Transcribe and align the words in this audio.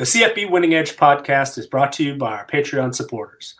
The 0.00 0.06
CFB 0.06 0.50
Winning 0.50 0.72
Edge 0.72 0.96
podcast 0.96 1.58
is 1.58 1.66
brought 1.66 1.92
to 1.92 2.02
you 2.02 2.14
by 2.14 2.30
our 2.30 2.46
Patreon 2.46 2.94
supporters. 2.94 3.54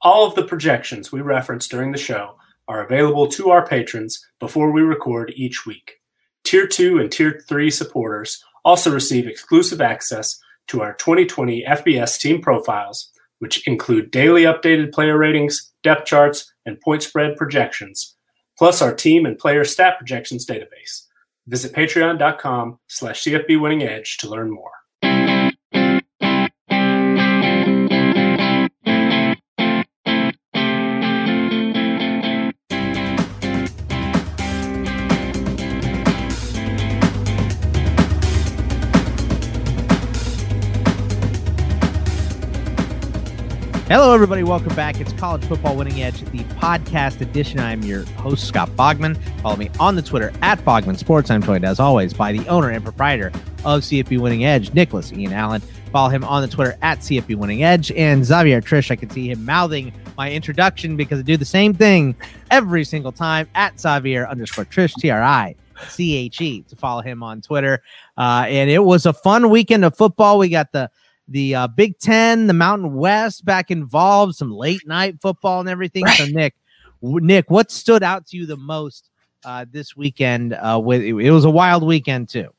All 0.00 0.26
of 0.26 0.34
the 0.34 0.42
projections 0.42 1.12
we 1.12 1.20
reference 1.20 1.68
during 1.68 1.92
the 1.92 1.98
show 1.98 2.36
are 2.66 2.82
available 2.82 3.26
to 3.26 3.50
our 3.50 3.66
patrons 3.66 4.26
before 4.40 4.72
we 4.72 4.80
record 4.80 5.34
each 5.36 5.66
week. 5.66 5.96
Tier 6.44 6.66
2 6.66 6.98
and 6.98 7.12
Tier 7.12 7.44
3 7.46 7.70
supporters 7.70 8.42
also 8.64 8.90
receive 8.90 9.26
exclusive 9.26 9.82
access 9.82 10.40
to 10.68 10.80
our 10.80 10.94
2020 10.94 11.62
FBS 11.68 12.18
team 12.18 12.40
profiles, 12.40 13.10
which 13.40 13.68
include 13.68 14.10
daily 14.10 14.44
updated 14.44 14.94
player 14.94 15.18
ratings, 15.18 15.72
depth 15.82 16.06
charts, 16.06 16.54
and 16.64 16.80
point 16.80 17.02
spread 17.02 17.36
projections, 17.36 18.16
plus 18.56 18.80
our 18.80 18.94
team 18.94 19.26
and 19.26 19.36
player 19.36 19.62
stat 19.62 19.98
projections 19.98 20.46
database. 20.46 21.02
Visit 21.48 21.74
patreon.com 21.74 22.78
slash 22.86 23.24
CFB 23.24 23.60
Winning 23.60 23.82
Edge 23.82 24.16
to 24.16 24.30
learn 24.30 24.50
more. 24.50 24.72
Hello, 43.92 44.14
everybody. 44.14 44.42
Welcome 44.42 44.74
back. 44.74 45.02
It's 45.02 45.12
College 45.12 45.44
Football 45.44 45.76
Winning 45.76 46.02
Edge, 46.02 46.22
the 46.22 46.38
podcast 46.54 47.20
edition. 47.20 47.60
I'm 47.60 47.82
your 47.82 48.06
host, 48.12 48.48
Scott 48.48 48.70
Bogman. 48.70 49.18
Follow 49.42 49.56
me 49.56 49.68
on 49.78 49.96
the 49.96 50.00
Twitter 50.00 50.32
at 50.40 50.58
Bogman 50.60 50.96
Sports. 50.96 51.30
I'm 51.30 51.42
joined, 51.42 51.66
as 51.66 51.78
always, 51.78 52.14
by 52.14 52.32
the 52.32 52.48
owner 52.48 52.70
and 52.70 52.82
proprietor 52.82 53.26
of 53.66 53.82
CFB 53.82 54.18
Winning 54.18 54.46
Edge, 54.46 54.72
Nicholas 54.72 55.12
Ian 55.12 55.34
Allen. 55.34 55.60
Follow 55.92 56.08
him 56.08 56.24
on 56.24 56.40
the 56.40 56.48
Twitter 56.48 56.74
at 56.80 57.00
CFB 57.00 57.36
Winning 57.36 57.64
Edge. 57.64 57.92
And 57.92 58.24
Xavier 58.24 58.62
Triche, 58.62 58.90
I 58.90 58.96
can 58.96 59.10
see 59.10 59.30
him 59.30 59.44
mouthing 59.44 59.92
my 60.16 60.32
introduction 60.32 60.96
because 60.96 61.18
I 61.18 61.22
do 61.22 61.36
the 61.36 61.44
same 61.44 61.74
thing 61.74 62.16
every 62.50 62.84
single 62.84 63.12
time 63.12 63.46
at 63.54 63.78
Xavier 63.78 64.26
underscore 64.26 64.64
Triche, 64.64 64.94
T 64.94 65.10
R 65.10 65.22
I 65.22 65.54
C 65.86 66.16
H 66.16 66.40
E, 66.40 66.62
to 66.62 66.76
follow 66.76 67.02
him 67.02 67.22
on 67.22 67.42
Twitter. 67.42 67.82
Uh, 68.16 68.46
and 68.48 68.70
it 68.70 68.84
was 68.84 69.04
a 69.04 69.12
fun 69.12 69.50
weekend 69.50 69.84
of 69.84 69.94
football. 69.94 70.38
We 70.38 70.48
got 70.48 70.72
the 70.72 70.90
the 71.32 71.54
uh, 71.54 71.66
Big 71.66 71.98
Ten, 71.98 72.46
the 72.46 72.52
Mountain 72.52 72.94
West 72.94 73.44
back 73.44 73.70
involved, 73.70 74.36
some 74.36 74.52
late 74.52 74.86
night 74.86 75.20
football 75.20 75.60
and 75.60 75.68
everything. 75.68 76.06
So, 76.06 76.26
Nick, 76.26 76.54
Nick, 77.02 77.50
what 77.50 77.70
stood 77.70 78.02
out 78.02 78.26
to 78.28 78.36
you 78.36 78.46
the 78.46 78.56
most 78.56 79.10
uh, 79.44 79.64
this 79.70 79.96
weekend? 79.96 80.52
Uh, 80.54 80.80
with 80.82 81.02
it 81.02 81.30
was 81.30 81.44
a 81.44 81.50
wild 81.50 81.82
weekend 81.82 82.28
too. 82.28 82.50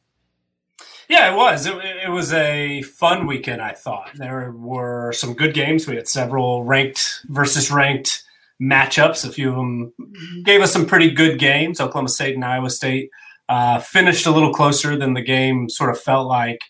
Yeah, 1.09 1.33
it 1.33 1.35
was. 1.35 1.65
It, 1.65 1.75
it, 2.05 2.09
was 2.09 2.33
a 2.33 2.81
fun 2.83 3.27
weekend. 3.27 3.61
I 3.61 3.73
thought 3.73 4.09
there 4.15 4.51
were 4.51 5.11
some 5.11 5.33
good 5.33 5.53
games. 5.53 5.87
We 5.87 5.95
had 5.95 6.07
several 6.07 6.63
ranked 6.63 7.21
versus 7.25 7.69
ranked 7.69 8.23
matchups. 8.61 9.27
A 9.27 9.31
few 9.31 9.49
of 9.49 9.55
them 9.55 9.93
gave 10.43 10.61
us 10.61 10.71
some 10.71 10.85
pretty 10.85 11.11
good 11.11 11.39
games. 11.39 11.81
Oklahoma 11.81 12.09
State 12.09 12.35
and 12.35 12.45
Iowa 12.45 12.69
State 12.69 13.09
uh, 13.49 13.79
finished 13.79 14.25
a 14.25 14.31
little 14.31 14.53
closer 14.53 14.97
than 14.97 15.13
the 15.13 15.21
game 15.21 15.69
sort 15.69 15.89
of 15.89 15.99
felt 15.99 16.27
like 16.27 16.61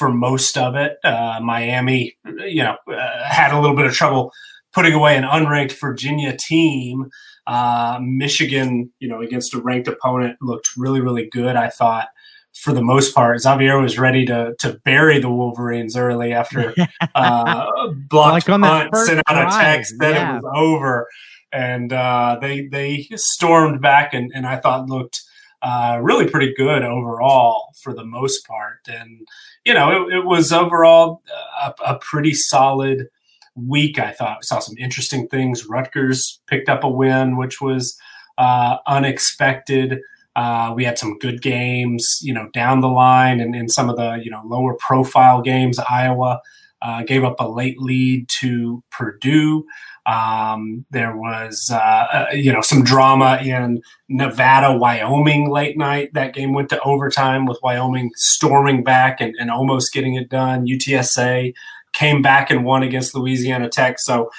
for 0.00 0.10
most 0.10 0.56
of 0.56 0.76
it. 0.76 0.96
Uh, 1.04 1.38
Miami, 1.42 2.16
you 2.46 2.62
know, 2.62 2.74
uh, 2.90 3.22
had 3.22 3.52
a 3.52 3.60
little 3.60 3.76
bit 3.76 3.84
of 3.84 3.92
trouble 3.92 4.32
putting 4.72 4.94
away 4.94 5.14
an 5.14 5.24
unranked 5.24 5.78
Virginia 5.78 6.34
team. 6.34 7.10
Uh, 7.46 7.98
Michigan, 8.00 8.90
you 8.98 9.08
know, 9.08 9.20
against 9.20 9.52
a 9.52 9.60
ranked 9.60 9.88
opponent 9.88 10.38
looked 10.40 10.70
really, 10.74 11.02
really 11.02 11.28
good. 11.30 11.54
I 11.54 11.68
thought 11.68 12.08
for 12.54 12.72
the 12.72 12.80
most 12.80 13.14
part, 13.14 13.38
Xavier 13.40 13.78
was 13.78 13.98
ready 13.98 14.24
to 14.24 14.54
to 14.60 14.80
bury 14.86 15.18
the 15.18 15.28
Wolverines 15.28 15.98
early 15.98 16.32
after 16.32 16.74
uh, 17.14 17.66
blocked 18.08 18.48
like 18.48 18.60
punt, 18.60 18.96
sent 18.96 19.20
out 19.28 19.48
a 19.48 19.50
text 19.50 19.96
that 19.98 20.14
yeah. 20.14 20.36
it 20.38 20.42
was 20.42 20.52
over, 20.56 21.08
and 21.52 21.92
uh, 21.92 22.38
they 22.40 22.68
they 22.68 23.06
stormed 23.16 23.82
back 23.82 24.14
and, 24.14 24.32
and 24.34 24.46
I 24.46 24.56
thought 24.56 24.88
looked 24.88 25.20
uh, 25.62 25.98
really 26.02 26.26
pretty 26.26 26.54
good 26.56 26.82
overall 26.82 27.74
for 27.82 27.92
the 27.92 28.04
most 28.04 28.46
part. 28.46 28.78
And, 28.88 29.26
you 29.64 29.74
know, 29.74 30.06
it, 30.08 30.14
it 30.14 30.24
was 30.24 30.52
overall 30.52 31.22
a, 31.62 31.74
a, 31.86 31.98
pretty 31.98 32.34
solid 32.34 33.08
week, 33.54 33.98
I 33.98 34.12
thought. 34.12 34.38
We 34.40 34.44
saw 34.44 34.58
some 34.58 34.76
interesting 34.78 35.28
things. 35.28 35.66
Rutgers 35.66 36.40
picked 36.46 36.68
up 36.68 36.84
a 36.84 36.88
win, 36.88 37.36
which 37.36 37.60
was 37.60 37.98
uh, 38.38 38.78
unexpected. 38.86 40.00
Uh, 40.36 40.72
we 40.74 40.84
had 40.84 40.98
some 40.98 41.18
good 41.18 41.42
games, 41.42 42.20
you 42.22 42.32
know, 42.32 42.48
down 42.52 42.80
the 42.80 42.88
line 42.88 43.40
and 43.40 43.54
in 43.54 43.68
some 43.68 43.90
of 43.90 43.96
the, 43.96 44.20
you 44.22 44.30
know, 44.30 44.42
lower 44.44 44.74
profile 44.74 45.42
games. 45.42 45.78
Iowa 45.78 46.40
uh, 46.82 47.02
gave 47.02 47.24
up 47.24 47.36
a 47.38 47.48
late 47.48 47.78
lead 47.80 48.28
to 48.40 48.82
Purdue. 48.90 49.66
Um, 50.10 50.86
there 50.90 51.16
was, 51.16 51.70
uh, 51.72 51.76
uh, 51.76 52.26
you 52.32 52.52
know, 52.52 52.62
some 52.62 52.82
drama 52.82 53.38
in 53.44 53.80
Nevada, 54.08 54.76
Wyoming 54.76 55.50
late 55.50 55.78
night. 55.78 56.12
That 56.14 56.34
game 56.34 56.52
went 56.52 56.68
to 56.70 56.80
overtime 56.80 57.46
with 57.46 57.60
Wyoming 57.62 58.10
storming 58.16 58.82
back 58.82 59.20
and, 59.20 59.36
and 59.38 59.50
almost 59.50 59.92
getting 59.92 60.16
it 60.16 60.28
done. 60.28 60.66
UTSA 60.66 61.54
came 61.92 62.22
back 62.22 62.50
and 62.50 62.64
won 62.64 62.82
against 62.82 63.14
Louisiana 63.14 63.68
Tech. 63.68 64.00
So 64.00 64.30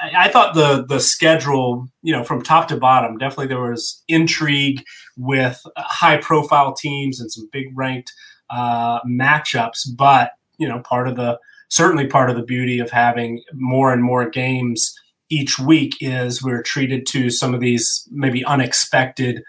I, 0.00 0.26
I 0.26 0.28
thought 0.28 0.54
the 0.54 0.86
the 0.88 1.00
schedule, 1.00 1.88
you 2.02 2.12
know, 2.12 2.24
from 2.24 2.42
top 2.42 2.68
to 2.68 2.76
bottom, 2.76 3.18
definitely 3.18 3.48
there 3.48 3.60
was 3.60 4.02
intrigue 4.08 4.82
with 5.18 5.60
high 5.76 6.16
profile 6.16 6.72
teams 6.72 7.20
and 7.20 7.30
some 7.30 7.48
big 7.52 7.66
ranked 7.74 8.12
uh, 8.48 9.00
matchups. 9.02 9.88
But 9.96 10.32
you 10.56 10.68
know, 10.68 10.80
part 10.80 11.08
of 11.08 11.16
the 11.16 11.38
certainly 11.68 12.06
part 12.06 12.30
of 12.30 12.36
the 12.36 12.42
beauty 12.42 12.78
of 12.78 12.90
having 12.90 13.42
more 13.52 13.92
and 13.92 14.02
more 14.02 14.28
games 14.28 14.94
each 15.30 15.58
week 15.58 15.96
is 16.00 16.42
we're 16.42 16.62
treated 16.62 17.06
to 17.06 17.30
some 17.30 17.54
of 17.54 17.60
these 17.60 18.06
maybe 18.10 18.44
unexpected 18.44 19.42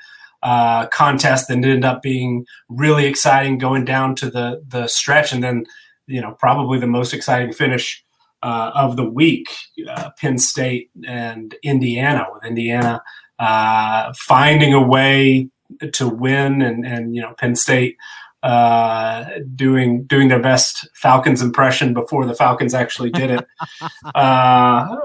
uh, 0.43 0.87
contests 0.87 1.47
that 1.47 1.53
ended 1.53 1.83
up 1.83 2.01
being 2.01 2.45
really 2.69 3.05
exciting 3.05 3.57
going 3.57 3.85
down 3.85 4.15
to 4.15 4.29
the 4.29 4.63
the 4.67 4.87
stretch 4.87 5.31
and 5.33 5.43
then 5.43 5.65
you 6.07 6.21
know 6.21 6.35
probably 6.39 6.79
the 6.79 6.87
most 6.87 7.13
exciting 7.13 7.51
finish 7.51 8.03
uh, 8.41 8.71
of 8.73 8.95
the 8.95 9.07
week 9.07 9.47
uh, 9.89 10.09
penn 10.19 10.39
state 10.39 10.89
and 11.05 11.55
indiana 11.61 12.25
with 12.33 12.43
indiana 12.43 13.01
uh, 13.37 14.11
finding 14.17 14.73
a 14.73 14.81
way 14.81 15.47
to 15.91 16.07
win 16.07 16.61
and 16.61 16.85
and 16.85 17.15
you 17.15 17.21
know 17.21 17.33
penn 17.37 17.55
state 17.55 17.97
uh, 18.43 19.25
doing 19.55 20.03
doing 20.05 20.27
their 20.27 20.41
best 20.41 20.89
Falcons 20.95 21.41
impression 21.41 21.93
before 21.93 22.25
the 22.25 22.33
Falcons 22.33 22.73
actually 22.73 23.11
did 23.11 23.29
it. 23.29 23.45
uh, 24.15 24.95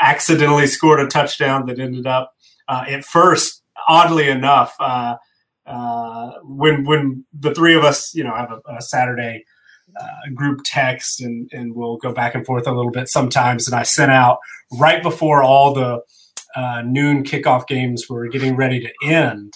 accidentally 0.00 0.66
scored 0.66 1.00
a 1.00 1.06
touchdown 1.06 1.66
that 1.66 1.78
ended 1.78 2.06
up 2.06 2.34
uh, 2.66 2.84
at 2.88 3.04
first, 3.04 3.62
oddly 3.88 4.28
enough, 4.28 4.74
uh, 4.80 5.16
uh, 5.66 6.32
when 6.42 6.84
when 6.84 7.24
the 7.38 7.54
three 7.54 7.74
of 7.74 7.84
us, 7.84 8.14
you 8.14 8.24
know, 8.24 8.34
have 8.34 8.52
a, 8.52 8.76
a 8.76 8.80
Saturday 8.80 9.44
uh, 10.00 10.30
group 10.34 10.60
text 10.64 11.20
and 11.20 11.50
and 11.52 11.74
we'll 11.74 11.98
go 11.98 12.12
back 12.12 12.34
and 12.34 12.46
forth 12.46 12.66
a 12.66 12.72
little 12.72 12.92
bit 12.92 13.08
sometimes. 13.08 13.66
And 13.66 13.74
I 13.74 13.82
sent 13.82 14.12
out 14.12 14.38
right 14.78 15.02
before 15.02 15.42
all 15.42 15.74
the 15.74 16.00
noon 16.86 17.22
kickoff 17.22 17.66
games 17.66 18.08
were 18.08 18.28
getting 18.28 18.56
ready 18.56 18.80
to 18.80 18.90
end. 19.06 19.52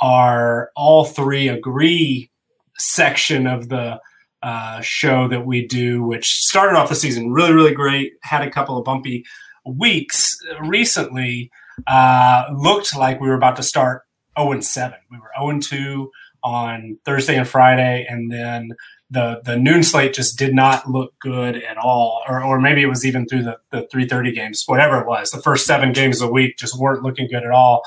Are 0.00 0.72
all 0.74 1.04
three 1.04 1.46
agree 1.46 2.31
section 2.78 3.46
of 3.46 3.68
the 3.68 4.00
uh, 4.42 4.80
show 4.80 5.28
that 5.28 5.46
we 5.46 5.66
do, 5.66 6.02
which 6.02 6.38
started 6.38 6.76
off 6.76 6.88
the 6.88 6.94
season 6.94 7.30
really, 7.32 7.52
really 7.52 7.74
great. 7.74 8.12
Had 8.22 8.42
a 8.42 8.50
couple 8.50 8.76
of 8.76 8.84
bumpy 8.84 9.24
weeks 9.64 10.36
recently. 10.62 11.50
Uh, 11.86 12.44
looked 12.54 12.96
like 12.96 13.20
we 13.20 13.28
were 13.28 13.34
about 13.34 13.56
to 13.56 13.62
start 13.62 14.02
0 14.38 14.52
and 14.52 14.64
7. 14.64 14.98
We 15.10 15.18
were 15.18 15.30
0 15.38 15.50
and 15.50 15.62
2 15.62 16.10
on 16.42 16.98
Thursday 17.04 17.36
and 17.36 17.46
Friday, 17.46 18.04
and 18.08 18.30
then 18.30 18.70
the 19.10 19.40
the 19.44 19.56
noon 19.56 19.82
slate 19.82 20.14
just 20.14 20.38
did 20.38 20.54
not 20.54 20.90
look 20.90 21.14
good 21.20 21.62
at 21.62 21.76
all. 21.76 22.22
Or, 22.28 22.42
or 22.42 22.60
maybe 22.60 22.82
it 22.82 22.86
was 22.86 23.06
even 23.06 23.26
through 23.26 23.44
the, 23.44 23.58
the 23.70 23.86
3:30 23.94 24.34
games, 24.34 24.64
whatever 24.66 24.98
it 25.00 25.06
was. 25.06 25.30
The 25.30 25.42
first 25.42 25.66
seven 25.66 25.92
games 25.92 26.20
a 26.20 26.28
week 26.28 26.56
just 26.58 26.78
weren't 26.78 27.02
looking 27.02 27.28
good 27.28 27.44
at 27.44 27.50
all. 27.52 27.82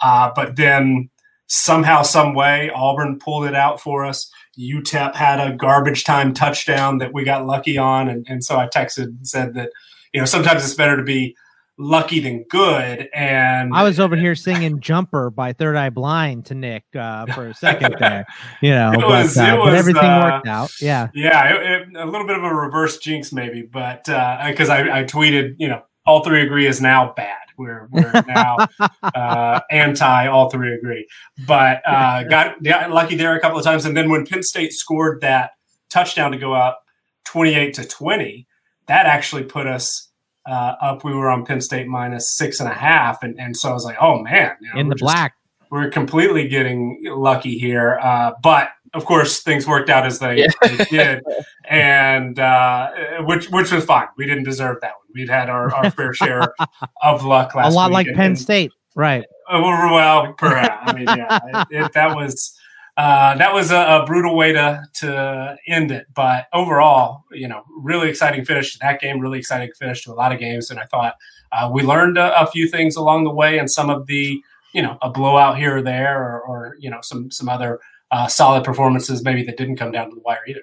Uh, 0.00 0.30
but 0.34 0.56
then 0.56 1.10
somehow, 1.48 2.02
some 2.02 2.34
way, 2.34 2.70
Auburn 2.74 3.18
pulled 3.18 3.46
it 3.46 3.54
out 3.54 3.80
for 3.80 4.04
us. 4.04 4.30
UTEP 4.58 5.14
had 5.14 5.40
a 5.40 5.56
garbage 5.56 6.04
time 6.04 6.32
touchdown 6.32 6.98
that 6.98 7.12
we 7.12 7.24
got 7.24 7.46
lucky 7.46 7.78
on, 7.78 8.08
and, 8.08 8.26
and 8.28 8.44
so 8.44 8.56
I 8.56 8.66
texted 8.66 9.04
and 9.04 9.26
said 9.26 9.54
that 9.54 9.70
you 10.12 10.20
know 10.20 10.26
sometimes 10.26 10.64
it's 10.64 10.74
better 10.74 10.96
to 10.96 11.02
be 11.02 11.36
lucky 11.78 12.18
than 12.18 12.42
good. 12.44 13.08
And 13.14 13.72
I 13.72 13.84
was 13.84 14.00
over 14.00 14.16
here 14.16 14.34
singing 14.34 14.80
"Jumper" 14.80 15.30
by 15.30 15.52
Third 15.52 15.76
Eye 15.76 15.90
Blind 15.90 16.46
to 16.46 16.54
Nick 16.54 16.84
uh, 16.98 17.26
for 17.26 17.46
a 17.46 17.54
second 17.54 17.96
there. 18.00 18.26
You 18.60 18.70
know, 18.70 18.92
but, 18.96 19.08
was, 19.08 19.38
uh, 19.38 19.54
was, 19.58 19.70
but, 19.70 19.74
everything 19.74 20.04
uh, 20.04 20.30
worked 20.32 20.48
out. 20.48 20.72
Yeah, 20.80 21.08
yeah, 21.14 21.54
it, 21.54 21.88
it, 21.88 21.96
a 21.96 22.06
little 22.06 22.26
bit 22.26 22.36
of 22.36 22.42
a 22.42 22.52
reverse 22.52 22.98
jinx 22.98 23.32
maybe, 23.32 23.62
but 23.62 24.04
because 24.04 24.68
uh, 24.68 24.74
I, 24.74 25.00
I 25.00 25.04
tweeted, 25.04 25.54
you 25.58 25.68
know, 25.68 25.82
all 26.04 26.24
three 26.24 26.42
agree 26.42 26.66
is 26.66 26.80
now 26.80 27.12
bad. 27.16 27.47
We're 27.58 27.88
we're 27.90 28.12
now 28.26 28.56
uh, 29.02 29.60
anti. 29.70 30.26
All 30.28 30.48
three 30.48 30.72
agree, 30.72 31.06
but 31.46 31.82
uh, 31.86 32.22
got, 32.24 32.62
got 32.62 32.90
lucky 32.90 33.16
there 33.16 33.36
a 33.36 33.40
couple 33.40 33.58
of 33.58 33.64
times. 33.64 33.84
And 33.84 33.96
then 33.96 34.08
when 34.10 34.24
Penn 34.24 34.42
State 34.42 34.72
scored 34.72 35.20
that 35.22 35.50
touchdown 35.90 36.32
to 36.32 36.38
go 36.38 36.52
up 36.52 36.82
28 37.26 37.74
to 37.74 37.84
20, 37.84 38.46
that 38.86 39.06
actually 39.06 39.44
put 39.44 39.66
us 39.66 40.08
uh, 40.48 40.74
up. 40.80 41.04
We 41.04 41.12
were 41.12 41.30
on 41.30 41.44
Penn 41.44 41.60
State 41.60 41.86
minus 41.86 42.36
six 42.36 42.60
and 42.60 42.68
a 42.68 42.74
half. 42.74 43.22
And, 43.22 43.38
and 43.38 43.56
so 43.56 43.70
I 43.70 43.72
was 43.72 43.84
like, 43.84 43.96
oh 44.00 44.22
man. 44.22 44.56
You 44.60 44.74
know, 44.74 44.80
in 44.80 44.88
the 44.88 44.94
just, 44.94 45.04
black. 45.04 45.34
We're 45.70 45.90
completely 45.90 46.48
getting 46.48 47.02
lucky 47.04 47.58
here. 47.58 47.98
Uh, 48.02 48.32
but 48.42 48.70
of 48.94 49.04
course, 49.04 49.40
things 49.40 49.66
worked 49.66 49.90
out 49.90 50.06
as 50.06 50.18
they, 50.18 50.38
yeah. 50.38 50.46
they 50.62 50.84
did, 50.84 51.24
and 51.68 52.38
uh, 52.38 52.90
which 53.20 53.48
which 53.50 53.72
was 53.72 53.84
fine. 53.84 54.08
We 54.16 54.26
didn't 54.26 54.44
deserve 54.44 54.80
that 54.80 54.92
one. 54.92 55.06
We'd 55.14 55.28
had 55.28 55.48
our, 55.48 55.74
our 55.74 55.90
fair 55.90 56.12
share 56.14 56.54
of 57.02 57.24
luck 57.24 57.54
last. 57.54 57.66
Year. 57.66 57.72
A 57.72 57.74
lot 57.74 57.90
week. 57.90 58.08
like 58.08 58.16
Penn 58.16 58.36
State, 58.36 58.72
right? 58.94 59.24
Uh, 59.48 59.60
well, 59.62 60.32
perhaps. 60.34 60.90
I 60.90 60.92
mean, 60.94 61.06
yeah, 61.06 61.38
it, 61.70 61.84
it, 61.84 61.92
that 61.92 62.14
was 62.14 62.58
uh, 62.98 63.36
that 63.36 63.54
was 63.54 63.70
a, 63.70 63.78
a, 63.78 64.06
brutal 64.06 64.36
way 64.36 64.52
to 64.52 64.82
to 64.94 65.56
end 65.68 65.92
it. 65.92 66.06
But 66.14 66.48
overall, 66.52 67.24
you 67.30 67.46
know, 67.46 67.62
really 67.80 68.08
exciting 68.08 68.44
finish 68.44 68.72
to 68.72 68.78
that 68.80 69.00
game. 69.00 69.20
Really 69.20 69.38
exciting 69.38 69.70
finish 69.78 70.02
to 70.04 70.12
a 70.12 70.14
lot 70.14 70.32
of 70.32 70.40
games, 70.40 70.70
and 70.70 70.80
I 70.80 70.84
thought 70.84 71.14
uh, 71.52 71.70
we 71.72 71.82
learned 71.82 72.18
a, 72.18 72.42
a, 72.42 72.46
few 72.48 72.68
things 72.68 72.96
along 72.96 73.22
the 73.22 73.30
way, 73.30 73.58
and 73.58 73.70
some 73.70 73.88
of 73.88 74.06
the 74.06 74.42
you 74.74 74.82
know 74.82 74.98
a 75.00 75.10
blowout 75.10 75.56
here 75.56 75.76
or 75.76 75.82
there, 75.82 76.20
or, 76.20 76.40
or 76.40 76.76
you 76.80 76.90
know 76.90 76.98
some 77.02 77.30
some 77.30 77.48
other 77.48 77.78
uh, 78.10 78.26
solid 78.26 78.64
performances 78.64 79.22
maybe 79.22 79.42
that 79.44 79.56
didn't 79.56 79.76
come 79.76 79.92
down 79.92 80.08
to 80.08 80.14
the 80.14 80.22
wire 80.22 80.40
either. 80.46 80.62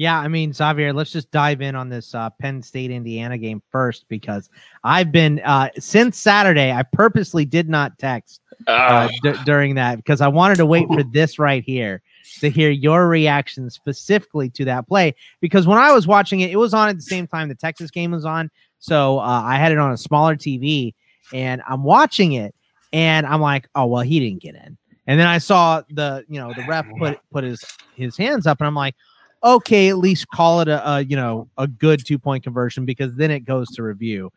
Yeah, 0.00 0.18
I 0.18 0.28
mean, 0.28 0.54
Xavier, 0.54 0.94
let's 0.94 1.12
just 1.12 1.30
dive 1.30 1.60
in 1.60 1.74
on 1.74 1.90
this 1.90 2.14
uh, 2.14 2.30
Penn 2.30 2.62
State 2.62 2.90
Indiana 2.90 3.36
game 3.36 3.62
first 3.70 4.06
because 4.08 4.48
I've 4.82 5.12
been 5.12 5.42
uh, 5.44 5.68
since 5.78 6.16
Saturday. 6.16 6.72
I 6.72 6.84
purposely 6.84 7.44
did 7.44 7.68
not 7.68 7.98
text 7.98 8.40
uh, 8.66 8.70
ah. 8.72 9.08
d- 9.22 9.34
during 9.44 9.74
that 9.74 9.96
because 9.96 10.22
I 10.22 10.28
wanted 10.28 10.56
to 10.56 10.64
wait 10.64 10.88
for 10.88 11.02
this 11.02 11.38
right 11.38 11.62
here 11.62 12.00
to 12.38 12.48
hear 12.48 12.70
your 12.70 13.08
reaction 13.08 13.68
specifically 13.68 14.48
to 14.48 14.64
that 14.64 14.88
play. 14.88 15.14
Because 15.42 15.66
when 15.66 15.76
I 15.76 15.92
was 15.92 16.06
watching 16.06 16.40
it, 16.40 16.50
it 16.50 16.56
was 16.56 16.72
on 16.72 16.88
at 16.88 16.96
the 16.96 17.02
same 17.02 17.26
time 17.26 17.50
the 17.50 17.54
Texas 17.54 17.90
game 17.90 18.12
was 18.12 18.24
on, 18.24 18.50
so 18.78 19.18
uh, 19.18 19.42
I 19.44 19.56
had 19.56 19.70
it 19.70 19.76
on 19.76 19.92
a 19.92 19.98
smaller 19.98 20.34
TV, 20.34 20.94
and 21.34 21.60
I'm 21.68 21.84
watching 21.84 22.32
it, 22.32 22.54
and 22.90 23.26
I'm 23.26 23.42
like, 23.42 23.68
oh 23.74 23.84
well, 23.84 24.02
he 24.02 24.18
didn't 24.18 24.40
get 24.40 24.54
in. 24.54 24.78
And 25.06 25.18
then 25.18 25.26
I 25.26 25.38
saw 25.38 25.82
the 25.90 26.24
you 26.28 26.40
know 26.40 26.52
the 26.52 26.64
ref 26.68 26.86
put 26.98 27.18
put 27.32 27.44
his 27.44 27.64
his 27.96 28.16
hands 28.16 28.46
up, 28.46 28.60
and 28.60 28.66
I'm 28.66 28.74
like, 28.74 28.94
okay, 29.42 29.88
at 29.88 29.98
least 29.98 30.28
call 30.28 30.60
it 30.60 30.68
a, 30.68 30.88
a 30.88 31.00
you 31.00 31.16
know 31.16 31.48
a 31.58 31.66
good 31.66 32.04
two 32.04 32.18
point 32.18 32.44
conversion 32.44 32.84
because 32.84 33.16
then 33.16 33.30
it 33.30 33.40
goes 33.40 33.68
to 33.70 33.82
review 33.82 34.32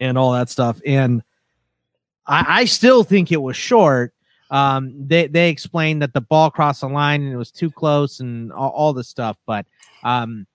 and 0.00 0.18
all 0.18 0.32
that 0.32 0.48
stuff. 0.48 0.80
And 0.86 1.22
I, 2.26 2.60
I 2.60 2.64
still 2.64 3.04
think 3.04 3.32
it 3.32 3.42
was 3.42 3.56
short. 3.56 4.12
Um, 4.50 4.92
they 5.08 5.26
they 5.26 5.50
explained 5.50 6.02
that 6.02 6.12
the 6.12 6.20
ball 6.20 6.50
crossed 6.50 6.82
the 6.82 6.88
line 6.88 7.22
and 7.22 7.32
it 7.32 7.36
was 7.36 7.50
too 7.50 7.70
close 7.70 8.20
and 8.20 8.52
all, 8.52 8.70
all 8.70 8.92
this 8.92 9.08
stuff. 9.08 9.36
But 9.46 9.66
um, 10.02 10.46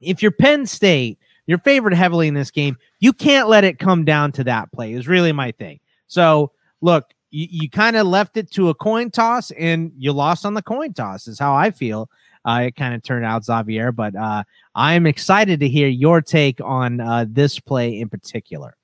if 0.00 0.22
you're 0.22 0.30
Penn 0.30 0.66
State, 0.66 1.18
you're 1.46 1.58
favored 1.58 1.94
heavily 1.94 2.28
in 2.28 2.34
this 2.34 2.50
game. 2.50 2.76
You 3.00 3.12
can't 3.12 3.48
let 3.48 3.64
it 3.64 3.78
come 3.78 4.04
down 4.04 4.32
to 4.32 4.44
that 4.44 4.72
play. 4.72 4.92
Is 4.92 5.08
really 5.08 5.32
my 5.32 5.52
thing. 5.52 5.80
So 6.06 6.52
look, 6.80 7.12
you, 7.34 7.48
you 7.50 7.70
kind 7.70 7.96
of 7.96 8.06
left 8.06 8.36
it 8.36 8.50
to 8.52 8.68
a 8.68 8.74
coin 8.74 9.10
toss 9.10 9.50
and 9.52 9.92
you 9.98 10.12
lost 10.12 10.46
on 10.46 10.54
the 10.54 10.62
coin 10.62 10.92
toss. 10.92 11.26
Is 11.26 11.38
how 11.38 11.54
I 11.54 11.72
feel 11.72 12.08
uh, 12.44 12.64
it 12.66 12.76
kind 12.76 12.94
of 12.94 13.02
turned 13.02 13.24
out 13.24 13.44
Xavier. 13.44 13.90
But 13.90 14.14
uh, 14.14 14.44
I'm 14.74 15.06
excited 15.06 15.60
to 15.60 15.68
hear 15.68 15.88
your 15.88 16.22
take 16.22 16.60
on 16.62 17.00
uh, 17.00 17.26
this 17.28 17.58
play 17.58 17.98
in 17.98 18.08
particular. 18.08 18.76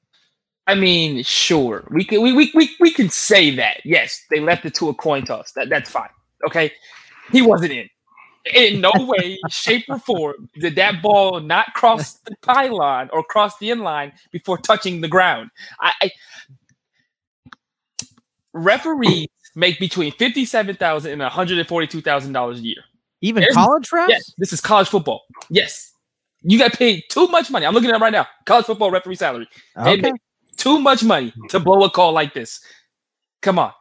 I 0.66 0.74
mean, 0.74 1.22
sure, 1.22 1.86
we 1.90 2.04
can 2.04 2.22
we, 2.22 2.32
we, 2.32 2.50
we, 2.54 2.70
we 2.80 2.92
can 2.92 3.08
say 3.08 3.54
that. 3.56 3.80
Yes, 3.84 4.24
they 4.30 4.40
left 4.40 4.64
it 4.64 4.74
to 4.74 4.88
a 4.88 4.94
coin 4.94 5.24
toss. 5.24 5.52
That 5.52 5.68
that's 5.68 5.90
fine. 5.90 6.10
Okay, 6.46 6.72
he 7.30 7.42
wasn't 7.42 7.72
in. 7.72 7.88
In 8.54 8.80
no 8.80 8.92
way, 8.98 9.38
shape, 9.48 9.84
or 9.88 9.98
form 9.98 10.48
did 10.58 10.74
that 10.76 11.02
ball 11.02 11.40
not 11.40 11.74
cross 11.74 12.14
the 12.20 12.34
pylon 12.42 13.10
or 13.12 13.22
cross 13.22 13.58
the 13.58 13.70
inline 13.70 14.12
before 14.32 14.58
touching 14.58 15.00
the 15.00 15.08
ground. 15.08 15.50
I, 15.80 15.92
I 16.02 16.10
referees 18.52 19.28
make 19.54 19.78
between 19.78 20.12
fifty-seven 20.12 20.76
thousand 20.76 21.12
and 21.12 21.20
one 21.20 21.30
hundred 21.30 21.58
and 21.58 21.68
forty-two 21.68 22.00
thousand 22.00 22.32
dollars 22.32 22.60
a 22.60 22.62
year. 22.62 22.82
Even 23.20 23.42
There's, 23.42 23.54
college 23.54 23.88
refs? 23.90 24.08
Yes, 24.08 24.34
this 24.38 24.52
is 24.52 24.60
college 24.60 24.88
football. 24.88 25.22
Yes. 25.50 25.92
You 26.42 26.58
got 26.58 26.72
paid 26.72 27.04
too 27.10 27.28
much 27.28 27.50
money. 27.50 27.66
I'm 27.66 27.74
looking 27.74 27.90
at 27.90 27.96
it 27.96 28.00
right 28.00 28.12
now. 28.12 28.26
College 28.46 28.64
football 28.64 28.90
referee 28.90 29.16
salary. 29.16 29.46
Okay. 29.76 30.12
too 30.56 30.80
much 30.80 31.02
money 31.02 31.32
to 31.48 31.60
blow 31.60 31.84
a 31.84 31.90
call 31.90 32.12
like 32.12 32.34
this. 32.34 32.60
Come 33.42 33.58
on. 33.58 33.72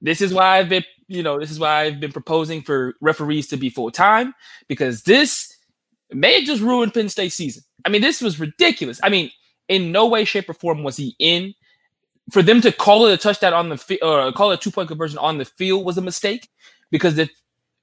This 0.00 0.20
is 0.20 0.32
why 0.32 0.58
I've 0.58 0.68
been, 0.68 0.84
you 1.08 1.22
know, 1.22 1.38
this 1.38 1.50
is 1.50 1.58
why 1.58 1.82
I've 1.82 2.00
been 2.00 2.12
proposing 2.12 2.62
for 2.62 2.94
referees 3.00 3.48
to 3.48 3.56
be 3.56 3.70
full 3.70 3.90
time 3.90 4.34
because 4.68 5.02
this 5.02 5.56
may 6.10 6.34
have 6.34 6.44
just 6.44 6.62
ruined 6.62 6.94
Penn 6.94 7.08
State 7.08 7.32
season. 7.32 7.62
I 7.84 7.88
mean, 7.88 8.02
this 8.02 8.20
was 8.20 8.40
ridiculous. 8.40 9.00
I 9.02 9.08
mean, 9.08 9.30
in 9.68 9.92
no 9.92 10.06
way, 10.06 10.24
shape, 10.24 10.48
or 10.48 10.54
form 10.54 10.82
was 10.82 10.96
he 10.96 11.14
in. 11.18 11.54
For 12.30 12.42
them 12.42 12.60
to 12.60 12.72
call 12.72 13.06
it 13.06 13.14
a 13.14 13.16
touchdown 13.16 13.54
on 13.54 13.68
the 13.68 13.78
field 13.78 14.00
or 14.02 14.32
call 14.32 14.50
it 14.50 14.54
a 14.54 14.62
two 14.62 14.70
point 14.70 14.88
conversion 14.88 15.18
on 15.18 15.38
the 15.38 15.44
field 15.44 15.84
was 15.84 15.98
a 15.98 16.02
mistake 16.02 16.48
because 16.90 17.18
if 17.18 17.30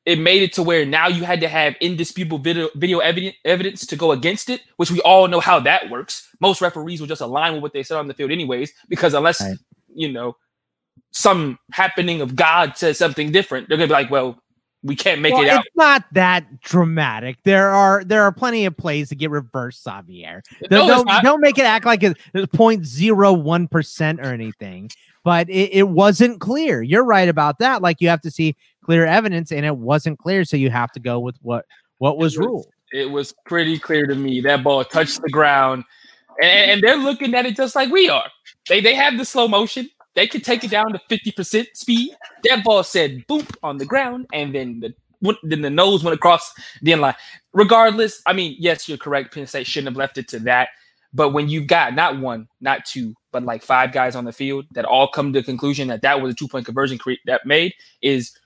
it 0.05 0.19
made 0.19 0.43
it 0.43 0.53
to 0.53 0.63
where 0.63 0.85
now 0.85 1.07
you 1.07 1.23
had 1.23 1.41
to 1.41 1.47
have 1.47 1.75
indisputable 1.81 2.37
video, 2.37 2.69
video 2.75 2.99
evidence, 2.99 3.35
evidence 3.43 3.85
to 3.87 3.95
go 3.95 4.11
against 4.11 4.49
it, 4.49 4.61
which 4.77 4.91
we 4.91 5.01
all 5.01 5.27
know 5.27 5.39
how 5.39 5.59
that 5.59 5.89
works. 5.89 6.29
Most 6.39 6.61
referees 6.61 6.99
will 6.99 7.07
just 7.07 7.21
align 7.21 7.53
with 7.53 7.63
what 7.63 7.73
they 7.73 7.81
said 7.81 7.97
on 7.97 8.07
the 8.07 8.13
field, 8.13 8.31
anyways, 8.31 8.71
because 8.87 9.15
unless 9.15 9.41
right. 9.41 9.57
you 9.93 10.11
know 10.11 10.37
some 11.11 11.57
happening 11.71 12.21
of 12.21 12.35
God 12.35 12.77
says 12.77 12.99
something 12.99 13.31
different, 13.31 13.67
they're 13.67 13.77
gonna 13.77 13.87
be 13.87 13.93
like, 13.93 14.11
"Well, 14.11 14.39
we 14.85 14.95
can't 14.95 15.21
make 15.21 15.33
well, 15.33 15.43
it 15.43 15.49
out." 15.49 15.65
It's 15.65 15.75
not 15.75 16.05
that 16.13 16.61
dramatic. 16.61 17.37
There 17.43 17.69
are 17.69 18.03
there 18.03 18.23
are 18.23 18.31
plenty 18.31 18.65
of 18.65 18.77
plays 18.77 19.09
to 19.09 19.15
get 19.15 19.31
reversed, 19.31 19.83
Xavier. 19.83 20.43
No, 20.69 20.87
don't, 20.87 21.07
don't 21.23 21.41
make 21.41 21.57
it 21.57 21.65
act 21.65 21.85
like 21.85 22.03
it's 22.03 22.19
0.01 22.33 23.71
percent 23.71 24.19
or 24.19 24.25
anything. 24.33 24.89
But 25.23 25.49
it, 25.49 25.71
it 25.73 25.89
wasn't 25.89 26.39
clear. 26.39 26.83
You're 26.83 27.03
right 27.03 27.27
about 27.27 27.57
that. 27.57 27.81
Like 27.81 27.99
you 27.99 28.09
have 28.09 28.21
to 28.21 28.31
see 28.31 28.55
clear 28.83 29.05
evidence, 29.05 29.51
and 29.51 29.65
it 29.65 29.75
wasn't 29.75 30.19
clear, 30.19 30.45
so 30.45 30.55
you 30.55 30.69
have 30.69 30.91
to 30.91 30.99
go 30.99 31.19
with 31.19 31.35
what 31.41 31.65
what 31.97 32.17
was, 32.17 32.37
was 32.37 32.45
ruled. 32.45 32.67
It 32.93 33.09
was 33.09 33.33
pretty 33.45 33.79
clear 33.79 34.05
to 34.05 34.15
me 34.15 34.41
that 34.41 34.63
ball 34.63 34.83
touched 34.83 35.21
the 35.21 35.29
ground, 35.29 35.83
and, 36.41 36.71
and 36.71 36.81
they're 36.83 36.97
looking 36.97 37.33
at 37.33 37.45
it 37.45 37.55
just 37.57 37.75
like 37.75 37.91
we 37.91 38.07
are. 38.07 38.29
They 38.69 38.81
they 38.81 38.93
have 38.93 39.17
the 39.17 39.25
slow 39.25 39.47
motion. 39.47 39.89
They 40.15 40.27
could 40.27 40.43
take 40.43 40.63
it 40.63 40.71
down 40.71 40.93
to 40.93 40.99
fifty 41.09 41.31
percent 41.31 41.69
speed. 41.73 42.15
That 42.43 42.63
ball 42.63 42.83
said 42.83 43.25
boop 43.27 43.55
on 43.63 43.77
the 43.77 43.85
ground, 43.85 44.27
and 44.33 44.55
then 44.55 44.79
the 44.79 44.93
then 45.43 45.61
the 45.61 45.69
nose 45.69 46.03
went 46.03 46.15
across 46.15 46.53
the 46.81 46.93
end 46.93 47.01
line. 47.01 47.15
Regardless, 47.53 48.21
I 48.25 48.33
mean, 48.33 48.55
yes, 48.59 48.87
you're 48.87 48.97
correct. 48.97 49.33
Penn 49.33 49.47
State 49.47 49.67
shouldn't 49.67 49.89
have 49.93 49.97
left 49.97 50.17
it 50.17 50.27
to 50.29 50.39
that. 50.39 50.69
But 51.13 51.29
when 51.29 51.47
you've 51.47 51.67
got 51.67 51.95
not 51.95 52.19
one, 52.19 52.47
not 52.59 52.85
two, 52.85 53.15
but 53.31 53.43
like 53.43 53.63
five 53.63 53.93
guys 53.93 54.15
on 54.15 54.25
the 54.25 54.33
field 54.33 54.65
that 54.71 54.85
all 54.85 55.07
come 55.07 55.31
to 55.33 55.39
the 55.39 55.45
conclusion 55.45 55.87
that 55.87 56.01
that 56.01 56.21
was 56.21 56.33
a 56.33 56.35
two 56.35 56.47
point 56.47 56.65
conversion 56.65 56.97
cre- 56.97 57.13
that 57.25 57.45
made 57.45 57.73
is 58.01 58.37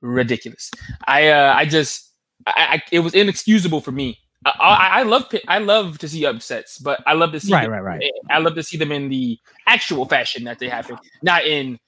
ridiculous. 0.00 0.70
I 1.06 1.28
uh, 1.28 1.52
I 1.56 1.64
just 1.64 2.12
I, 2.46 2.52
I, 2.56 2.82
it 2.92 3.00
was 3.00 3.14
inexcusable 3.14 3.80
for 3.80 3.92
me. 3.92 4.18
I, 4.44 4.50
I, 4.50 5.00
I, 5.00 5.02
love 5.04 5.32
I 5.48 5.58
love 5.58 5.98
to 5.98 6.08
see 6.08 6.26
upsets, 6.26 6.78
but 6.78 7.02
I 7.06 7.14
love 7.14 7.32
to 7.32 7.40
see 7.40 7.52
right, 7.52 7.62
them, 7.62 7.72
right, 7.72 7.80
right. 7.80 8.02
I 8.30 8.38
love 8.38 8.54
to 8.56 8.62
see 8.62 8.76
them 8.76 8.92
in 8.92 9.08
the 9.08 9.38
actual 9.66 10.04
fashion 10.04 10.44
that 10.44 10.58
they 10.58 10.68
happen, 10.68 10.98
not 11.22 11.46
in 11.46 11.78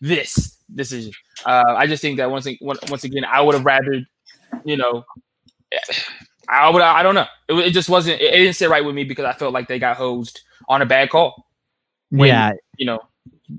this 0.00 0.58
decision. 0.74 1.12
Uh, 1.44 1.64
I 1.68 1.86
just 1.86 2.02
think 2.02 2.18
that 2.18 2.30
once 2.30 2.46
once 2.60 3.04
again, 3.04 3.24
I 3.24 3.40
would 3.40 3.54
have 3.54 3.64
rather, 3.64 4.02
you 4.64 4.76
know, 4.76 5.04
I 6.48 6.68
would 6.68 6.82
I 6.82 7.02
don't 7.02 7.14
know. 7.14 7.26
It, 7.48 7.54
it 7.54 7.70
just 7.70 7.88
wasn't. 7.88 8.20
It, 8.20 8.34
it, 8.34 8.38
didn't 8.38 8.56
sit 8.56 8.68
right 8.68 8.84
with 8.84 8.94
me 8.94 9.04
because 9.04 9.24
I 9.24 9.32
felt 9.32 9.54
like 9.54 9.68
they 9.68 9.78
got 9.78 9.96
hosed 9.96 10.40
on 10.68 10.82
a 10.82 10.86
bad 10.86 11.08
call. 11.08 11.46
When, 12.10 12.28
yeah, 12.28 12.52
you 12.76 12.84
know, 12.84 13.00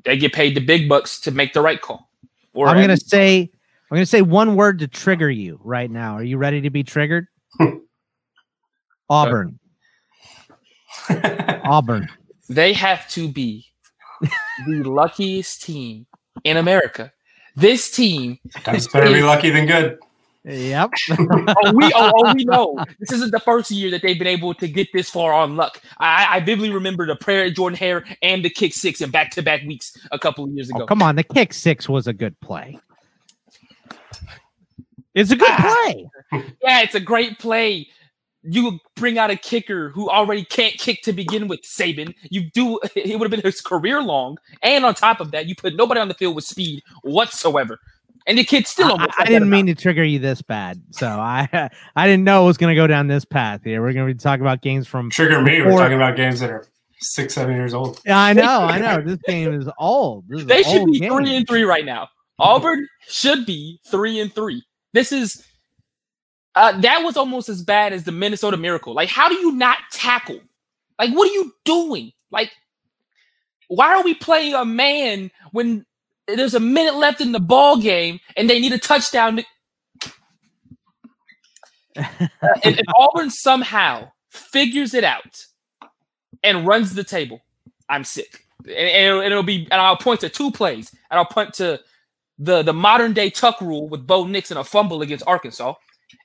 they 0.03 0.17
get 0.17 0.33
paid 0.33 0.55
the 0.55 0.61
big 0.61 0.87
bucks 0.87 1.19
to 1.21 1.31
make 1.31 1.53
the 1.53 1.61
right 1.61 1.81
call. 1.81 2.09
Or 2.53 2.67
I'm 2.67 2.79
gonna 2.79 2.97
say 2.97 3.49
I'm 3.93 3.97
going 3.97 4.05
to 4.05 4.09
say 4.09 4.23
one 4.23 4.55
word 4.55 4.79
to 4.79 4.87
trigger 4.87 5.29
you 5.29 5.59
right 5.63 5.91
now. 5.91 6.15
Are 6.15 6.23
you 6.23 6.39
ready 6.39 6.61
to 6.61 6.71
be 6.71 6.83
triggered? 6.83 7.27
Auburn. 9.13 9.59
Auburn. 11.63 12.09
They 12.49 12.73
have 12.73 13.07
to 13.09 13.27
be 13.27 13.67
the 14.67 14.83
luckiest 14.83 15.61
team 15.61 16.07
in 16.43 16.57
America. 16.57 17.11
This 17.55 17.91
team. 17.91 18.39
That's 18.65 18.87
better 18.87 19.05
is, 19.07 19.13
be 19.13 19.21
lucky 19.21 19.51
than 19.51 19.67
good. 19.67 19.99
Yep. 20.45 20.89
oh, 21.11 21.73
we 21.73 21.91
oh, 21.95 22.11
oh, 22.15 22.33
we 22.33 22.43
know 22.43 22.83
this 22.99 23.11
isn't 23.11 23.31
the 23.31 23.39
first 23.39 23.69
year 23.69 23.91
that 23.91 24.01
they've 24.01 24.17
been 24.17 24.27
able 24.27 24.53
to 24.55 24.67
get 24.67 24.91
this 24.91 25.09
far 25.09 25.31
on 25.31 25.55
luck. 25.55 25.79
I, 25.99 26.27
I 26.31 26.39
vividly 26.39 26.71
remember 26.71 27.05
the 27.05 27.15
prayer 27.15 27.45
at 27.45 27.53
Jordan 27.53 27.77
Hare 27.77 28.03
and 28.21 28.43
the 28.43 28.49
kick 28.49 28.73
six 28.73 28.99
in 28.99 29.11
back 29.11 29.31
to 29.31 29.43
back 29.43 29.61
weeks 29.63 29.95
a 30.11 30.17
couple 30.17 30.43
of 30.43 30.51
years 30.51 30.69
oh, 30.73 30.77
ago. 30.77 30.83
Oh, 30.83 30.87
come 30.87 31.01
on, 31.03 31.15
the 31.15 31.23
kick 31.23 31.53
six 31.53 31.87
was 31.87 32.07
a 32.07 32.13
good 32.13 32.37
play. 32.41 32.79
It's 35.13 35.29
a 35.29 35.35
good 35.35 35.51
ah. 35.51 35.83
play. 35.85 36.41
yeah, 36.63 36.81
it's 36.81 36.95
a 36.95 36.99
great 36.99 37.37
play. 37.37 37.87
You 38.43 38.79
bring 38.95 39.17
out 39.17 39.29
a 39.31 39.35
kicker 39.37 39.89
who 39.89 40.09
already 40.09 40.43
can't 40.43 40.73
kick 40.75 41.01
to 41.03 41.13
begin 41.13 41.47
with, 41.47 41.61
Saban. 41.61 42.13
You 42.29 42.49
do 42.51 42.79
it 42.95 43.17
would 43.19 43.31
have 43.31 43.31
been 43.31 43.41
his 43.49 43.61
career 43.61 44.01
long. 44.01 44.37
And 44.61 44.85
on 44.85 44.95
top 44.95 45.19
of 45.21 45.31
that, 45.31 45.47
you 45.47 45.55
put 45.55 45.75
nobody 45.75 45.99
on 46.01 46.07
the 46.09 46.13
field 46.13 46.35
with 46.35 46.43
speed 46.45 46.81
whatsoever. 47.03 47.79
and 48.27 48.37
the 48.37 48.43
kid 48.43 48.67
still. 48.67 48.97
I, 48.99 49.07
I 49.19 49.25
didn't 49.25 49.49
mean 49.49 49.65
to 49.67 49.75
trigger 49.75 50.03
you 50.03 50.19
this 50.19 50.41
bad, 50.41 50.81
so 50.91 51.07
I 51.07 51.47
I 51.95 52.07
didn't 52.07 52.23
know 52.23 52.43
it 52.43 52.47
was 52.47 52.57
going 52.57 52.71
to 52.71 52.75
go 52.75 52.87
down 52.87 53.07
this 53.07 53.25
path 53.25 53.61
here. 53.63 53.81
We're 53.81 53.93
going 53.93 54.07
to 54.07 54.13
be 54.13 54.17
talking 54.17 54.41
about 54.41 54.61
games 54.61 54.87
from 54.87 55.09
trigger 55.09 55.41
me. 55.41 55.61
We're 55.61 55.71
talking 55.71 55.95
about 55.95 56.15
games 56.15 56.39
that 56.39 56.49
are 56.49 56.65
six, 56.99 57.33
seven 57.35 57.55
years 57.55 57.73
old. 57.73 58.01
Yeah, 58.05 58.19
I 58.19 58.33
know, 58.33 58.59
I 58.61 58.79
know. 58.79 59.01
This 59.05 59.19
game 59.27 59.53
is 59.53 59.69
old. 59.77 60.25
Is 60.31 60.45
they 60.45 60.63
should 60.63 60.85
be 60.85 60.99
game. 60.99 61.11
three 61.11 61.35
and 61.35 61.47
three 61.47 61.63
right 61.63 61.85
now. 61.85 62.07
Auburn 62.39 62.87
should 63.07 63.45
be 63.45 63.79
three 63.87 64.19
and 64.19 64.33
three. 64.33 64.63
This 64.93 65.11
is 65.11 65.45
uh, 66.55 66.79
that 66.81 67.03
was 67.03 67.17
almost 67.17 67.49
as 67.49 67.63
bad 67.63 67.93
as 67.93 68.03
the 68.03 68.11
Minnesota 68.11 68.57
Miracle. 68.57 68.93
Like, 68.93 69.09
how 69.09 69.29
do 69.29 69.35
you 69.35 69.53
not 69.53 69.77
tackle? 69.91 70.39
Like, 70.99 71.11
what 71.11 71.29
are 71.29 71.33
you 71.33 71.53
doing? 71.65 72.11
Like, 72.31 72.51
why 73.67 73.95
are 73.95 74.03
we 74.03 74.13
playing 74.13 74.53
a 74.53 74.65
man 74.65 75.31
when 75.51 75.85
there's 76.27 76.53
a 76.53 76.59
minute 76.59 76.95
left 76.95 77.21
in 77.21 77.31
the 77.31 77.39
ball 77.39 77.77
game 77.77 78.19
and 78.37 78.49
they 78.49 78.59
need 78.59 78.73
a 78.73 78.77
touchdown? 78.77 79.37
To... 79.37 80.11
if 82.63 82.79
Auburn 82.95 83.29
somehow 83.31 84.11
figures 84.29 84.93
it 84.93 85.03
out 85.03 85.45
and 86.43 86.67
runs 86.67 86.93
the 86.93 87.03
table, 87.03 87.41
I'm 87.89 88.03
sick. 88.03 88.45
And, 88.59 88.71
and 88.71 89.05
it'll, 89.07 89.21
it'll, 89.21 89.43
be, 89.43 89.67
and 89.71 89.81
I'll 89.81 89.97
point 89.97 90.21
to 90.21 90.29
two 90.29 90.51
plays, 90.51 90.91
and 91.09 91.17
I'll 91.17 91.25
point 91.25 91.53
to 91.55 91.79
the 92.39 92.63
the 92.63 92.73
modern 92.73 93.13
day 93.13 93.29
tuck 93.29 93.61
rule 93.61 93.87
with 93.87 94.07
Bo 94.07 94.25
Nix 94.25 94.51
and 94.51 94.59
a 94.59 94.63
fumble 94.63 95.01
against 95.01 95.25
Arkansas, 95.27 95.73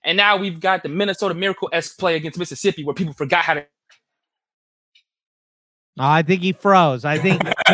and 0.04 0.16
now 0.16 0.36
we've 0.36 0.60
got 0.60 0.82
the 0.82 0.88
Minnesota 0.88 1.34
Miracle 1.34 1.68
esque 1.72 1.98
play 1.98 2.16
against 2.16 2.38
Mississippi 2.38 2.84
where 2.84 2.94
people 2.94 3.12
forgot 3.12 3.44
how 3.44 3.54
to. 3.54 3.66
Oh, 6.00 6.04
I 6.04 6.22
think 6.22 6.42
he 6.42 6.52
froze. 6.52 7.04
I 7.04 7.18
think 7.18 7.42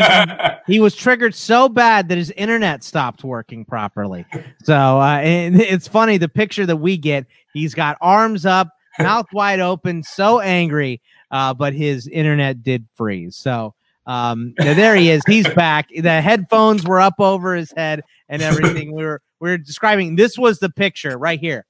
he, 0.67 0.75
he, 0.75 0.81
was 0.81 0.95
triggered 0.95 1.35
so 1.35 1.69
bad 1.69 2.09
that 2.09 2.17
his 2.17 2.31
internet 2.33 2.83
stopped 2.83 3.23
working 3.23 3.67
properly. 3.67 4.25
So 4.63 4.75
uh, 4.75 5.21
it's 5.23 5.87
funny 5.87 6.17
the 6.17 6.29
picture 6.29 6.65
that 6.65 6.77
we 6.77 6.97
get. 6.97 7.27
He's 7.53 7.75
got 7.75 7.99
arms 8.01 8.47
up, 8.47 8.71
mouth 8.99 9.27
wide 9.35 9.61
open, 9.61 10.03
so 10.03 10.41
angry, 10.41 11.03
uh, 11.31 11.53
but 11.53 11.75
his 11.75 12.09
internet 12.09 12.63
did 12.63 12.87
freeze. 12.95 13.37
So 13.37 13.75
um, 14.07 14.55
there 14.57 14.97
he 14.97 15.11
is. 15.11 15.23
He's 15.27 15.49
back. 15.51 15.89
The 15.95 16.23
headphones 16.23 16.85
were 16.87 17.01
up 17.01 17.21
over 17.21 17.55
his 17.55 17.73
head 17.77 18.03
and 18.31 18.41
everything. 18.41 18.93
We 18.93 19.05
were 19.05 19.21
we 19.39 19.51
were 19.51 19.59
describing. 19.59 20.17
This 20.17 20.39
was 20.39 20.61
the 20.61 20.71
picture 20.71 21.19
right 21.19 21.39
here 21.39 21.67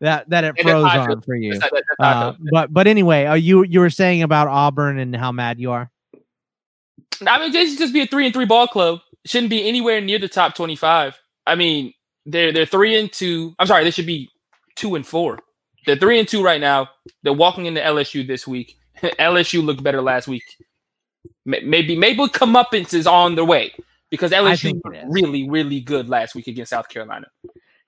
that 0.00 0.28
that 0.30 0.44
it 0.44 0.60
froze 0.60 0.84
on 0.84 1.20
for 1.22 1.34
you. 1.34 1.58
Uh, 1.98 2.34
but 2.50 2.72
but 2.72 2.86
anyway, 2.86 3.24
uh, 3.24 3.34
you 3.34 3.64
you 3.64 3.80
were 3.80 3.90
saying 3.90 4.22
about 4.22 4.48
Auburn 4.48 4.98
and 4.98 5.14
how 5.14 5.32
mad 5.32 5.58
you 5.58 5.72
are. 5.72 5.90
I 7.26 7.38
mean, 7.40 7.52
they 7.52 7.66
should 7.66 7.78
just 7.78 7.92
be 7.92 8.02
a 8.02 8.06
three 8.06 8.26
and 8.26 8.34
three 8.34 8.44
ball 8.44 8.68
club. 8.68 9.00
Shouldn't 9.24 9.50
be 9.50 9.68
anywhere 9.68 10.00
near 10.00 10.18
the 10.18 10.28
top 10.28 10.54
twenty 10.54 10.76
five. 10.76 11.18
I 11.46 11.56
mean, 11.56 11.92
they're 12.26 12.52
they're 12.52 12.66
three 12.66 12.98
and 12.98 13.12
two. 13.12 13.54
I'm 13.58 13.66
sorry, 13.66 13.84
they 13.84 13.90
should 13.90 14.06
be 14.06 14.30
two 14.76 14.94
and 14.94 15.06
four. 15.06 15.38
They're 15.86 15.96
three 15.96 16.18
and 16.18 16.28
two 16.28 16.44
right 16.44 16.60
now. 16.60 16.88
They're 17.22 17.32
walking 17.32 17.66
into 17.66 17.80
LSU 17.80 18.26
this 18.26 18.46
week. 18.46 18.76
LSU 19.02 19.64
looked 19.64 19.82
better 19.82 20.02
last 20.02 20.28
week. 20.28 20.44
Maybe 21.44 21.96
maybe 21.96 22.26
comeuppance 22.28 22.94
is 22.94 23.06
on 23.06 23.34
the 23.34 23.44
way 23.44 23.72
because 24.10 24.30
LSU 24.30 24.80
really 25.08 25.48
really 25.48 25.80
good 25.80 26.08
last 26.08 26.34
week 26.34 26.46
against 26.46 26.70
South 26.70 26.88
Carolina. 26.88 27.26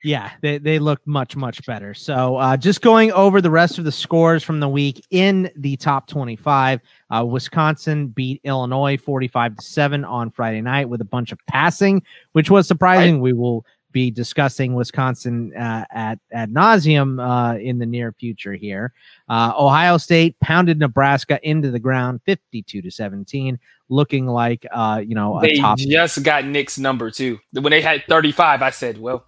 Yeah, 0.03 0.31
they, 0.41 0.59
they 0.59 0.79
looked 0.79 1.07
much, 1.07 1.37
much 1.37 1.65
better. 1.67 1.93
So 1.93 2.37
uh, 2.37 2.57
just 2.57 2.81
going 2.81 3.13
over 3.13 3.41
the 3.41 3.51
rest 3.51 3.79
of 3.79 3.85
the 3.85 3.93
scores 3.93 4.43
from 4.43 4.59
the 4.59 4.69
week 4.69 5.05
in 5.11 5.51
the 5.57 5.77
top 5.77 6.07
25, 6.07 6.81
uh, 7.11 7.25
Wisconsin 7.27 8.09
beat 8.09 8.41
Illinois 8.45 8.97
45 8.97 9.57
to 9.57 9.63
7 9.63 10.05
on 10.05 10.31
Friday 10.31 10.63
night 10.63 10.89
with 10.89 11.03
a 11.03 11.05
bunch 11.05 11.33
of 11.33 11.39
passing, 11.47 12.03
which 12.33 12.51
was 12.51 12.67
surprising. 12.67 13.17
Right. 13.17 13.23
We 13.23 13.33
will 13.35 13.67
be 13.93 14.11
discussing 14.11 14.75
Wisconsin 14.75 15.55
uh, 15.55 15.85
at 15.91 16.19
ad 16.33 16.53
nauseum 16.53 17.21
uh, 17.21 17.59
in 17.59 17.79
the 17.79 17.87
near 17.87 18.13
future 18.13 18.55
here. 18.55 18.93
Uh, 19.29 19.53
Ohio 19.59 19.97
State 19.99 20.39
pounded 20.41 20.79
Nebraska 20.79 21.41
into 21.43 21.71
the 21.71 21.79
ground 21.79 22.21
52 22.25 22.83
to 22.83 22.91
17, 22.91 23.59
looking 23.89 24.27
like, 24.27 24.65
uh, 24.73 25.03
you 25.05 25.15
know, 25.15 25.41
they 25.43 25.57
top- 25.57 25.79
just 25.79 26.23
got 26.23 26.45
Nick's 26.45 26.79
number 26.79 27.11
too. 27.11 27.39
When 27.53 27.71
they 27.71 27.83
had 27.83 28.05
35, 28.09 28.63
I 28.63 28.71
said, 28.71 28.99
well, 28.99 29.27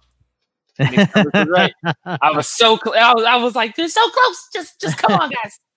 right. 0.79 1.73
I 2.05 2.31
was 2.31 2.47
so 2.47 2.79
cl- 2.83 2.95
I 2.97 3.13
was, 3.13 3.25
I 3.25 3.35
was 3.37 3.55
like, 3.55 3.75
they're 3.75 3.87
so 3.87 4.09
close. 4.09 4.47
Just 4.53 4.79
just 4.79 4.97
come 4.97 5.13
on, 5.13 5.29
guys. 5.29 5.59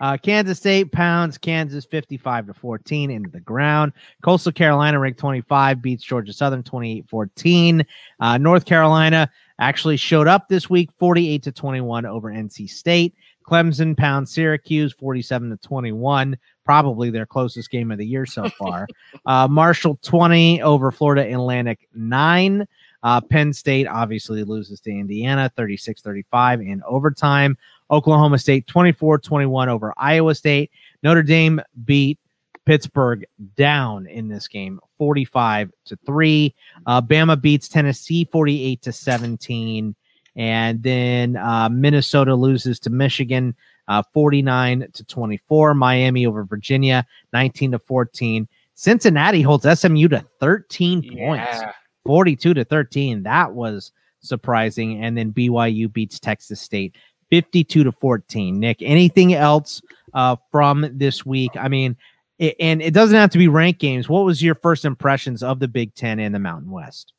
Uh, 0.00 0.16
Kansas 0.16 0.56
State 0.56 0.92
pounds 0.92 1.36
Kansas 1.36 1.84
55 1.84 2.46
to 2.46 2.54
14 2.54 3.10
into 3.10 3.28
the 3.28 3.40
ground. 3.40 3.92
Coastal 4.22 4.50
Carolina 4.50 4.98
ranked 4.98 5.20
25 5.20 5.82
beats 5.82 6.02
Georgia 6.02 6.32
Southern 6.32 6.62
28 6.62 7.06
14. 7.06 7.86
Uh, 8.18 8.38
North 8.38 8.64
Carolina 8.64 9.30
actually 9.58 9.98
showed 9.98 10.26
up 10.26 10.48
this 10.48 10.70
week 10.70 10.88
48 10.98 11.42
to 11.42 11.52
21 11.52 12.06
over 12.06 12.30
NC 12.30 12.70
State. 12.70 13.14
Clemson 13.46 13.96
pounds 13.96 14.32
Syracuse 14.32 14.92
47 14.92 15.50
to 15.50 15.56
21, 15.56 16.38
probably 16.64 17.10
their 17.10 17.26
closest 17.26 17.70
game 17.70 17.90
of 17.90 17.98
the 17.98 18.06
year 18.06 18.24
so 18.24 18.48
far. 18.50 18.86
uh, 19.26 19.48
Marshall 19.48 19.98
20 20.02 20.62
over 20.62 20.90
Florida 20.90 21.30
Atlantic 21.32 21.88
9. 21.94 22.66
Uh, 23.02 23.20
Penn 23.20 23.52
State 23.52 23.86
obviously 23.86 24.44
loses 24.44 24.80
to 24.80 24.90
Indiana 24.90 25.50
36 25.56 26.02
35 26.02 26.60
in 26.60 26.82
overtime. 26.86 27.56
Oklahoma 27.90 28.38
State 28.38 28.66
24 28.66 29.18
21 29.18 29.68
over 29.68 29.92
Iowa 29.96 30.34
State. 30.34 30.70
Notre 31.02 31.22
Dame 31.22 31.60
beat 31.84 32.18
Pittsburgh 32.66 33.24
down 33.56 34.06
in 34.06 34.28
this 34.28 34.46
game 34.46 34.80
45 34.98 35.72
to 35.86 35.98
3. 36.06 36.54
Uh, 36.86 37.00
Bama 37.00 37.40
beats 37.40 37.68
Tennessee 37.68 38.28
48 38.30 38.82
to 38.82 38.92
17. 38.92 39.94
And 40.36 40.82
then 40.82 41.36
uh, 41.36 41.68
Minnesota 41.68 42.34
loses 42.34 42.78
to 42.80 42.90
Michigan 42.90 43.54
uh, 43.88 44.02
49 44.12 44.86
to 44.92 45.04
24. 45.04 45.74
Miami 45.74 46.26
over 46.26 46.44
Virginia 46.44 47.04
19 47.32 47.72
to 47.72 47.78
14. 47.80 48.46
Cincinnati 48.74 49.42
holds 49.42 49.66
SMU 49.78 50.08
to 50.08 50.24
13 50.38 51.02
yeah. 51.02 51.72
Points. 52.04 52.10
42 52.10 52.54
to 52.54 52.64
13. 52.64 53.22
That 53.22 53.52
was 53.52 53.92
surprising. 54.20 55.02
And 55.02 55.16
then 55.16 55.32
BYU 55.32 55.92
beats 55.92 56.20
Texas 56.20 56.60
State 56.60 56.96
52 57.30 57.84
to 57.84 57.92
14. 57.92 58.58
Nick, 58.58 58.78
anything 58.82 59.34
else 59.34 59.80
uh, 60.14 60.36
from 60.50 60.86
this 60.92 61.24
week? 61.24 61.52
I 61.56 61.68
mean, 61.68 61.96
it, 62.38 62.56
and 62.58 62.82
it 62.82 62.92
doesn't 62.92 63.16
have 63.16 63.30
to 63.30 63.38
be 63.38 63.48
ranked 63.48 63.80
games. 63.80 64.08
What 64.08 64.24
was 64.24 64.42
your 64.42 64.54
first 64.54 64.84
impressions 64.84 65.42
of 65.42 65.60
the 65.60 65.68
Big 65.68 65.94
Ten 65.94 66.18
and 66.18 66.34
the 66.34 66.38
Mountain 66.38 66.70
West? 66.70 67.12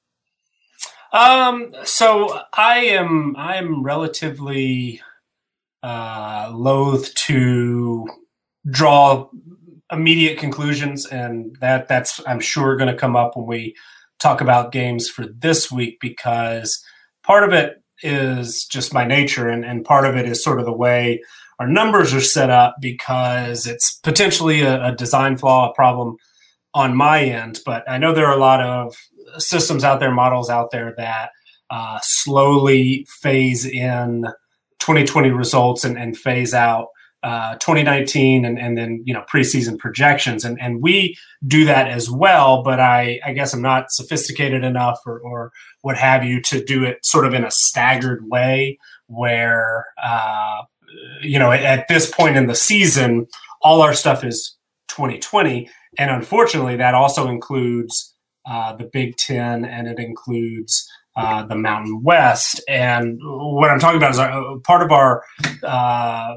Um, 1.13 1.73
so 1.83 2.39
I 2.53 2.77
am 2.79 3.35
I 3.37 3.57
am 3.57 3.83
relatively 3.83 5.01
uh, 5.83 6.49
loath 6.53 7.13
to 7.15 8.07
draw 8.69 9.29
immediate 9.91 10.37
conclusions, 10.37 11.05
and 11.07 11.55
that 11.59 11.89
that's 11.89 12.21
I'm 12.25 12.39
sure 12.39 12.77
going 12.77 12.91
to 12.91 12.97
come 12.97 13.17
up 13.17 13.35
when 13.35 13.45
we 13.45 13.75
talk 14.21 14.41
about 14.41 14.71
games 14.71 15.09
for 15.09 15.25
this 15.25 15.71
week 15.71 15.97
because 15.99 16.83
part 17.23 17.43
of 17.43 17.53
it 17.53 17.81
is 18.03 18.65
just 18.65 18.93
my 18.93 19.05
nature 19.05 19.49
and, 19.49 19.65
and 19.65 19.85
part 19.85 20.05
of 20.05 20.15
it 20.15 20.25
is 20.25 20.43
sort 20.43 20.59
of 20.59 20.65
the 20.65 20.73
way 20.73 21.21
our 21.59 21.67
numbers 21.67 22.13
are 22.13 22.21
set 22.21 22.49
up 22.49 22.75
because 22.81 23.67
it's 23.67 23.93
potentially 23.99 24.61
a, 24.61 24.83
a 24.85 24.95
design 24.95 25.37
flaw, 25.37 25.69
a 25.69 25.73
problem 25.73 26.17
on 26.73 26.95
my 26.95 27.23
end. 27.23 27.59
But 27.65 27.83
I 27.87 27.97
know 27.97 28.13
there 28.13 28.25
are 28.25 28.35
a 28.35 28.39
lot 28.39 28.61
of 28.61 28.95
systems 29.37 29.83
out 29.83 29.99
there, 29.99 30.11
models 30.11 30.49
out 30.49 30.71
there 30.71 30.93
that 30.97 31.29
uh, 31.69 31.99
slowly 32.01 33.05
phase 33.21 33.65
in 33.65 34.25
2020 34.79 35.29
results 35.29 35.83
and, 35.83 35.97
and 35.97 36.17
phase 36.17 36.53
out 36.53 36.87
uh, 37.23 37.53
2019 37.55 38.45
and, 38.45 38.59
and 38.59 38.77
then 38.77 39.03
you 39.05 39.13
know 39.13 39.23
preseason 39.31 39.77
projections 39.77 40.43
and, 40.43 40.59
and 40.59 40.81
we 40.81 41.15
do 41.45 41.65
that 41.65 41.87
as 41.87 42.09
well 42.09 42.63
but 42.63 42.79
I, 42.79 43.19
I 43.23 43.33
guess 43.33 43.53
i'm 43.53 43.61
not 43.61 43.91
sophisticated 43.91 44.63
enough 44.63 44.99
or, 45.05 45.19
or 45.19 45.51
what 45.81 45.97
have 45.97 46.23
you 46.23 46.41
to 46.43 46.63
do 46.63 46.83
it 46.83 47.05
sort 47.05 47.25
of 47.25 47.33
in 47.33 47.43
a 47.43 47.51
staggered 47.51 48.27
way 48.27 48.79
where 49.05 49.85
uh, 50.01 50.63
you 51.21 51.37
know 51.37 51.51
at, 51.51 51.61
at 51.61 51.87
this 51.87 52.09
point 52.09 52.37
in 52.37 52.47
the 52.47 52.55
season 52.55 53.27
all 53.61 53.83
our 53.83 53.93
stuff 53.93 54.23
is 54.23 54.57
2020 54.89 55.69
and 55.99 56.09
unfortunately 56.09 56.75
that 56.75 56.95
also 56.95 57.27
includes 57.27 58.15
uh, 58.49 58.75
the 58.75 58.85
big 58.85 59.15
ten 59.17 59.63
and 59.63 59.87
it 59.87 59.99
includes 59.99 60.89
uh, 61.15 61.43
the 61.43 61.55
Mountain 61.55 62.03
West. 62.03 62.61
And 62.67 63.19
what 63.21 63.69
I'm 63.69 63.79
talking 63.79 63.97
about 63.97 64.11
is 64.11 64.19
our, 64.19 64.31
uh, 64.31 64.59
part 64.59 64.81
of 64.81 64.91
our 64.91 65.23
uh, 65.61 66.35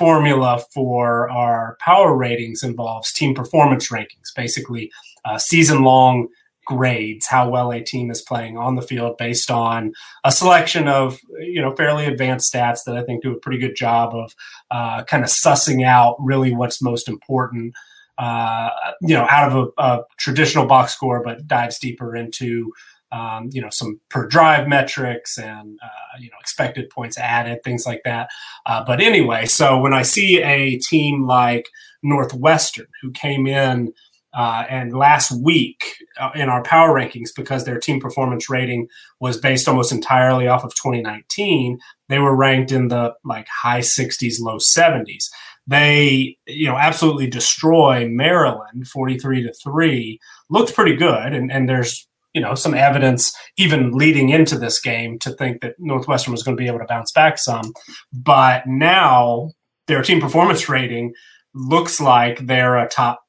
formula 0.00 0.58
for 0.72 1.28
our 1.28 1.76
power 1.78 2.16
ratings 2.16 2.62
involves 2.62 3.12
team 3.12 3.34
performance 3.34 3.90
rankings, 3.90 4.34
basically 4.34 4.90
uh, 5.26 5.36
season 5.36 5.82
long 5.82 6.28
grades, 6.64 7.26
how 7.26 7.50
well 7.50 7.70
a 7.70 7.82
team 7.82 8.10
is 8.10 8.22
playing 8.22 8.56
on 8.56 8.76
the 8.76 8.82
field 8.82 9.18
based 9.18 9.50
on 9.50 9.92
a 10.24 10.32
selection 10.32 10.88
of 10.88 11.20
you 11.40 11.60
know 11.60 11.76
fairly 11.76 12.06
advanced 12.06 12.50
stats 12.50 12.84
that 12.86 12.96
I 12.96 13.02
think 13.02 13.22
do 13.22 13.32
a 13.32 13.38
pretty 13.38 13.58
good 13.58 13.76
job 13.76 14.14
of 14.14 14.34
uh, 14.70 15.04
kind 15.04 15.22
of 15.22 15.28
sussing 15.28 15.84
out 15.84 16.16
really 16.18 16.54
what's 16.54 16.80
most 16.80 17.06
important 17.06 17.74
uh, 18.16 18.68
you 19.00 19.14
know, 19.14 19.26
out 19.30 19.50
of 19.50 19.72
a, 19.78 19.82
a, 19.82 20.04
traditional 20.18 20.66
box 20.66 20.92
score, 20.92 21.22
but 21.24 21.48
dives 21.48 21.78
deeper 21.78 22.14
into, 22.14 22.70
um, 23.12 23.48
you 23.52 23.60
know, 23.60 23.70
some 23.70 24.00
per 24.08 24.26
drive 24.26 24.68
metrics 24.68 25.38
and, 25.38 25.78
uh, 25.82 26.18
you 26.18 26.30
know, 26.30 26.36
expected 26.40 26.90
points 26.90 27.18
added, 27.18 27.62
things 27.64 27.84
like 27.86 28.02
that. 28.04 28.28
Uh, 28.66 28.84
but 28.84 29.00
anyway, 29.00 29.46
so 29.46 29.78
when 29.78 29.92
I 29.92 30.02
see 30.02 30.42
a 30.42 30.78
team 30.78 31.26
like 31.26 31.68
Northwestern, 32.02 32.86
who 33.02 33.10
came 33.10 33.46
in 33.46 33.92
uh, 34.32 34.64
and 34.68 34.96
last 34.96 35.32
week 35.42 35.96
uh, 36.20 36.30
in 36.34 36.48
our 36.48 36.62
power 36.62 36.94
rankings, 36.94 37.30
because 37.34 37.64
their 37.64 37.80
team 37.80 38.00
performance 38.00 38.48
rating 38.48 38.86
was 39.18 39.36
based 39.36 39.66
almost 39.66 39.90
entirely 39.90 40.46
off 40.46 40.64
of 40.64 40.74
2019, 40.76 41.78
they 42.08 42.18
were 42.18 42.36
ranked 42.36 42.70
in 42.70 42.88
the 42.88 43.12
like 43.24 43.48
high 43.48 43.80
60s, 43.80 44.40
low 44.40 44.58
70s. 44.58 45.24
They, 45.66 46.36
you 46.46 46.66
know, 46.66 46.76
absolutely 46.76 47.28
destroy 47.28 48.08
Maryland 48.08 48.86
43 48.88 49.42
to 49.44 49.52
3. 49.52 50.18
Looked 50.48 50.74
pretty 50.74 50.96
good. 50.96 51.32
And, 51.32 51.50
and 51.52 51.68
there's, 51.68 52.08
you 52.32 52.40
know, 52.40 52.54
some 52.54 52.74
evidence 52.74 53.32
even 53.56 53.92
leading 53.92 54.28
into 54.28 54.58
this 54.58 54.80
game 54.80 55.18
to 55.20 55.32
think 55.32 55.60
that 55.62 55.74
Northwestern 55.78 56.32
was 56.32 56.42
going 56.42 56.56
to 56.56 56.60
be 56.60 56.68
able 56.68 56.78
to 56.78 56.86
bounce 56.86 57.12
back 57.12 57.38
some. 57.38 57.72
But 58.12 58.66
now 58.66 59.50
their 59.88 60.02
team 60.02 60.20
performance 60.20 60.68
rating 60.68 61.12
looks 61.54 62.00
like 62.00 62.46
they're 62.46 62.78
a 62.78 62.88
top 62.88 63.20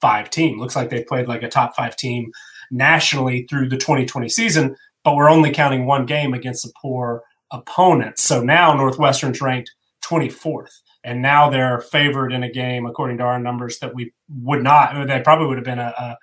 five 0.00 0.30
team. 0.30 0.58
Looks 0.58 0.76
like 0.76 0.90
they 0.90 1.04
played 1.04 1.28
like 1.28 1.42
a 1.42 1.48
top 1.48 1.76
five 1.76 1.96
team 1.96 2.30
nationally 2.70 3.46
through 3.48 3.68
the 3.68 3.76
2020 3.76 4.28
season, 4.28 4.76
but 5.04 5.16
we're 5.16 5.30
only 5.30 5.50
counting 5.50 5.86
one 5.86 6.06
game 6.06 6.34
against 6.34 6.64
a 6.64 6.72
poor 6.80 7.22
opponent. 7.52 8.18
So 8.18 8.42
now 8.42 8.74
Northwestern's 8.74 9.40
ranked 9.40 9.70
24th. 10.04 10.72
And 11.04 11.22
now 11.22 11.48
they're 11.48 11.80
favored 11.80 12.32
in 12.32 12.42
a 12.42 12.50
game, 12.50 12.84
according 12.84 13.18
to 13.18 13.24
our 13.24 13.38
numbers, 13.38 13.78
that 13.78 13.94
we 13.94 14.12
would 14.28 14.62
not, 14.62 15.06
they 15.06 15.20
probably 15.20 15.46
would 15.46 15.56
have 15.56 15.64
been 15.64 15.78
a, 15.78 15.94
a 15.96 16.16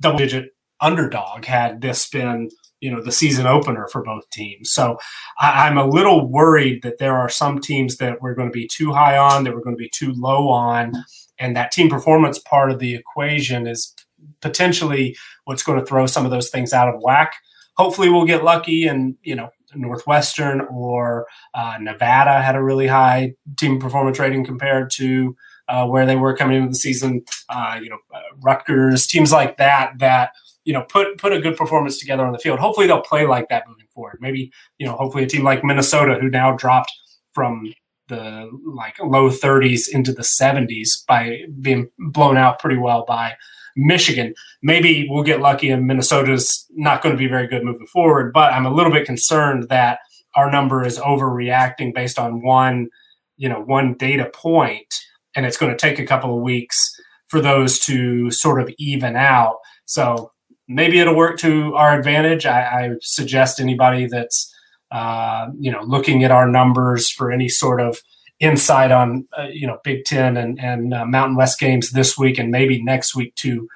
double 0.00 0.18
digit 0.18 0.50
underdog 0.82 1.46
had 1.46 1.80
this 1.80 2.08
been 2.08 2.50
you 2.82 2.90
know 2.90 3.00
the 3.00 3.12
season 3.12 3.46
opener 3.46 3.88
for 3.88 4.02
both 4.02 4.28
teams. 4.30 4.70
So 4.72 4.98
I, 5.40 5.68
am 5.68 5.78
a 5.78 5.86
little 5.86 6.28
worried 6.28 6.82
that 6.82 6.98
there 6.98 7.16
are 7.16 7.28
some 7.28 7.60
teams 7.60 7.96
that 7.98 8.20
we're 8.20 8.34
going 8.34 8.48
to 8.48 8.52
be 8.52 8.66
too 8.66 8.92
high 8.92 9.16
on, 9.16 9.44
that 9.44 9.54
we're 9.54 9.62
going 9.62 9.76
to 9.76 9.80
be 9.80 9.90
too 9.94 10.12
low 10.16 10.48
on, 10.48 10.92
and 11.38 11.56
that 11.56 11.70
team 11.70 11.88
performance 11.88 12.38
part 12.40 12.70
of 12.70 12.80
the 12.80 12.94
equation 12.94 13.66
is 13.66 13.94
potentially 14.40 15.16
what's 15.44 15.62
going 15.62 15.78
to 15.78 15.86
throw 15.86 16.06
some 16.06 16.24
of 16.24 16.30
those 16.32 16.50
things 16.50 16.72
out 16.72 16.92
of 16.92 17.00
whack. 17.00 17.34
Hopefully, 17.76 18.10
we'll 18.10 18.26
get 18.26 18.44
lucky, 18.44 18.86
and 18.88 19.14
you 19.22 19.36
know, 19.36 19.48
Northwestern 19.74 20.62
or 20.62 21.26
uh, 21.54 21.78
Nevada 21.80 22.42
had 22.42 22.56
a 22.56 22.62
really 22.62 22.88
high 22.88 23.34
team 23.56 23.78
performance 23.78 24.18
rating 24.18 24.44
compared 24.44 24.90
to 24.96 25.36
uh, 25.68 25.86
where 25.86 26.04
they 26.04 26.16
were 26.16 26.36
coming 26.36 26.56
into 26.56 26.70
the 26.70 26.74
season. 26.74 27.24
Uh, 27.48 27.78
you 27.80 27.88
know, 27.88 27.98
uh, 28.12 28.20
Rutgers, 28.40 29.06
teams 29.06 29.30
like 29.32 29.56
that 29.58 29.92
that 30.00 30.32
you 30.64 30.72
know 30.72 30.82
put 30.82 31.18
put 31.18 31.32
a 31.32 31.40
good 31.40 31.56
performance 31.56 31.98
together 31.98 32.24
on 32.24 32.32
the 32.32 32.38
field. 32.38 32.58
Hopefully, 32.58 32.86
they'll 32.86 33.02
play 33.02 33.26
like 33.26 33.48
that 33.48 33.68
moving 33.68 33.86
forward. 33.94 34.18
Maybe 34.20 34.52
you 34.78 34.86
know, 34.86 34.94
hopefully, 34.94 35.24
a 35.24 35.26
team 35.26 35.44
like 35.44 35.64
Minnesota 35.64 36.18
who 36.20 36.28
now 36.28 36.52
dropped 36.56 36.92
from 37.34 37.72
the 38.08 38.50
like 38.66 38.98
low 39.00 39.30
30s 39.30 39.88
into 39.90 40.12
the 40.12 40.22
70s 40.22 41.06
by 41.06 41.40
being 41.60 41.88
blown 41.98 42.36
out 42.36 42.58
pretty 42.58 42.76
well 42.76 43.04
by 43.06 43.34
Michigan. 43.76 44.34
Maybe 44.62 45.06
we'll 45.08 45.22
get 45.22 45.40
lucky 45.40 45.70
and 45.70 45.86
Minnesota's 45.86 46.66
not 46.72 47.02
going 47.02 47.14
to 47.14 47.18
be 47.18 47.28
very 47.28 47.46
good 47.46 47.64
moving 47.64 47.86
forward, 47.86 48.32
but 48.32 48.52
I'm 48.52 48.66
a 48.66 48.74
little 48.74 48.92
bit 48.92 49.06
concerned 49.06 49.68
that 49.68 50.00
our 50.34 50.50
number 50.50 50.84
is 50.84 50.98
overreacting 50.98 51.94
based 51.94 52.18
on 52.18 52.42
one, 52.42 52.88
you 53.36 53.48
know, 53.48 53.60
one 53.60 53.94
data 53.94 54.30
point 54.34 54.92
and 55.34 55.46
it's 55.46 55.56
going 55.56 55.72
to 55.72 55.78
take 55.78 55.98
a 55.98 56.06
couple 56.06 56.36
of 56.36 56.42
weeks 56.42 56.94
for 57.28 57.40
those 57.40 57.78
to 57.80 58.30
sort 58.30 58.60
of 58.60 58.70
even 58.78 59.16
out. 59.16 59.56
So 59.86 60.31
maybe 60.74 60.98
it'll 60.98 61.16
work 61.16 61.38
to 61.38 61.74
our 61.74 61.98
advantage. 61.98 62.46
I, 62.46 62.60
I 62.62 62.90
suggest 63.00 63.60
anybody 63.60 64.06
that's 64.06 64.52
uh, 64.92 65.48
you 65.58 65.72
know, 65.72 65.82
looking 65.82 66.22
at 66.22 66.30
our 66.30 66.46
numbers 66.46 67.10
for 67.10 67.32
any 67.32 67.48
sort 67.48 67.80
of 67.80 67.98
insight 68.40 68.92
on, 68.92 69.26
uh, 69.38 69.48
you 69.50 69.66
know, 69.66 69.78
Big 69.82 70.04
Ten 70.04 70.36
and, 70.36 70.60
and 70.60 70.92
uh, 70.92 71.06
Mountain 71.06 71.36
West 71.36 71.58
games 71.58 71.92
this 71.92 72.18
week 72.18 72.38
and 72.38 72.50
maybe 72.50 72.82
next 72.82 73.16
week 73.16 73.34
to 73.36 73.66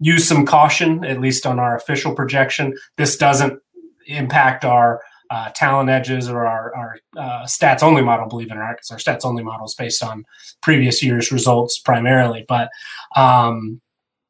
use 0.00 0.28
some 0.28 0.44
caution, 0.44 1.02
at 1.02 1.18
least 1.18 1.46
on 1.46 1.58
our 1.58 1.74
official 1.74 2.14
projection. 2.14 2.74
This 2.98 3.16
doesn't 3.16 3.58
impact 4.06 4.66
our 4.66 5.00
uh, 5.30 5.48
talent 5.54 5.88
edges 5.88 6.28
or 6.28 6.46
our, 6.46 6.74
our 6.76 6.98
uh, 7.16 7.44
stats 7.44 7.82
only 7.82 8.02
model, 8.02 8.28
believe 8.28 8.50
it 8.50 8.56
or 8.56 8.62
not, 8.62 8.76
because 8.76 8.90
our 8.90 8.98
stats 8.98 9.24
only 9.24 9.42
model 9.42 9.64
is 9.64 9.74
based 9.74 10.02
on 10.02 10.24
previous 10.60 11.02
year's 11.02 11.32
results 11.32 11.78
primarily. 11.78 12.44
But 12.46 12.68
um, 13.16 13.80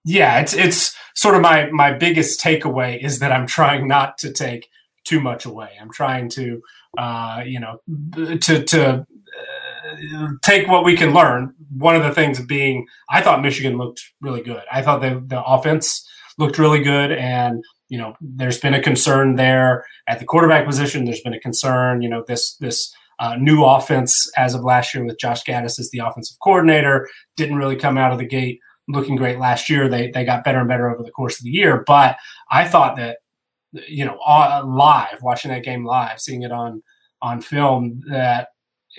yeah, 0.05 0.39
it's 0.39 0.55
it's 0.55 0.97
sort 1.17 1.35
of 1.35 1.41
my 1.41 1.69
my 1.71 1.93
biggest 1.93 2.41
takeaway 2.41 3.03
is 3.03 3.19
that 3.19 3.33
I'm 3.33 3.47
trying 3.47 3.89
not 3.89 4.19
to 4.19 4.33
take 4.33 4.69
too 5.05 5.21
much 5.21 5.47
away. 5.47 5.71
I'm 5.81 5.91
trying 5.91 6.29
to, 6.31 6.61
uh, 6.97 7.43
you 7.45 7.59
know, 7.59 7.81
to 8.41 8.63
to 8.63 9.07
uh, 10.15 10.29
take 10.43 10.69
what 10.69 10.85
we 10.85 10.97
can 10.97 11.13
learn. 11.13 11.55
One 11.77 11.97
of 11.97 12.03
the 12.03 12.13
things 12.13 12.41
being, 12.41 12.87
I 13.11 13.23
thought 13.23 13.43
Michigan 13.43 13.79
looked 13.79 14.03
really 14.21 14.43
good. 14.43 14.63
I 14.71 14.83
thought 14.83 15.01
the 15.01 15.23
the 15.27 15.43
offense 15.43 16.07
looked 16.39 16.59
really 16.59 16.83
good, 16.83 17.13
and 17.13 17.65
you 17.89 17.99
know, 17.99 18.15
there's 18.21 18.59
been 18.59 18.75
a 18.75 18.83
concern 18.83 19.37
there 19.37 19.85
at 20.07 20.19
the 20.19 20.27
quarterback 20.27 20.67
position. 20.67 21.05
There's 21.05 21.23
been 21.23 21.35
a 21.35 21.41
concern, 21.41 22.03
you 22.03 22.09
know, 22.09 22.25
this 22.27 22.57
this. 22.57 22.93
Uh, 23.19 23.35
new 23.37 23.65
offense 23.65 24.31
as 24.37 24.53
of 24.53 24.63
last 24.63 24.93
year 24.93 25.03
with 25.03 25.19
Josh 25.19 25.43
Gattis 25.43 25.81
as 25.81 25.89
the 25.91 26.01
offensive 26.01 26.37
coordinator 26.45 27.09
didn't 27.35 27.57
really 27.57 27.75
come 27.75 27.97
out 27.97 28.13
of 28.13 28.19
the 28.19 28.27
gate 28.27 28.61
looking 28.89 29.17
great 29.17 29.39
last 29.39 29.69
year. 29.69 29.89
They 29.89 30.11
they 30.11 30.25
got 30.25 30.45
better 30.45 30.61
and 30.61 30.69
better 30.69 30.91
over 30.91 31.03
the 31.03 31.11
course 31.11 31.39
of 31.39 31.45
the 31.45 31.51
year, 31.51 31.85
but 31.87 32.17
I 32.51 32.67
thought 32.67 32.97
that 32.97 33.19
you 33.89 34.05
know, 34.05 34.19
live, 34.67 35.23
watching 35.23 35.51
that 35.51 35.65
game 35.65 35.85
live, 35.85 36.21
seeing 36.21 36.43
it 36.43 36.53
on 36.53 36.83
on 37.23 37.41
film, 37.41 38.03
that 38.09 38.49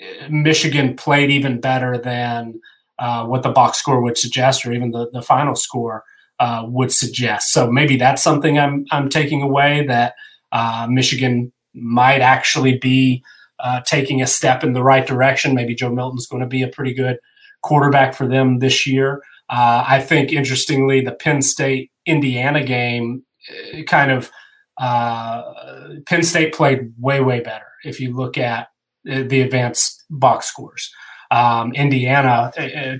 uh, 0.00 0.28
Michigan 0.28 0.96
played 0.96 1.30
even 1.30 1.60
better 1.60 1.98
than 1.98 2.60
uh, 2.98 3.24
what 3.24 3.42
the 3.42 3.50
box 3.50 3.78
score 3.78 4.00
would 4.00 4.18
suggest, 4.18 4.66
or 4.66 4.72
even 4.72 4.90
the, 4.90 5.08
the 5.12 5.22
final 5.22 5.54
score 5.54 6.04
uh, 6.40 6.64
would 6.66 6.92
suggest. 6.92 7.52
So 7.52 7.70
maybe 7.70 7.96
that's 7.96 8.22
something 8.22 8.58
I'm 8.58 8.84
I'm 8.90 9.08
taking 9.08 9.42
away 9.42 9.86
that 9.86 10.14
uh, 10.52 10.86
Michigan 10.90 11.52
might 11.74 12.20
actually 12.20 12.78
be 12.78 13.22
uh, 13.60 13.80
taking 13.82 14.22
a 14.22 14.26
step 14.26 14.62
in 14.62 14.72
the 14.72 14.82
right 14.82 15.06
direction. 15.06 15.54
Maybe 15.54 15.74
Joe 15.74 15.90
Milton's 15.90 16.26
going 16.26 16.42
to 16.42 16.48
be 16.48 16.62
a 16.62 16.68
pretty 16.68 16.94
good 16.94 17.18
quarterback 17.62 18.14
for 18.14 18.26
them 18.26 18.60
this 18.60 18.86
year. 18.86 19.22
Uh, 19.50 19.84
I 19.86 20.00
think 20.00 20.32
interestingly, 20.32 21.00
the 21.00 21.12
Penn 21.12 21.42
State 21.42 21.90
Indiana 22.06 22.62
game 22.62 23.24
kind 23.86 24.10
of 24.10 24.30
uh, 24.78 25.42
Penn 26.06 26.22
State 26.22 26.54
played 26.54 26.92
way, 26.98 27.20
way 27.20 27.40
better 27.40 27.66
if 27.84 28.00
you 28.00 28.14
look 28.14 28.38
at 28.38 28.68
the 29.04 29.40
advanced 29.40 30.04
box 30.10 30.46
scores. 30.46 30.90
Um, 31.30 31.72
Indiana, 31.72 32.52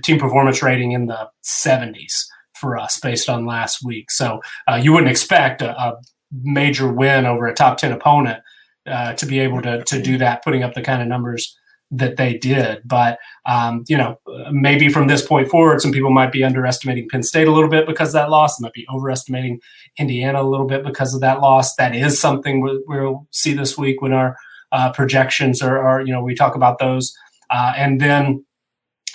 team 0.03 0.19
performance 0.19 0.61
rating 0.61 0.91
in 0.91 1.07
the 1.07 1.29
70s 1.43 2.25
for 2.53 2.77
us 2.77 2.99
based 2.99 3.29
on 3.29 3.45
last 3.45 3.83
week. 3.83 4.11
So 4.11 4.41
uh, 4.67 4.79
you 4.81 4.91
wouldn't 4.91 5.09
expect 5.09 5.61
a, 5.61 5.79
a, 5.79 5.97
major 6.31 6.93
win 6.93 7.25
over 7.25 7.47
a 7.47 7.55
top 7.55 7.79
10 7.79 7.91
opponent 7.91 8.43
uh, 8.85 9.13
to 9.13 9.25
be 9.25 9.39
able 9.39 9.63
to, 9.63 9.83
to 9.85 9.99
do 9.99 10.19
that, 10.19 10.43
putting 10.43 10.61
up 10.61 10.75
the 10.75 10.81
kind 10.81 11.01
of 11.01 11.07
numbers 11.07 11.57
that 11.91 12.17
they 12.17 12.37
did. 12.37 12.81
But 12.85 13.19
um, 13.45 13.83
you 13.87 13.97
know, 13.97 14.19
maybe 14.51 14.89
from 14.89 15.07
this 15.07 15.25
point 15.25 15.49
forward, 15.49 15.81
some 15.81 15.91
people 15.91 16.11
might 16.11 16.31
be 16.31 16.43
underestimating 16.43 17.09
Penn 17.09 17.23
State 17.23 17.47
a 17.47 17.51
little 17.51 17.69
bit 17.69 17.87
because 17.87 18.09
of 18.09 18.13
that 18.13 18.29
loss. 18.29 18.57
They 18.57 18.63
might 18.63 18.73
be 18.73 18.87
overestimating 18.93 19.59
Indiana 19.97 20.41
a 20.41 20.47
little 20.47 20.67
bit 20.67 20.83
because 20.83 21.13
of 21.13 21.21
that 21.21 21.41
loss. 21.41 21.75
That 21.75 21.95
is 21.95 22.19
something 22.19 22.61
we'll, 22.61 22.81
we'll 22.87 23.27
see 23.31 23.53
this 23.53 23.77
week 23.77 24.01
when 24.01 24.13
our 24.13 24.37
uh, 24.71 24.91
projections 24.91 25.61
are, 25.61 25.79
are, 25.79 26.01
you 26.01 26.13
know, 26.13 26.21
we 26.21 26.35
talk 26.35 26.55
about 26.55 26.77
those. 26.77 27.15
Uh, 27.49 27.73
and 27.75 27.99
then, 27.99 28.45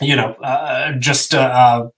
you 0.01 0.17
know, 0.17 0.33
uh, 0.35 0.93
just 0.99 1.35
uh, 1.35 1.39
uh, 1.39 1.89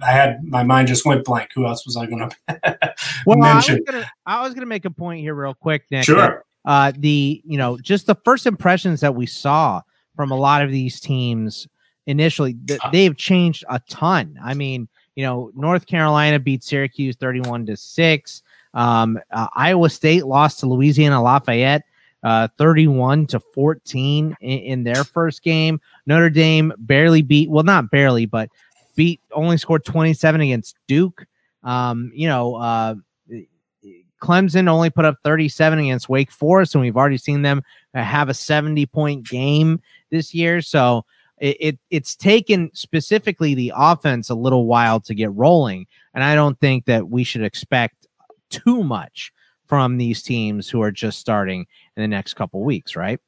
I 0.00 0.10
had 0.10 0.42
my 0.42 0.62
mind 0.62 0.88
just 0.88 1.04
went 1.04 1.24
blank. 1.24 1.50
Who 1.54 1.66
else 1.66 1.84
was 1.84 1.96
I 1.98 2.06
going 2.06 2.30
to 2.48 2.94
well, 3.26 3.36
mention? 3.36 3.84
I 4.24 4.42
was 4.42 4.54
going 4.54 4.62
to 4.62 4.66
make 4.66 4.86
a 4.86 4.90
point 4.90 5.20
here 5.20 5.34
real 5.34 5.54
quick, 5.54 5.84
Nick. 5.90 6.04
Sure 6.04 6.45
uh, 6.66 6.92
the 6.98 7.42
you 7.44 7.56
know 7.56 7.78
just 7.78 8.06
the 8.06 8.16
first 8.24 8.46
impressions 8.46 9.00
that 9.00 9.14
we 9.14 9.26
saw 9.26 9.80
from 10.14 10.30
a 10.30 10.36
lot 10.36 10.62
of 10.62 10.70
these 10.70 11.00
teams 11.00 11.66
initially 12.06 12.54
th- 12.66 12.80
they've 12.92 13.16
changed 13.16 13.64
a 13.70 13.80
ton. 13.88 14.38
I 14.42 14.54
mean, 14.54 14.88
you 15.14 15.24
know, 15.24 15.50
North 15.54 15.86
Carolina 15.86 16.38
beat 16.38 16.62
Syracuse 16.62 17.16
31 17.16 17.66
to 17.66 17.76
6. 17.76 18.42
Um, 18.74 19.18
uh, 19.30 19.48
Iowa 19.54 19.88
State 19.90 20.26
lost 20.26 20.60
to 20.60 20.66
Louisiana 20.66 21.22
Lafayette 21.22 21.82
uh, 22.26 22.48
31 22.58 23.26
to 23.28 23.40
14 23.40 24.36
in, 24.40 24.58
in, 24.58 24.84
their 24.84 25.04
first 25.04 25.42
game. 25.42 25.80
Notre 26.06 26.28
Dame 26.28 26.72
barely 26.78 27.22
beat, 27.22 27.48
well, 27.48 27.62
not 27.62 27.90
barely, 27.90 28.26
but 28.26 28.50
beat, 28.96 29.20
only 29.32 29.56
scored 29.56 29.84
27 29.84 30.40
against 30.40 30.76
Duke. 30.88 31.24
Um, 31.62 32.10
you 32.14 32.26
know, 32.26 32.56
uh, 32.56 32.96
Clemson 34.22 34.68
only 34.68 34.90
put 34.90 35.04
up 35.04 35.16
37 35.24 35.78
against 35.78 36.08
Wake 36.08 36.30
Forest, 36.30 36.74
and 36.74 36.82
we've 36.82 36.96
already 36.96 37.18
seen 37.18 37.42
them 37.42 37.62
uh, 37.94 38.02
have 38.02 38.28
a 38.28 38.34
70 38.34 38.86
point 38.86 39.28
game 39.28 39.80
this 40.10 40.34
year. 40.34 40.60
So, 40.60 41.04
it, 41.38 41.56
it 41.60 41.78
it's 41.90 42.16
taken 42.16 42.70
specifically 42.72 43.54
the 43.54 43.72
offense 43.76 44.30
a 44.30 44.34
little 44.34 44.66
while 44.66 45.00
to 45.00 45.14
get 45.14 45.32
rolling, 45.34 45.86
and 46.14 46.24
I 46.24 46.34
don't 46.34 46.58
think 46.60 46.86
that 46.86 47.08
we 47.08 47.24
should 47.24 47.42
expect 47.42 48.06
too 48.48 48.82
much 48.82 49.32
from 49.66 49.98
these 49.98 50.22
teams 50.22 50.68
who 50.68 50.80
are 50.80 50.92
just 50.92 51.18
starting 51.18 51.66
in 51.96 52.00
the 52.00 52.08
next 52.08 52.34
couple 52.34 52.62
weeks, 52.62 52.96
right? 52.96 53.20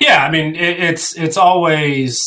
Yeah, 0.00 0.24
I 0.24 0.30
mean 0.30 0.54
it, 0.54 0.78
it's 0.80 1.16
it's 1.16 1.36
always 1.36 2.18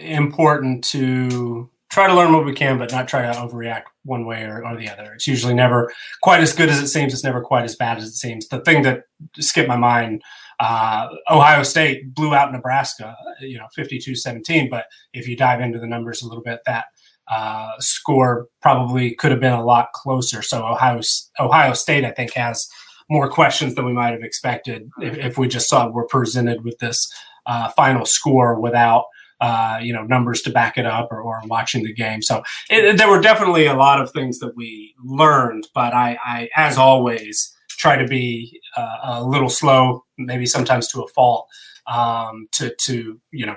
important 0.00 0.84
to 0.84 1.68
try 1.90 2.06
to 2.06 2.14
learn 2.14 2.32
what 2.32 2.44
we 2.44 2.54
can, 2.54 2.78
but 2.78 2.92
not 2.92 3.08
try 3.08 3.22
to 3.22 3.38
overreact 3.38 3.84
one 4.04 4.26
way 4.26 4.42
or, 4.44 4.64
or, 4.64 4.76
the 4.76 4.88
other. 4.88 5.12
It's 5.12 5.26
usually 5.26 5.54
never 5.54 5.92
quite 6.22 6.40
as 6.40 6.52
good 6.52 6.68
as 6.68 6.78
it 6.78 6.88
seems. 6.88 7.12
It's 7.12 7.24
never 7.24 7.40
quite 7.40 7.64
as 7.64 7.76
bad 7.76 7.98
as 7.98 8.04
it 8.04 8.14
seems. 8.14 8.48
The 8.48 8.60
thing 8.60 8.82
that 8.82 9.04
skipped 9.38 9.68
my 9.68 9.76
mind, 9.76 10.22
uh, 10.60 11.08
Ohio 11.30 11.62
State 11.62 12.14
blew 12.14 12.34
out 12.34 12.52
Nebraska, 12.52 13.16
you 13.40 13.58
know, 13.58 13.66
52-17. 13.78 14.70
But 14.70 14.86
if 15.12 15.28
you 15.28 15.36
dive 15.36 15.60
into 15.60 15.78
the 15.78 15.86
numbers 15.86 16.22
a 16.22 16.26
little 16.26 16.42
bit, 16.42 16.60
that 16.66 16.86
uh, 17.28 17.70
score 17.78 18.48
probably 18.60 19.14
could 19.14 19.30
have 19.30 19.40
been 19.40 19.52
a 19.52 19.64
lot 19.64 19.92
closer. 19.92 20.42
So 20.42 20.66
Ohio 20.66 21.00
Ohio 21.38 21.72
State, 21.72 22.04
I 22.04 22.10
think, 22.10 22.32
has 22.34 22.68
more 23.08 23.28
questions 23.28 23.74
than 23.74 23.84
we 23.84 23.92
might 23.92 24.12
have 24.12 24.22
expected 24.22 24.88
if, 25.00 25.16
if 25.18 25.38
we 25.38 25.46
just 25.46 25.68
saw 25.68 25.88
we're 25.88 26.06
presented 26.06 26.64
with 26.64 26.78
this 26.78 27.12
uh, 27.46 27.68
final 27.70 28.04
score 28.04 28.60
without– 28.60 29.04
uh, 29.42 29.78
you 29.82 29.92
know 29.92 30.04
numbers 30.04 30.40
to 30.40 30.50
back 30.50 30.78
it 30.78 30.86
up 30.86 31.08
or, 31.10 31.20
or 31.20 31.42
watching 31.46 31.82
the 31.82 31.92
game. 31.92 32.22
So 32.22 32.42
it, 32.70 32.96
there 32.96 33.10
were 33.10 33.20
definitely 33.20 33.66
a 33.66 33.74
lot 33.74 34.00
of 34.00 34.10
things 34.12 34.38
that 34.38 34.56
we 34.56 34.94
learned, 35.04 35.66
but 35.74 35.92
I, 35.92 36.16
I 36.24 36.48
as 36.56 36.78
always, 36.78 37.52
try 37.68 37.96
to 37.96 38.06
be 38.06 38.60
uh, 38.76 38.98
a 39.02 39.24
little 39.24 39.50
slow, 39.50 40.04
maybe 40.16 40.46
sometimes 40.46 40.86
to 40.88 41.02
a 41.02 41.08
fault, 41.08 41.48
um, 41.88 42.46
to 42.52 42.72
to 42.82 43.20
you 43.32 43.46
know 43.46 43.56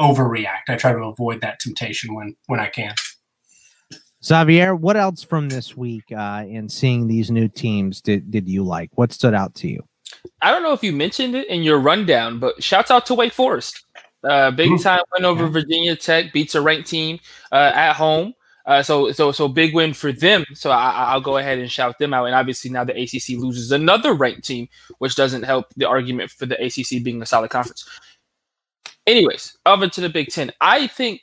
overreact. 0.00 0.68
I 0.68 0.74
try 0.74 0.92
to 0.92 1.04
avoid 1.04 1.40
that 1.42 1.60
temptation 1.60 2.14
when 2.14 2.34
when 2.46 2.58
I 2.58 2.66
can. 2.66 2.94
Xavier, 4.22 4.74
what 4.74 4.96
else 4.98 5.22
from 5.22 5.48
this 5.48 5.76
week 5.76 6.04
uh, 6.14 6.44
in 6.46 6.68
seeing 6.68 7.06
these 7.06 7.30
new 7.30 7.48
teams 7.48 8.02
did, 8.02 8.30
did 8.30 8.46
you 8.48 8.62
like? 8.62 8.90
What 8.96 9.12
stood 9.12 9.32
out 9.32 9.54
to 9.56 9.68
you? 9.68 9.82
I 10.42 10.50
don't 10.50 10.62
know 10.62 10.72
if 10.72 10.82
you 10.82 10.92
mentioned 10.92 11.34
it 11.34 11.48
in 11.48 11.62
your 11.62 11.78
rundown, 11.78 12.38
but 12.38 12.62
shouts 12.62 12.90
out 12.90 13.06
to 13.06 13.14
Wake 13.14 13.32
Forest. 13.32 13.84
Uh, 14.22 14.50
big 14.50 14.80
time 14.80 15.00
win 15.12 15.24
over 15.24 15.48
Virginia 15.48 15.96
Tech, 15.96 16.32
beats 16.32 16.54
a 16.54 16.60
ranked 16.60 16.88
team 16.88 17.18
uh, 17.52 17.72
at 17.74 17.94
home. 17.94 18.34
Uh, 18.66 18.82
so 18.82 19.10
so 19.10 19.32
so 19.32 19.48
big 19.48 19.74
win 19.74 19.92
for 19.94 20.12
them. 20.12 20.44
So 20.54 20.70
I, 20.70 21.14
will 21.14 21.22
go 21.22 21.38
ahead 21.38 21.58
and 21.58 21.70
shout 21.70 21.98
them 21.98 22.12
out. 22.12 22.26
And 22.26 22.34
obviously 22.34 22.70
now 22.70 22.84
the 22.84 22.92
ACC 22.92 23.40
loses 23.40 23.72
another 23.72 24.12
ranked 24.12 24.44
team, 24.44 24.68
which 24.98 25.16
doesn't 25.16 25.42
help 25.42 25.66
the 25.76 25.88
argument 25.88 26.30
for 26.30 26.46
the 26.46 26.62
ACC 26.62 27.02
being 27.02 27.22
a 27.22 27.26
solid 27.26 27.50
conference. 27.50 27.88
Anyways, 29.06 29.56
over 29.64 29.88
to 29.88 30.00
the 30.00 30.08
Big 30.08 30.28
Ten. 30.28 30.52
I 30.60 30.86
think 30.86 31.22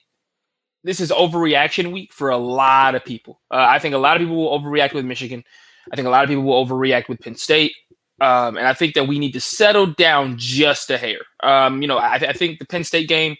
this 0.84 1.00
is 1.00 1.12
overreaction 1.12 1.92
week 1.92 2.12
for 2.12 2.30
a 2.30 2.38
lot 2.38 2.96
of 2.96 3.06
people. 3.06 3.40
Uh, 3.52 3.66
I 3.70 3.80
think 3.80 3.94
a 3.94 4.00
lot 4.00 4.18
of 4.18 4.22
people 4.22 4.36
will 4.36 4.60
overreact 4.60 4.94
with 4.94 5.06
Michigan. 5.06 5.44
I 5.92 5.96
think 5.96 6.08
a 6.08 6.12
lot 6.12 6.24
of 6.24 6.30
people 6.30 6.44
will 6.44 6.66
overreact 6.66 7.08
with 7.08 7.20
Penn 7.20 7.36
State. 7.36 7.74
Um, 8.20 8.58
and 8.58 8.68
I 8.68 8.74
think 8.74 8.96
that 8.96 9.08
we 9.08 9.20
need 9.20 9.34
to 9.34 9.42
settle 9.42 9.86
down 9.86 10.38
just 10.38 10.90
a 10.90 10.98
hair. 10.98 11.20
Um, 11.42 11.82
you 11.82 11.88
know, 11.88 11.98
I, 11.98 12.16
I, 12.16 12.34
think 12.34 12.58
the 12.58 12.66
Penn 12.66 12.84
State 12.84 13.08
game, 13.08 13.36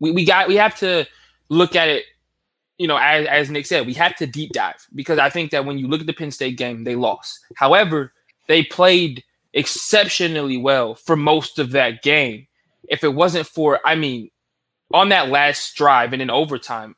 we, 0.00 0.10
we 0.10 0.24
got 0.24 0.48
we 0.48 0.56
have 0.56 0.76
to 0.80 1.06
look 1.48 1.76
at 1.76 1.88
it, 1.88 2.04
you 2.78 2.88
know, 2.88 2.96
as, 2.96 3.26
as 3.28 3.50
Nick 3.50 3.64
said, 3.64 3.86
we 3.86 3.94
have 3.94 4.16
to 4.16 4.26
deep 4.26 4.52
dive 4.52 4.84
because 4.94 5.20
I 5.20 5.30
think 5.30 5.52
that 5.52 5.64
when 5.64 5.78
you 5.78 5.86
look 5.86 6.00
at 6.00 6.06
the 6.08 6.12
Penn 6.12 6.32
State 6.32 6.58
game, 6.58 6.82
they 6.82 6.96
lost. 6.96 7.38
However, 7.54 8.12
they 8.48 8.64
played 8.64 9.22
exceptionally 9.52 10.56
well 10.56 10.96
for 10.96 11.16
most 11.16 11.60
of 11.60 11.70
that 11.70 12.02
game. 12.02 12.48
If 12.88 13.04
it 13.04 13.14
wasn't 13.14 13.46
for, 13.46 13.80
I 13.84 13.94
mean, 13.94 14.30
on 14.92 15.08
that 15.10 15.28
last 15.28 15.76
drive 15.76 16.12
and 16.12 16.20
in 16.20 16.30
overtime, 16.30 16.96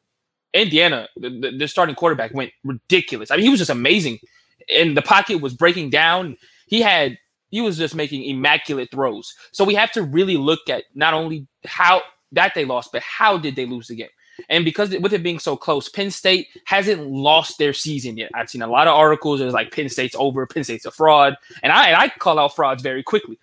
Indiana, 0.54 1.08
the, 1.16 1.30
the, 1.30 1.50
the 1.58 1.68
starting 1.68 1.94
quarterback 1.94 2.32
went 2.34 2.52
ridiculous. 2.64 3.30
I 3.30 3.36
mean, 3.36 3.44
he 3.44 3.50
was 3.50 3.60
just 3.60 3.70
amazing. 3.70 4.18
And 4.74 4.96
the 4.96 5.02
pocket 5.02 5.40
was 5.40 5.54
breaking 5.54 5.90
down 5.90 6.36
he 6.68 6.80
had 6.80 7.18
he 7.50 7.60
was 7.60 7.78
just 7.78 7.94
making 7.94 8.24
immaculate 8.24 8.90
throws. 8.90 9.34
So 9.52 9.64
we 9.64 9.74
have 9.74 9.90
to 9.92 10.02
really 10.02 10.36
look 10.36 10.68
at 10.68 10.84
not 10.94 11.14
only 11.14 11.46
how 11.64 12.02
that 12.32 12.54
they 12.54 12.64
lost, 12.64 12.90
but 12.92 13.02
how 13.02 13.38
did 13.38 13.56
they 13.56 13.66
lose 13.66 13.88
the 13.88 13.96
game? 13.96 14.08
And 14.48 14.64
because 14.64 14.96
with 14.98 15.12
it 15.12 15.22
being 15.22 15.38
so 15.38 15.56
close, 15.56 15.88
Penn 15.88 16.10
State 16.10 16.46
hasn't 16.64 17.08
lost 17.08 17.58
their 17.58 17.72
season 17.72 18.16
yet. 18.16 18.30
I've 18.34 18.48
seen 18.48 18.62
a 18.62 18.68
lot 18.68 18.86
of 18.86 18.94
articles 18.94 19.40
It's 19.40 19.52
like 19.52 19.72
Penn 19.72 19.88
State's 19.88 20.14
over, 20.16 20.46
Penn 20.46 20.62
State's 20.62 20.86
a 20.86 20.90
fraud, 20.90 21.34
and 21.62 21.72
I 21.72 21.88
and 21.88 21.96
I 21.96 22.08
call 22.08 22.38
out 22.38 22.54
frauds 22.54 22.82
very 22.82 23.02
quickly. 23.02 23.38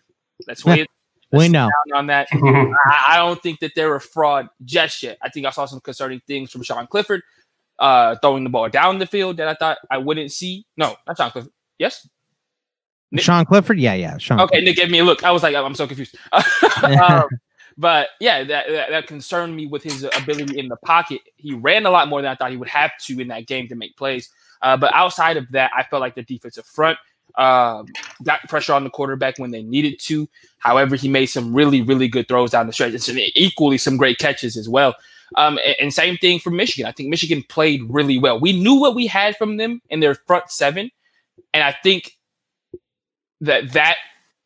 That's 0.48 0.64
way 0.64 0.82
it. 0.82 0.90
we 1.32 1.50
know 1.50 1.70
on 1.94 2.08
that. 2.08 2.28
I, 2.34 3.04
I, 3.10 3.18
don't 3.18 3.42
think 3.42 3.60
that 3.60 3.72
they're 3.76 3.96
a 3.96 4.02
fraud 4.02 4.48
just 4.64 5.04
yet. 5.04 5.18
I 5.22 5.30
think 5.30 5.46
I 5.46 5.50
saw 5.50 5.66
some 5.66 5.82
concerning 5.82 6.22
things 6.28 6.52
from 6.52 6.64
Sean 6.64 6.88
Clifford 6.88 7.22
uh, 7.80 8.16
throwing 8.22 8.44
the 8.44 8.50
ball 8.50 8.70
down 8.70 9.00
the 9.00 9.06
field 9.06 9.38
that 9.38 9.48
I 9.48 9.56
thought 9.56 9.78
I 9.92 9.98
wouldn't 9.98 10.32
see. 10.32 10.66
No, 10.78 10.96
not 11.08 11.18
Sean 11.18 11.32
Clifford. 11.32 11.52
Yes, 11.78 12.08
Nick, 12.08 12.12
Sean 13.18 13.46
Clifford? 13.46 13.80
Yeah, 13.80 13.94
yeah. 13.94 14.18
Sean 14.18 14.40
okay, 14.42 14.48
Clifford. 14.48 14.66
Nick 14.66 14.76
gave 14.76 14.92
me 14.92 15.00
a 15.00 15.04
look. 15.04 15.24
I 15.24 15.32
was 15.32 15.44
like, 15.44 15.56
I'm 15.56 15.76
so 15.76 15.88
confused. 15.88 16.18
um, 16.84 17.28
but 17.78 18.10
yeah, 18.20 18.44
that, 18.44 18.68
that, 18.68 18.90
that 18.90 19.08
concerned 19.08 19.56
me 19.56 19.68
with 19.68 19.84
his 19.84 20.04
ability 20.04 20.60
in 20.60 20.68
the 20.68 20.78
pocket. 20.78 21.22
He 21.38 21.54
ran 21.54 21.86
a 21.86 21.92
lot 21.92 22.08
more 22.08 22.22
than 22.22 22.32
I 22.32 22.36
thought 22.36 22.52
he 22.52 22.58
would 22.58 22.70
have 22.70 22.92
to 23.06 23.20
in 23.20 23.28
that 23.30 23.48
game 23.48 23.68
to 23.70 23.76
make 23.76 23.96
plays. 23.98 24.30
Uh, 24.62 24.78
but 24.78 24.94
outside 24.94 25.38
of 25.38 25.50
that, 25.52 25.72
I 25.76 25.84
felt 25.84 26.02
like 26.02 26.16
the 26.16 26.24
defensive 26.24 26.66
front 26.66 26.98
um, 27.38 27.88
got 28.24 28.42
pressure 28.48 28.74
on 28.74 28.84
the 28.84 28.90
quarterback 28.90 29.38
when 29.38 29.52
they 29.52 29.64
needed 29.64 30.00
to. 30.02 30.28
However, 30.60 30.96
he 30.96 31.10
made 31.10 31.28
some 31.28 31.54
really, 31.54 31.82
really 31.82 32.08
good 32.08 32.28
throws 32.28 32.52
down 32.52 32.68
the 32.68 32.74
stretch, 32.74 33.10
and 33.10 33.20
equally 33.36 33.78
some 33.78 33.98
great 33.98 34.18
catches 34.18 34.58
as 34.58 34.70
well. 34.70 34.96
Um, 35.36 35.60
and, 35.66 35.76
and, 35.82 35.94
same 35.94 36.18
thing 36.18 36.40
for 36.40 36.52
Michigan. 36.52 36.86
I 36.86 36.92
think 36.92 37.10
Michigan 37.10 37.44
played 37.50 37.82
really 37.90 38.20
well. 38.20 38.40
We 38.40 38.58
knew 38.58 38.76
what 38.76 38.96
we 38.96 39.08
had 39.08 39.36
from 39.36 39.58
them 39.58 39.82
in 39.90 40.00
their 40.00 40.16
front 40.16 40.50
seven, 40.50 40.92
and 41.54 41.64
I 41.64 41.76
think 41.84 42.16
that 43.42 43.74
that 43.74 43.98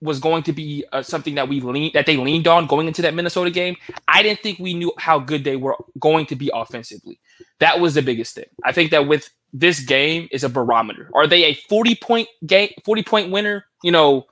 was 0.02 0.20
going 0.20 0.44
to 0.44 0.54
be 0.54 0.86
uh, 0.94 1.02
something 1.02 1.36
that 1.36 1.50
we 1.50 1.60
lean 1.60 1.92
that 1.94 2.06
they 2.06 2.16
leaned 2.16 2.48
on 2.48 2.68
going 2.68 2.88
into 2.88 3.02
that 3.02 3.14
Minnesota 3.14 3.52
game. 3.52 3.76
I 4.08 4.24
didn't 4.24 4.40
think 4.42 4.60
we 4.60 4.74
knew 4.74 4.94
how 4.98 5.20
good 5.20 5.44
they 5.44 5.56
were 5.56 5.76
going 6.00 6.26
to 6.28 6.36
be 6.36 6.50
offensively. 6.54 7.20
That 7.60 7.80
was 7.80 7.96
the 7.96 8.02
biggest 8.02 8.36
thing. 8.36 8.46
I 8.64 8.72
think 8.72 8.92
that 8.92 9.08
with 9.08 9.30
this 9.52 9.82
game 9.82 10.28
is 10.32 10.44
a 10.44 10.50
barometer. 10.50 11.10
Are 11.14 11.28
they 11.28 11.46
a 11.46 11.54
40 11.54 11.96
point 11.96 12.30
game 12.46 12.70
40 12.86 13.04
point 13.04 13.32
winner, 13.32 13.66
you 13.84 13.92
know, 13.92 14.28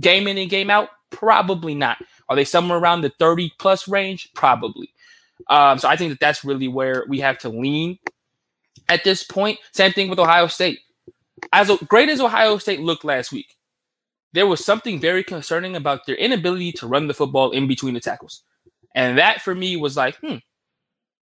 game 0.00 0.26
in 0.26 0.38
and 0.38 0.50
game 0.50 0.70
out? 0.70 0.88
Probably 1.10 1.74
not. 1.74 1.98
Are 2.28 2.34
they 2.34 2.44
somewhere 2.44 2.78
around 2.78 3.02
the 3.02 3.12
30 3.18 3.52
plus 3.58 3.86
range? 3.86 4.30
Probably. 4.34 4.90
Um, 5.48 5.78
so 5.78 5.88
I 5.88 5.96
think 5.96 6.10
that 6.10 6.20
that's 6.20 6.44
really 6.44 6.68
where 6.68 7.04
we 7.08 7.20
have 7.20 7.38
to 7.40 7.48
lean 7.48 7.98
at 8.88 9.04
this 9.04 9.22
point. 9.22 9.58
Same 9.72 9.92
thing 9.92 10.08
with 10.08 10.18
Ohio 10.18 10.46
State. 10.46 10.80
As 11.52 11.70
great 11.86 12.08
as 12.08 12.20
Ohio 12.20 12.58
State 12.58 12.80
looked 12.80 13.04
last 13.04 13.30
week, 13.30 13.56
there 14.34 14.46
was 14.48 14.64
something 14.64 14.98
very 14.98 15.22
concerning 15.22 15.76
about 15.76 16.06
their 16.06 16.16
inability 16.16 16.72
to 16.72 16.88
run 16.88 17.06
the 17.06 17.14
football 17.14 17.52
in 17.52 17.68
between 17.68 17.94
the 17.94 18.00
tackles. 18.00 18.42
And 18.94 19.16
that 19.16 19.40
for 19.40 19.54
me 19.54 19.76
was 19.76 19.96
like, 19.96 20.16
hmm, 20.16 20.36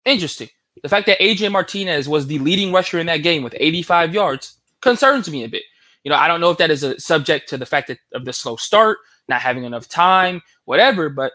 interesting. 0.05 0.47
The 0.81 0.89
fact 0.89 1.05
that 1.07 1.19
AJ 1.19 1.51
Martinez 1.51 2.07
was 2.07 2.27
the 2.27 2.39
leading 2.39 2.71
rusher 2.71 2.99
in 2.99 3.07
that 3.07 3.17
game 3.17 3.43
with 3.43 3.55
85 3.57 4.13
yards 4.13 4.57
concerns 4.81 5.29
me 5.29 5.43
a 5.43 5.49
bit. 5.49 5.63
You 6.03 6.09
know, 6.11 6.15
I 6.15 6.29
don't 6.29 6.39
know 6.39 6.49
if 6.49 6.57
that 6.57 6.71
is 6.71 6.83
a 6.83 6.97
subject 6.99 7.49
to 7.49 7.57
the 7.57 7.65
fact 7.65 7.89
that 7.89 7.99
of 8.13 8.23
the 8.23 8.31
slow 8.31 8.55
start, 8.55 8.99
not 9.27 9.41
having 9.41 9.65
enough 9.65 9.89
time, 9.89 10.41
whatever, 10.63 11.09
but 11.09 11.33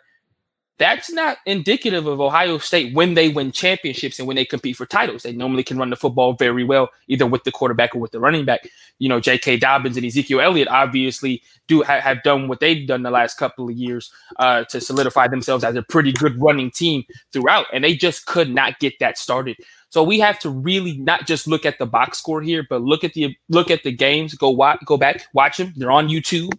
that's 0.78 1.10
not 1.10 1.38
indicative 1.44 2.06
of 2.06 2.20
Ohio 2.20 2.58
State 2.58 2.94
when 2.94 3.14
they 3.14 3.28
win 3.28 3.50
championships 3.52 4.18
and 4.18 4.28
when 4.28 4.36
they 4.36 4.44
compete 4.44 4.76
for 4.76 4.86
titles. 4.86 5.24
They 5.24 5.32
normally 5.32 5.64
can 5.64 5.76
run 5.76 5.90
the 5.90 5.96
football 5.96 6.34
very 6.34 6.64
well, 6.64 6.88
either 7.08 7.26
with 7.26 7.44
the 7.44 7.52
quarterback 7.52 7.94
or 7.94 7.98
with 7.98 8.12
the 8.12 8.20
running 8.20 8.44
back. 8.44 8.68
You 8.98 9.08
know, 9.08 9.20
J.K. 9.20 9.58
Dobbins 9.58 9.96
and 9.96 10.06
Ezekiel 10.06 10.40
Elliott 10.40 10.68
obviously 10.68 11.42
do 11.66 11.82
ha- 11.82 12.00
have 12.00 12.22
done 12.22 12.48
what 12.48 12.60
they've 12.60 12.86
done 12.86 13.02
the 13.02 13.10
last 13.10 13.36
couple 13.36 13.68
of 13.68 13.76
years 13.76 14.12
uh, 14.38 14.64
to 14.64 14.80
solidify 14.80 15.28
themselves 15.28 15.64
as 15.64 15.74
a 15.74 15.82
pretty 15.82 16.12
good 16.12 16.40
running 16.40 16.70
team 16.70 17.04
throughout, 17.32 17.66
and 17.72 17.82
they 17.82 17.94
just 17.94 18.26
could 18.26 18.48
not 18.48 18.78
get 18.78 18.98
that 19.00 19.18
started. 19.18 19.56
So 19.90 20.02
we 20.02 20.20
have 20.20 20.38
to 20.40 20.50
really 20.50 20.98
not 20.98 21.26
just 21.26 21.48
look 21.48 21.66
at 21.66 21.78
the 21.78 21.86
box 21.86 22.18
score 22.18 22.42
here, 22.42 22.64
but 22.68 22.82
look 22.82 23.04
at 23.04 23.14
the 23.14 23.36
look 23.48 23.70
at 23.70 23.82
the 23.82 23.92
games. 23.92 24.34
Go 24.34 24.50
watch, 24.50 24.80
go 24.84 24.96
back, 24.96 25.26
watch 25.32 25.56
them. 25.56 25.72
They're 25.76 25.90
on 25.90 26.08
YouTube 26.08 26.50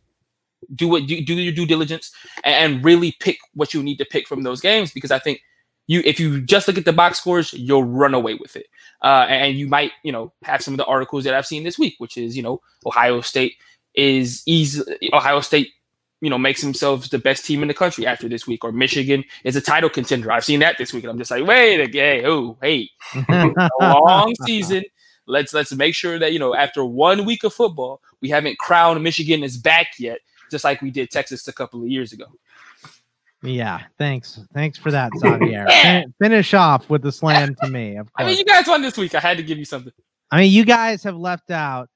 do 0.76 0.88
what 0.88 1.08
do, 1.08 1.22
do 1.22 1.34
your 1.34 1.54
due 1.54 1.66
diligence 1.66 2.12
and, 2.44 2.84
really 2.84 3.16
pick 3.20 3.38
what 3.54 3.74
you 3.74 3.84
need 3.84 3.98
to 3.98 4.06
pick 4.06 4.28
from 4.28 4.44
those 4.44 4.62
games 4.62 4.92
because 4.92 5.12
I 5.12 5.20
think 5.20 5.42
you 5.88 6.02
if 6.06 6.20
you 6.20 6.40
just 6.42 6.68
look 6.68 6.78
at 6.78 6.86
the 6.86 6.94
box 6.94 7.18
scores, 7.20 7.52
you'll 7.54 7.84
run 7.84 8.14
away 8.14 8.36
with 8.36 8.56
it. 8.56 8.68
Uh, 9.02 9.26
and 9.28 9.58
you 9.58 9.68
might, 9.68 9.92
you 10.04 10.12
know, 10.12 10.32
have 10.44 10.62
some 10.62 10.74
of 10.74 10.78
the 10.78 10.86
articles 10.86 11.24
that 11.24 11.34
I've 11.34 11.48
seen 11.48 11.64
this 11.64 11.80
week, 11.80 11.96
which 11.98 12.18
is, 12.18 12.38
you 12.38 12.44
know, 12.44 12.62
Ohio 12.86 13.22
State 13.22 13.56
is 13.96 14.44
easy. 14.46 14.84
Ohio 15.14 15.42
State, 15.42 15.70
you 16.22 16.30
know, 16.30 16.38
makes 16.38 16.62
themselves 16.62 17.10
the 17.10 17.18
best 17.18 17.44
team 17.44 17.64
in 17.64 17.68
the 17.68 17.74
country 17.74 18.06
after 18.06 18.30
this 18.30 18.46
week, 18.46 18.64
or 18.64 18.72
Michigan 18.72 19.24
is 19.44 19.56
a 19.56 19.62
title 19.62 19.90
contender. 19.90 20.32
I've 20.32 20.46
seen 20.46 20.60
that 20.60 20.78
this 20.78 20.94
week, 20.94 21.06
and 21.06 21.12
I'm 21.12 21.18
just 21.18 21.32
like, 21.32 21.46
wait, 21.46 21.82
okay, 21.90 22.24
oh, 22.26 22.58
hey, 22.62 22.90
long 23.82 24.36
season. 24.46 24.84
Let's 25.26 25.54
let's 25.54 25.74
make 25.74 25.96
sure 25.96 26.20
that 26.20 26.34
you 26.34 26.40
know 26.40 26.54
after 26.56 26.84
one 26.86 27.26
week 27.26 27.44
of 27.44 27.54
football, 27.54 28.02
we 28.22 28.30
haven't 28.30 28.60
crowned 28.60 29.04
Michigan 29.04 29.44
as 29.44 29.58
back 29.58 29.88
yet 29.98 30.20
just 30.50 30.64
like 30.64 30.82
we 30.82 30.92
did 30.92 31.10
Texas 31.10 31.48
a 31.48 31.54
couple 31.54 31.82
of 31.82 31.88
years 31.88 32.14
ago. 32.14 32.26
Yeah, 33.42 33.84
thanks. 33.98 34.42
Thanks 34.54 34.78
for 34.78 34.92
that, 34.92 35.12
Xavier. 35.18 35.66
yeah. 35.70 36.04
finish 36.22 36.54
off 36.54 36.90
with 36.90 37.02
the 37.02 37.12
slam 37.12 37.56
to 37.64 37.70
me. 37.70 37.96
Of 37.96 38.12
course. 38.12 38.26
I 38.26 38.30
mean, 38.30 38.38
you 38.38 38.46
guys 38.46 38.68
won 38.68 38.82
this 38.82 38.98
week. 38.98 39.16
I 39.16 39.20
had 39.20 39.38
to 39.38 39.44
give 39.44 39.58
you 39.58 39.66
something. 39.66 39.94
I 40.32 40.42
mean, 40.42 40.52
you 40.52 40.66
guys 40.66 41.04
have 41.04 41.16
left 41.16 41.50
out 41.50 41.90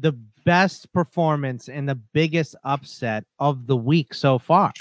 the 0.00 0.12
best 0.44 0.90
performance 0.92 1.68
and 1.68 1.88
the 1.88 1.94
biggest 1.94 2.56
upset 2.64 3.24
of 3.38 3.66
the 3.66 3.76
week 3.76 4.14
so 4.14 4.38
far. 4.38 4.72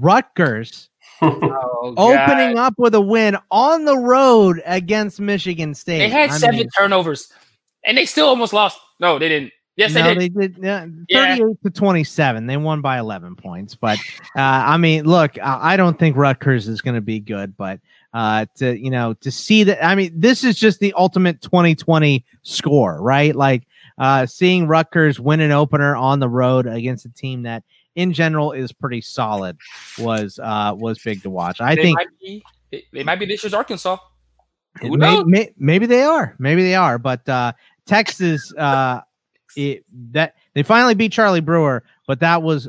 Rutgers 0.00 0.90
oh, 1.22 1.94
opening 1.96 2.58
up 2.58 2.74
with 2.76 2.94
a 2.94 3.00
win 3.00 3.36
on 3.50 3.84
the 3.84 3.96
road 3.96 4.60
against 4.66 5.20
Michigan 5.20 5.74
State. 5.74 5.98
They 5.98 6.08
had 6.08 6.30
I 6.30 6.36
seven 6.36 6.58
mean, 6.58 6.68
turnovers 6.76 7.32
and 7.84 7.96
they 7.96 8.06
still 8.06 8.28
almost 8.28 8.52
lost. 8.52 8.78
No, 9.00 9.18
they 9.18 9.28
didn't. 9.28 9.52
Yes, 9.78 9.94
no, 9.94 10.02
they 10.02 10.28
did. 10.28 10.34
They 10.34 10.48
did. 10.48 10.58
Yeah, 10.58 10.80
38 10.80 11.38
yeah. 11.38 11.46
to 11.62 11.70
27. 11.70 12.46
They 12.46 12.56
won 12.56 12.80
by 12.80 12.98
11 12.98 13.36
points. 13.36 13.76
But 13.76 13.98
uh, 14.36 14.40
I 14.40 14.76
mean, 14.76 15.04
look, 15.04 15.38
I 15.40 15.76
don't 15.76 15.98
think 15.98 16.16
Rutgers 16.16 16.66
is 16.66 16.82
going 16.82 16.96
to 16.96 17.00
be 17.00 17.20
good, 17.20 17.56
but 17.56 17.78
uh, 18.14 18.46
to 18.56 18.76
you 18.78 18.90
know 18.90 19.12
to 19.14 19.30
see 19.30 19.62
that 19.64 19.84
i 19.84 19.94
mean 19.94 20.10
this 20.14 20.42
is 20.42 20.58
just 20.58 20.80
the 20.80 20.92
ultimate 20.94 21.40
2020 21.42 22.24
score 22.42 23.00
right 23.02 23.36
like 23.36 23.64
uh, 23.98 24.24
seeing 24.24 24.66
rutgers 24.66 25.18
win 25.18 25.40
an 25.40 25.50
opener 25.50 25.96
on 25.96 26.20
the 26.20 26.28
road 26.28 26.66
against 26.66 27.04
a 27.04 27.08
team 27.10 27.42
that 27.42 27.64
in 27.96 28.12
general 28.12 28.52
is 28.52 28.72
pretty 28.72 29.00
solid 29.00 29.56
was 29.98 30.38
uh 30.42 30.72
was 30.74 30.98
big 31.00 31.22
to 31.22 31.30
watch 31.30 31.60
i 31.60 31.74
they 31.74 31.82
think 31.82 31.96
might 31.96 32.18
be, 32.20 32.44
they 32.92 33.04
might 33.04 33.18
be 33.18 33.26
this 33.26 33.42
year's 33.42 33.54
arkansas 33.54 33.98
Who 34.80 34.96
may, 34.96 35.22
may, 35.24 35.52
maybe 35.58 35.86
they 35.86 36.02
are 36.02 36.34
maybe 36.38 36.62
they 36.62 36.76
are 36.76 36.98
but 36.98 37.28
uh 37.28 37.52
texas 37.86 38.54
uh 38.56 39.00
it, 39.56 39.84
that 40.12 40.34
they 40.54 40.62
finally 40.62 40.94
beat 40.94 41.12
charlie 41.12 41.40
brewer 41.40 41.82
but 42.06 42.20
that 42.20 42.42
was 42.42 42.68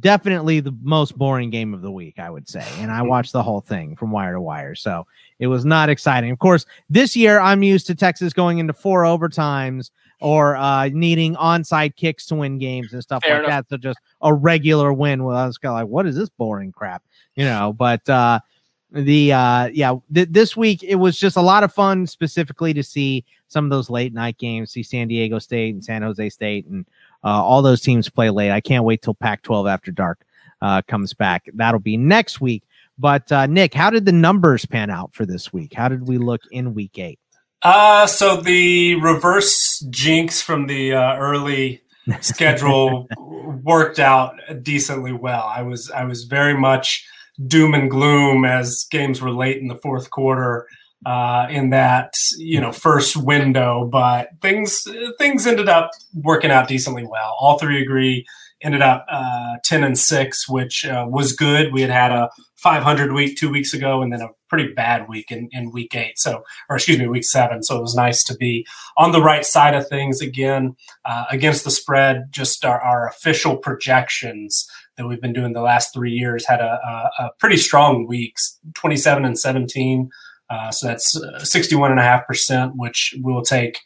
definitely 0.00 0.60
the 0.60 0.76
most 0.82 1.16
boring 1.16 1.50
game 1.50 1.72
of 1.72 1.80
the 1.80 1.90
week, 1.90 2.18
I 2.18 2.28
would 2.28 2.48
say. 2.48 2.64
And 2.78 2.90
I 2.90 2.98
mm-hmm. 2.98 3.08
watched 3.08 3.32
the 3.32 3.42
whole 3.42 3.60
thing 3.60 3.96
from 3.96 4.10
wire 4.10 4.34
to 4.34 4.40
wire. 4.40 4.74
So 4.74 5.06
it 5.38 5.46
was 5.46 5.64
not 5.64 5.88
exciting. 5.88 6.30
Of 6.30 6.38
course, 6.38 6.66
this 6.90 7.16
year 7.16 7.40
I'm 7.40 7.62
used 7.62 7.86
to 7.86 7.94
Texas 7.94 8.32
going 8.32 8.58
into 8.58 8.72
four 8.72 9.02
overtimes 9.02 9.90
or 10.20 10.56
uh, 10.56 10.88
needing 10.88 11.36
onside 11.36 11.96
kicks 11.96 12.26
to 12.26 12.34
win 12.34 12.58
games 12.58 12.92
and 12.92 13.02
stuff 13.02 13.22
Fair 13.22 13.36
like 13.38 13.48
enough. 13.48 13.68
that. 13.68 13.74
So 13.74 13.78
just 13.78 13.98
a 14.20 14.34
regular 14.34 14.92
win. 14.92 15.24
Well, 15.24 15.36
I 15.36 15.46
was 15.46 15.58
kind 15.58 15.72
of 15.72 15.76
like, 15.76 15.88
what 15.88 16.06
is 16.06 16.16
this 16.16 16.28
boring 16.28 16.72
crap? 16.72 17.02
You 17.34 17.44
know, 17.44 17.72
but 17.72 18.06
uh, 18.08 18.40
the 18.90 19.32
uh 19.32 19.66
yeah 19.66 19.94
th- 20.14 20.28
this 20.30 20.56
week 20.56 20.82
it 20.82 20.94
was 20.94 21.18
just 21.18 21.36
a 21.36 21.42
lot 21.42 21.62
of 21.62 21.72
fun 21.72 22.06
specifically 22.06 22.72
to 22.72 22.82
see 22.82 23.22
some 23.48 23.64
of 23.64 23.70
those 23.70 23.90
late 23.90 24.14
night 24.14 24.38
games 24.38 24.70
see 24.70 24.82
san 24.82 25.06
diego 25.06 25.38
state 25.38 25.74
and 25.74 25.84
san 25.84 26.00
jose 26.00 26.30
state 26.30 26.64
and 26.66 26.86
uh, 27.24 27.42
all 27.42 27.62
those 27.62 27.80
teams 27.80 28.08
play 28.08 28.30
late. 28.30 28.50
I 28.50 28.60
can't 28.60 28.84
wait 28.84 29.02
till 29.02 29.14
Pac 29.14 29.42
12 29.42 29.66
after 29.66 29.90
dark 29.90 30.24
uh, 30.62 30.82
comes 30.82 31.14
back. 31.14 31.48
That'll 31.54 31.80
be 31.80 31.96
next 31.96 32.40
week. 32.40 32.64
But 32.98 33.30
uh, 33.30 33.46
Nick, 33.46 33.74
how 33.74 33.90
did 33.90 34.06
the 34.06 34.12
numbers 34.12 34.66
pan 34.66 34.90
out 34.90 35.14
for 35.14 35.24
this 35.24 35.52
week? 35.52 35.72
How 35.74 35.88
did 35.88 36.08
we 36.08 36.18
look 36.18 36.42
in 36.50 36.74
week 36.74 36.98
eight? 36.98 37.18
Uh, 37.62 38.06
so 38.06 38.36
the 38.36 38.96
reverse 38.96 39.80
jinx 39.90 40.40
from 40.40 40.66
the 40.66 40.94
uh, 40.94 41.16
early 41.16 41.82
schedule 42.20 43.08
worked 43.62 43.98
out 43.98 44.34
decently 44.62 45.12
well. 45.12 45.44
I 45.44 45.62
was 45.62 45.90
I 45.90 46.04
was 46.04 46.24
very 46.24 46.54
much 46.54 47.06
doom 47.46 47.74
and 47.74 47.90
gloom 47.90 48.44
as 48.44 48.86
games 48.90 49.20
were 49.20 49.30
late 49.30 49.58
in 49.58 49.68
the 49.68 49.76
fourth 49.76 50.10
quarter 50.10 50.66
uh, 51.06 51.46
in 51.50 51.70
that 51.70 52.12
you 52.36 52.60
know 52.60 52.72
first 52.72 53.16
window, 53.16 53.88
but 53.90 54.30
things 54.42 54.86
things 55.18 55.46
ended 55.46 55.68
up 55.68 55.90
working 56.14 56.50
out 56.50 56.68
decently 56.68 57.04
well. 57.04 57.36
All 57.38 57.58
three 57.58 57.82
agree. 57.82 58.26
Ended 58.60 58.82
up 58.82 59.06
uh, 59.08 59.56
ten 59.64 59.84
and 59.84 59.96
six, 59.96 60.48
which 60.48 60.84
uh, 60.84 61.06
was 61.08 61.32
good. 61.32 61.72
We 61.72 61.80
had 61.80 61.90
had 61.90 62.10
a 62.10 62.28
500 62.56 63.12
week 63.12 63.38
two 63.38 63.50
weeks 63.50 63.72
ago, 63.72 64.02
and 64.02 64.12
then 64.12 64.20
a 64.20 64.30
pretty 64.48 64.72
bad 64.72 65.08
week 65.08 65.30
in, 65.30 65.48
in 65.52 65.70
week 65.70 65.94
eight. 65.94 66.18
So, 66.18 66.42
or 66.68 66.74
excuse 66.74 66.98
me, 66.98 67.06
week 67.06 67.24
seven. 67.24 67.62
So 67.62 67.78
it 67.78 67.82
was 67.82 67.94
nice 67.94 68.24
to 68.24 68.34
be 68.34 68.66
on 68.96 69.12
the 69.12 69.22
right 69.22 69.46
side 69.46 69.74
of 69.74 69.88
things 69.88 70.20
again 70.20 70.74
uh, 71.04 71.26
against 71.30 71.62
the 71.62 71.70
spread. 71.70 72.24
Just 72.30 72.64
our, 72.64 72.80
our 72.80 73.06
official 73.06 73.56
projections 73.56 74.68
that 74.98 75.06
we've 75.06 75.22
been 75.22 75.32
doing 75.32 75.54
the 75.54 75.62
last 75.62 75.94
three 75.94 76.12
years 76.12 76.46
had 76.46 76.60
a, 76.60 76.78
a, 76.84 77.24
a 77.24 77.30
pretty 77.38 77.56
strong 77.56 78.06
weeks 78.06 78.58
27 78.74 79.24
and 79.24 79.38
17 79.38 80.10
uh, 80.50 80.70
so 80.70 80.86
that's 80.86 81.16
uh, 81.16 81.40
61.5%, 81.40 82.72
which 82.76 83.14
we'll 83.20 83.42
take 83.42 83.78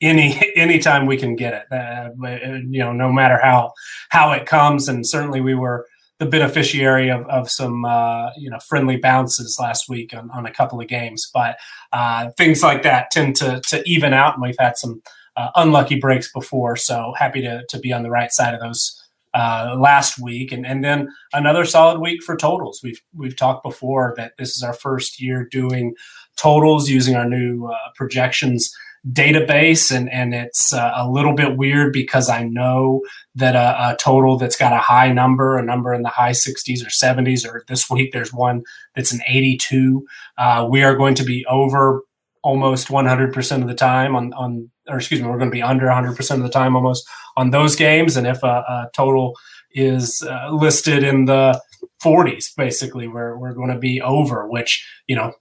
any 0.00 0.40
any 0.56 0.78
time 0.78 1.06
we 1.06 1.16
can 1.16 1.36
get 1.36 1.54
it. 1.54 1.72
Uh, 1.72 2.10
you 2.68 2.78
know, 2.78 2.92
no 2.92 3.12
matter 3.12 3.38
how 3.42 3.72
how 4.10 4.32
it 4.32 4.46
comes, 4.46 4.88
and 4.88 5.06
certainly 5.06 5.40
we 5.40 5.54
were 5.54 5.86
the 6.18 6.26
beneficiary 6.26 7.10
of, 7.10 7.26
of 7.26 7.50
some 7.50 7.84
uh, 7.84 8.30
you 8.36 8.50
know 8.50 8.58
friendly 8.60 8.96
bounces 8.96 9.58
last 9.60 9.88
week 9.88 10.14
on, 10.14 10.30
on 10.30 10.46
a 10.46 10.52
couple 10.52 10.80
of 10.80 10.88
games. 10.88 11.30
But 11.32 11.58
uh, 11.92 12.30
things 12.36 12.62
like 12.62 12.82
that 12.82 13.10
tend 13.10 13.36
to 13.36 13.60
to 13.68 13.82
even 13.86 14.14
out, 14.14 14.34
and 14.34 14.42
we've 14.42 14.56
had 14.58 14.76
some 14.78 15.02
uh, 15.36 15.50
unlucky 15.56 16.00
breaks 16.00 16.32
before. 16.32 16.76
So 16.76 17.12
happy 17.18 17.42
to 17.42 17.64
to 17.68 17.78
be 17.78 17.92
on 17.92 18.02
the 18.02 18.10
right 18.10 18.32
side 18.32 18.54
of 18.54 18.60
those 18.60 18.95
uh, 19.36 19.76
last 19.78 20.18
week, 20.18 20.50
and 20.50 20.66
and 20.66 20.82
then 20.82 21.08
another 21.32 21.64
solid 21.64 22.00
week 22.00 22.22
for 22.22 22.36
totals. 22.36 22.80
We've 22.82 23.00
we've 23.14 23.36
talked 23.36 23.62
before 23.62 24.14
that 24.16 24.32
this 24.38 24.56
is 24.56 24.62
our 24.62 24.72
first 24.72 25.20
year 25.20 25.46
doing 25.50 25.94
totals 26.36 26.88
using 26.88 27.16
our 27.16 27.28
new 27.28 27.66
uh, 27.66 27.76
projections 27.94 28.74
database, 29.12 29.94
and 29.94 30.10
and 30.10 30.34
it's 30.34 30.72
uh, 30.72 30.92
a 30.96 31.08
little 31.10 31.34
bit 31.34 31.58
weird 31.58 31.92
because 31.92 32.30
I 32.30 32.44
know 32.44 33.02
that 33.34 33.54
a, 33.54 33.92
a, 33.92 33.96
total 33.96 34.38
that's 34.38 34.56
got 34.56 34.72
a 34.72 34.78
high 34.78 35.12
number, 35.12 35.58
a 35.58 35.62
number 35.62 35.92
in 35.92 36.02
the 36.02 36.08
high 36.08 36.32
60s 36.32 36.82
or 36.82 36.88
70s, 36.88 37.46
or 37.46 37.62
this 37.68 37.90
week 37.90 38.12
there's 38.12 38.32
one 38.32 38.62
that's 38.94 39.12
an 39.12 39.20
82. 39.26 40.06
Uh, 40.38 40.66
we 40.68 40.82
are 40.82 40.96
going 40.96 41.14
to 41.16 41.24
be 41.24 41.44
over 41.46 42.02
almost 42.42 42.88
100% 42.88 43.62
of 43.62 43.68
the 43.68 43.74
time 43.74 44.14
on, 44.14 44.32
on 44.32 44.70
or 44.88 44.96
excuse 44.96 45.20
me, 45.20 45.28
we're 45.28 45.38
going 45.38 45.50
to 45.50 45.54
be 45.54 45.62
under 45.62 45.86
100% 45.86 46.30
of 46.30 46.42
the 46.42 46.48
time 46.48 46.76
almost 46.76 47.08
on 47.36 47.50
those 47.50 47.76
games. 47.76 48.16
And 48.16 48.26
if 48.26 48.42
a, 48.42 48.46
a 48.46 48.90
total 48.94 49.34
is 49.72 50.22
uh, 50.22 50.50
listed 50.50 51.02
in 51.02 51.26
the 51.26 51.60
40s, 52.02 52.54
basically, 52.56 53.08
we're, 53.08 53.36
we're 53.36 53.52
going 53.52 53.70
to 53.70 53.78
be 53.78 54.00
over, 54.00 54.48
which, 54.48 54.86
you 55.06 55.16
know, 55.16 55.32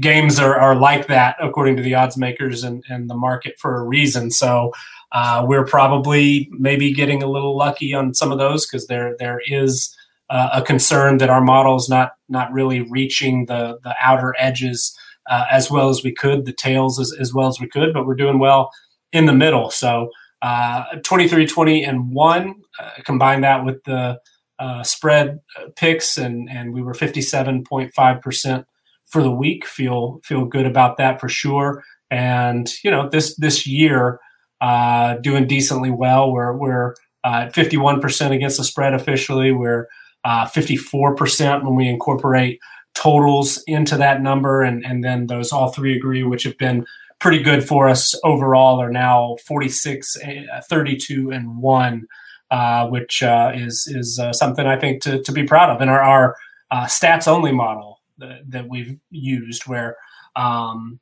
games 0.00 0.38
are, 0.38 0.58
are 0.58 0.76
like 0.76 1.06
that 1.08 1.36
according 1.40 1.76
to 1.76 1.82
the 1.82 1.94
odds 1.94 2.16
makers 2.16 2.64
and, 2.64 2.82
and 2.88 3.08
the 3.08 3.16
market 3.16 3.54
for 3.58 3.78
a 3.78 3.84
reason. 3.84 4.30
So 4.30 4.72
uh, 5.12 5.44
we're 5.46 5.64
probably 5.64 6.48
maybe 6.52 6.92
getting 6.92 7.22
a 7.22 7.28
little 7.28 7.56
lucky 7.56 7.94
on 7.94 8.14
some 8.14 8.32
of 8.32 8.38
those 8.38 8.66
because 8.66 8.88
there 8.88 9.14
there 9.18 9.40
is 9.46 9.96
uh, 10.28 10.50
a 10.54 10.62
concern 10.62 11.18
that 11.18 11.30
our 11.30 11.40
model 11.40 11.76
is 11.76 11.88
not 11.88 12.12
not 12.28 12.52
really 12.52 12.80
reaching 12.90 13.46
the 13.46 13.78
the 13.84 13.94
outer 14.00 14.34
edges 14.38 14.96
uh, 15.30 15.44
as 15.50 15.70
well 15.70 15.88
as 15.88 16.02
we 16.02 16.12
could, 16.12 16.44
the 16.44 16.52
tails 16.52 16.98
as, 17.00 17.14
as 17.18 17.32
well 17.32 17.48
as 17.48 17.60
we 17.60 17.68
could, 17.68 17.94
but 17.94 18.06
we're 18.06 18.14
doing 18.14 18.38
well 18.38 18.70
in 19.14 19.24
the 19.24 19.32
middle. 19.32 19.70
So 19.70 20.10
uh, 20.42 20.84
23, 21.04 21.46
20, 21.46 21.84
and 21.84 22.10
1, 22.10 22.54
uh, 22.78 22.90
combine 23.04 23.40
that 23.40 23.64
with 23.64 23.82
the 23.84 24.18
uh, 24.58 24.82
spread 24.82 25.38
uh, 25.58 25.68
picks, 25.76 26.18
and, 26.18 26.50
and 26.50 26.74
we 26.74 26.82
were 26.82 26.92
57.5% 26.92 28.64
for 29.06 29.22
the 29.22 29.30
week. 29.30 29.64
Feel 29.64 30.20
feel 30.24 30.44
good 30.44 30.66
about 30.66 30.98
that 30.98 31.20
for 31.20 31.28
sure. 31.28 31.82
And, 32.10 32.70
you 32.82 32.90
know, 32.90 33.08
this 33.08 33.36
this 33.36 33.66
year, 33.66 34.20
uh, 34.60 35.14
doing 35.16 35.46
decently 35.46 35.90
well. 35.90 36.30
We're, 36.30 36.56
we're 36.56 36.94
at 37.24 37.54
51% 37.54 38.30
against 38.30 38.58
the 38.58 38.64
spread 38.64 38.94
officially. 38.94 39.52
We're 39.52 39.88
54% 40.26 41.64
when 41.64 41.74
we 41.74 41.88
incorporate 41.88 42.60
totals 42.94 43.62
into 43.66 43.96
that 43.96 44.22
number, 44.22 44.62
and 44.62 44.84
and 44.86 45.04
then 45.04 45.26
those 45.26 45.52
all 45.52 45.72
three 45.72 45.96
agree, 45.96 46.22
which 46.22 46.44
have 46.44 46.56
been 46.58 46.86
pretty 47.20 47.42
good 47.42 47.66
for 47.66 47.88
us 47.88 48.14
overall, 48.24 48.80
are 48.80 48.90
now 48.90 49.36
46, 49.46 50.16
uh, 50.16 50.60
32, 50.68 51.30
and 51.30 51.58
one, 51.58 52.06
uh, 52.50 52.86
which 52.88 53.22
uh, 53.22 53.52
is 53.54 53.86
is 53.90 54.18
uh, 54.18 54.32
something 54.32 54.66
I 54.66 54.78
think 54.78 55.02
to, 55.02 55.22
to 55.22 55.32
be 55.32 55.44
proud 55.44 55.70
of. 55.70 55.80
And 55.80 55.90
our, 55.90 56.00
our 56.00 56.36
uh, 56.70 56.84
stats 56.84 57.26
only 57.26 57.52
model 57.52 58.00
that, 58.18 58.42
that, 58.48 58.68
we've 58.68 59.00
used, 59.10 59.66
where 59.66 59.96
um, 60.36 61.00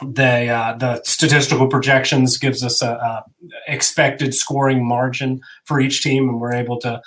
the 0.00 0.48
uh, 0.48 0.76
the 0.76 1.02
statistical 1.04 1.68
projections 1.68 2.38
gives 2.38 2.62
us 2.64 2.82
a, 2.82 2.92
a, 2.92 3.24
expected 3.66 4.34
scoring 4.34 4.86
margin 4.86 5.40
for 5.64 5.80
each 5.80 6.02
team, 6.02 6.28
and 6.28 6.40
we're 6.40 6.54
able 6.54 6.78
to 6.80 7.00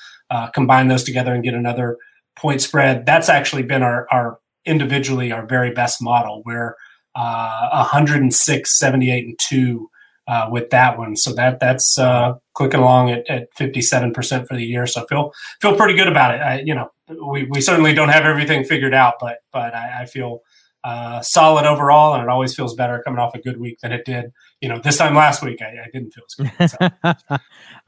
combine 0.53 0.87
those 0.87 1.03
together 1.03 1.33
and 1.33 1.43
get 1.43 1.53
another 1.53 1.97
point 2.35 2.61
spread. 2.61 3.05
That's 3.05 3.29
actually 3.29 3.63
been 3.63 3.83
our, 3.83 4.07
our 4.11 4.39
individually 4.65 5.31
our 5.31 5.45
very 5.45 5.71
best 5.71 6.01
model. 6.01 6.41
We're 6.45 6.75
uh, 7.15 7.85
106, 7.91 8.79
78, 8.79 9.25
and 9.25 9.39
two 9.39 9.89
uh, 10.27 10.47
with 10.51 10.69
that 10.71 10.97
one. 10.97 11.15
So 11.15 11.33
that 11.33 11.59
that's 11.59 11.97
uh, 11.97 12.33
clicking 12.53 12.79
along 12.79 13.11
at, 13.11 13.29
at 13.29 13.53
57% 13.55 14.47
for 14.47 14.55
the 14.55 14.63
year. 14.63 14.87
So 14.87 15.05
feel 15.05 15.31
feel 15.61 15.75
pretty 15.75 15.95
good 15.95 16.07
about 16.07 16.35
it. 16.35 16.41
I, 16.41 16.59
you 16.59 16.75
know, 16.75 16.89
we, 17.25 17.43
we 17.45 17.61
certainly 17.61 17.93
don't 17.93 18.09
have 18.09 18.25
everything 18.25 18.63
figured 18.63 18.93
out, 18.93 19.15
but 19.19 19.39
but 19.51 19.73
I, 19.75 20.01
I 20.01 20.05
feel 20.05 20.41
uh, 20.83 21.21
solid 21.21 21.65
overall, 21.65 22.13
and 22.13 22.23
it 22.23 22.29
always 22.29 22.53
feels 22.53 22.75
better 22.75 23.01
coming 23.03 23.19
off 23.19 23.33
a 23.35 23.39
good 23.39 23.57
week 23.57 23.79
than 23.81 23.93
it 23.93 24.03
did. 24.05 24.25
You 24.59 24.69
know, 24.69 24.79
this 24.79 24.97
time 24.97 25.15
last 25.15 25.41
week, 25.41 25.61
I, 25.61 25.83
I 25.85 25.89
didn't 25.93 26.11
feel 26.11 26.23
as 26.27 26.77
good. 26.77 27.15
So. 27.23 27.37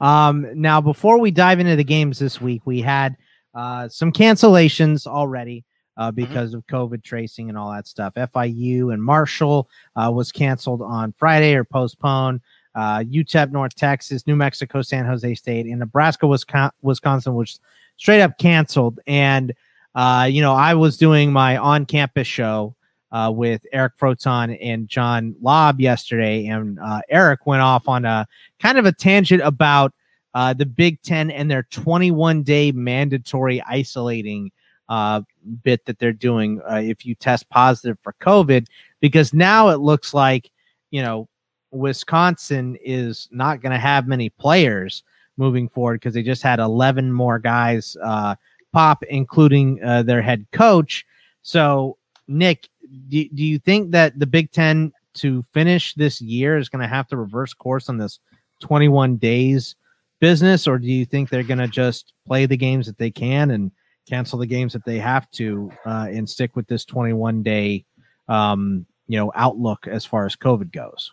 um, 0.00 0.46
now, 0.54 0.80
before 0.80 1.18
we 1.18 1.30
dive 1.30 1.60
into 1.60 1.76
the 1.76 1.84
games 1.84 2.18
this 2.18 2.40
week, 2.40 2.62
we 2.64 2.80
had 2.80 3.16
uh, 3.54 3.88
some 3.88 4.12
cancellations 4.12 5.06
already 5.06 5.65
uh, 5.96 6.10
mm-hmm. 6.10 6.16
because 6.16 6.50
mm-hmm. 6.50 6.58
of 6.58 6.66
COVID 6.66 7.02
tracing 7.02 7.48
and 7.48 7.58
all 7.58 7.72
that 7.72 7.86
stuff. 7.86 8.14
FIU 8.14 8.92
and 8.92 9.02
Marshall 9.02 9.68
uh, 9.96 10.10
was 10.12 10.32
canceled 10.32 10.82
on 10.82 11.12
Friday 11.18 11.54
or 11.54 11.64
postponed. 11.64 12.40
Uh, 12.74 12.98
UTEP, 12.98 13.52
North 13.52 13.74
Texas, 13.74 14.26
New 14.26 14.36
Mexico, 14.36 14.82
San 14.82 15.06
Jose 15.06 15.34
State, 15.34 15.64
and 15.64 15.78
Nebraska, 15.78 16.26
Wisconsin, 16.26 17.34
which 17.34 17.56
straight 17.96 18.20
up 18.20 18.36
canceled. 18.38 19.00
And 19.06 19.54
uh, 19.94 20.28
you 20.30 20.42
know, 20.42 20.52
I 20.52 20.74
was 20.74 20.98
doing 20.98 21.32
my 21.32 21.56
on-campus 21.56 22.26
show 22.26 22.76
uh, 23.12 23.32
with 23.34 23.64
Eric 23.72 23.94
Froton 23.98 24.58
and 24.60 24.88
John 24.88 25.34
Lobb 25.40 25.80
yesterday, 25.80 26.46
and 26.46 26.78
uh, 26.78 27.00
Eric 27.08 27.46
went 27.46 27.62
off 27.62 27.88
on 27.88 28.04
a 28.04 28.26
kind 28.60 28.76
of 28.76 28.84
a 28.84 28.92
tangent 28.92 29.40
about 29.42 29.94
uh, 30.34 30.52
the 30.52 30.66
Big 30.66 31.00
Ten 31.00 31.30
and 31.30 31.50
their 31.50 31.62
21 31.62 32.42
day 32.42 32.72
mandatory 32.72 33.62
isolating 33.62 34.50
uh, 34.88 35.22
bit 35.62 35.84
that 35.86 35.98
they're 35.98 36.12
doing 36.12 36.60
uh, 36.70 36.76
if 36.76 37.04
you 37.04 37.14
test 37.14 37.48
positive 37.50 37.98
for 38.02 38.14
COVID, 38.20 38.66
because 39.00 39.32
now 39.34 39.68
it 39.68 39.80
looks 39.80 40.14
like, 40.14 40.50
you 40.90 41.02
know, 41.02 41.28
Wisconsin 41.70 42.76
is 42.82 43.28
not 43.30 43.60
going 43.60 43.72
to 43.72 43.78
have 43.78 44.06
many 44.06 44.30
players 44.30 45.02
moving 45.36 45.68
forward 45.68 46.00
because 46.00 46.14
they 46.14 46.22
just 46.22 46.42
had 46.42 46.58
11 46.58 47.12
more 47.12 47.38
guys 47.38 47.96
uh, 48.02 48.34
pop, 48.72 49.02
including 49.04 49.82
uh, 49.82 50.02
their 50.02 50.22
head 50.22 50.46
coach. 50.52 51.04
So, 51.42 51.98
Nick, 52.28 52.68
do, 53.08 53.28
do 53.28 53.44
you 53.44 53.58
think 53.58 53.90
that 53.90 54.18
the 54.18 54.26
Big 54.26 54.50
Ten 54.52 54.92
to 55.14 55.42
finish 55.52 55.94
this 55.94 56.20
year 56.20 56.56
is 56.56 56.68
going 56.68 56.82
to 56.82 56.88
have 56.88 57.08
to 57.08 57.16
reverse 57.16 57.54
course 57.54 57.88
on 57.88 57.98
this 57.98 58.18
21 58.60 59.16
days 59.16 59.76
business, 60.20 60.66
or 60.66 60.78
do 60.78 60.86
you 60.86 61.04
think 61.04 61.28
they're 61.28 61.42
going 61.42 61.58
to 61.58 61.68
just 61.68 62.12
play 62.26 62.46
the 62.46 62.56
games 62.56 62.86
that 62.86 62.98
they 62.98 63.10
can 63.10 63.50
and 63.50 63.70
cancel 64.08 64.38
the 64.38 64.46
games 64.46 64.72
that 64.72 64.84
they 64.84 64.98
have 64.98 65.30
to 65.32 65.70
uh, 65.84 66.08
and 66.10 66.28
stick 66.28 66.56
with 66.56 66.66
this 66.66 66.84
21 66.84 67.42
day, 67.42 67.84
um, 68.28 68.86
you 69.08 69.18
know, 69.18 69.32
outlook 69.34 69.86
as 69.86 70.04
far 70.04 70.26
as 70.26 70.36
COVID 70.36 70.72
goes? 70.72 71.12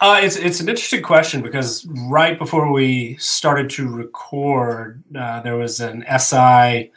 Uh, 0.00 0.20
it's 0.22 0.36
it's 0.36 0.60
an 0.60 0.68
interesting 0.68 1.02
question 1.02 1.40
because 1.40 1.86
right 2.10 2.38
before 2.38 2.70
we 2.70 3.16
started 3.16 3.70
to 3.70 3.88
record, 3.88 5.02
uh, 5.16 5.40
there 5.40 5.56
was 5.56 5.80
an 5.80 6.04
SI 6.18 6.90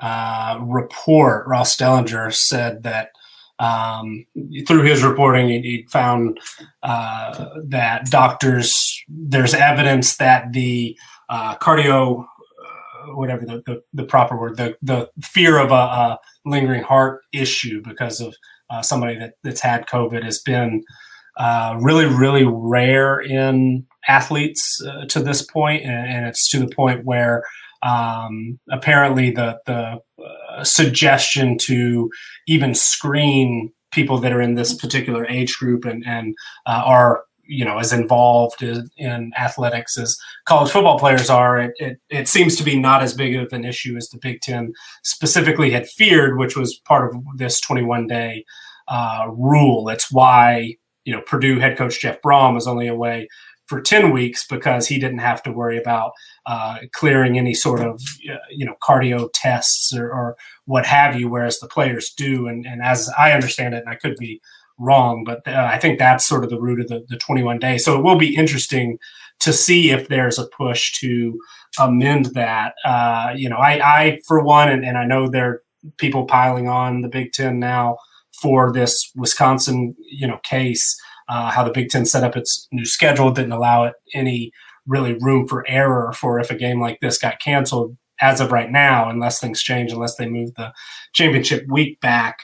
uh, 0.00 0.58
report. 0.62 1.46
Ross 1.46 1.76
Dellenger 1.76 2.34
said 2.34 2.82
that 2.82 3.12
um, 3.60 4.26
through 4.66 4.82
his 4.82 5.02
reporting, 5.02 5.48
he, 5.48 5.60
he 5.60 5.86
found 5.88 6.40
uh, 6.82 7.50
that 7.66 8.06
doctors, 8.06 9.00
there's 9.08 9.54
evidence 9.54 10.16
that 10.16 10.52
the 10.52 10.98
uh, 11.28 11.56
cardio, 11.58 12.26
whatever 13.08 13.44
the, 13.44 13.62
the, 13.66 13.82
the, 13.92 14.04
proper 14.04 14.38
word, 14.38 14.56
the, 14.56 14.76
the 14.82 15.08
fear 15.22 15.58
of 15.58 15.70
a, 15.70 15.74
a 15.74 16.18
lingering 16.44 16.82
heart 16.82 17.22
issue 17.32 17.82
because 17.82 18.20
of 18.20 18.34
uh, 18.70 18.82
somebody 18.82 19.18
that, 19.18 19.34
that's 19.42 19.60
had 19.60 19.86
COVID 19.86 20.22
has 20.22 20.40
been 20.40 20.82
uh, 21.36 21.76
really, 21.80 22.06
really 22.06 22.44
rare 22.44 23.20
in 23.20 23.86
athletes 24.08 24.80
uh, 24.86 25.06
to 25.06 25.22
this 25.22 25.42
point, 25.42 25.84
and, 25.84 26.08
and, 26.08 26.26
it's 26.26 26.48
to 26.50 26.58
the 26.58 26.74
point 26.74 27.04
where 27.04 27.42
um, 27.82 28.58
apparently 28.70 29.30
the 29.30 29.58
the 29.66 30.00
uh, 30.22 30.64
suggestion 30.64 31.56
to 31.56 32.10
even 32.46 32.74
screen 32.74 33.72
people 33.92 34.18
that 34.18 34.32
are 34.32 34.40
in 34.40 34.54
this 34.54 34.74
particular 34.74 35.26
age 35.26 35.56
group 35.56 35.84
and 35.84 36.04
and 36.06 36.34
uh, 36.66 36.82
are 36.84 37.24
you 37.50 37.64
know 37.64 37.78
as 37.78 37.92
involved 37.92 38.62
in, 38.62 38.88
in, 38.96 39.32
athletics 39.36 39.98
as 39.98 40.16
college 40.44 40.70
football 40.70 40.98
players 40.98 41.28
are 41.28 41.58
it, 41.58 41.72
it, 41.78 42.00
it 42.08 42.28
seems 42.28 42.54
to 42.56 42.62
be 42.62 42.78
not 42.78 43.02
as 43.02 43.12
big 43.12 43.34
of 43.34 43.52
an 43.52 43.64
issue 43.64 43.96
as 43.96 44.08
the 44.08 44.18
big 44.18 44.40
ten 44.40 44.72
specifically 45.02 45.70
had 45.70 45.88
feared 45.88 46.38
which 46.38 46.56
was 46.56 46.80
part 46.84 47.12
of 47.12 47.20
this 47.36 47.60
21 47.60 48.06
day 48.06 48.44
uh, 48.88 49.26
rule. 49.32 49.88
It's 49.88 50.10
why 50.10 50.76
you 51.04 51.12
know 51.12 51.22
purdue 51.22 51.58
head 51.58 51.76
coach 51.76 52.00
jeff 52.00 52.20
Brohm 52.22 52.54
was 52.54 52.66
only 52.66 52.86
away 52.86 53.26
for 53.66 53.80
10 53.80 54.10
weeks 54.10 54.46
because 54.46 54.88
he 54.88 54.98
didn't 54.98 55.18
have 55.20 55.42
to 55.44 55.52
worry 55.52 55.78
about 55.78 56.12
uh, 56.44 56.78
clearing 56.92 57.38
any 57.38 57.54
sort 57.54 57.80
of 57.80 58.02
uh, 58.30 58.36
you 58.50 58.66
know 58.66 58.74
cardio 58.82 59.28
tests 59.32 59.96
or, 59.96 60.12
or, 60.12 60.36
what 60.66 60.86
have 60.86 61.18
you 61.18 61.28
whereas 61.28 61.58
the 61.58 61.66
players 61.66 62.12
do. 62.12 62.46
And, 62.46 62.64
and 62.64 62.80
as 62.82 63.10
i 63.18 63.32
understand 63.32 63.74
it 63.74 63.78
and 63.78 63.88
i 63.88 63.94
could 63.96 64.16
be 64.16 64.40
wrong 64.80 65.22
but 65.24 65.46
uh, 65.46 65.68
i 65.70 65.78
think 65.78 65.98
that's 65.98 66.26
sort 66.26 66.44
of 66.44 66.50
the 66.50 66.60
root 66.60 66.80
of 66.80 66.88
the, 66.88 67.04
the 67.08 67.16
21 67.16 67.58
days 67.58 67.84
so 67.84 67.96
it 67.96 68.02
will 68.02 68.16
be 68.16 68.34
interesting 68.34 68.98
to 69.38 69.52
see 69.52 69.90
if 69.90 70.08
there's 70.08 70.38
a 70.38 70.46
push 70.48 71.00
to 71.00 71.40
amend 71.78 72.26
that. 72.34 72.74
Uh, 72.84 73.32
you 73.34 73.48
know 73.48 73.56
I, 73.56 73.80
I 73.82 74.20
for 74.26 74.42
one 74.42 74.68
and, 74.68 74.84
and 74.84 74.98
i 74.98 75.04
know 75.04 75.28
there 75.28 75.48
are 75.50 75.62
people 75.96 76.26
piling 76.26 76.68
on 76.68 77.00
the 77.00 77.08
big 77.08 77.32
ten 77.32 77.58
now 77.58 77.96
for 78.42 78.72
this 78.72 79.12
wisconsin 79.14 79.94
you 80.10 80.26
know 80.26 80.38
case 80.42 81.00
uh, 81.30 81.48
how 81.48 81.62
the 81.62 81.70
Big 81.70 81.88
Ten 81.88 82.04
set 82.04 82.24
up 82.24 82.36
its 82.36 82.66
new 82.72 82.84
schedule 82.84 83.30
didn't 83.30 83.52
allow 83.52 83.84
it 83.84 83.94
any 84.12 84.50
really 84.86 85.14
room 85.20 85.46
for 85.46 85.64
error 85.68 86.12
for 86.12 86.40
if 86.40 86.50
a 86.50 86.56
game 86.56 86.80
like 86.80 86.98
this 87.00 87.18
got 87.18 87.40
canceled. 87.40 87.96
As 88.20 88.40
of 88.40 88.52
right 88.52 88.70
now, 88.70 89.08
unless 89.08 89.40
things 89.40 89.62
change, 89.62 89.92
unless 89.92 90.16
they 90.16 90.28
move 90.28 90.54
the 90.54 90.74
championship 91.14 91.64
week 91.70 91.98
back, 92.00 92.40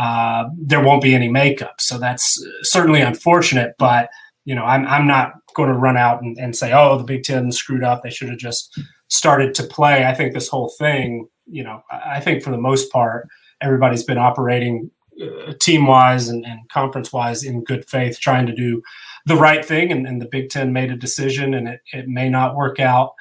uh, 0.00 0.48
there 0.56 0.82
won't 0.82 1.02
be 1.02 1.14
any 1.14 1.28
makeup. 1.28 1.76
So 1.78 1.98
that's 1.98 2.42
certainly 2.62 3.02
unfortunate, 3.02 3.74
but 3.78 4.08
you 4.46 4.54
know, 4.54 4.64
I'm, 4.64 4.86
I'm 4.86 5.06
not 5.06 5.34
going 5.54 5.68
to 5.68 5.78
run 5.78 5.98
out 5.98 6.22
and, 6.22 6.38
and 6.38 6.56
say, 6.56 6.72
oh, 6.72 6.96
the 6.96 7.04
Big 7.04 7.22
Ten 7.22 7.52
screwed 7.52 7.84
up. 7.84 8.02
They 8.02 8.10
should 8.10 8.30
have 8.30 8.38
just 8.38 8.80
started 9.08 9.54
to 9.56 9.62
play. 9.62 10.06
I 10.06 10.14
think 10.14 10.32
this 10.32 10.48
whole 10.48 10.72
thing, 10.78 11.28
you 11.46 11.62
know, 11.62 11.82
I 11.90 12.18
think 12.18 12.42
for 12.42 12.50
the 12.50 12.56
most 12.70 12.90
part, 12.90 13.28
everybody's 13.60 14.02
been 14.02 14.16
operating 14.16 14.90
uh, 15.22 15.52
team 15.60 15.86
wise 15.86 16.30
and, 16.30 16.46
and 16.46 16.66
conference 16.70 17.12
wise 17.12 17.44
in 17.44 17.62
good 17.62 17.84
faith, 17.86 18.18
trying 18.18 18.46
to 18.46 18.54
do 18.54 18.80
the 19.26 19.36
right 19.36 19.62
thing. 19.62 19.92
And, 19.92 20.06
and 20.06 20.22
the 20.22 20.28
Big 20.32 20.48
Ten 20.48 20.72
made 20.72 20.90
a 20.90 20.96
decision, 20.96 21.52
and 21.52 21.68
it, 21.68 21.80
it 21.92 22.08
may 22.08 22.30
not 22.30 22.56
work 22.56 22.80
out 22.80 23.12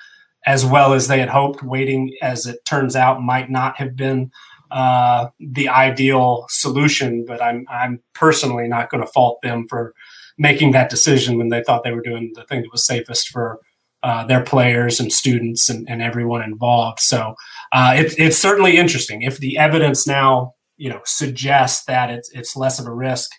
as 0.45 0.65
well 0.65 0.93
as 0.93 1.09
they 1.09 1.19
had 1.19 1.29
hoped. 1.29 1.61
Waiting, 1.61 2.15
as 2.21 2.45
it 2.45 2.63
turns 2.63 2.95
out, 2.95 3.21
might 3.21 3.49
not 3.49 3.75
have 3.75 3.97
been 3.97 4.31
uh, 4.71 5.27
the 5.39 5.69
ideal 5.69 6.45
solution. 6.49 7.25
But 7.25 7.41
I'm 7.41 7.65
I'm 7.69 8.01
personally 8.13 8.67
not 8.67 8.89
going 8.89 9.03
to 9.03 9.11
fault 9.11 9.39
them 9.41 9.67
for 9.67 9.93
making 10.37 10.71
that 10.71 10.89
decision 10.89 11.37
when 11.37 11.49
they 11.49 11.63
thought 11.63 11.83
they 11.83 11.91
were 11.91 12.01
doing 12.01 12.31
the 12.35 12.43
thing 12.45 12.61
that 12.61 12.71
was 12.71 12.85
safest 12.85 13.29
for 13.29 13.59
uh, 14.03 14.25
their 14.25 14.41
players 14.41 14.99
and 14.99 15.11
students 15.11 15.69
and, 15.69 15.89
and 15.89 16.01
everyone 16.01 16.41
involved. 16.41 16.99
So 16.99 17.35
uh, 17.73 17.95
it, 17.97 18.15
it's 18.17 18.37
certainly 18.37 18.77
interesting. 18.77 19.21
If 19.21 19.39
the 19.39 19.57
evidence 19.57 20.07
now 20.07 20.53
you 20.79 20.89
know 20.89 21.01
suggest 21.05 21.85
that 21.85 22.09
it's 22.09 22.31
it's 22.31 22.55
less 22.55 22.79
of 22.79 22.87
a 22.87 22.93
risk. 22.93 23.29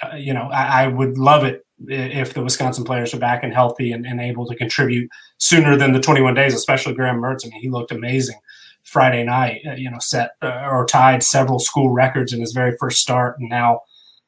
Uh, 0.00 0.14
you 0.14 0.34
know, 0.34 0.50
I, 0.52 0.84
I, 0.84 0.88
would 0.88 1.16
love 1.16 1.42
it 1.42 1.64
if 1.88 2.34
the 2.34 2.42
Wisconsin 2.42 2.84
players 2.84 3.14
are 3.14 3.18
back 3.18 3.42
and 3.42 3.50
healthy 3.50 3.92
and, 3.92 4.04
and, 4.04 4.20
able 4.20 4.44
to 4.44 4.54
contribute 4.54 5.08
sooner 5.38 5.74
than 5.74 5.92
the 5.92 6.00
21 6.00 6.34
days, 6.34 6.52
especially 6.52 6.92
Graham 6.92 7.16
Mertz. 7.16 7.46
I 7.46 7.48
mean, 7.48 7.62
he 7.62 7.70
looked 7.70 7.92
amazing 7.92 8.36
Friday 8.86 9.24
night. 9.24 9.62
Uh, 9.66 9.72
you 9.72 9.90
know, 9.90 9.98
set 10.00 10.32
uh, 10.42 10.68
or 10.70 10.86
tied 10.86 11.22
several 11.22 11.58
school 11.58 11.90
records 11.90 12.32
in 12.32 12.40
his 12.40 12.52
very 12.52 12.76
first 12.78 13.00
start, 13.00 13.38
and 13.38 13.48
now, 13.48 13.80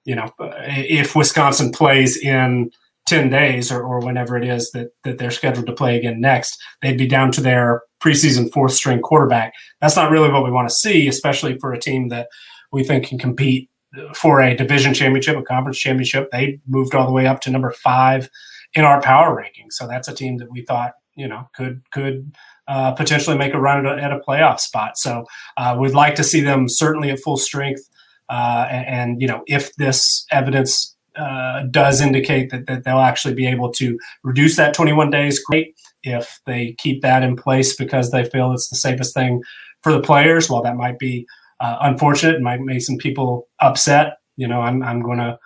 you 0.05 0.15
know, 0.15 0.31
uh, 0.41 0.53
if 0.67 1.15
Wisconsin 1.15 1.73
plays 1.73 2.17
in 2.17 2.71
10 3.09 3.31
days 3.31 3.73
or, 3.73 3.83
or 3.83 4.01
whenever 4.01 4.37
it 4.37 4.45
is 4.45 4.71
that, 4.73 4.91
that 5.03 5.19
they're 5.19 5.31
scheduled 5.31 5.67
to 5.67 5.73
play 5.73 5.97
again 5.97 6.21
next, 6.21 6.61
they'd 6.83 6.99
be 6.99 7.07
down 7.07 7.33
to 7.33 7.41
their 7.41 7.83
preseason 8.01 8.53
fourth 8.53 8.73
string 8.73 9.01
quarterback. 9.01 9.55
That's 9.81 9.97
not 9.97 10.11
really 10.11 10.31
what 10.31 10.45
we 10.45 10.51
want 10.51 10.69
to 10.69 10.75
see, 10.75 11.09
especially 11.09 11.59
for 11.59 11.73
a 11.73 11.81
team 11.81 12.09
that 12.09 12.29
we 12.71 12.85
think 12.85 13.07
can 13.07 13.19
compete 13.19 13.71
for 14.15 14.41
a 14.41 14.55
division 14.55 14.93
championship, 14.93 15.37
a 15.37 15.43
conference 15.43 15.79
championship. 15.79 16.31
They 16.31 16.61
moved 16.67 16.95
all 16.95 17.07
the 17.07 17.13
way 17.13 17.27
up 17.27 17.41
to 17.43 17.51
number 17.51 17.71
five 17.71 18.29
in 18.75 18.85
our 18.85 19.01
power 19.01 19.35
ranking. 19.35 19.71
So 19.71 19.87
that's 19.87 20.09
a 20.09 20.15
team 20.15 20.37
that 20.39 20.51
we 20.51 20.63
thought, 20.63 20.93
you 21.17 21.27
know, 21.27 21.49
could 21.55 21.83
could 21.91 22.35
uh, 22.69 22.93
potentially 22.93 23.37
make 23.37 23.55
a 23.55 23.61
run 23.61 23.87
at 23.87 23.99
a, 23.99 24.03
at 24.03 24.13
a 24.13 24.21
playoff 24.21 24.61
spot. 24.61 24.99
So 24.99 25.25
uh, 25.57 25.77
we'd 25.79 25.95
like 25.95 26.15
to 26.17 26.25
see 26.25 26.41
them 26.41 26.69
certainly 26.69 27.11
at 27.11 27.19
full 27.19 27.39
strength. 27.39 27.89
Uh, 28.29 28.67
and, 28.71 28.87
and, 28.87 29.23
you 29.23 29.27
know, 29.27 29.43
if 29.47 29.75
this 29.77 30.27
evidence 30.31 30.95
uh, 31.17 31.63
does 31.71 32.01
indicate 32.01 32.51
that, 32.51 32.67
that 32.67 32.85
they'll 32.85 33.01
actually 33.01 33.35
be 33.35 33.47
able 33.47 33.73
to 33.73 33.99
reduce 34.23 34.57
that 34.57 34.75
21 34.75 35.11
days. 35.11 35.43
Great. 35.43 35.75
If 36.03 36.41
they 36.47 36.77
keep 36.79 37.03
that 37.03 37.23
in 37.23 37.37
place 37.37 37.75
because 37.75 38.11
they 38.11 38.25
feel 38.25 38.53
it's 38.53 38.69
the 38.69 38.77
safest 38.77 39.15
thing 39.15 39.43
for 39.83 39.93
the 39.93 40.01
players, 40.01 40.49
while 40.49 40.63
that 40.63 40.77
might 40.77 40.99
be 40.99 41.27
uh, 41.61 41.79
unfortunate 41.81 42.37
and 42.37 42.45
might 42.45 42.61
make 42.61 42.83
some 42.83 42.99
people 42.99 43.49
upset, 43.61 44.19
you 44.37 44.47
know, 44.47 44.61
I'm, 44.61 44.83
I'm 44.83 45.03
going 45.03 45.19
to 45.19 45.39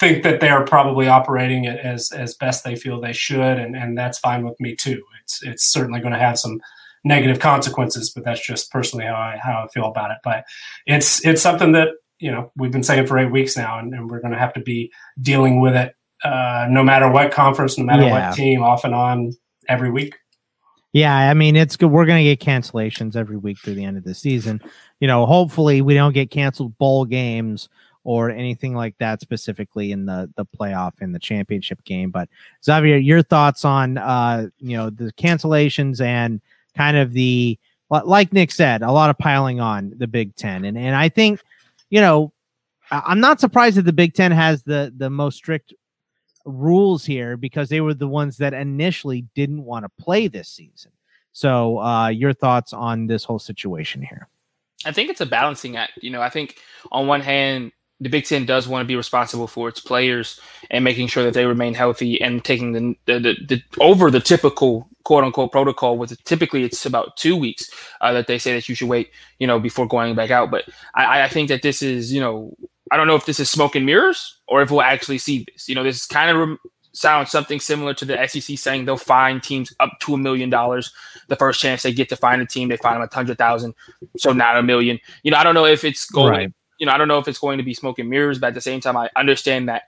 think 0.00 0.22
that 0.22 0.40
they're 0.40 0.64
probably 0.64 1.08
operating 1.08 1.64
it 1.64 1.78
as, 1.80 2.12
as 2.12 2.34
best 2.34 2.64
they 2.64 2.76
feel 2.76 3.00
they 3.00 3.12
should. 3.12 3.58
And, 3.58 3.76
and 3.76 3.96
that's 3.96 4.18
fine 4.18 4.44
with 4.44 4.58
me 4.60 4.76
too. 4.76 5.02
It's, 5.22 5.42
it's 5.42 5.64
certainly 5.64 6.00
going 6.00 6.12
to 6.12 6.18
have 6.18 6.38
some 6.38 6.60
negative 7.04 7.38
consequences, 7.38 8.10
but 8.10 8.24
that's 8.24 8.44
just 8.44 8.70
personally 8.70 9.06
how 9.06 9.14
I, 9.14 9.38
how 9.42 9.64
I 9.64 9.68
feel 9.68 9.86
about 9.86 10.10
it. 10.10 10.18
But 10.24 10.44
it's, 10.86 11.24
it's 11.26 11.42
something 11.42 11.72
that 11.72 11.88
you 12.18 12.30
know 12.30 12.50
we've 12.56 12.72
been 12.72 12.82
saying 12.82 13.06
for 13.06 13.18
eight 13.18 13.30
weeks 13.30 13.56
now, 13.56 13.78
and, 13.78 13.92
and 13.94 14.10
we're 14.10 14.20
going 14.20 14.32
to 14.32 14.38
have 14.38 14.52
to 14.54 14.60
be 14.60 14.90
dealing 15.20 15.60
with 15.60 15.74
it 15.74 15.94
uh, 16.24 16.66
no 16.68 16.82
matter 16.82 17.10
what 17.10 17.32
conference, 17.32 17.78
no 17.78 17.84
matter 17.84 18.02
yeah. 18.02 18.28
what 18.28 18.36
team, 18.36 18.62
off 18.62 18.84
and 18.84 18.94
on 18.94 19.32
every 19.68 19.90
week. 19.90 20.16
Yeah, 20.92 21.14
I 21.14 21.34
mean 21.34 21.54
it's 21.54 21.76
good. 21.76 21.90
We're 21.90 22.06
going 22.06 22.24
to 22.24 22.34
get 22.34 22.40
cancellations 22.40 23.14
every 23.14 23.36
week 23.36 23.58
through 23.58 23.74
the 23.74 23.84
end 23.84 23.98
of 23.98 24.04
the 24.04 24.14
season. 24.14 24.60
You 25.00 25.06
know, 25.06 25.26
hopefully 25.26 25.82
we 25.82 25.94
don't 25.94 26.14
get 26.14 26.30
canceled 26.30 26.76
bowl 26.78 27.04
games 27.04 27.68
or 28.08 28.30
anything 28.30 28.74
like 28.74 28.96
that 28.96 29.20
specifically 29.20 29.92
in 29.92 30.06
the 30.06 30.32
the 30.34 30.46
playoff 30.46 31.02
in 31.02 31.12
the 31.12 31.18
championship 31.18 31.84
game. 31.84 32.10
But 32.10 32.30
Xavier, 32.64 32.96
your 32.96 33.22
thoughts 33.22 33.66
on 33.66 33.98
uh, 33.98 34.48
you 34.60 34.78
know 34.78 34.88
the 34.88 35.12
cancellations 35.12 36.00
and 36.00 36.40
kind 36.74 36.96
of 36.96 37.12
the 37.12 37.58
like 37.90 38.32
Nick 38.32 38.50
said, 38.50 38.80
a 38.80 38.92
lot 38.92 39.10
of 39.10 39.18
piling 39.18 39.60
on 39.60 39.92
the 39.98 40.06
Big 40.06 40.34
Ten, 40.36 40.64
and 40.64 40.78
and 40.78 40.96
I 40.96 41.10
think 41.10 41.42
you 41.90 42.00
know 42.00 42.32
I'm 42.90 43.20
not 43.20 43.40
surprised 43.40 43.76
that 43.76 43.82
the 43.82 43.92
Big 43.92 44.14
Ten 44.14 44.32
has 44.32 44.62
the 44.62 44.90
the 44.96 45.10
most 45.10 45.36
strict 45.36 45.74
rules 46.46 47.04
here 47.04 47.36
because 47.36 47.68
they 47.68 47.82
were 47.82 47.92
the 47.92 48.08
ones 48.08 48.38
that 48.38 48.54
initially 48.54 49.26
didn't 49.34 49.66
want 49.66 49.84
to 49.84 50.02
play 50.02 50.28
this 50.28 50.48
season. 50.48 50.92
So, 51.32 51.78
uh, 51.80 52.08
your 52.08 52.32
thoughts 52.32 52.72
on 52.72 53.06
this 53.06 53.22
whole 53.22 53.38
situation 53.38 54.00
here? 54.00 54.28
I 54.86 54.92
think 54.92 55.10
it's 55.10 55.20
a 55.20 55.26
balancing 55.26 55.76
act. 55.76 55.98
You 56.00 56.08
know, 56.08 56.22
I 56.22 56.30
think 56.30 56.56
on 56.90 57.06
one 57.06 57.20
hand, 57.20 57.72
the 58.00 58.08
Big 58.08 58.24
Ten 58.24 58.46
does 58.46 58.68
want 58.68 58.84
to 58.84 58.86
be 58.86 58.96
responsible 58.96 59.46
for 59.46 59.68
its 59.68 59.80
players 59.80 60.40
and 60.70 60.84
making 60.84 61.08
sure 61.08 61.24
that 61.24 61.34
they 61.34 61.46
remain 61.46 61.74
healthy 61.74 62.20
and 62.20 62.44
taking 62.44 62.72
the, 62.72 62.94
the, 63.06 63.18
the, 63.18 63.36
the 63.46 63.62
over 63.80 64.10
the 64.10 64.20
typical 64.20 64.88
quote 65.04 65.24
unquote 65.24 65.50
protocol. 65.50 65.98
With 65.98 66.22
typically 66.24 66.62
it's 66.62 66.86
about 66.86 67.16
two 67.16 67.36
weeks 67.36 67.70
uh, 68.00 68.12
that 68.12 68.26
they 68.26 68.38
say 68.38 68.54
that 68.54 68.68
you 68.68 68.74
should 68.74 68.88
wait, 68.88 69.10
you 69.38 69.46
know, 69.46 69.58
before 69.58 69.86
going 69.86 70.14
back 70.14 70.30
out. 70.30 70.50
But 70.50 70.64
I, 70.94 71.22
I 71.22 71.28
think 71.28 71.48
that 71.48 71.62
this 71.62 71.82
is, 71.82 72.12
you 72.12 72.20
know, 72.20 72.56
I 72.90 72.96
don't 72.96 73.06
know 73.06 73.16
if 73.16 73.26
this 73.26 73.40
is 73.40 73.50
smoke 73.50 73.74
and 73.74 73.84
mirrors 73.84 74.38
or 74.46 74.62
if 74.62 74.70
we'll 74.70 74.82
actually 74.82 75.18
see 75.18 75.44
this. 75.52 75.68
You 75.68 75.74
know, 75.74 75.82
this 75.82 76.06
kind 76.06 76.36
of 76.36 76.58
sounds 76.92 77.30
something 77.30 77.60
similar 77.60 77.94
to 77.94 78.04
the 78.04 78.26
SEC 78.26 78.58
saying 78.58 78.84
they'll 78.84 78.96
fine 78.96 79.40
teams 79.40 79.72
up 79.80 79.90
to 80.00 80.14
a 80.14 80.18
million 80.18 80.50
dollars 80.50 80.92
the 81.28 81.36
first 81.36 81.60
chance 81.60 81.82
they 81.82 81.92
get 81.92 82.08
to 82.08 82.16
find 82.16 82.40
a 82.40 82.46
team. 82.46 82.68
They 82.68 82.76
find 82.76 82.96
them 82.96 83.08
a 83.10 83.14
hundred 83.14 83.38
thousand, 83.38 83.74
so 84.16 84.32
not 84.32 84.56
a 84.56 84.62
million. 84.62 84.98
You 85.22 85.30
know, 85.30 85.36
I 85.36 85.44
don't 85.44 85.54
know 85.54 85.66
if 85.66 85.84
it's 85.84 86.06
going. 86.06 86.30
Right. 86.30 86.52
You 86.78 86.86
know, 86.86 86.92
I 86.92 86.98
don't 86.98 87.08
know 87.08 87.18
if 87.18 87.28
it's 87.28 87.38
going 87.38 87.58
to 87.58 87.64
be 87.64 87.74
smoke 87.74 87.98
and 87.98 88.08
mirrors, 88.08 88.38
but 88.38 88.48
at 88.48 88.54
the 88.54 88.60
same 88.60 88.80
time, 88.80 88.96
I 88.96 89.10
understand 89.16 89.68
that 89.68 89.84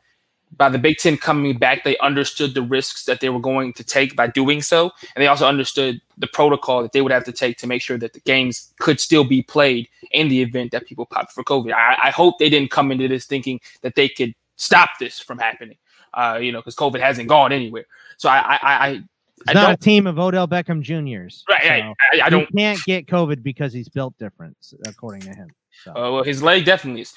by 0.57 0.69
the 0.69 0.79
Big 0.79 0.99
Ten 0.99 1.17
coming 1.17 1.57
back, 1.57 1.85
they 1.85 1.97
understood 1.99 2.55
the 2.55 2.63
risks 2.63 3.05
that 3.05 3.21
they 3.21 3.29
were 3.29 3.41
going 3.41 3.73
to 3.75 3.85
take 3.85 4.17
by 4.17 4.27
doing 4.27 4.63
so. 4.63 4.91
And 5.15 5.23
they 5.23 5.29
also 5.29 5.47
understood 5.47 6.01
the 6.19 6.27
protocol 6.27 6.83
that 6.83 6.93
they 6.93 7.03
would 7.03 7.13
have 7.13 7.25
to 7.25 7.33
take 7.33 7.57
to 7.59 7.67
make 7.67 7.83
sure 7.83 7.99
that 7.99 8.13
the 8.13 8.21
games 8.21 8.73
could 8.81 9.01
still 9.01 9.25
be 9.25 9.43
played 9.43 9.89
in 10.11 10.29
the 10.29 10.43
event 10.43 10.73
that 10.73 10.87
people 10.87 11.07
popped 11.07 11.33
for 11.33 11.45
COVID. 11.45 11.73
I, 11.73 11.97
I 12.05 12.11
hope 12.11 12.39
they 12.39 12.51
didn't 12.51 12.71
come 12.71 12.91
into 12.91 13.07
this 13.07 13.27
thinking 13.27 13.61
that 13.83 13.95
they 13.95 14.09
could 14.09 14.35
stop 14.57 14.91
this 14.99 15.21
from 15.21 15.39
happening, 15.39 15.79
uh, 16.15 16.39
you 16.43 16.53
know, 16.53 16.59
because 16.59 16.75
COVID 16.75 17.01
hasn't 17.01 17.29
gone 17.29 17.53
anywhere. 17.53 17.87
So 18.17 18.29
I, 18.29 18.39
I, 18.39 18.59
I, 18.63 19.03
it's 19.47 19.55
not 19.55 19.73
a 19.73 19.77
team 19.77 20.07
of 20.07 20.19
Odell 20.19 20.47
Beckham 20.47 20.83
Juniors. 20.83 21.45
Right. 21.49 21.63
So 21.63 21.95
I, 22.23 22.27
I, 22.27 22.29
don't. 22.29 22.47
can't 22.55 22.83
get 22.85 23.07
COVID 23.07 23.43
because 23.43 23.73
he's 23.73 23.89
built 23.89 24.15
different, 24.19 24.57
according 24.87 25.23
to 25.23 25.31
him. 25.31 25.49
So. 25.85 25.93
Uh, 25.93 26.13
well, 26.13 26.25
his 26.25 26.43
leg 26.43 26.65
definitely 26.65 27.03
is. 27.03 27.15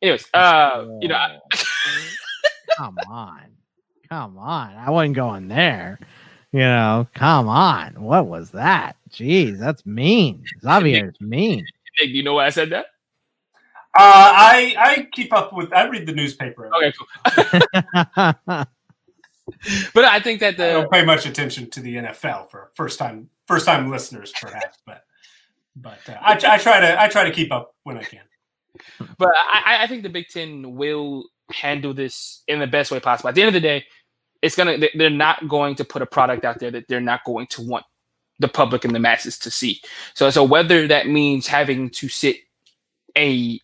Anyways, 0.00 0.26
uh, 0.34 0.86
you 1.00 1.08
know. 1.08 1.38
come 2.76 2.96
on. 3.08 3.42
Come 4.08 4.38
on. 4.38 4.74
I 4.76 4.90
wasn't 4.90 5.16
going 5.16 5.48
there. 5.48 5.98
You 6.52 6.60
know, 6.60 7.08
come 7.14 7.48
on. 7.48 8.02
What 8.02 8.26
was 8.26 8.50
that? 8.50 8.96
Jeez, 9.10 9.58
that's 9.58 9.86
mean. 9.86 10.44
Xavier's 10.62 11.20
mean. 11.20 11.66
Nick, 12.00 12.10
you 12.10 12.22
know 12.22 12.34
why 12.34 12.46
I 12.46 12.50
said 12.50 12.70
that? 12.70 12.86
Uh, 13.94 13.98
I 13.98 14.74
I 14.78 15.08
keep 15.12 15.32
up 15.34 15.52
with. 15.52 15.72
I 15.72 15.86
read 15.86 16.06
the 16.06 16.14
newspaper. 16.14 16.70
Okay, 16.74 16.92
cool. 16.96 18.66
but 19.94 20.04
I 20.04 20.20
think 20.20 20.40
that 20.40 20.56
the 20.56 20.68
I 20.68 20.72
don't 20.72 20.90
pay 20.90 21.04
much 21.04 21.26
attention 21.26 21.68
to 21.70 21.80
the 21.80 21.96
NFL 21.96 22.50
for 22.50 22.70
first 22.74 22.98
time 22.98 23.28
first 23.46 23.66
time 23.66 23.90
listeners, 23.90 24.32
perhaps. 24.40 24.78
But 24.86 25.04
but 25.76 25.98
uh, 26.08 26.18
I, 26.20 26.32
I 26.34 26.58
try 26.58 26.80
to 26.80 27.02
I 27.02 27.08
try 27.08 27.24
to 27.24 27.30
keep 27.30 27.52
up 27.52 27.74
when 27.84 27.96
I 27.96 28.02
can. 28.02 28.20
But 29.18 29.30
I, 29.36 29.80
I 29.82 29.86
think 29.86 30.02
the 30.02 30.08
Big 30.08 30.28
Ten 30.28 30.76
will 30.76 31.24
handle 31.50 31.94
this 31.94 32.42
in 32.48 32.58
the 32.58 32.66
best 32.66 32.90
way 32.90 33.00
possible. 33.00 33.28
At 33.28 33.34
the 33.34 33.42
end 33.42 33.48
of 33.48 33.54
the 33.54 33.60
day, 33.60 33.84
it's 34.40 34.56
gonna 34.56 34.78
they're 34.94 35.10
not 35.10 35.48
going 35.48 35.74
to 35.76 35.84
put 35.84 36.02
a 36.02 36.06
product 36.06 36.44
out 36.44 36.58
there 36.58 36.70
that 36.70 36.88
they're 36.88 37.00
not 37.00 37.24
going 37.24 37.46
to 37.48 37.62
want 37.62 37.84
the 38.38 38.48
public 38.48 38.84
and 38.84 38.94
the 38.94 38.98
masses 38.98 39.38
to 39.40 39.50
see. 39.50 39.80
So 40.14 40.30
so 40.30 40.44
whether 40.44 40.88
that 40.88 41.06
means 41.06 41.46
having 41.46 41.90
to 41.90 42.08
sit 42.08 42.36
a 43.16 43.60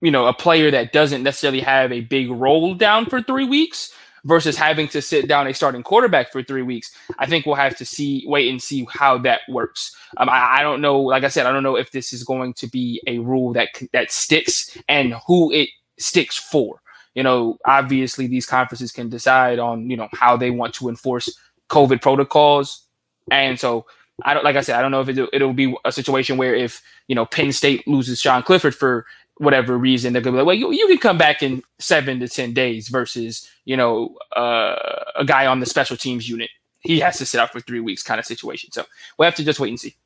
you 0.00 0.10
know 0.10 0.26
a 0.26 0.34
player 0.34 0.70
that 0.70 0.92
doesn't 0.92 1.22
necessarily 1.22 1.60
have 1.60 1.92
a 1.92 2.00
big 2.00 2.30
role 2.30 2.74
down 2.74 3.06
for 3.06 3.22
three 3.22 3.44
weeks 3.44 3.92
versus 4.24 4.56
having 4.56 4.88
to 4.88 5.02
sit 5.02 5.28
down 5.28 5.46
a 5.46 5.54
starting 5.54 5.82
quarterback 5.82 6.32
for 6.32 6.42
three 6.42 6.62
weeks. 6.62 6.90
I 7.18 7.26
think 7.26 7.46
we'll 7.46 7.54
have 7.54 7.76
to 7.78 7.84
see, 7.84 8.24
wait 8.26 8.50
and 8.50 8.62
see 8.62 8.86
how 8.90 9.18
that 9.18 9.40
works. 9.48 9.94
Um, 10.16 10.28
I, 10.28 10.58
I, 10.58 10.62
don't 10.62 10.80
know. 10.80 11.00
Like 11.00 11.24
I 11.24 11.28
said, 11.28 11.46
I 11.46 11.52
don't 11.52 11.62
know 11.62 11.76
if 11.76 11.90
this 11.90 12.12
is 12.12 12.24
going 12.24 12.54
to 12.54 12.66
be 12.66 13.02
a 13.06 13.18
rule 13.18 13.52
that 13.54 13.68
that 13.92 14.10
sticks 14.10 14.76
and 14.88 15.14
who 15.26 15.52
it 15.52 15.68
sticks 15.98 16.36
for. 16.36 16.80
You 17.14 17.22
know, 17.22 17.58
obviously 17.66 18.26
these 18.26 18.46
conferences 18.46 18.92
can 18.92 19.08
decide 19.08 19.58
on, 19.58 19.90
you 19.90 19.96
know, 19.96 20.08
how 20.12 20.36
they 20.36 20.50
want 20.50 20.74
to 20.74 20.88
enforce 20.88 21.28
COVID 21.68 22.00
protocols. 22.00 22.86
And 23.30 23.58
so 23.58 23.86
I 24.22 24.34
don't, 24.34 24.44
like 24.44 24.56
I 24.56 24.60
said, 24.60 24.76
I 24.76 24.82
don't 24.82 24.90
know 24.90 25.00
if 25.00 25.08
it, 25.08 25.18
it'll 25.32 25.52
be 25.52 25.74
a 25.84 25.92
situation 25.92 26.36
where 26.36 26.54
if, 26.54 26.82
you 27.08 27.14
know, 27.14 27.26
Penn 27.26 27.52
State 27.52 27.86
loses 27.88 28.20
Sean 28.20 28.42
Clifford 28.42 28.74
for 28.74 29.06
whatever 29.40 29.78
reason, 29.78 30.12
they're 30.12 30.20
gonna 30.20 30.36
be 30.36 30.38
like, 30.42 30.46
well, 30.46 30.56
you, 30.56 30.70
you 30.72 30.86
can 30.86 30.98
come 30.98 31.16
back 31.16 31.42
in 31.42 31.62
seven 31.78 32.20
to 32.20 32.28
10 32.28 32.52
days 32.52 32.88
versus, 32.88 33.48
you 33.64 33.74
know, 33.74 34.14
uh, 34.36 34.76
a 35.16 35.24
guy 35.24 35.46
on 35.46 35.60
the 35.60 35.66
special 35.66 35.96
teams 35.96 36.28
unit. 36.28 36.50
He 36.80 37.00
has 37.00 37.16
to 37.18 37.26
sit 37.26 37.40
out 37.40 37.50
for 37.50 37.60
three 37.60 37.80
weeks 37.80 38.02
kind 38.02 38.18
of 38.18 38.26
situation. 38.26 38.70
So 38.70 38.84
we'll 39.16 39.24
have 39.24 39.34
to 39.36 39.44
just 39.44 39.58
wait 39.58 39.70
and 39.70 39.80
see. 39.80 39.96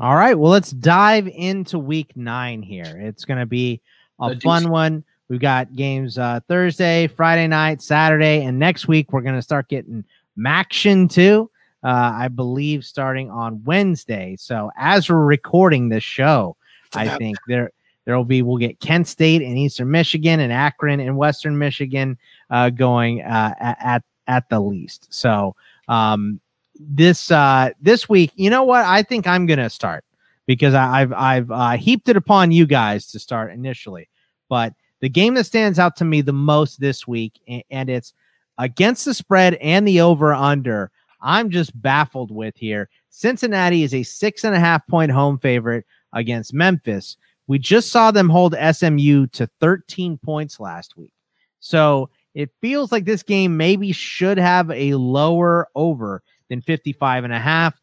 All 0.00 0.16
right. 0.16 0.36
Well, 0.36 0.50
let's 0.50 0.72
dive 0.72 1.28
into 1.28 1.78
week 1.78 2.16
nine 2.16 2.62
here. 2.62 2.86
It's 2.86 3.24
going 3.24 3.38
to 3.38 3.46
be 3.46 3.80
a 4.18 4.38
fun 4.40 4.68
one. 4.70 5.04
We've 5.28 5.40
got 5.40 5.76
games 5.76 6.18
uh, 6.18 6.40
Thursday, 6.48 7.06
Friday 7.06 7.46
night, 7.46 7.82
Saturday, 7.82 8.42
and 8.42 8.58
next 8.58 8.88
week 8.88 9.12
we're 9.12 9.20
going 9.20 9.36
to 9.36 9.42
start 9.42 9.68
getting 9.68 10.04
MACtion 10.36 11.08
too. 11.08 11.50
Uh, 11.84 12.12
I 12.14 12.28
believe 12.28 12.84
starting 12.84 13.30
on 13.30 13.62
Wednesday. 13.64 14.36
So 14.38 14.72
as 14.76 15.08
we're 15.08 15.24
recording 15.24 15.88
this 15.88 16.04
show, 16.04 16.56
I 16.94 17.16
think 17.16 17.36
there 17.46 17.70
there 18.04 18.16
will 18.16 18.24
be 18.24 18.42
we'll 18.42 18.56
get 18.56 18.80
Kent 18.80 19.08
State 19.08 19.42
and 19.42 19.58
Eastern 19.58 19.90
Michigan 19.90 20.40
and 20.40 20.52
Akron 20.52 21.00
and 21.00 21.16
Western 21.16 21.58
Michigan 21.58 22.18
uh, 22.50 22.70
going 22.70 23.22
uh, 23.22 23.54
at 23.60 24.02
at 24.26 24.48
the 24.48 24.60
least. 24.60 25.08
So 25.10 25.54
um, 25.88 26.40
this 26.78 27.30
uh, 27.30 27.70
this 27.80 28.08
week, 28.08 28.32
you 28.36 28.50
know 28.50 28.64
what? 28.64 28.84
I 28.84 29.02
think 29.02 29.26
I'm 29.26 29.46
to 29.46 29.68
start 29.70 30.04
because 30.46 30.74
I, 30.74 31.00
have 31.00 31.12
I've 31.12 31.50
uh, 31.50 31.70
heaped 31.72 32.08
it 32.08 32.16
upon 32.16 32.52
you 32.52 32.66
guys 32.66 33.06
to 33.08 33.18
start 33.18 33.52
initially. 33.52 34.08
But 34.48 34.74
the 35.00 35.08
game 35.08 35.34
that 35.34 35.44
stands 35.44 35.78
out 35.78 35.96
to 35.96 36.04
me 36.04 36.22
the 36.22 36.32
most 36.32 36.80
this 36.80 37.06
week, 37.06 37.40
and, 37.46 37.62
and 37.70 37.90
it's 37.90 38.14
against 38.58 39.04
the 39.04 39.14
spread 39.14 39.54
and 39.54 39.86
the 39.86 40.00
over 40.00 40.34
under, 40.34 40.90
I'm 41.20 41.50
just 41.50 41.80
baffled 41.80 42.30
with 42.30 42.56
here. 42.56 42.88
Cincinnati 43.10 43.82
is 43.82 43.94
a 43.94 44.02
six 44.02 44.44
and 44.44 44.54
a 44.54 44.60
half 44.60 44.86
point 44.86 45.12
home 45.12 45.38
favorite 45.38 45.84
against 46.12 46.54
Memphis. 46.54 47.16
We 47.50 47.58
just 47.58 47.90
saw 47.90 48.12
them 48.12 48.28
hold 48.28 48.54
SMU 48.54 49.26
to 49.26 49.50
13 49.58 50.18
points 50.18 50.60
last 50.60 50.96
week. 50.96 51.12
So 51.58 52.08
it 52.32 52.48
feels 52.60 52.92
like 52.92 53.04
this 53.04 53.24
game 53.24 53.56
maybe 53.56 53.90
should 53.90 54.38
have 54.38 54.70
a 54.70 54.94
lower 54.94 55.66
over 55.74 56.22
than 56.48 56.62
55 56.62 57.24
and 57.24 57.32
a 57.32 57.40
half. 57.40 57.74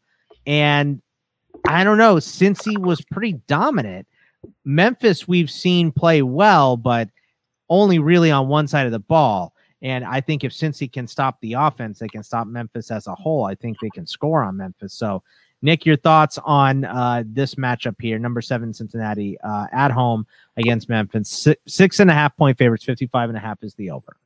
And 0.46 1.02
I 1.66 1.84
don't 1.84 1.98
know, 1.98 2.18
since 2.18 2.64
he 2.64 2.78
was 2.78 3.04
pretty 3.12 3.34
dominant, 3.46 4.06
Memphis 4.64 5.28
we've 5.28 5.50
seen 5.50 5.92
play 5.92 6.22
well, 6.22 6.78
but 6.78 7.10
only 7.68 7.98
really 7.98 8.30
on 8.30 8.48
one 8.48 8.68
side 8.68 8.86
of 8.86 8.92
the 8.92 8.98
ball. 8.98 9.52
And 9.82 10.02
I 10.02 10.22
think 10.22 10.44
if 10.44 10.52
Cincy 10.52 10.90
can 10.90 11.06
stop 11.06 11.42
the 11.42 11.52
offense, 11.52 11.98
they 11.98 12.08
can 12.08 12.22
stop 12.22 12.46
Memphis 12.46 12.90
as 12.90 13.06
a 13.06 13.14
whole. 13.14 13.44
I 13.44 13.54
think 13.54 13.76
they 13.82 13.90
can 13.90 14.06
score 14.06 14.42
on 14.42 14.56
Memphis. 14.56 14.94
So, 14.94 15.22
Nick, 15.60 15.84
your 15.84 15.96
thoughts 15.96 16.38
on 16.44 16.84
uh, 16.84 17.24
this 17.26 17.56
matchup 17.56 17.96
here? 18.00 18.18
Number 18.18 18.40
seven 18.40 18.72
Cincinnati 18.72 19.38
uh, 19.40 19.66
at 19.72 19.90
home 19.90 20.26
against 20.56 20.88
Memphis. 20.88 21.28
Six, 21.28 21.60
six 21.66 22.00
and 22.00 22.10
a 22.10 22.14
half 22.14 22.36
point 22.36 22.58
favorites. 22.58 22.84
55 22.84 23.30
and 23.30 23.36
a 23.36 23.40
half 23.40 23.62
is 23.62 23.74
the 23.74 23.90
over. 23.90 24.16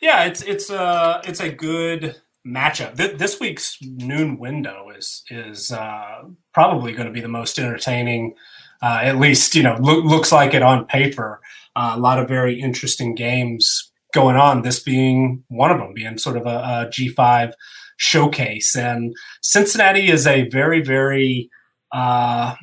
Yeah, 0.00 0.24
it's 0.24 0.42
it's 0.42 0.70
a 0.70 0.80
uh, 0.80 1.22
it's 1.24 1.40
a 1.40 1.50
good 1.50 2.20
matchup. 2.46 2.96
Th- 2.96 3.16
this 3.16 3.40
week's 3.40 3.78
noon 3.82 4.38
window 4.38 4.90
is 4.96 5.24
is 5.30 5.72
uh, 5.72 6.22
probably 6.52 6.92
going 6.92 7.06
to 7.06 7.12
be 7.12 7.20
the 7.20 7.28
most 7.28 7.58
entertaining. 7.58 8.34
Uh, 8.80 9.00
at 9.02 9.18
least 9.18 9.54
you 9.54 9.62
know 9.62 9.76
lo- 9.80 10.00
looks 10.00 10.30
like 10.30 10.54
it 10.54 10.62
on 10.62 10.86
paper. 10.86 11.40
Uh, 11.74 11.94
a 11.96 11.98
lot 11.98 12.18
of 12.18 12.28
very 12.28 12.60
interesting 12.60 13.14
games 13.14 13.90
going 14.14 14.36
on. 14.36 14.62
This 14.62 14.78
being 14.80 15.42
one 15.48 15.70
of 15.70 15.78
them, 15.78 15.94
being 15.94 16.18
sort 16.18 16.36
of 16.36 16.46
a 16.46 16.48
a 16.48 16.90
G5 16.92 17.52
showcase. 17.98 18.74
And 18.74 19.14
Cincinnati 19.42 20.08
is 20.08 20.26
a 20.26 20.48
very 20.48 20.80
very 20.80 21.50
uh, 21.92 22.54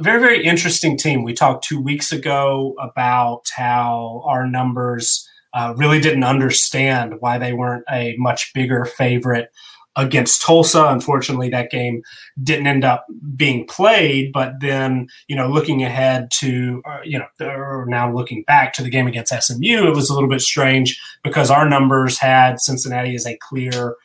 very 0.00 0.20
very 0.20 0.44
interesting 0.44 0.96
team. 0.96 1.24
We 1.24 1.34
talked 1.34 1.64
two 1.64 1.80
weeks 1.80 2.12
ago 2.12 2.74
about 2.78 3.42
how 3.54 4.22
our 4.26 4.46
numbers 4.46 5.28
uh, 5.54 5.74
really 5.76 6.00
didn't 6.00 6.24
understand 6.24 7.14
why 7.20 7.38
they 7.38 7.52
weren't 7.52 7.84
a 7.90 8.14
much 8.18 8.52
bigger 8.54 8.84
favorite 8.84 9.50
against 9.96 10.42
Tulsa. 10.42 10.86
Unfortunately, 10.86 11.50
that 11.50 11.70
game 11.70 12.02
didn't 12.42 12.66
end 12.66 12.84
up 12.84 13.06
being 13.36 13.66
played. 13.66 14.32
But 14.32 14.54
then, 14.60 15.08
you 15.28 15.36
know, 15.36 15.48
looking 15.48 15.82
ahead 15.82 16.30
to, 16.40 16.82
uh, 16.86 17.00
you 17.04 17.18
know, 17.18 17.84
now 17.86 18.12
looking 18.12 18.42
back 18.44 18.72
to 18.74 18.82
the 18.82 18.90
game 18.90 19.06
against 19.06 19.32
SMU, 19.32 19.86
it 19.86 19.94
was 19.94 20.08
a 20.08 20.14
little 20.14 20.28
bit 20.28 20.40
strange 20.40 21.00
because 21.22 21.50
our 21.50 21.68
numbers 21.68 22.18
had 22.18 22.60
Cincinnati 22.60 23.14
as 23.14 23.26
a 23.26 23.38
clear 23.48 23.96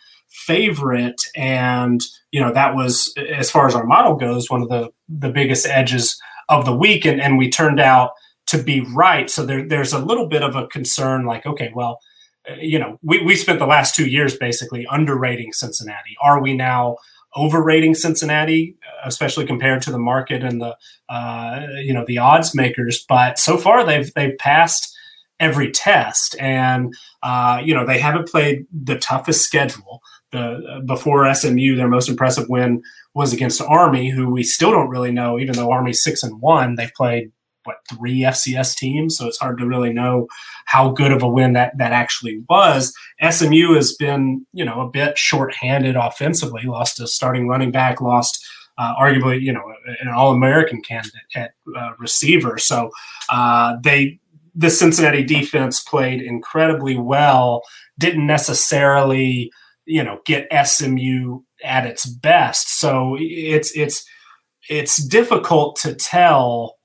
favorite, 0.46 1.22
and 1.36 2.02
you 2.32 2.40
know 2.40 2.54
that 2.54 2.76
was 2.76 3.14
as 3.18 3.52
far 3.52 3.68
as 3.68 3.76
our 3.76 3.86
model 3.86 4.16
goes, 4.16 4.50
one 4.50 4.62
of 4.62 4.70
the 4.70 4.90
the 5.10 5.30
biggest 5.30 5.66
edges 5.68 6.20
of 6.50 6.66
the 6.66 6.76
week, 6.76 7.06
and 7.06 7.22
and 7.22 7.38
we 7.38 7.50
turned 7.50 7.80
out 7.80 8.12
to 8.48 8.62
be 8.62 8.82
right. 8.94 9.30
So 9.30 9.46
there, 9.46 9.68
there's 9.68 9.92
a 9.92 10.00
little 10.00 10.28
bit 10.28 10.42
of 10.42 10.56
a 10.56 10.68
concern, 10.68 11.26
like, 11.26 11.46
okay, 11.46 11.72
well 11.76 12.00
you 12.60 12.80
know, 12.80 12.98
we, 13.04 13.22
we 13.24 13.36
spent 13.36 13.60
the 13.60 13.66
last 13.66 13.96
two 13.96 14.08
years 14.08 14.38
basically 14.38 14.88
underrating 14.90 15.52
Cincinnati. 15.52 16.16
Are 16.22 16.42
we 16.42 16.54
now 16.54 16.98
overrating 17.36 17.94
Cincinnati, 17.94 18.76
especially 19.04 19.46
compared 19.46 19.82
to 19.84 19.92
the 19.92 20.00
market 20.00 20.44
and 20.44 20.62
the 20.62 20.76
uh, 21.10 21.68
you 21.78 21.94
know 21.94 22.06
the 22.06 22.18
odds 22.18 22.56
makers? 22.56 23.04
But 23.08 23.40
so 23.40 23.58
far 23.58 23.86
they've 23.86 24.14
they've 24.14 24.38
passed 24.38 24.96
every 25.40 25.72
test, 25.72 26.36
and 26.40 26.94
uh, 27.24 27.62
you 27.64 27.74
know 27.74 27.86
they 27.86 28.00
haven't 28.00 28.30
played 28.30 28.66
the 28.72 28.98
toughest 28.98 29.44
schedule. 29.44 30.02
The 30.32 30.82
before 30.86 31.34
SMU, 31.34 31.76
their 31.76 31.88
most 31.88 32.10
impressive 32.10 32.50
win 32.50 32.82
was 33.14 33.34
against 33.34 33.62
Army, 33.62 34.10
who 34.10 34.30
we 34.30 34.44
still 34.44 34.72
don't 34.72 34.90
really 34.90 35.12
know. 35.12 35.40
Even 35.40 35.56
though 35.56 35.72
Army's 35.72 36.04
six 36.04 36.22
and 36.22 36.42
one, 36.42 36.76
they've 36.76 36.94
played 36.96 37.32
what 37.68 37.78
three 37.90 38.22
FCS 38.22 38.76
teams, 38.76 39.18
so 39.18 39.28
it's 39.28 39.38
hard 39.38 39.58
to 39.60 39.68
really 39.68 39.94
know 39.94 40.28
how 40.66 40.90
good 40.90 41.12
of 41.12 41.22
a 41.22 41.28
win 41.28 41.54
that 41.54 41.78
that 41.78 41.92
actually 41.92 42.44
was. 42.50 42.94
SMU 43.30 43.74
has 43.76 43.94
been 43.96 44.46
you 44.54 44.66
know 44.66 44.82
a 44.82 44.90
bit 44.90 45.18
shorthanded 45.18 45.96
offensively, 45.96 46.64
lost 46.64 47.00
a 47.00 47.08
starting 47.08 47.48
running 47.48 47.72
back, 47.72 48.02
lost. 48.02 48.44
Uh, 48.80 48.94
arguably, 49.02 49.42
you 49.42 49.52
know, 49.52 49.74
an 50.02 50.08
All-American 50.08 50.84
candidate 50.84 51.24
at 51.34 51.54
uh, 51.76 51.94
receiver. 51.98 52.60
So 52.60 52.92
uh, 53.28 53.76
they, 53.82 54.20
the 54.54 54.70
Cincinnati 54.70 55.24
defense 55.24 55.82
played 55.82 56.22
incredibly 56.22 56.96
well. 56.96 57.64
Didn't 57.98 58.28
necessarily, 58.28 59.52
you 59.88 60.04
know, 60.04 60.20
get 60.26 60.48
SMU 60.68 61.40
at 61.64 61.86
its 61.86 62.06
best. 62.06 62.80
So 62.80 63.18
it's 63.20 63.76
it's 63.76 64.06
it's 64.70 64.98
difficult 64.98 65.78
to 65.78 65.96
tell 65.96 66.76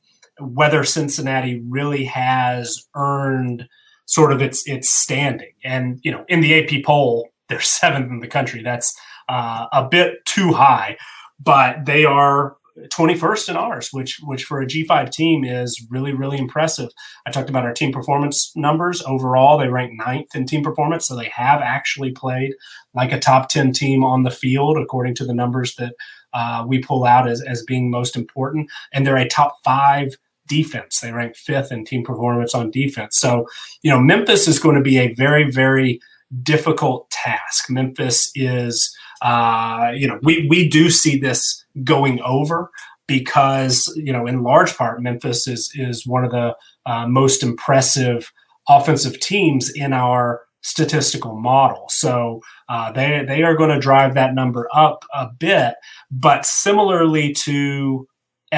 whether 0.40 0.84
Cincinnati 0.84 1.62
really 1.68 2.04
has 2.04 2.82
earned 2.94 3.68
sort 4.06 4.32
of 4.32 4.40
its 4.40 4.66
its 4.66 4.88
standing. 4.88 5.52
And 5.64 5.98
you 6.02 6.12
know, 6.12 6.24
in 6.28 6.40
the 6.40 6.54
AP 6.54 6.84
poll, 6.84 7.28
they're 7.48 7.60
seventh 7.80 8.10
in 8.10 8.20
the 8.20 8.28
country. 8.28 8.62
That's 8.62 8.94
uh, 9.28 9.66
a 9.72 9.86
bit 9.88 10.24
too 10.24 10.52
high, 10.52 10.96
but 11.40 11.84
they 11.84 12.04
are 12.04 12.56
21st 12.88 13.48
in 13.50 13.56
ours, 13.56 13.88
which 13.92 14.20
which 14.24 14.44
for 14.44 14.60
a 14.60 14.66
G5 14.66 15.10
team 15.10 15.44
is 15.44 15.84
really 15.90 16.12
really 16.12 16.38
impressive. 16.38 16.90
I 17.26 17.30
talked 17.30 17.50
about 17.50 17.64
our 17.64 17.72
team 17.72 17.92
performance 17.92 18.52
numbers 18.56 19.02
overall; 19.02 19.58
they 19.58 19.68
rank 19.68 19.92
ninth 19.94 20.34
in 20.34 20.46
team 20.46 20.62
performance, 20.62 21.06
so 21.06 21.16
they 21.16 21.30
have 21.34 21.60
actually 21.60 22.12
played 22.12 22.54
like 22.94 23.12
a 23.12 23.18
top 23.18 23.48
10 23.48 23.72
team 23.72 24.04
on 24.04 24.22
the 24.22 24.30
field 24.30 24.76
according 24.76 25.14
to 25.16 25.24
the 25.24 25.34
numbers 25.34 25.74
that 25.76 25.94
uh, 26.34 26.64
we 26.66 26.80
pull 26.80 27.04
out 27.04 27.28
as 27.28 27.42
as 27.42 27.62
being 27.62 27.90
most 27.90 28.16
important, 28.16 28.70
and 28.92 29.06
they're 29.06 29.16
a 29.16 29.28
top 29.28 29.58
five 29.64 30.16
defense. 30.48 31.00
They 31.00 31.12
rank 31.12 31.36
fifth 31.36 31.72
in 31.72 31.84
team 31.84 32.04
performance 32.04 32.54
on 32.54 32.70
defense. 32.70 33.16
So, 33.16 33.46
you 33.82 33.90
know, 33.90 34.00
Memphis 34.00 34.48
is 34.48 34.58
going 34.58 34.76
to 34.76 34.82
be 34.82 34.98
a 34.98 35.14
very, 35.14 35.50
very 35.50 36.00
difficult 36.42 37.10
task. 37.10 37.68
Memphis 37.68 38.30
is, 38.34 38.94
uh, 39.22 39.92
you 39.94 40.06
know, 40.06 40.18
we, 40.22 40.46
we 40.48 40.68
do 40.68 40.90
see 40.90 41.18
this 41.18 41.64
going 41.84 42.20
over 42.22 42.70
because, 43.06 43.92
you 43.96 44.12
know, 44.12 44.26
in 44.26 44.42
large 44.42 44.76
part, 44.76 45.02
Memphis 45.02 45.46
is, 45.46 45.70
is 45.74 46.06
one 46.06 46.24
of 46.24 46.30
the 46.30 46.56
uh, 46.86 47.06
most 47.06 47.42
impressive 47.42 48.32
offensive 48.68 49.18
teams 49.20 49.70
in 49.70 49.92
our 49.92 50.42
statistical 50.62 51.38
model. 51.38 51.86
So 51.88 52.40
uh, 52.68 52.92
they, 52.92 53.24
they 53.26 53.42
are 53.42 53.56
going 53.56 53.70
to 53.70 53.80
drive 53.80 54.14
that 54.14 54.34
number 54.34 54.68
up 54.72 55.04
a 55.12 55.28
bit. 55.38 55.74
But 56.10 56.46
similarly 56.46 57.32
to 57.44 58.06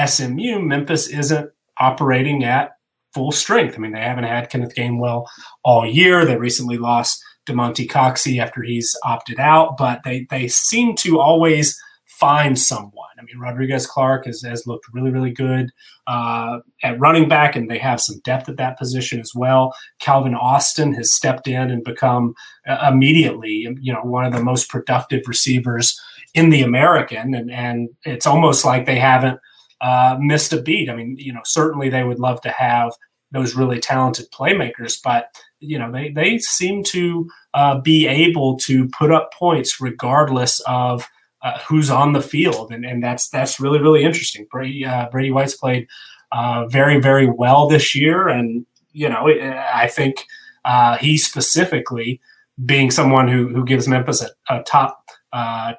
SMU, 0.05 0.59
Memphis 0.59 1.07
isn't 1.07 1.49
operating 1.79 2.43
at 2.43 2.71
full 3.13 3.31
strength. 3.31 3.75
I 3.75 3.79
mean, 3.79 3.93
they 3.93 4.01
haven't 4.01 4.25
had 4.25 4.49
Kenneth 4.49 4.75
Gainwell 4.75 5.25
all 5.63 5.85
year. 5.85 6.25
They 6.25 6.37
recently 6.37 6.77
lost 6.77 7.23
Damonte 7.45 7.87
Coxie 7.89 8.41
after 8.41 8.61
he's 8.61 8.95
opted 9.03 9.39
out, 9.39 9.77
but 9.77 10.01
they 10.03 10.27
they 10.29 10.47
seem 10.47 10.95
to 10.97 11.19
always 11.19 11.79
find 12.05 12.57
someone. 12.57 12.91
I 13.19 13.23
mean, 13.23 13.39
Rodrigues 13.39 13.87
Clark 13.87 14.25
has, 14.25 14.41
has 14.43 14.65
looked 14.65 14.85
really, 14.93 15.11
really 15.11 15.31
good 15.31 15.69
uh, 16.07 16.59
at 16.81 16.99
running 16.99 17.27
back, 17.27 17.55
and 17.55 17.69
they 17.69 17.77
have 17.79 17.99
some 17.99 18.19
depth 18.23 18.47
at 18.47 18.57
that 18.57 18.77
position 18.77 19.19
as 19.19 19.31
well. 19.35 19.75
Calvin 19.99 20.35
Austin 20.35 20.93
has 20.93 21.13
stepped 21.13 21.47
in 21.47 21.69
and 21.71 21.83
become 21.83 22.33
uh, 22.67 22.89
immediately, 22.91 23.67
you 23.81 23.91
know, 23.91 24.01
one 24.01 24.25
of 24.25 24.33
the 24.33 24.43
most 24.43 24.69
productive 24.69 25.23
receivers 25.27 25.99
in 26.33 26.49
the 26.49 26.61
American, 26.61 27.33
and 27.33 27.51
and 27.51 27.89
it's 28.03 28.25
almost 28.25 28.65
like 28.65 28.85
they 28.85 28.99
haven't– 28.99 29.39
uh, 29.81 30.17
missed 30.19 30.53
a 30.53 30.61
beat. 30.61 30.89
I 30.89 30.95
mean, 30.95 31.15
you 31.19 31.33
know, 31.33 31.41
certainly 31.43 31.89
they 31.89 32.03
would 32.03 32.19
love 32.19 32.41
to 32.41 32.49
have 32.49 32.93
those 33.35 33.55
really 33.55 33.79
talented 33.79 34.31
playmakers, 34.31 34.97
but 35.03 35.35
you 35.59 35.77
know, 35.77 35.91
they 35.91 36.09
they 36.09 36.37
seem 36.39 36.83
to 36.85 37.29
uh, 37.53 37.79
be 37.79 38.07
able 38.07 38.57
to 38.59 38.87
put 38.89 39.11
up 39.11 39.33
points 39.33 39.81
regardless 39.81 40.59
of 40.61 41.07
uh, 41.41 41.59
who's 41.67 41.89
on 41.89 42.13
the 42.13 42.21
field, 42.21 42.71
and 42.71 42.85
and 42.85 43.03
that's 43.03 43.29
that's 43.29 43.59
really 43.59 43.79
really 43.79 44.03
interesting. 44.03 44.47
Brady 44.49 44.85
uh, 44.85 45.09
Brady 45.09 45.31
White's 45.31 45.55
played 45.55 45.87
uh, 46.31 46.65
very 46.67 46.99
very 46.99 47.29
well 47.29 47.67
this 47.67 47.93
year, 47.93 48.27
and 48.27 48.65
you 48.91 49.09
know, 49.09 49.27
I 49.27 49.87
think 49.87 50.25
uh, 50.63 50.97
he 50.97 51.17
specifically 51.17 52.21
being 52.65 52.89
someone 52.89 53.27
who 53.27 53.49
who 53.49 53.65
gives 53.65 53.87
Memphis 53.87 54.23
a, 54.23 54.55
a 54.55 54.63
top 54.63 55.03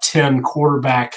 ten 0.03 0.43
quarterback 0.43 1.17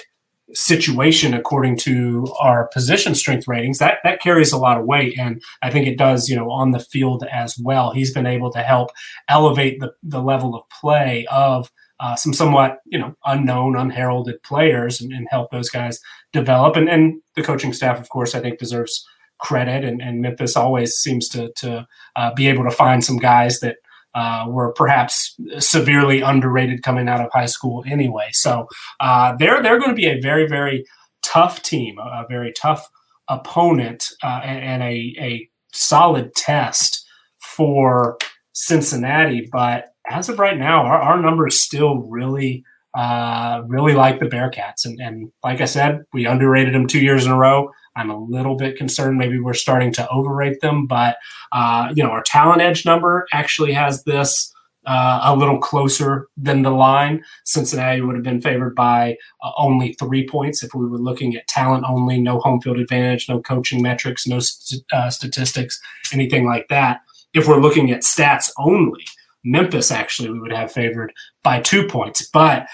situation 0.53 1.33
according 1.33 1.77
to 1.77 2.27
our 2.39 2.67
position 2.69 3.13
strength 3.13 3.47
ratings 3.47 3.77
that 3.77 3.99
that 4.03 4.21
carries 4.21 4.51
a 4.51 4.57
lot 4.57 4.79
of 4.79 4.85
weight. 4.85 5.17
And 5.19 5.41
i 5.61 5.69
think 5.69 5.87
it 5.87 5.97
does 5.97 6.29
you 6.29 6.35
know 6.35 6.49
on 6.49 6.71
the 6.71 6.79
field 6.79 7.23
as 7.31 7.57
well. 7.57 7.91
He's 7.91 8.13
been 8.13 8.27
able 8.27 8.51
to 8.51 8.61
help 8.61 8.91
elevate 9.27 9.79
the, 9.79 9.91
the 10.03 10.21
level 10.21 10.55
of 10.55 10.67
play 10.69 11.25
of 11.31 11.71
uh, 11.99 12.15
some 12.15 12.33
somewhat 12.33 12.79
you 12.85 12.97
know 12.97 13.15
unknown 13.25 13.75
unheralded 13.75 14.41
players 14.43 15.01
and, 15.01 15.11
and, 15.11 15.27
help 15.29 15.51
those 15.51 15.69
guys 15.69 15.99
develop. 16.31 16.77
And, 16.77 16.87
and 16.87 17.21
the 17.35 17.43
coaching 17.43 17.73
staff 17.73 17.99
of 17.99 18.09
course 18.09 18.33
i 18.35 18.39
think 18.39 18.57
deserves 18.57 19.05
credit. 19.39 19.83
And, 19.83 20.01
and 20.01 20.21
memphis 20.21 20.55
always 20.55 20.93
seems 20.93 21.27
to 21.29 21.51
to 21.57 21.87
uh, 22.15 22.33
be 22.35 22.47
able 22.47 22.65
to 22.65 22.71
find 22.71 23.03
some 23.03 23.17
guys 23.17 23.59
that 23.61 23.77
uh, 24.15 24.45
were 24.47 24.73
perhaps 24.73 25.35
severely 25.59 26.21
underrated 26.21 26.83
coming 26.83 27.07
out 27.07 27.21
of 27.21 27.31
high 27.31 27.45
school 27.45 27.83
anyway. 27.87 28.29
So 28.31 28.67
uh, 28.99 29.35
they're 29.37 29.61
they're 29.61 29.79
going 29.79 29.91
to 29.91 29.95
be 29.95 30.07
a 30.07 30.19
very 30.19 30.47
very 30.47 30.85
tough 31.21 31.61
team, 31.61 31.97
a, 31.99 32.25
very 32.29 32.53
tough 32.59 32.87
opponent, 33.27 34.05
uh, 34.23 34.41
and, 34.43 34.81
a 34.83 35.15
a 35.19 35.49
solid 35.73 36.33
test 36.35 37.05
for 37.39 38.17
Cincinnati. 38.53 39.47
But 39.51 39.93
as 40.09 40.29
of 40.29 40.39
right 40.39 40.57
now, 40.57 40.83
our, 40.85 40.99
our 40.99 41.21
numbers 41.21 41.59
still 41.59 41.99
really. 41.99 42.63
Uh, 42.97 43.61
really 43.67 43.93
like 43.93 44.19
the 44.19 44.25
Bearcats, 44.25 44.83
and, 44.83 44.99
and 44.99 45.31
like 45.43 45.61
I 45.61 45.65
said, 45.65 46.01
we 46.11 46.25
underrated 46.25 46.73
them 46.73 46.87
two 46.87 46.99
years 46.99 47.23
in 47.23 47.31
a 47.31 47.37
row. 47.37 47.69
I'm 47.95 48.09
a 48.09 48.17
little 48.17 48.55
bit 48.55 48.77
concerned 48.77 49.17
maybe 49.17 49.39
we're 49.39 49.53
starting 49.53 49.91
to 49.93 50.09
overrate 50.09 50.61
them, 50.61 50.87
but 50.87 51.17
uh, 51.51 51.91
you 51.95 52.03
know 52.03 52.09
our 52.09 52.23
talent 52.23 52.61
edge 52.61 52.85
number 52.85 53.25
actually 53.33 53.73
has 53.73 54.03
this 54.03 54.53
uh, 54.85 55.19
a 55.23 55.35
little 55.35 55.59
closer 55.59 56.27
than 56.37 56.63
the 56.63 56.71
line. 56.71 57.23
Cincinnati 57.45 58.01
would 58.01 58.15
have 58.15 58.23
been 58.23 58.41
favored 58.41 58.75
by 58.75 59.17
uh, 59.43 59.51
only 59.57 59.93
three 59.93 60.27
points 60.27 60.63
if 60.63 60.73
we 60.73 60.87
were 60.87 60.97
looking 60.97 61.35
at 61.35 61.47
talent 61.47 61.83
only, 61.87 62.19
no 62.19 62.39
home 62.39 62.61
field 62.61 62.79
advantage, 62.79 63.27
no 63.29 63.39
coaching 63.39 63.81
metrics, 63.81 64.25
no 64.25 64.39
st- 64.39 64.83
uh, 64.91 65.09
statistics, 65.09 65.79
anything 66.13 66.45
like 66.45 66.67
that. 66.69 67.01
If 67.33 67.47
we're 67.47 67.61
looking 67.61 67.91
at 67.91 68.01
stats 68.01 68.49
only, 68.57 69.05
Memphis 69.43 69.91
actually 69.91 70.31
we 70.31 70.39
would 70.39 70.51
have 70.51 70.71
favored 70.71 71.13
by 71.43 71.61
two 71.61 71.87
points, 71.87 72.27
but 72.27 72.67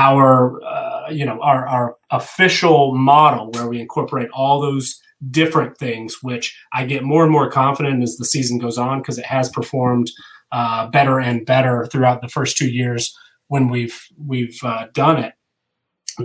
our 0.00 0.62
uh, 0.64 1.10
you 1.10 1.24
know 1.24 1.40
our 1.42 1.66
our 1.66 1.96
official 2.10 2.94
model 2.94 3.50
where 3.52 3.68
we 3.68 3.80
incorporate 3.80 4.30
all 4.32 4.60
those 4.60 5.00
different 5.30 5.76
things 5.76 6.22
which 6.22 6.56
i 6.72 6.84
get 6.84 7.02
more 7.04 7.22
and 7.22 7.32
more 7.32 7.50
confident 7.50 8.02
as 8.02 8.16
the 8.16 8.24
season 8.24 8.58
goes 8.58 8.78
on 8.78 9.00
because 9.00 9.18
it 9.18 9.26
has 9.26 9.50
performed 9.50 10.10
uh, 10.52 10.88
better 10.88 11.20
and 11.20 11.46
better 11.46 11.86
throughout 11.86 12.22
the 12.22 12.28
first 12.28 12.56
two 12.56 12.70
years 12.70 13.16
when 13.48 13.68
we've 13.68 14.00
we've 14.26 14.58
uh, 14.62 14.86
done 14.94 15.18
it. 15.22 15.34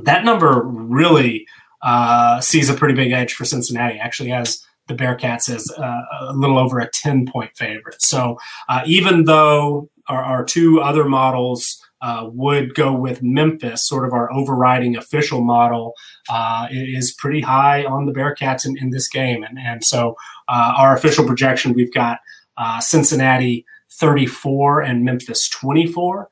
That 0.04 0.26
number 0.26 0.64
really 0.64 1.46
uh, 1.82 2.42
sees 2.42 2.70
a 2.70 2.74
pretty 2.74 2.96
big 2.96 3.12
edge 3.12 3.34
for 3.34 3.46
cincinnati 3.46 4.00
actually 4.00 4.30
has 4.30 4.64
the 4.88 4.96
bearcats 4.96 5.50
as 5.50 5.72
uh, 5.78 6.02
a 6.22 6.34
little 6.34 6.58
over 6.58 6.80
a 6.80 6.90
10 6.90 7.26
point 7.28 7.52
favorite. 7.56 8.02
So 8.02 8.38
uh, 8.70 8.82
even 8.86 9.26
though 9.26 9.90
our, 10.08 10.24
our 10.24 10.46
two 10.46 10.82
other 10.82 11.06
models 11.06 11.82
uh, 12.02 12.30
would 12.32 12.76
go 12.76 12.94
with 12.94 13.24
Memphis, 13.24 13.88
sort 13.88 14.06
of 14.06 14.14
our 14.14 14.32
overriding 14.32 14.96
official 14.96 15.42
model, 15.42 15.94
uh, 16.30 16.68
is 16.72 17.14
pretty 17.14 17.42
high 17.42 17.84
on 17.84 18.06
the 18.06 18.12
Bearcats 18.12 18.66
in, 18.66 18.78
in 18.78 18.90
this 18.90 19.08
game. 19.08 19.44
And, 19.44 19.58
and 19.58 19.84
so 19.84 20.16
uh, 20.48 20.74
our 20.78 20.96
official 20.96 21.26
projection, 21.26 21.74
we've 21.74 21.94
got 21.94 22.20
uh, 22.58 22.80
Cincinnati 22.80 23.66
34 23.92 24.82
and 24.82 25.04
Memphis 25.04 25.48
24. 25.50 26.30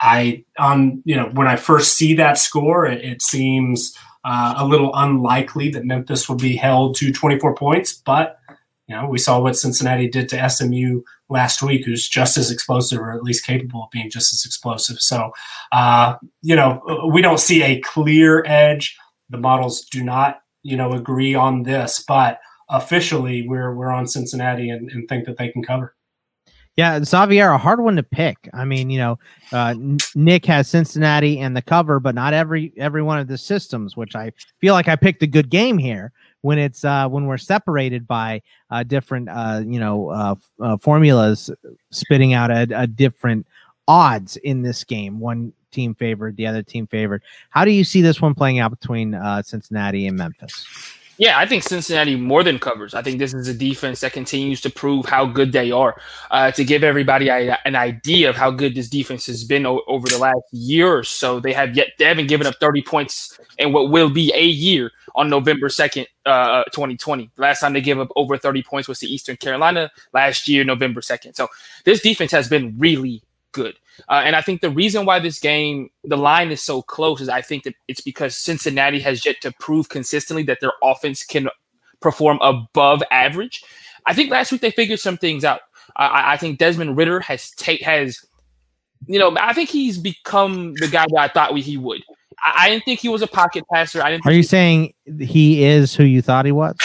I 0.00 0.44
on 0.58 1.02
you 1.04 1.16
know 1.16 1.28
when 1.32 1.48
I 1.48 1.56
first 1.56 1.94
see 1.94 2.14
that 2.14 2.38
score, 2.38 2.86
it, 2.86 3.04
it 3.04 3.20
seems 3.20 3.96
uh, 4.24 4.54
a 4.56 4.64
little 4.64 4.92
unlikely 4.94 5.70
that 5.70 5.84
Memphis 5.84 6.28
will 6.28 6.36
be 6.36 6.56
held 6.56 6.94
to 6.96 7.12
24 7.12 7.54
points, 7.56 7.92
but 7.94 8.38
you 8.86 8.94
know 8.94 9.08
we 9.08 9.18
saw 9.18 9.40
what 9.40 9.56
Cincinnati 9.56 10.08
did 10.08 10.28
to 10.28 10.48
SMU 10.48 11.02
last 11.28 11.62
week, 11.62 11.84
who's 11.84 12.08
just 12.08 12.36
as 12.36 12.50
explosive 12.50 12.98
or 12.98 13.12
at 13.12 13.22
least 13.22 13.46
capable 13.46 13.84
of 13.84 13.90
being 13.90 14.10
just 14.10 14.32
as 14.32 14.44
explosive. 14.44 15.00
So 15.00 15.30
uh, 15.72 16.16
you 16.42 16.56
know 16.56 17.08
we 17.12 17.22
don't 17.22 17.40
see 17.40 17.62
a 17.62 17.80
clear 17.80 18.44
edge. 18.46 18.96
The 19.30 19.38
models 19.38 19.82
do 19.86 20.02
not 20.02 20.40
you 20.62 20.76
know 20.76 20.92
agree 20.92 21.34
on 21.34 21.62
this, 21.62 22.04
but 22.06 22.40
officially 22.68 23.46
we're 23.46 23.74
we're 23.74 23.92
on 23.92 24.06
Cincinnati 24.06 24.70
and, 24.70 24.90
and 24.90 25.08
think 25.08 25.26
that 25.26 25.36
they 25.38 25.48
can 25.48 25.62
cover. 25.62 25.94
Yeah, 26.76 27.02
Xavier, 27.02 27.50
a 27.50 27.58
hard 27.58 27.80
one 27.80 27.96
to 27.96 28.04
pick. 28.04 28.48
I 28.54 28.64
mean, 28.64 28.88
you 28.88 28.98
know, 28.98 29.18
uh, 29.50 29.74
Nick 30.14 30.46
has 30.46 30.68
Cincinnati 30.68 31.40
and 31.40 31.56
the 31.56 31.62
cover, 31.62 31.98
but 31.98 32.14
not 32.14 32.34
every 32.34 32.72
every 32.76 33.02
one 33.02 33.18
of 33.18 33.26
the 33.26 33.36
systems. 33.36 33.96
Which 33.96 34.14
I 34.14 34.32
feel 34.60 34.74
like 34.74 34.86
I 34.86 34.94
picked 34.94 35.22
a 35.24 35.26
good 35.26 35.50
game 35.50 35.76
here 35.76 36.12
when 36.42 36.58
it's 36.58 36.84
uh, 36.84 37.08
when 37.08 37.26
we're 37.26 37.38
separated 37.38 38.06
by 38.06 38.42
uh, 38.70 38.82
different, 38.82 39.28
uh, 39.28 39.62
you 39.64 39.80
know, 39.80 40.08
uh, 40.08 40.34
uh, 40.60 40.76
formulas 40.76 41.50
spitting 41.90 42.32
out 42.32 42.50
a, 42.50 42.66
a 42.74 42.86
different 42.86 43.46
odds 43.86 44.36
in 44.38 44.62
this 44.62 44.84
game. 44.84 45.20
One 45.20 45.52
team 45.70 45.94
favored, 45.94 46.36
the 46.36 46.46
other 46.46 46.62
team 46.62 46.86
favored. 46.86 47.22
How 47.50 47.64
do 47.64 47.70
you 47.70 47.84
see 47.84 48.02
this 48.02 48.20
one 48.20 48.34
playing 48.34 48.58
out 48.58 48.70
between 48.70 49.14
uh, 49.14 49.42
Cincinnati 49.42 50.06
and 50.06 50.16
Memphis? 50.16 50.66
Yeah, 51.18 51.36
I 51.36 51.46
think 51.46 51.64
Cincinnati 51.64 52.14
more 52.14 52.44
than 52.44 52.60
covers. 52.60 52.94
I 52.94 53.02
think 53.02 53.18
this 53.18 53.34
is 53.34 53.48
a 53.48 53.54
defense 53.54 54.00
that 54.00 54.12
continues 54.12 54.60
to 54.60 54.70
prove 54.70 55.04
how 55.04 55.26
good 55.26 55.50
they 55.50 55.72
are. 55.72 56.00
Uh, 56.30 56.52
to 56.52 56.64
give 56.64 56.84
everybody 56.84 57.28
a, 57.28 57.58
an 57.64 57.74
idea 57.74 58.30
of 58.30 58.36
how 58.36 58.52
good 58.52 58.76
this 58.76 58.88
defense 58.88 59.26
has 59.26 59.42
been 59.42 59.66
o- 59.66 59.82
over 59.88 60.06
the 60.06 60.18
last 60.18 60.44
year 60.52 60.96
or 60.96 61.02
so, 61.02 61.40
they 61.40 61.52
have 61.52 61.74
yet 61.76 61.88
they 61.98 62.04
haven't 62.04 62.28
given 62.28 62.46
up 62.46 62.54
30 62.60 62.82
points 62.82 63.36
in 63.58 63.72
what 63.72 63.90
will 63.90 64.10
be 64.10 64.32
a 64.32 64.44
year 64.44 64.92
on 65.18 65.28
November 65.28 65.68
2nd, 65.68 66.06
uh, 66.26 66.62
2020. 66.72 67.28
Last 67.36 67.60
time 67.60 67.72
they 67.72 67.80
gave 67.80 67.98
up 67.98 68.08
over 68.14 68.38
30 68.38 68.62
points 68.62 68.88
was 68.88 69.00
to 69.00 69.06
Eastern 69.06 69.36
Carolina 69.36 69.90
last 70.14 70.46
year, 70.46 70.62
November 70.62 71.00
2nd. 71.00 71.34
So 71.34 71.48
this 71.84 72.00
defense 72.00 72.30
has 72.30 72.48
been 72.48 72.78
really 72.78 73.22
good. 73.50 73.74
Uh, 74.08 74.22
and 74.24 74.36
I 74.36 74.40
think 74.42 74.60
the 74.60 74.70
reason 74.70 75.04
why 75.04 75.18
this 75.18 75.40
game, 75.40 75.90
the 76.04 76.16
line 76.16 76.52
is 76.52 76.62
so 76.62 76.82
close, 76.82 77.20
is 77.20 77.28
I 77.28 77.42
think 77.42 77.64
that 77.64 77.74
it's 77.88 78.00
because 78.00 78.36
Cincinnati 78.36 79.00
has 79.00 79.26
yet 79.26 79.40
to 79.40 79.52
prove 79.58 79.88
consistently 79.88 80.44
that 80.44 80.60
their 80.60 80.72
offense 80.84 81.24
can 81.24 81.48
perform 82.00 82.38
above 82.40 83.02
average. 83.10 83.64
I 84.06 84.14
think 84.14 84.30
last 84.30 84.52
week 84.52 84.60
they 84.60 84.70
figured 84.70 85.00
some 85.00 85.16
things 85.16 85.44
out. 85.44 85.62
I, 85.96 86.34
I 86.34 86.36
think 86.36 86.60
Desmond 86.60 86.96
Ridder 86.96 87.18
has 87.20 87.50
take 87.50 87.82
has, 87.82 88.24
you 89.06 89.18
know, 89.18 89.36
I 89.40 89.52
think 89.52 89.68
he's 89.68 89.98
become 89.98 90.74
the 90.74 90.86
guy 90.86 91.06
that 91.08 91.18
I 91.18 91.26
thought 91.26 91.52
we, 91.52 91.60
he 91.60 91.76
would. 91.76 92.04
I, 92.44 92.64
I, 92.64 92.68
didn't 92.68 92.84
think 92.84 93.00
he 93.00 93.08
was 93.08 93.22
a 93.22 93.26
pocket 93.26 93.64
passer. 93.72 94.02
I 94.02 94.10
didn't. 94.10 94.26
Are 94.26 94.32
you 94.32 94.42
saying 94.42 94.94
he 95.20 95.64
is 95.64 95.94
who 95.94 96.04
you 96.04 96.22
thought 96.22 96.46
he 96.46 96.52
was? 96.52 96.76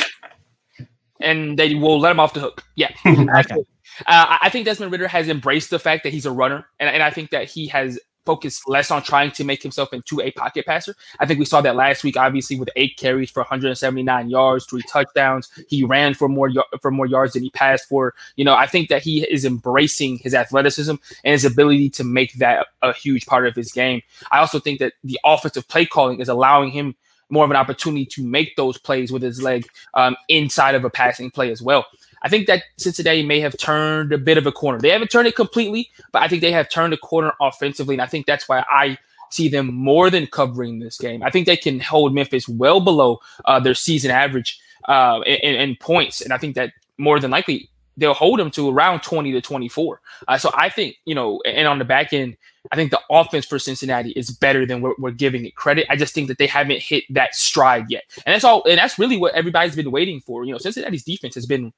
And 1.19 1.57
they 1.57 1.75
will 1.75 1.99
let 1.99 2.11
him 2.11 2.19
off 2.19 2.33
the 2.33 2.41
hook. 2.41 2.63
Yeah. 2.75 2.91
okay. 3.05 3.63
Uh, 4.07 4.37
I 4.41 4.49
think 4.49 4.65
Desmond 4.65 4.91
Ridder 4.91 5.07
has 5.07 5.29
embraced 5.29 5.69
the 5.69 5.79
fact 5.79 6.03
that 6.03 6.11
he's 6.11 6.25
a 6.25 6.31
runner, 6.31 6.65
and, 6.79 6.89
and 6.89 7.03
I 7.03 7.11
think 7.11 7.29
that 7.29 7.49
he 7.49 7.67
has 7.67 7.99
focused 8.25 8.67
less 8.67 8.91
on 8.91 9.03
trying 9.03 9.31
to 9.31 9.43
make 9.43 9.61
himself 9.61 9.93
into 9.93 10.21
a 10.21 10.31
pocket 10.31 10.65
passer. 10.65 10.95
I 11.19 11.25
think 11.25 11.39
we 11.39 11.45
saw 11.45 11.61
that 11.61 11.75
last 11.75 12.03
week, 12.03 12.17
obviously, 12.17 12.59
with 12.59 12.69
eight 12.75 12.97
carries 12.97 13.29
for 13.29 13.41
179 13.41 14.29
yards, 14.29 14.65
three 14.65 14.83
touchdowns. 14.83 15.49
He 15.67 15.83
ran 15.83 16.13
for 16.13 16.29
more 16.29 16.49
for 16.81 16.91
more 16.91 17.05
yards 17.05 17.33
than 17.33 17.43
he 17.43 17.49
passed 17.51 17.87
for. 17.87 18.13
You 18.35 18.45
know, 18.45 18.55
I 18.55 18.67
think 18.67 18.89
that 18.89 19.01
he 19.01 19.23
is 19.23 19.45
embracing 19.45 20.17
his 20.19 20.33
athleticism 20.33 20.95
and 21.23 21.31
his 21.31 21.45
ability 21.45 21.89
to 21.91 22.03
make 22.03 22.33
that 22.35 22.67
a 22.81 22.93
huge 22.93 23.25
part 23.25 23.47
of 23.47 23.55
his 23.55 23.71
game. 23.71 24.01
I 24.31 24.39
also 24.39 24.59
think 24.59 24.79
that 24.79 24.93
the 25.03 25.19
offensive 25.25 25.67
play 25.67 25.85
calling 25.85 26.19
is 26.19 26.29
allowing 26.29 26.71
him 26.71 26.95
more 27.29 27.45
of 27.45 27.51
an 27.51 27.57
opportunity 27.57 28.05
to 28.05 28.23
make 28.23 28.55
those 28.55 28.77
plays 28.77 29.11
with 29.11 29.21
his 29.21 29.41
leg 29.41 29.65
um, 29.95 30.15
inside 30.29 30.75
of 30.75 30.85
a 30.85 30.89
passing 30.89 31.31
play 31.31 31.51
as 31.51 31.61
well. 31.61 31.85
I 32.23 32.29
think 32.29 32.47
that 32.47 32.63
Cincinnati 32.77 33.23
may 33.23 33.39
have 33.41 33.57
turned 33.57 34.13
a 34.13 34.17
bit 34.17 34.37
of 34.37 34.47
a 34.47 34.51
corner. 34.51 34.79
They 34.79 34.89
haven't 34.89 35.11
turned 35.11 35.27
it 35.27 35.35
completely, 35.35 35.89
but 36.11 36.21
I 36.21 36.27
think 36.27 36.41
they 36.41 36.51
have 36.51 36.69
turned 36.69 36.93
a 36.93 36.97
corner 36.97 37.33
offensively. 37.41 37.95
And 37.95 38.01
I 38.01 38.05
think 38.07 38.25
that's 38.25 38.47
why 38.47 38.63
I 38.69 38.97
see 39.29 39.49
them 39.49 39.73
more 39.73 40.09
than 40.09 40.27
covering 40.27 40.79
this 40.79 40.97
game. 40.97 41.23
I 41.23 41.29
think 41.29 41.47
they 41.47 41.57
can 41.57 41.79
hold 41.79 42.13
Memphis 42.13 42.47
well 42.47 42.79
below 42.79 43.19
uh, 43.45 43.59
their 43.59 43.73
season 43.73 44.11
average 44.11 44.59
uh, 44.87 45.21
in, 45.25 45.55
in, 45.55 45.75
points. 45.77 46.21
And 46.21 46.31
I 46.31 46.37
think 46.37 46.55
that 46.55 46.71
more 46.97 47.19
than 47.19 47.31
likely 47.31 47.69
they'll 47.97 48.13
hold 48.13 48.39
them 48.39 48.51
to 48.51 48.69
around 48.69 49.01
20 49.01 49.31
to 49.33 49.41
24. 49.41 50.01
Uh, 50.27 50.37
so 50.37 50.51
I 50.53 50.69
think, 50.69 50.95
you 51.05 51.15
know, 51.15 51.41
and 51.45 51.67
on 51.67 51.79
the 51.79 51.85
back 51.85 52.13
end, 52.13 52.37
I 52.71 52.75
think 52.75 52.91
the 52.91 53.01
offense 53.09 53.45
for 53.45 53.59
Cincinnati 53.59 54.11
is 54.11 54.31
better 54.31 54.65
than 54.65 54.81
we're, 54.81 54.95
we're, 54.97 55.11
giving 55.11 55.45
it 55.45 55.55
credit. 55.55 55.85
I 55.89 55.95
just 55.95 56.13
think 56.13 56.27
that 56.29 56.37
they 56.37 56.47
haven't 56.47 56.81
hit 56.81 57.03
that 57.09 57.35
stride 57.35 57.85
yet. 57.89 58.03
And 58.25 58.33
that's 58.33 58.43
all. 58.43 58.63
And 58.63 58.77
that's 58.77 58.97
really 58.97 59.17
what 59.17 59.33
everybody's 59.33 59.75
been 59.75 59.91
waiting 59.91 60.21
for. 60.21 60.45
You 60.45 60.53
know, 60.53 60.57
Cincinnati's 60.57 61.03
defense 61.03 61.35
has 61.35 61.45
been 61.45 61.73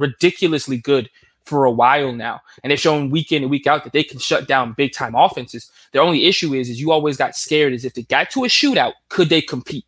ridiculously 0.00 0.78
good 0.78 1.08
for 1.44 1.64
a 1.64 1.70
while 1.70 2.12
now, 2.12 2.40
and 2.62 2.70
they've 2.70 2.80
shown 2.80 3.10
week 3.10 3.32
in 3.32 3.42
and 3.42 3.50
week 3.50 3.66
out 3.66 3.84
that 3.84 3.92
they 3.92 4.02
can 4.02 4.18
shut 4.18 4.48
down 4.48 4.72
big 4.72 4.92
time 4.92 5.14
offenses. 5.14 5.70
Their 5.92 6.02
only 6.02 6.26
issue 6.26 6.54
is, 6.54 6.68
is 6.68 6.80
you 6.80 6.90
always 6.90 7.16
got 7.16 7.36
scared 7.36 7.72
is 7.72 7.84
if 7.84 7.94
they 7.94 8.02
got 8.02 8.30
to 8.30 8.44
a 8.44 8.48
shootout, 8.48 8.92
could 9.08 9.28
they 9.28 9.40
compete? 9.40 9.84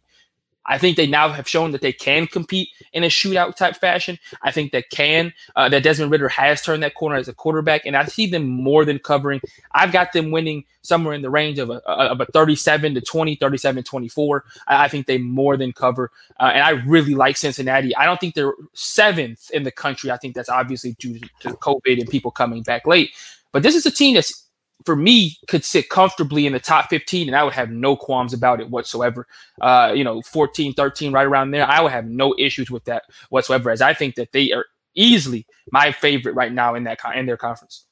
I 0.67 0.79
think 0.79 0.97
they 0.97 1.07
now 1.07 1.29
have 1.29 1.49
shown 1.49 1.73
that 1.73 1.81
they 1.81 1.93
can 1.93 2.27
compete 2.27 2.69
in 2.93 3.03
a 3.05 3.09
shootout 3.09 3.57
type 3.57 3.77
fashion. 3.77 4.19
I 4.43 4.53
think 4.53 4.73
that 4.73 4.91
can 4.91 5.33
uh, 5.57 5.69
that 5.69 5.83
Desmond 5.83 6.11
Ridder 6.11 6.29
has 6.29 6.63
turned 6.63 6.83
that 6.83 6.95
corner 6.95 7.17
as 7.17 7.29
a 7.29 7.35
quarterback, 7.35 7.85
and 7.85 7.97
I 7.97 8.05
see 8.05 8.27
them 8.27 8.47
more 8.47 8.85
than 8.85 8.99
covering. 8.99 9.41
I've 9.73 9.93
got 9.93 10.13
them 10.13 10.31
winning 10.31 10.65
somewhere 10.83 11.15
in 11.15 11.23
the 11.23 11.31
range 11.31 11.59
of 11.59 11.71
a, 11.71 11.83
of 11.89 12.21
a 12.21 12.27
37 12.27 12.95
to 12.95 13.01
20, 13.01 13.37
37 13.37 13.83
24. 13.83 14.45
I, 14.67 14.85
I 14.85 14.89
think 14.89 15.07
they 15.07 15.19
more 15.19 15.57
than 15.57 15.73
cover, 15.73 16.11
uh, 16.39 16.51
and 16.55 16.63
I 16.63 16.71
really 16.87 17.15
like 17.15 17.37
Cincinnati. 17.37 17.95
I 17.97 18.05
don't 18.05 18.21
think 18.21 18.35
they're 18.35 18.55
seventh 18.75 19.51
in 19.51 19.65
the 19.65 19.73
country. 19.73 20.11
I 20.11 20.17
think 20.17 20.35
that's 20.35 20.49
obviously 20.49 20.93
due 20.99 21.19
to 21.41 21.51
COVID 21.51 22.01
and 22.01 22.09
people 22.09 22.31
coming 22.31 22.63
back 22.63 22.87
late. 22.87 23.11
But 23.53 23.63
this 23.63 23.75
is 23.75 23.85
a 23.85 23.91
team 23.91 24.15
that's 24.15 24.47
for 24.85 24.97
me 24.97 25.37
could 25.49 25.65
sit 25.65 25.89
comfortably 25.89 26.47
in 26.47 26.53
the 26.53 26.61
top 26.61 26.89
15 26.91 27.29
and 27.29 27.37
I 27.37 27.45
would 27.45 27.53
have 27.53 27.71
no 27.71 27.97
qualms 27.97 28.33
about 28.33 28.61
it 28.61 28.71
whatsoever. 28.71 29.27
Uh, 29.61 29.93
you 29.95 30.05
know, 30.05 30.23
14, 30.23 30.75
13, 30.75 31.13
right 31.13 31.27
around 31.27 31.51
there. 31.51 31.67
I 31.69 31.81
would 31.81 31.93
have 31.93 32.07
no 32.07 32.35
issues 32.39 32.71
with 32.71 32.85
that 32.85 33.05
whatsoever, 33.31 33.71
as 33.71 33.83
I 33.83 33.95
think 33.95 34.15
that 34.17 34.33
they 34.33 34.53
are 34.53 34.67
easily 34.95 35.47
my 35.71 35.93
favorite 35.93 36.35
right 36.35 36.53
now 36.53 36.75
in 36.75 36.85
that 36.85 36.99
in 37.15 37.27
their 37.27 37.37
conference. 37.37 37.87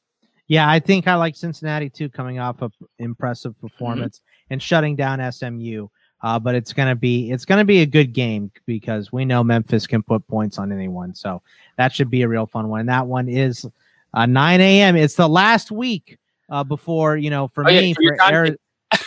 Yeah, 0.49 0.69
I 0.69 0.81
think 0.81 1.07
I 1.07 1.15
like 1.15 1.37
Cincinnati 1.37 1.89
too, 1.89 2.09
coming 2.09 2.39
off 2.41 2.61
of 2.61 2.73
impressive 2.99 3.53
mm-hmm. 3.53 3.69
performance 3.69 4.19
mm-hmm. 4.19 4.55
and 4.55 4.63
shutting 4.63 4.97
down 4.97 5.33
SMU. 5.33 5.89
Uh, 6.23 6.39
but 6.39 6.55
it's 6.55 6.75
gonna 6.75 6.97
be 6.97 7.31
it's 7.31 7.47
gonna 7.47 7.65
be 7.65 7.81
a 7.81 7.87
good 7.87 8.13
game 8.13 8.51
because 8.67 9.11
we 9.11 9.25
know 9.25 9.43
Memphis 9.43 9.87
can 9.87 10.03
put 10.03 10.27
points 10.29 10.59
on 10.59 10.71
anyone, 10.71 11.15
so 11.15 11.41
that 11.79 11.95
should 11.95 12.11
be 12.11 12.23
a 12.23 12.29
real 12.29 12.47
fun 12.47 12.69
one. 12.69 12.81
And 12.81 12.89
that 12.91 13.07
one 13.07 13.27
is 13.29 13.67
uh, 14.13 14.27
9 14.27 14.61
a.m. 14.61 14.97
It's 14.97 15.15
the 15.15 15.29
last 15.29 15.71
week 15.71 16.19
uh, 16.51 16.65
before 16.65 17.17
you 17.17 17.31
know 17.31 17.49
for 17.49 17.65
oh, 17.65 17.69
me 17.69 17.95
yeah, 18.01 18.11
for 18.17 18.23
Ari- 18.23 18.57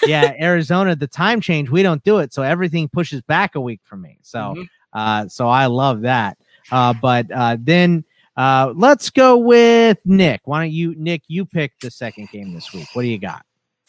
yeah 0.06 0.34
Arizona 0.40 0.96
the 0.96 1.08
time 1.08 1.42
change 1.42 1.70
we 1.70 1.84
don't 1.84 2.04
do 2.04 2.20
it 2.20 2.34
so 2.34 2.42
everything 2.42 2.88
pushes 2.88 3.22
back 3.22 3.56
a 3.56 3.62
week 3.62 3.82
for 3.84 3.98
me 3.98 4.18
so 4.22 4.40
mm-hmm. 4.40 4.64
uh, 4.94 5.28
so 5.28 5.48
I 5.48 5.66
love 5.66 6.02
that 6.02 6.38
uh, 6.72 6.94
but 7.02 7.30
uh, 7.32 7.58
then 7.60 8.04
uh, 8.36 8.74
let's 8.76 9.10
go 9.10 9.38
with 9.38 10.00
Nick. 10.06 10.42
Why 10.46 10.64
don't 10.64 10.72
you 10.72 10.96
Nick 10.96 11.24
you 11.28 11.46
pick 11.46 11.80
the 11.80 11.92
second 11.92 12.30
game 12.30 12.54
this 12.54 12.74
week. 12.74 12.88
What 12.94 13.04
do 13.04 13.08
you 13.08 13.20
got? 13.20 13.46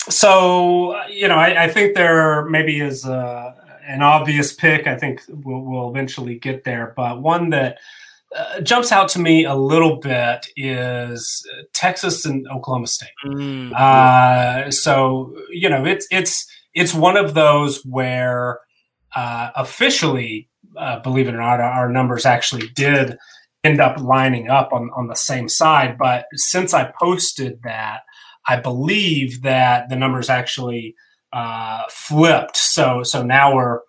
So 0.09 1.03
you 1.07 1.29
know 1.29 1.37
I, 1.37 1.65
I 1.65 1.69
think 1.69 1.95
there 1.95 2.45
maybe 2.47 2.81
is 2.81 3.05
a, 3.07 3.55
an 3.87 4.03
obvious 4.03 4.53
pick. 4.53 4.87
I 4.87 4.97
think 4.97 5.23
we'll, 5.29 5.61
we'll 5.61 5.89
eventually 5.89 6.39
get 6.39 6.65
there 6.65 6.93
but 6.97 7.23
one 7.23 7.51
that 7.51 7.79
uh, 8.35 8.61
jumps 8.61 8.91
out 8.91 9.09
to 9.09 9.21
me 9.21 9.45
a 9.45 9.55
little 9.55 9.97
bit 9.97 10.47
is 10.57 11.47
Texas 11.73 12.25
and 12.25 12.47
Oklahoma 12.49 12.89
State. 12.89 13.11
Mm-hmm. 13.25 13.73
Uh, 13.77 14.71
so 14.71 15.35
you 15.51 15.69
know, 15.69 15.85
it's 15.85 16.07
it's 16.11 16.47
it's 16.75 16.93
one 16.93 17.17
of 17.17 17.35
those 17.35 17.85
where 17.85 18.59
uh, 19.15 19.51
officially, 19.55 20.49
uh, 20.77 20.99
believe 20.99 21.29
it 21.29 21.35
or 21.35 21.39
not, 21.39 21.61
our 21.61 21.89
numbers 21.89 22.27
actually 22.27 22.69
did 22.71 23.17
end 23.63 23.81
up 23.81 24.01
lining 24.01 24.51
up 24.51 24.73
on 24.73 24.91
on 24.97 25.07
the 25.07 25.15
same 25.15 25.49
side. 25.49 25.97
But 25.97 26.27
since 26.35 26.75
I 26.75 26.93
posted 27.01 27.61
that, 27.63 28.01
I 28.49 28.57
believe 28.57 29.43
that 29.43 29.89
the 29.89 29.97
numbers 29.97 30.29
actually 30.29 30.97
uh, 31.33 31.83
flipped. 31.89 32.57
So 32.57 33.05
so 33.05 33.23
now 33.23 33.55
we're 33.55 33.81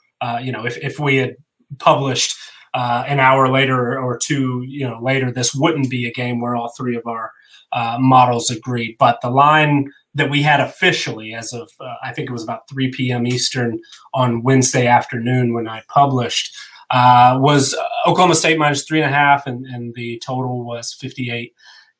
you 0.41 0.51
know 0.51 0.65
if 0.67 0.77
if 0.77 0.99
we 0.99 1.15
had 1.15 1.35
published 1.79 2.35
uh, 2.75 3.05
an 3.07 3.19
hour 3.19 3.49
later 3.49 3.97
or 3.97 4.17
two, 4.17 4.63
you 4.67 4.87
know, 4.87 4.99
later, 5.01 5.31
this 5.31 5.55
wouldn't 5.55 5.89
be 5.89 6.05
a 6.05 6.11
game 6.11 6.41
where 6.41 6.55
all 6.55 6.73
three 6.77 6.97
of 6.97 7.07
our 7.07 7.31
uh, 7.71 7.97
models 7.99 8.51
agreed. 8.51 8.97
But 8.99 9.21
the 9.21 9.29
line 9.29 9.91
that 10.13 10.29
we 10.29 10.41
had 10.41 10.59
officially 10.59 11.33
as 11.33 11.53
of 11.53 11.71
uh, 11.79 11.95
I 12.03 12.13
think 12.13 12.29
it 12.29 12.33
was 12.33 12.43
about 12.43 12.67
3 12.69 12.91
p.m. 12.91 13.25
Eastern 13.25 13.79
on 14.13 14.43
Wednesday 14.43 14.87
afternoon 14.87 15.53
when 15.53 15.67
I 15.67 15.83
published 15.87 16.55
uh, 16.91 17.37
was 17.39 17.73
uh, 17.73 18.09
Oklahoma 18.09 18.35
State 18.35 18.59
minus 18.59 18.83
three 18.83 19.01
and 19.01 19.09
a 19.09 19.15
half, 19.15 19.47
and, 19.47 19.65
and 19.65 19.95
the 19.95 20.21
total 20.25 20.65
was 20.65 20.93
58 20.93 21.53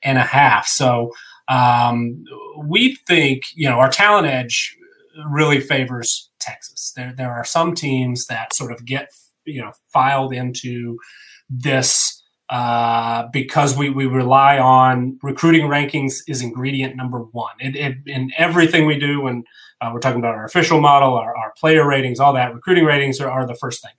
and 0.04 0.18
a 0.18 0.24
half. 0.24 0.68
So 0.68 1.12
um, 1.48 2.24
we 2.66 2.98
think 3.08 3.44
you 3.56 3.70
know 3.70 3.78
our 3.78 3.90
talent 3.90 4.28
edge 4.28 4.76
really 5.30 5.62
favors 5.62 6.30
Texas. 6.40 6.92
There 6.96 7.14
there 7.16 7.32
are 7.32 7.46
some 7.46 7.76
teams 7.76 8.26
that 8.28 8.54
sort 8.54 8.74
of 8.74 8.84
get 8.86 9.10
you 9.46 9.62
know 9.62 9.72
filed 9.92 10.34
into 10.34 10.98
this 11.50 12.22
uh, 12.50 13.28
because 13.34 13.76
we, 13.76 13.90
we 13.90 14.06
rely 14.06 14.60
on 14.60 15.18
recruiting 15.24 15.64
rankings 15.64 16.22
is 16.28 16.42
ingredient 16.42 16.96
number 16.96 17.20
one. 17.20 17.56
It, 17.60 17.76
it, 17.76 17.98
in 18.06 18.32
everything 18.38 18.86
we 18.86 19.00
do, 19.00 19.22
when 19.22 19.44
uh, 19.82 19.90
we're 19.92 20.00
talking 20.00 20.20
about 20.20 20.36
our 20.36 20.46
official 20.46 20.80
model, 20.80 21.16
our, 21.16 21.36
our 21.36 21.54
player 21.58 21.88
ratings, 21.88 22.20
all 22.20 22.34
that, 22.34 22.54
recruiting 22.54 22.86
ratings 22.86 23.20
are, 23.20 23.30
are 23.30 23.48
the 23.48 23.56
first 23.56 23.82
thing. 23.82 23.94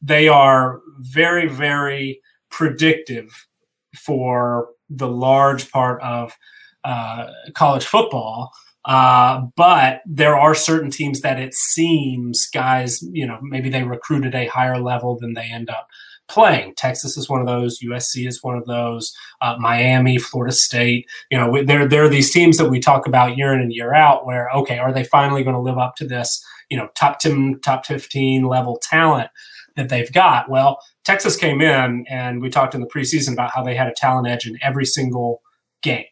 They 0.00 0.28
are 0.28 0.80
very, 1.00 1.48
very 1.48 2.20
predictive 2.50 3.48
for 3.96 4.68
the 4.88 5.08
large 5.08 5.70
part 5.70 6.00
of 6.02 6.36
uh, 6.84 7.26
college 7.54 7.84
football. 7.84 8.52
Uh, 8.88 9.42
but 9.54 10.00
there 10.06 10.34
are 10.34 10.54
certain 10.54 10.90
teams 10.90 11.20
that 11.20 11.38
it 11.38 11.52
seems 11.52 12.48
guys, 12.52 13.02
you 13.12 13.26
know, 13.26 13.38
maybe 13.42 13.68
they 13.68 13.82
recruit 13.82 14.24
at 14.24 14.34
a 14.34 14.46
higher 14.46 14.80
level 14.80 15.18
than 15.18 15.34
they 15.34 15.42
end 15.42 15.68
up 15.68 15.88
playing. 16.26 16.74
Texas 16.74 17.18
is 17.18 17.28
one 17.28 17.40
of 17.40 17.46
those. 17.46 17.80
USC 17.80 18.26
is 18.26 18.42
one 18.42 18.56
of 18.56 18.64
those. 18.64 19.14
Uh, 19.42 19.56
Miami, 19.58 20.16
Florida 20.16 20.54
State. 20.54 21.06
You 21.30 21.36
know, 21.36 21.62
there 21.64 21.86
there 21.86 22.02
are 22.04 22.08
these 22.08 22.32
teams 22.32 22.56
that 22.56 22.70
we 22.70 22.80
talk 22.80 23.06
about 23.06 23.36
year 23.36 23.52
in 23.52 23.60
and 23.60 23.72
year 23.72 23.92
out. 23.92 24.24
Where 24.24 24.50
okay, 24.50 24.78
are 24.78 24.92
they 24.92 25.04
finally 25.04 25.42
going 25.42 25.56
to 25.56 25.60
live 25.60 25.78
up 25.78 25.96
to 25.96 26.06
this? 26.06 26.42
You 26.70 26.78
know, 26.78 26.88
top 26.94 27.18
ten, 27.18 27.60
top 27.62 27.84
fifteen 27.84 28.44
level 28.44 28.78
talent 28.82 29.28
that 29.76 29.90
they've 29.90 30.12
got. 30.12 30.48
Well, 30.48 30.80
Texas 31.04 31.36
came 31.36 31.60
in, 31.60 32.06
and 32.08 32.40
we 32.40 32.48
talked 32.48 32.74
in 32.74 32.80
the 32.80 32.86
preseason 32.86 33.34
about 33.34 33.50
how 33.54 33.62
they 33.62 33.74
had 33.74 33.88
a 33.88 33.94
talent 33.94 34.28
edge 34.28 34.46
in 34.46 34.58
every 34.62 34.86
single 34.86 35.42
game. 35.82 36.06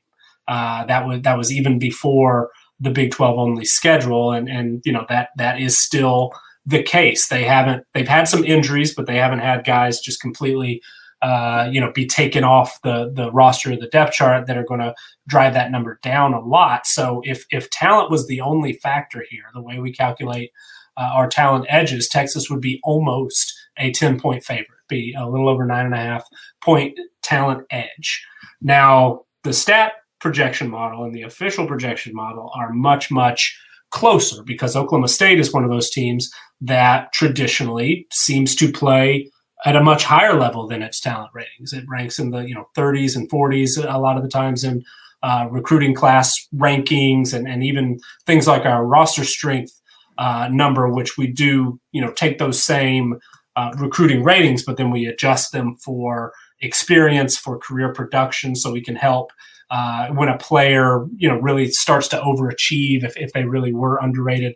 Uh, 0.46 0.84
that 0.86 1.06
was 1.06 1.22
that 1.22 1.38
was 1.38 1.50
even 1.50 1.78
before 1.78 2.50
the 2.80 2.90
Big 2.90 3.10
Twelve 3.10 3.38
only 3.38 3.64
schedule, 3.64 4.32
and 4.32 4.48
and 4.48 4.82
you 4.84 4.92
know 4.92 5.06
that 5.08 5.30
that 5.36 5.60
is 5.60 5.78
still 5.78 6.32
the 6.64 6.82
case. 6.82 7.28
They 7.28 7.44
haven't 7.44 7.84
they've 7.94 8.08
had 8.08 8.28
some 8.28 8.44
injuries, 8.44 8.94
but 8.94 9.06
they 9.06 9.16
haven't 9.16 9.38
had 9.38 9.64
guys 9.64 10.00
just 10.00 10.20
completely 10.20 10.82
uh, 11.22 11.68
you 11.70 11.80
know 11.80 11.92
be 11.92 12.06
taken 12.06 12.44
off 12.44 12.80
the 12.82 13.10
the 13.14 13.30
roster 13.32 13.72
of 13.72 13.80
the 13.80 13.88
depth 13.88 14.12
chart 14.12 14.46
that 14.46 14.58
are 14.58 14.64
going 14.64 14.80
to 14.80 14.94
drive 15.26 15.54
that 15.54 15.70
number 15.70 15.98
down 16.02 16.34
a 16.34 16.40
lot. 16.40 16.86
So 16.86 17.22
if 17.24 17.46
if 17.50 17.70
talent 17.70 18.10
was 18.10 18.26
the 18.26 18.40
only 18.40 18.74
factor 18.74 19.24
here, 19.30 19.44
the 19.54 19.62
way 19.62 19.78
we 19.78 19.92
calculate 19.92 20.50
uh, 20.96 21.10
our 21.14 21.28
talent 21.28 21.66
edges, 21.68 22.08
Texas 22.08 22.50
would 22.50 22.60
be 22.60 22.80
almost 22.84 23.54
a 23.78 23.92
ten 23.92 24.20
point 24.20 24.44
favorite, 24.44 24.80
be 24.88 25.14
a 25.18 25.28
little 25.28 25.48
over 25.48 25.64
nine 25.64 25.86
and 25.86 25.94
a 25.94 25.98
half 25.98 26.26
point 26.62 26.98
talent 27.22 27.66
edge. 27.70 28.26
Now 28.60 29.22
the 29.44 29.52
stat 29.52 29.92
projection 30.20 30.70
model 30.70 31.04
and 31.04 31.14
the 31.14 31.22
official 31.22 31.66
projection 31.66 32.14
model 32.14 32.50
are 32.54 32.72
much 32.72 33.10
much 33.10 33.58
closer 33.90 34.42
because 34.42 34.76
Oklahoma 34.76 35.08
State 35.08 35.38
is 35.38 35.52
one 35.52 35.64
of 35.64 35.70
those 35.70 35.90
teams 35.90 36.30
that 36.60 37.12
traditionally 37.12 38.06
seems 38.12 38.54
to 38.56 38.72
play 38.72 39.30
at 39.64 39.76
a 39.76 39.82
much 39.82 40.04
higher 40.04 40.34
level 40.34 40.66
than 40.66 40.82
its 40.82 41.00
talent 41.00 41.30
ratings. 41.34 41.72
It 41.72 41.84
ranks 41.88 42.18
in 42.18 42.30
the 42.30 42.40
you 42.40 42.54
know 42.54 42.68
30s 42.76 43.16
and 43.16 43.30
40s 43.30 43.82
a 43.82 43.98
lot 43.98 44.16
of 44.16 44.22
the 44.22 44.28
times 44.28 44.64
in 44.64 44.84
uh, 45.22 45.48
recruiting 45.50 45.94
class 45.94 46.34
rankings 46.54 47.32
and, 47.32 47.48
and 47.48 47.64
even 47.64 47.98
things 48.26 48.46
like 48.46 48.64
our 48.64 48.84
roster 48.84 49.24
strength 49.24 49.80
uh, 50.18 50.48
number, 50.50 50.88
which 50.88 51.16
we 51.16 51.26
do 51.26 51.80
you 51.92 52.00
know 52.00 52.12
take 52.12 52.38
those 52.38 52.62
same 52.62 53.18
uh, 53.56 53.72
recruiting 53.78 54.22
ratings, 54.22 54.62
but 54.62 54.76
then 54.76 54.90
we 54.90 55.06
adjust 55.06 55.52
them 55.52 55.76
for 55.76 56.32
experience, 56.60 57.36
for 57.36 57.58
career 57.58 57.92
production, 57.92 58.54
so 58.54 58.70
we 58.70 58.82
can 58.82 58.96
help. 58.96 59.32
Uh, 59.68 60.08
when 60.10 60.28
a 60.28 60.38
player, 60.38 61.06
you 61.16 61.28
know, 61.28 61.38
really 61.38 61.68
starts 61.68 62.06
to 62.06 62.16
overachieve, 62.18 63.02
if, 63.02 63.16
if 63.16 63.32
they 63.32 63.44
really 63.44 63.74
were 63.74 63.98
underrated, 63.98 64.54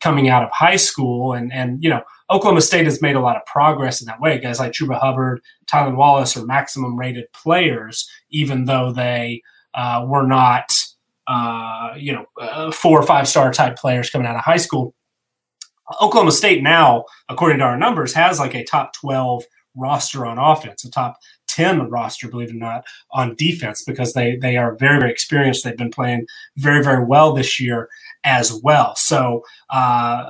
coming 0.00 0.28
out 0.28 0.42
of 0.42 0.50
high 0.50 0.76
school. 0.76 1.32
And, 1.32 1.52
and, 1.52 1.82
you 1.82 1.88
know, 1.88 2.02
Oklahoma 2.28 2.60
State 2.60 2.84
has 2.86 3.00
made 3.00 3.16
a 3.16 3.20
lot 3.20 3.36
of 3.36 3.44
progress 3.46 4.00
in 4.00 4.06
that 4.06 4.20
way. 4.20 4.38
Guys 4.38 4.58
like 4.58 4.72
Chuba 4.72 4.98
Hubbard, 4.98 5.40
Tylan 5.66 5.96
Wallace 5.96 6.36
are 6.36 6.44
maximum 6.44 6.98
rated 6.98 7.32
players, 7.32 8.08
even 8.30 8.64
though 8.64 8.92
they 8.92 9.42
uh, 9.74 10.04
were 10.08 10.26
not, 10.26 10.72
uh, 11.28 11.94
you 11.96 12.12
know, 12.12 12.26
uh, 12.40 12.70
four 12.72 12.98
or 12.98 13.06
five 13.06 13.28
star 13.28 13.52
type 13.52 13.76
players 13.76 14.10
coming 14.10 14.26
out 14.26 14.36
of 14.36 14.42
high 14.42 14.56
school. 14.56 14.94
Oklahoma 16.00 16.32
State 16.32 16.62
now, 16.62 17.04
according 17.28 17.58
to 17.58 17.64
our 17.64 17.76
numbers, 17.76 18.14
has 18.14 18.38
like 18.38 18.54
a 18.54 18.64
top 18.64 18.94
12 18.94 19.44
roster 19.74 20.26
on 20.26 20.38
offense, 20.38 20.84
a 20.84 20.90
top 20.90 21.16
10 21.52 21.88
roster, 21.90 22.28
believe 22.28 22.50
it 22.50 22.56
or 22.56 22.58
not, 22.58 22.84
on 23.10 23.34
defense 23.36 23.84
because 23.84 24.12
they 24.12 24.36
they 24.36 24.56
are 24.56 24.76
very, 24.76 24.98
very 24.98 25.10
experienced. 25.10 25.64
They've 25.64 25.76
been 25.76 25.90
playing 25.90 26.26
very, 26.56 26.82
very 26.82 27.04
well 27.04 27.32
this 27.32 27.60
year 27.60 27.88
as 28.24 28.52
well. 28.62 28.94
So 28.96 29.44
uh, 29.70 30.24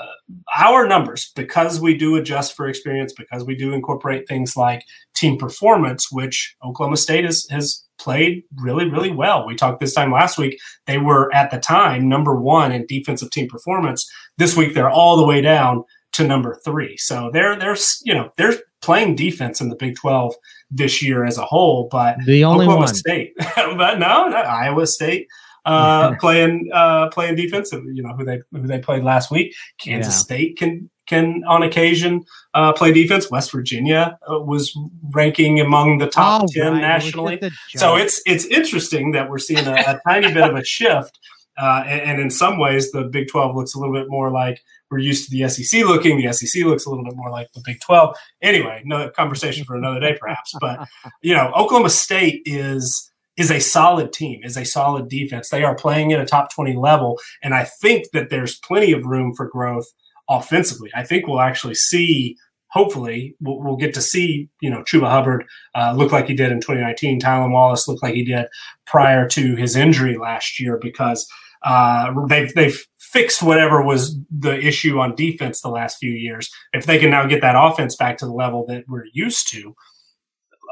our 0.57 0.87
numbers, 0.87 1.31
because 1.37 1.81
we 1.81 1.97
do 1.97 2.17
adjust 2.17 2.57
for 2.57 2.69
experience, 2.69 3.13
because 3.13 3.45
we 3.45 3.55
do 3.55 3.73
incorporate 3.73 4.27
things 4.27 4.57
like 4.57 4.85
team 5.15 5.37
performance, 5.37 6.11
which 6.11 6.57
Oklahoma 6.65 6.97
State 6.97 7.25
has, 7.25 7.47
has 7.51 7.85
played 7.99 8.45
really, 8.57 8.89
really 8.89 9.11
well. 9.11 9.47
We 9.47 9.55
talked 9.55 9.81
this 9.81 9.95
time 9.95 10.11
last 10.11 10.39
week. 10.39 10.59
They 10.87 10.99
were 10.99 11.33
at 11.35 11.51
the 11.51 11.59
time 11.59 12.09
number 12.09 12.35
one 12.35 12.73
in 12.73 12.87
defensive 12.87 13.31
team 13.31 13.49
performance. 13.49 14.11
This 14.39 14.57
week 14.57 14.75
they're 14.75 14.91
all 14.91 15.17
the 15.17 15.27
way 15.27 15.41
down 15.41 15.85
to 16.13 16.27
number 16.27 16.61
three. 16.65 16.97
So 16.97 17.31
they're 17.33 17.57
they're 17.57 17.77
you 18.05 18.15
know 18.15 18.31
they're 18.37 18.55
playing 18.81 19.17
defense 19.17 19.61
in 19.61 19.69
the 19.69 19.77
Big 19.77 19.97
Twelve 19.97 20.35
this 20.71 21.03
year 21.03 21.25
as 21.25 21.39
a 21.39 21.45
whole. 21.45 21.89
But 21.91 22.17
the 22.27 22.45
only 22.45 22.65
Oklahoma 22.65 22.87
one. 22.87 22.95
State, 22.95 23.35
but 23.57 23.99
no, 23.99 24.33
Iowa 24.33 24.87
State 24.87 25.29
uh, 25.65 26.15
playing 26.21 26.71
uh, 26.73 27.09
playing 27.09 27.37
defense. 27.37 27.73
You 27.73 28.03
know 28.03 28.15
who 28.15 28.25
they 28.25 28.41
who 28.53 28.67
they 28.67 28.79
played 28.79 29.03
last 29.03 29.31
week. 29.31 29.55
Kansas 29.79 30.15
yeah. 30.15 30.19
State 30.19 30.59
can 30.59 30.91
can 31.07 31.43
on 31.47 31.63
occasion 31.63 32.25
uh, 32.55 32.73
play 32.73 32.93
defense. 32.93 33.31
West 33.31 33.53
Virginia 33.53 34.19
uh, 34.31 34.41
was 34.41 34.77
ranking 35.11 35.61
among 35.61 35.99
the 35.99 36.09
top 36.09 36.43
oh, 36.45 36.47
ten 36.51 36.73
right. 36.73 36.81
nationally. 36.81 37.41
So 37.77 37.97
it's 37.97 38.21
it's 38.27 38.45
interesting 38.47 39.13
that 39.13 39.29
we're 39.29 39.39
seeing 39.39 39.67
a, 39.67 39.75
a 39.75 40.01
tiny 40.07 40.33
bit 40.33 40.49
of 40.49 40.57
a 40.57 40.65
shift. 40.65 41.19
Uh, 41.59 41.85
and, 41.87 42.01
and, 42.03 42.21
in 42.21 42.31
some 42.31 42.59
ways, 42.59 42.93
the 42.93 43.05
Big 43.05 43.29
12 43.29 43.55
looks 43.55 43.75
a 43.75 43.79
little 43.79 43.95
bit 43.95 44.09
more 44.09 44.31
like 44.31 44.63
we're 44.91 44.99
used 44.99 45.29
to 45.29 45.37
the 45.37 45.49
SEC 45.49 45.85
looking. 45.85 46.19
The 46.19 46.33
SEC 46.33 46.65
looks 46.65 46.87
a 46.87 46.91
little 46.91 47.05
bit 47.05 47.15
more 47.15 47.31
like 47.31 47.53
the 47.53 47.63
Big 47.65 47.81
12. 47.81 48.17
Anyway, 48.41 48.81
another 48.85 49.11
conversation 49.11 49.65
for 49.65 49.77
another 49.77 50.01
day, 50.01 50.17
perhaps. 50.19 50.55
But 50.61 50.89
you 51.23 51.35
know, 51.35 51.53
Oklahoma 51.55 51.91
State 51.91 52.43
is 52.47 53.13
is 53.37 53.51
a 53.51 53.61
solid 53.61 54.13
team, 54.13 54.41
is 54.43 54.57
a 54.57 54.65
solid 54.65 55.09
defense. 55.09 55.49
They 55.49 55.65
are 55.65 55.75
playing 55.75 56.13
at 56.13 56.21
a 56.21 56.27
top 56.27 56.53
20 56.53 56.77
level. 56.77 57.19
And 57.43 57.55
I 57.55 57.65
think 57.65 58.11
that 58.13 58.31
there's 58.31 58.59
plenty 58.59 58.93
of 58.93 59.07
room 59.07 59.35
for 59.35 59.47
growth 59.47 59.87
offensively. 60.29 60.91
I 60.95 61.05
think 61.05 61.27
we'll 61.27 61.41
actually 61.41 61.75
see, 61.75 62.37
hopefully, 62.73 63.37
we'll, 63.41 63.61
we'll 63.61 63.77
get 63.77 63.95
to 63.95 64.01
see, 64.01 64.49
you 64.61 64.71
know, 64.71 64.83
Chuba 64.83 65.09
Hubbard 65.09 65.45
uh, 65.75 65.95
look 65.97 66.11
like 66.11 66.27
he 66.27 66.35
did 66.35 66.51
in 66.51 66.61
2019. 66.61 67.21
Tylan 67.21 67.53
Wallace 67.53 67.87
look 67.87 68.03
like 68.03 68.15
he 68.15 68.25
did 68.25 68.47
prior 68.87 69.29
to 69.29 69.55
his 69.57 69.77
injury 69.77 70.17
last 70.17 70.59
year 70.59 70.79
because 70.81 71.27
uh, 71.65 72.13
they've, 72.29 72.53
they've 72.55 72.83
fixed 72.99 73.43
whatever 73.43 73.83
was 73.83 74.19
the 74.31 74.59
issue 74.59 74.99
on 74.99 75.15
defense 75.15 75.61
the 75.61 75.69
last 75.69 75.99
few 75.99 76.13
years. 76.13 76.51
If 76.73 76.87
they 76.87 76.99
can 76.99 77.11
now 77.11 77.27
get 77.27 77.43
that 77.43 77.57
offense 77.57 77.95
back 77.95 78.17
to 78.19 78.27
the 78.27 78.33
level 78.33 78.65
that 78.69 78.85
we're 78.89 79.05
used 79.13 79.51
to, 79.53 79.75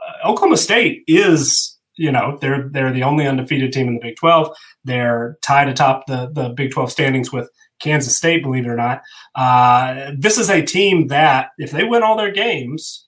uh, 0.09 0.29
Oklahoma 0.29 0.57
State 0.57 1.05
is 1.07 1.77
you 1.97 2.11
know 2.11 2.39
they're 2.41 2.71
they're 2.71 2.93
the 2.93 3.03
only 3.03 3.27
undefeated 3.27 3.73
team 3.73 3.89
in 3.89 3.95
the 3.95 4.01
Big 4.01 4.17
12. 4.17 4.57
They're 4.85 5.37
tied 5.43 5.69
atop 5.69 6.07
the 6.07 6.31
the 6.33 6.49
Big 6.49 6.71
12 6.71 6.91
standings 6.91 7.31
with 7.31 7.51
Kansas 7.81 8.17
State, 8.17 8.43
believe 8.43 8.67
it 8.67 8.71
or 8.71 8.77
not. 8.77 9.03
Uh, 9.35 10.13
this 10.17 10.39
is 10.39 10.51
a 10.51 10.63
team 10.63 11.09
that, 11.09 11.51
if 11.59 11.71
they 11.71 11.85
win 11.85 12.03
all 12.03 12.17
their 12.17 12.33
games, 12.33 13.07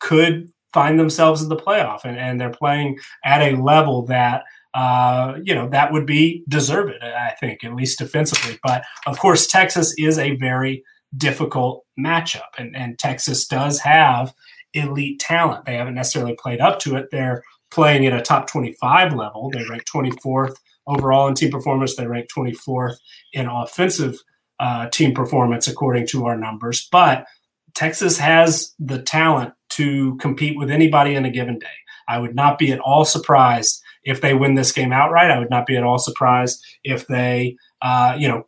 could 0.00 0.50
find 0.72 0.98
themselves 0.98 1.42
in 1.42 1.48
the 1.48 1.56
playoff, 1.56 2.04
and, 2.04 2.18
and 2.18 2.40
they're 2.40 2.50
playing 2.50 2.98
at 3.24 3.42
a 3.42 3.60
level 3.60 4.06
that 4.06 4.44
uh, 4.74 5.38
you 5.42 5.54
know 5.54 5.68
that 5.68 5.92
would 5.92 6.06
be 6.06 6.44
deserved. 6.48 6.94
I 7.02 7.34
think, 7.38 7.62
at 7.62 7.74
least 7.74 7.98
defensively. 7.98 8.58
But 8.62 8.82
of 9.06 9.18
course, 9.18 9.46
Texas 9.46 9.94
is 9.98 10.18
a 10.18 10.36
very 10.36 10.82
difficult 11.16 11.84
matchup, 11.98 12.48
and, 12.58 12.74
and 12.74 12.98
Texas 12.98 13.46
does 13.46 13.80
have 13.80 14.32
elite 14.74 15.20
talent. 15.20 15.66
They 15.66 15.74
haven't 15.74 15.94
necessarily 15.94 16.34
played 16.34 16.60
up 16.60 16.78
to 16.80 16.96
it. 16.96 17.08
They're 17.10 17.42
playing 17.70 18.06
at 18.06 18.18
a 18.18 18.22
top 18.22 18.46
25 18.46 19.14
level. 19.14 19.50
They 19.50 19.64
rank 19.68 19.84
24th 19.84 20.54
overall 20.86 21.28
in 21.28 21.34
team 21.34 21.50
performance. 21.50 21.96
They 21.96 22.06
rank 22.06 22.28
24th 22.36 22.96
in 23.32 23.46
offensive 23.46 24.18
uh, 24.60 24.88
team 24.90 25.14
performance, 25.14 25.68
according 25.68 26.06
to 26.08 26.26
our 26.26 26.36
numbers. 26.36 26.88
But 26.90 27.26
Texas 27.74 28.18
has 28.18 28.74
the 28.78 29.00
talent 29.00 29.54
to 29.70 30.16
compete 30.16 30.58
with 30.58 30.70
anybody 30.70 31.14
in 31.14 31.24
a 31.24 31.30
given 31.30 31.58
day. 31.58 31.66
I 32.08 32.18
would 32.18 32.34
not 32.34 32.58
be 32.58 32.72
at 32.72 32.80
all 32.80 33.04
surprised 33.04 33.80
if 34.04 34.20
they 34.20 34.34
win 34.34 34.54
this 34.54 34.72
game 34.72 34.92
outright. 34.92 35.30
I 35.30 35.38
would 35.38 35.50
not 35.50 35.66
be 35.66 35.76
at 35.76 35.84
all 35.84 35.98
surprised 35.98 36.62
if 36.84 37.06
they 37.06 37.56
uh, 37.82 38.16
you 38.18 38.28
know, 38.28 38.46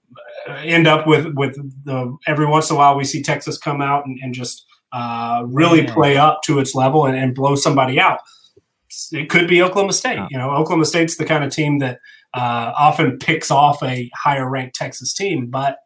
end 0.58 0.86
up 0.86 1.06
with 1.06 1.26
with 1.34 1.56
the 1.84 2.16
every 2.26 2.46
once 2.46 2.70
in 2.70 2.76
a 2.76 2.78
while 2.78 2.96
we 2.96 3.04
see 3.04 3.22
Texas 3.22 3.58
come 3.58 3.82
out 3.82 4.06
and, 4.06 4.18
and 4.22 4.32
just 4.32 4.64
uh, 4.92 5.42
really 5.46 5.82
yeah. 5.82 5.92
play 5.92 6.16
up 6.16 6.40
to 6.44 6.60
its 6.60 6.74
level 6.74 7.04
and, 7.04 7.16
and, 7.16 7.34
blow 7.34 7.56
somebody 7.56 7.98
out. 7.98 8.20
It 9.10 9.28
could 9.28 9.48
be 9.48 9.60
Oklahoma 9.60 9.92
State. 9.92 10.14
Yeah. 10.14 10.28
You 10.30 10.38
know, 10.38 10.50
Oklahoma 10.50 10.84
State's 10.84 11.16
the 11.16 11.24
kind 11.24 11.42
of 11.42 11.50
team 11.50 11.80
that 11.80 11.98
uh, 12.34 12.72
often 12.76 13.18
picks 13.18 13.50
off 13.50 13.82
a 13.82 14.10
higher 14.14 14.48
ranked 14.48 14.74
Texas 14.74 15.14
team, 15.14 15.46
but 15.48 15.78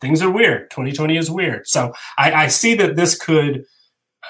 things 0.00 0.22
are 0.22 0.30
weird. 0.30 0.70
2020 0.70 1.16
is 1.16 1.30
weird. 1.30 1.66
So 1.66 1.92
I, 2.16 2.32
I 2.32 2.46
see 2.48 2.74
that 2.76 2.96
this 2.96 3.18
could, 3.18 3.64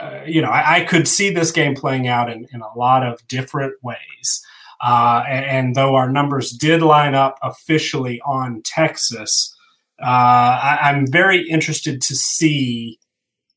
uh, 0.00 0.20
you 0.26 0.40
know, 0.40 0.48
I, 0.48 0.76
I, 0.76 0.84
could 0.84 1.08
see 1.08 1.30
this 1.30 1.50
game 1.50 1.74
playing 1.74 2.06
out 2.06 2.30
in, 2.30 2.46
in 2.52 2.60
a 2.60 2.78
lot 2.78 3.06
of 3.06 3.26
different 3.28 3.74
ways. 3.82 4.46
Uh, 4.80 5.22
and, 5.28 5.44
and, 5.44 5.74
though 5.74 5.94
our 5.94 6.10
numbers 6.10 6.50
did 6.50 6.82
line 6.82 7.14
up 7.14 7.38
officially 7.42 8.20
on 8.26 8.60
Texas, 8.62 9.54
uh, 10.02 10.04
I, 10.04 10.90
am 10.90 11.06
very 11.10 11.48
interested 11.48 12.02
to 12.02 12.14
see 12.14 12.98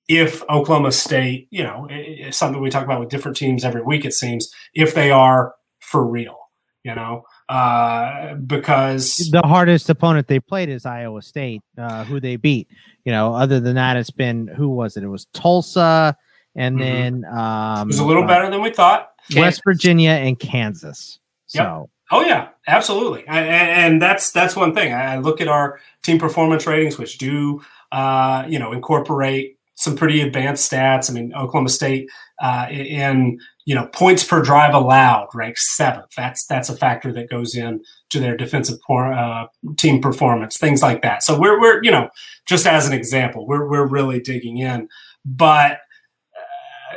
if 0.08 0.42
Oklahoma 0.50 0.94
State, 0.94 1.50
you 1.52 1.62
know, 1.62 1.90
something 2.32 2.62
we 2.62 2.70
talk 2.70 2.86
about 2.86 3.02
with 3.02 3.10
different 3.10 3.36
teams 3.36 3.66
every 3.66 3.84
week, 3.84 4.06
it 4.06 4.14
seems, 4.14 4.50
if 4.74 4.96
they 4.96 5.12
are 5.12 5.54
for 5.82 6.06
real, 6.06 6.38
you 6.84 6.96
know, 6.96 7.24
uh, 7.50 8.36
because 8.36 9.16
the 9.32 9.42
hardest 9.42 9.90
opponent 9.90 10.28
they 10.28 10.40
played 10.40 10.70
is 10.70 10.86
Iowa 10.86 11.22
State, 11.22 11.62
uh, 11.78 12.04
who 12.04 12.20
they 12.20 12.36
beat. 12.36 12.68
You 13.06 13.12
know, 13.12 13.34
other 13.34 13.60
than 13.60 13.76
that, 13.76 13.98
it's 13.98 14.12
been 14.12 14.48
who 14.48 14.70
was 14.70 14.96
it? 14.96 15.04
It 15.04 15.08
was 15.08 15.26
Tulsa, 15.34 16.16
and 16.56 16.78
mm-hmm. 16.78 17.24
then 17.24 17.26
um, 17.26 17.88
it 17.88 17.94
was 17.94 18.00
a 18.00 18.06
little 18.06 18.24
uh, 18.24 18.28
better 18.28 18.50
than 18.52 18.62
we 18.62 18.72
thought. 18.72 19.10
West 19.36 19.62
Virginia 19.66 20.12
and 20.12 20.40
Kansas. 20.40 21.20
So. 21.48 21.60
Yep. 21.60 21.90
Oh 22.12 22.22
yeah, 22.26 22.50
absolutely, 22.68 23.24
and, 23.28 23.48
and, 23.48 24.02
that's 24.02 24.32
that's 24.32 24.56
one 24.56 24.74
thing. 24.74 24.92
I 24.96 25.18
look 25.18 25.42
at 25.42 25.48
our 25.48 25.80
team 26.02 26.18
performance 26.18 26.66
ratings, 26.66 26.98
which 26.98 27.20
do 27.20 27.62
uh, 27.92 28.46
you 28.48 28.58
know 28.58 28.72
incorporate 28.72 29.60
some 29.76 29.96
pretty 29.96 30.22
advanced 30.22 30.72
stats. 30.72 31.10
I 31.10 31.14
mean, 31.14 31.34
Oklahoma 31.36 31.70
State 31.70 32.10
uh, 32.42 32.68
in 32.70 33.40
you 33.66 33.76
know 33.76 33.88
points 33.88 34.24
per 34.24 34.42
drive 34.42 34.74
allowed 34.74 35.28
ranks 35.34 35.76
seventh. 35.76 36.14
That's 36.16 36.46
that's 36.46 36.70
a 36.70 36.76
factor 36.76 37.12
that 37.14 37.30
goes 37.30 37.56
in 37.56 37.82
to 38.10 38.20
their 38.20 38.38
defensive 38.38 38.80
por- 38.86 39.14
uh, 39.14 39.48
team 39.78 40.02
performance, 40.02 40.58
things 40.58 40.82
like 40.82 41.02
that. 41.02 41.24
So 41.24 41.40
we're 41.40 41.60
we're 41.60 41.84
you 41.84 41.92
know 41.92 42.10
just 42.46 42.66
as 42.66 42.88
an 42.88 42.94
example, 42.94 43.48
we're 43.48 43.68
we're 43.68 43.88
really 43.88 44.20
digging 44.20 44.58
in, 44.58 44.88
but 45.26 45.80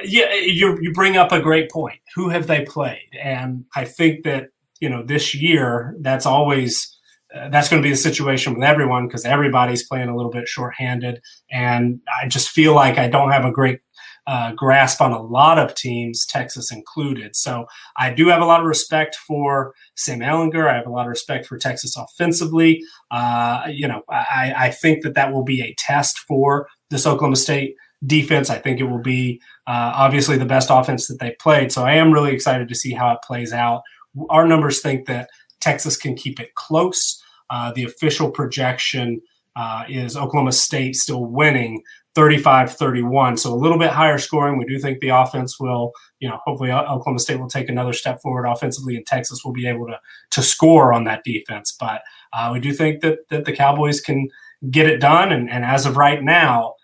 yeah, 0.04 0.34
you 0.34 0.78
you 0.80 0.92
bring 0.92 1.16
up 1.16 1.32
a 1.32 1.40
great 1.40 1.70
point. 1.70 2.00
Who 2.14 2.28
have 2.28 2.46
they 2.46 2.64
played? 2.64 3.08
And 3.20 3.64
I 3.74 3.84
think 3.84 4.24
that 4.24 4.48
you 4.80 4.88
know 4.88 5.02
this 5.02 5.34
year 5.34 5.96
that's 6.00 6.26
always 6.26 6.96
uh, 7.34 7.48
that's 7.48 7.68
going 7.68 7.82
to 7.82 7.86
be 7.86 7.90
the 7.90 7.96
situation 7.96 8.54
with 8.54 8.62
everyone 8.62 9.06
because 9.06 9.24
everybody's 9.24 9.86
playing 9.86 10.08
a 10.08 10.16
little 10.16 10.30
bit 10.30 10.48
shorthanded, 10.48 11.20
and 11.50 12.00
I 12.20 12.28
just 12.28 12.50
feel 12.50 12.74
like 12.74 12.98
I 12.98 13.08
don't 13.08 13.30
have 13.30 13.44
a 13.44 13.52
great 13.52 13.80
uh, 14.26 14.52
grasp 14.52 15.00
on 15.00 15.12
a 15.12 15.20
lot 15.20 15.58
of 15.58 15.74
teams, 15.74 16.24
Texas 16.26 16.70
included. 16.70 17.34
So 17.34 17.66
I 17.96 18.12
do 18.12 18.28
have 18.28 18.40
a 18.40 18.46
lot 18.46 18.60
of 18.60 18.66
respect 18.66 19.16
for 19.16 19.74
Sam 19.96 20.20
Ehlinger. 20.20 20.70
I 20.70 20.76
have 20.76 20.86
a 20.86 20.90
lot 20.90 21.06
of 21.06 21.10
respect 21.10 21.46
for 21.46 21.58
Texas 21.58 21.96
offensively. 21.96 22.82
Uh, 23.10 23.64
you 23.68 23.88
know, 23.88 24.02
I, 24.08 24.54
I 24.56 24.70
think 24.70 25.02
that 25.02 25.14
that 25.14 25.32
will 25.32 25.44
be 25.44 25.60
a 25.60 25.74
test 25.76 26.18
for 26.20 26.68
this 26.90 27.06
Oklahoma 27.06 27.36
State 27.36 27.74
defense. 28.06 28.50
I 28.50 28.58
think 28.58 28.80
it 28.80 28.84
will 28.84 29.02
be 29.02 29.40
uh, 29.66 29.92
obviously 29.94 30.36
the 30.36 30.44
best 30.44 30.68
offense 30.70 31.08
that 31.08 31.18
they 31.18 31.34
played. 31.40 31.72
So 31.72 31.84
I 31.84 31.94
am 31.94 32.12
really 32.12 32.32
excited 32.32 32.68
to 32.68 32.74
see 32.74 32.92
how 32.92 33.12
it 33.12 33.22
plays 33.22 33.52
out. 33.52 33.82
Our 34.30 34.46
numbers 34.46 34.80
think 34.80 35.06
that 35.06 35.30
Texas 35.60 35.96
can 35.96 36.14
keep 36.14 36.38
it 36.40 36.54
close. 36.54 37.20
Uh, 37.50 37.72
the 37.72 37.84
official 37.84 38.30
projection 38.30 39.20
uh, 39.56 39.84
is 39.88 40.16
Oklahoma 40.16 40.52
State 40.52 40.96
still 40.96 41.24
winning 41.24 41.82
35 42.14 42.74
31. 42.74 43.36
So 43.38 43.52
a 43.52 43.56
little 43.56 43.78
bit 43.78 43.90
higher 43.90 44.18
scoring. 44.18 44.58
We 44.58 44.66
do 44.66 44.78
think 44.78 45.00
the 45.00 45.10
offense 45.10 45.58
will, 45.58 45.92
you 46.20 46.28
know, 46.28 46.38
hopefully 46.44 46.70
Oklahoma 46.70 47.18
State 47.18 47.40
will 47.40 47.48
take 47.48 47.68
another 47.68 47.92
step 47.92 48.20
forward 48.20 48.46
offensively 48.46 48.96
and 48.96 49.06
Texas 49.06 49.44
will 49.44 49.52
be 49.52 49.66
able 49.66 49.86
to, 49.86 49.98
to 50.32 50.42
score 50.42 50.92
on 50.92 51.04
that 51.04 51.24
defense. 51.24 51.74
But 51.78 52.02
uh, 52.32 52.50
we 52.52 52.60
do 52.60 52.72
think 52.72 53.00
that, 53.00 53.28
that 53.30 53.44
the 53.44 53.52
Cowboys 53.52 54.00
can 54.00 54.28
get 54.70 54.86
it 54.86 55.00
done. 55.00 55.32
And, 55.32 55.50
and 55.50 55.64
as 55.64 55.86
of 55.86 55.96
right 55.96 56.22
now, 56.22 56.74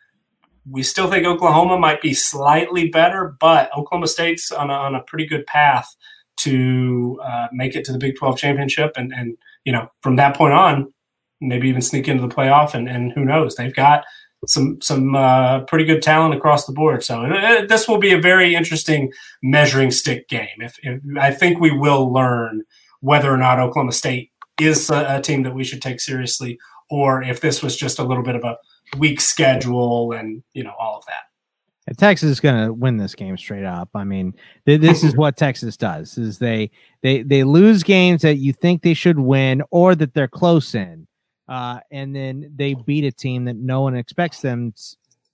we 0.71 0.83
still 0.83 1.11
think 1.11 1.27
Oklahoma 1.27 1.79
might 1.79 2.03
be 2.03 2.15
slightly 2.15 2.89
better, 2.89 3.37
but 3.41 3.71
Oklahoma 3.77 4.07
State's 4.07 4.51
on 4.51 4.71
a, 4.71 4.75
on 4.75 4.95
a 4.95 5.03
pretty 5.03 5.27
good 5.27 5.47
path 5.47 5.95
to 6.39 7.21
uh, 7.23 7.49
make 7.53 7.75
it 7.75 7.85
to 7.85 7.93
the 7.93 7.99
Big 7.99 8.17
12 8.17 8.39
championship. 8.39 8.93
And, 8.97 9.13
and, 9.13 9.37
you 9.65 9.73
know, 9.73 9.91
from 10.03 10.17
that 10.17 10.37
point 10.37 10.55
on, 10.55 10.93
maybe 11.41 11.69
even 11.69 11.83
sneak 11.83 12.09
into 12.09 12.27
the 12.27 12.35
playoff. 12.35 12.75
And, 12.75 12.89
and 12.89 13.13
who 13.13 13.25
knows? 13.25 13.55
They've 13.55 13.75
got 13.75 14.05
some 14.47 14.81
some 14.81 15.15
uh, 15.15 15.61
pretty 15.61 15.85
good 15.85 16.03
talent 16.03 16.35
across 16.35 16.67
the 16.67 16.73
board. 16.73 17.03
So 17.03 17.23
uh, 17.23 17.67
this 17.67 17.89
will 17.89 17.99
be 17.99 18.13
a 18.13 18.21
very 18.21 18.55
interesting 18.55 19.13
measuring 19.43 19.91
stick 19.91 20.29
game. 20.29 20.49
If, 20.59 20.77
if, 20.83 21.01
I 21.19 21.33
think 21.33 21.61
we 21.61 21.71
will 21.71 22.13
learn 22.13 22.63
whether 23.01 23.33
or 23.33 23.37
not 23.37 23.59
Oklahoma 23.59 23.93
State 23.93 24.31
is 24.61 24.91
a, 24.91 25.17
a 25.17 25.21
team 25.21 25.43
that 25.43 25.55
we 25.55 25.65
should 25.65 25.83
take 25.83 26.01
seriously, 26.01 26.59
or 26.91 27.23
if 27.23 27.41
this 27.41 27.63
was 27.63 27.77
just 27.77 27.99
a 27.99 28.05
little 28.05 28.23
bit 28.23 28.37
of 28.37 28.45
a 28.45 28.57
weak 28.97 29.21
schedule 29.21 30.13
and 30.13 30.43
you 30.53 30.63
know 30.63 30.75
all 30.79 30.97
of 30.97 31.07
that. 31.07 31.25
Texas 31.97 32.29
is 32.29 32.41
going 32.41 32.67
to 32.67 32.73
win 32.73 32.99
this 32.99 33.15
game 33.15 33.39
straight 33.39 33.65
up. 33.65 33.89
I 33.95 34.05
mean, 34.05 34.35
th- 34.67 34.81
this 34.81 35.03
is 35.03 35.17
what 35.17 35.37
Texas 35.37 35.77
does: 35.77 36.19
is 36.19 36.39
they 36.39 36.71
they 37.03 37.23
they 37.23 37.45
lose 37.45 37.83
games 37.83 38.23
that 38.23 38.37
you 38.37 38.53
think 38.53 38.83
they 38.83 38.95
should 38.95 39.19
win 39.19 39.63
or 39.71 39.95
that 39.95 40.15
they're 40.15 40.29
close 40.29 40.75
in, 40.75 41.08
uh, 41.49 41.81
and 41.91 42.15
then 42.15 42.53
they 42.55 42.75
beat 42.75 43.05
a 43.05 43.13
team 43.13 43.45
that 43.47 43.57
no 43.57 43.81
one 43.81 43.97
expects 43.97 44.41
them 44.41 44.75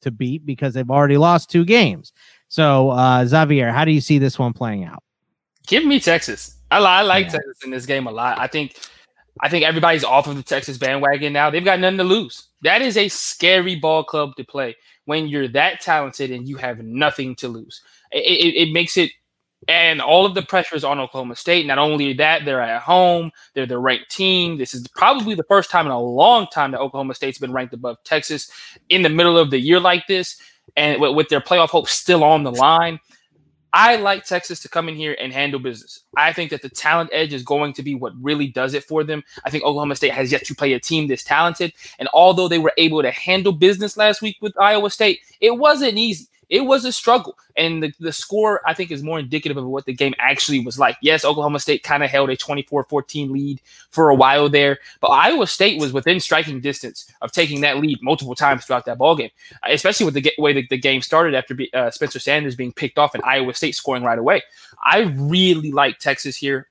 to 0.00 0.10
beat 0.10 0.46
because 0.46 0.74
they've 0.74 0.90
already 0.90 1.16
lost 1.16 1.50
two 1.50 1.64
games. 1.64 2.12
So, 2.48 2.90
uh, 2.90 3.24
Xavier, 3.26 3.72
how 3.72 3.84
do 3.84 3.90
you 3.90 4.00
see 4.00 4.18
this 4.18 4.38
one 4.38 4.52
playing 4.52 4.84
out? 4.84 5.02
Give 5.66 5.84
me 5.84 5.98
Texas. 5.98 6.56
I, 6.70 6.78
I 6.78 7.02
like 7.02 7.26
yeah. 7.26 7.32
Texas 7.32 7.64
in 7.64 7.70
this 7.70 7.86
game 7.86 8.06
a 8.06 8.10
lot. 8.10 8.38
I 8.38 8.46
think 8.46 8.76
I 9.40 9.48
think 9.48 9.64
everybody's 9.64 10.04
off 10.04 10.28
of 10.28 10.36
the 10.36 10.42
Texas 10.42 10.78
bandwagon 10.78 11.32
now. 11.32 11.50
They've 11.50 11.64
got 11.64 11.80
nothing 11.80 11.98
to 11.98 12.04
lose. 12.04 12.48
That 12.62 12.82
is 12.82 12.96
a 12.96 13.08
scary 13.08 13.76
ball 13.76 14.04
club 14.04 14.36
to 14.36 14.44
play 14.44 14.76
when 15.06 15.26
you're 15.26 15.48
that 15.48 15.80
talented 15.80 16.30
and 16.30 16.48
you 16.48 16.56
have 16.56 16.78
nothing 16.78 17.34
to 17.36 17.48
lose. 17.48 17.82
It, 18.12 18.18
it, 18.18 18.68
it 18.68 18.72
makes 18.72 18.96
it, 18.96 19.10
and 19.68 20.00
all 20.00 20.26
of 20.26 20.34
the 20.34 20.42
pressures 20.42 20.84
on 20.84 20.98
Oklahoma 20.98 21.36
State. 21.36 21.66
Not 21.66 21.78
only 21.78 22.12
that, 22.14 22.44
they're 22.44 22.60
at 22.60 22.82
home, 22.82 23.30
they're 23.54 23.66
the 23.66 23.78
ranked 23.78 24.10
team. 24.10 24.58
This 24.58 24.74
is 24.74 24.86
probably 24.88 25.34
the 25.34 25.44
first 25.44 25.70
time 25.70 25.86
in 25.86 25.92
a 25.92 26.00
long 26.00 26.46
time 26.48 26.72
that 26.72 26.80
Oklahoma 26.80 27.14
State's 27.14 27.38
been 27.38 27.52
ranked 27.52 27.74
above 27.74 27.96
Texas 28.04 28.50
in 28.88 29.02
the 29.02 29.08
middle 29.08 29.38
of 29.38 29.50
the 29.50 29.58
year 29.58 29.80
like 29.80 30.06
this, 30.06 30.40
and 30.76 31.00
with 31.00 31.28
their 31.28 31.40
playoff 31.40 31.70
hopes 31.70 31.92
still 31.92 32.24
on 32.24 32.42
the 32.42 32.52
line. 32.52 33.00
I 33.76 33.96
like 33.96 34.24
Texas 34.24 34.60
to 34.60 34.68
come 34.68 34.88
in 34.88 34.94
here 34.94 35.16
and 35.20 35.32
handle 35.32 35.58
business. 35.58 36.04
I 36.16 36.32
think 36.32 36.52
that 36.52 36.62
the 36.62 36.68
talent 36.68 37.10
edge 37.12 37.32
is 37.32 37.42
going 37.42 37.72
to 37.72 37.82
be 37.82 37.96
what 37.96 38.12
really 38.22 38.46
does 38.46 38.72
it 38.72 38.84
for 38.84 39.02
them. 39.02 39.24
I 39.44 39.50
think 39.50 39.64
Oklahoma 39.64 39.96
State 39.96 40.12
has 40.12 40.30
yet 40.30 40.44
to 40.44 40.54
play 40.54 40.74
a 40.74 40.80
team 40.80 41.08
this 41.08 41.24
talented. 41.24 41.72
And 41.98 42.08
although 42.14 42.46
they 42.46 42.60
were 42.60 42.72
able 42.78 43.02
to 43.02 43.10
handle 43.10 43.50
business 43.50 43.96
last 43.96 44.22
week 44.22 44.36
with 44.40 44.56
Iowa 44.60 44.90
State, 44.90 45.22
it 45.40 45.58
wasn't 45.58 45.98
easy 45.98 46.26
it 46.54 46.66
was 46.66 46.84
a 46.84 46.92
struggle. 46.92 47.36
And 47.56 47.82
the, 47.82 47.92
the 47.98 48.12
score, 48.12 48.60
I 48.64 48.74
think, 48.74 48.92
is 48.92 49.02
more 49.02 49.18
indicative 49.18 49.56
of 49.56 49.64
what 49.64 49.86
the 49.86 49.92
game 49.92 50.14
actually 50.20 50.64
was 50.64 50.78
like. 50.78 50.96
Yes, 51.02 51.24
Oklahoma 51.24 51.58
State 51.58 51.82
kind 51.82 52.04
of 52.04 52.10
held 52.10 52.30
a 52.30 52.36
24 52.36 52.84
14 52.84 53.32
lead 53.32 53.60
for 53.90 54.08
a 54.10 54.14
while 54.14 54.48
there, 54.48 54.78
but 55.00 55.08
Iowa 55.08 55.48
State 55.48 55.80
was 55.80 55.92
within 55.92 56.20
striking 56.20 56.60
distance 56.60 57.10
of 57.22 57.32
taking 57.32 57.60
that 57.62 57.78
lead 57.78 57.98
multiple 58.02 58.36
times 58.36 58.64
throughout 58.64 58.84
that 58.84 58.98
ball 58.98 59.16
game, 59.16 59.30
especially 59.64 60.06
with 60.06 60.14
the 60.14 60.32
way 60.38 60.52
the, 60.52 60.64
the 60.70 60.78
game 60.78 61.02
started 61.02 61.34
after 61.34 61.58
uh, 61.74 61.90
Spencer 61.90 62.20
Sanders 62.20 62.54
being 62.54 62.72
picked 62.72 62.98
off 62.98 63.16
and 63.16 63.24
Iowa 63.24 63.52
State 63.52 63.74
scoring 63.74 64.04
right 64.04 64.18
away. 64.18 64.40
I 64.84 65.12
really 65.16 65.72
like 65.72 65.98
Texas 65.98 66.36
here. 66.36 66.68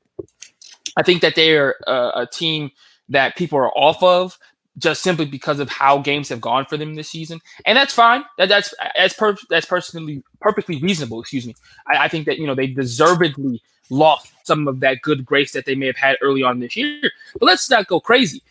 I 0.96 1.04
think 1.04 1.22
that 1.24 1.36
they 1.36 1.58
are 1.58 1.76
uh, 1.88 2.12
a 2.16 2.26
team 2.26 2.72
that 3.10 3.36
people 3.36 3.60
are 3.60 3.78
off 3.78 4.02
of 4.02 4.40
just 4.78 5.04
simply 5.04 5.26
because 5.26 5.60
of 5.60 5.70
how 5.70 6.00
games 6.00 6.30
have 6.30 6.42
gone 6.42 6.66
for 6.66 6.78
them 6.78 6.96
this 6.96 7.10
season, 7.10 7.40
and 7.66 7.78
that's 7.78 7.94
fine. 7.94 8.24
That, 8.38 8.50
that's 8.50 8.74
that's 8.96 9.14
per, 9.14 9.36
that's 9.50 9.66
personally 9.66 10.24
perfectly 10.42 10.80
reasonable. 10.80 11.22
Excuse 11.22 11.46
me. 11.46 11.56
I, 11.88 12.06
I, 12.06 12.08
think 12.08 12.26
that 12.26 12.40
you 12.40 12.48
know 12.48 12.56
they 12.56 12.68
deservedly 12.68 13.62
lost 13.90 14.32
some 14.44 14.68
of 14.68 14.80
that 14.80 15.02
good 15.02 15.26
grace 15.26 15.52
that 15.52 15.66
they 15.66 15.76
may 15.76 15.88
have 15.88 15.98
had 15.98 16.18
early 16.22 16.44
on 16.44 16.60
this 16.60 16.76
year. 16.76 17.12
But 17.34 17.46
let's 17.46 17.70
not 17.70 17.88
go 17.88 18.00
crazy. 18.00 18.42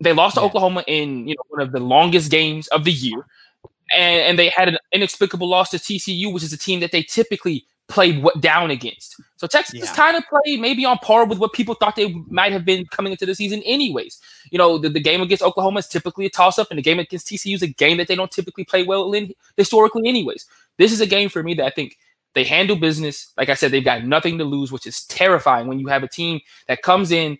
They 0.00 0.12
lost 0.12 0.36
to 0.36 0.40
Oklahoma 0.40 0.84
in 0.86 1.28
you 1.28 1.34
know 1.34 1.42
one 1.48 1.60
of 1.60 1.72
the 1.72 1.80
longest 1.80 2.30
games 2.30 2.68
of 2.68 2.84
the 2.84 2.92
year, 2.92 3.26
and, 3.94 4.20
and 4.22 4.38
they 4.38 4.48
had 4.48 4.68
an 4.68 4.78
inexplicable 4.92 5.48
loss 5.48 5.70
to 5.70 5.76
TCU, 5.76 6.32
which 6.32 6.42
is 6.42 6.52
a 6.52 6.58
team 6.58 6.80
that 6.80 6.92
they 6.92 7.02
typically 7.02 7.66
played 7.92 8.22
what 8.22 8.40
down 8.40 8.70
against. 8.70 9.20
So 9.36 9.46
Texas 9.46 9.80
yeah. 9.80 9.94
kind 9.94 10.16
of 10.16 10.24
played 10.28 10.60
maybe 10.60 10.84
on 10.84 10.98
par 10.98 11.26
with 11.26 11.38
what 11.38 11.52
people 11.52 11.74
thought 11.74 11.94
they 11.94 12.12
might 12.28 12.52
have 12.52 12.64
been 12.64 12.86
coming 12.86 13.12
into 13.12 13.26
the 13.26 13.34
season, 13.34 13.62
anyways. 13.64 14.18
You 14.50 14.58
know, 14.58 14.78
the, 14.78 14.88
the 14.88 15.00
game 15.00 15.20
against 15.20 15.42
Oklahoma 15.42 15.80
is 15.80 15.88
typically 15.88 16.24
a 16.26 16.30
toss 16.30 16.58
up, 16.58 16.68
and 16.70 16.78
the 16.78 16.82
game 16.82 16.98
against 16.98 17.26
TCU 17.26 17.54
is 17.54 17.62
a 17.62 17.68
game 17.68 17.98
that 17.98 18.08
they 18.08 18.14
don't 18.14 18.30
typically 18.30 18.64
play 18.64 18.82
well 18.82 19.12
in 19.12 19.32
historically, 19.56 20.08
anyways. 20.08 20.46
This 20.78 20.92
is 20.92 21.00
a 21.00 21.06
game 21.06 21.28
for 21.28 21.42
me 21.42 21.54
that 21.54 21.66
I 21.66 21.70
think 21.70 21.98
they 22.34 22.44
handle 22.44 22.76
business. 22.76 23.32
Like 23.36 23.50
I 23.50 23.54
said, 23.54 23.70
they've 23.70 23.84
got 23.84 24.04
nothing 24.04 24.38
to 24.38 24.44
lose, 24.44 24.72
which 24.72 24.86
is 24.86 25.04
terrifying 25.04 25.66
when 25.66 25.78
you 25.78 25.88
have 25.88 26.02
a 26.02 26.08
team 26.08 26.40
that 26.66 26.82
comes 26.82 27.12
in 27.12 27.38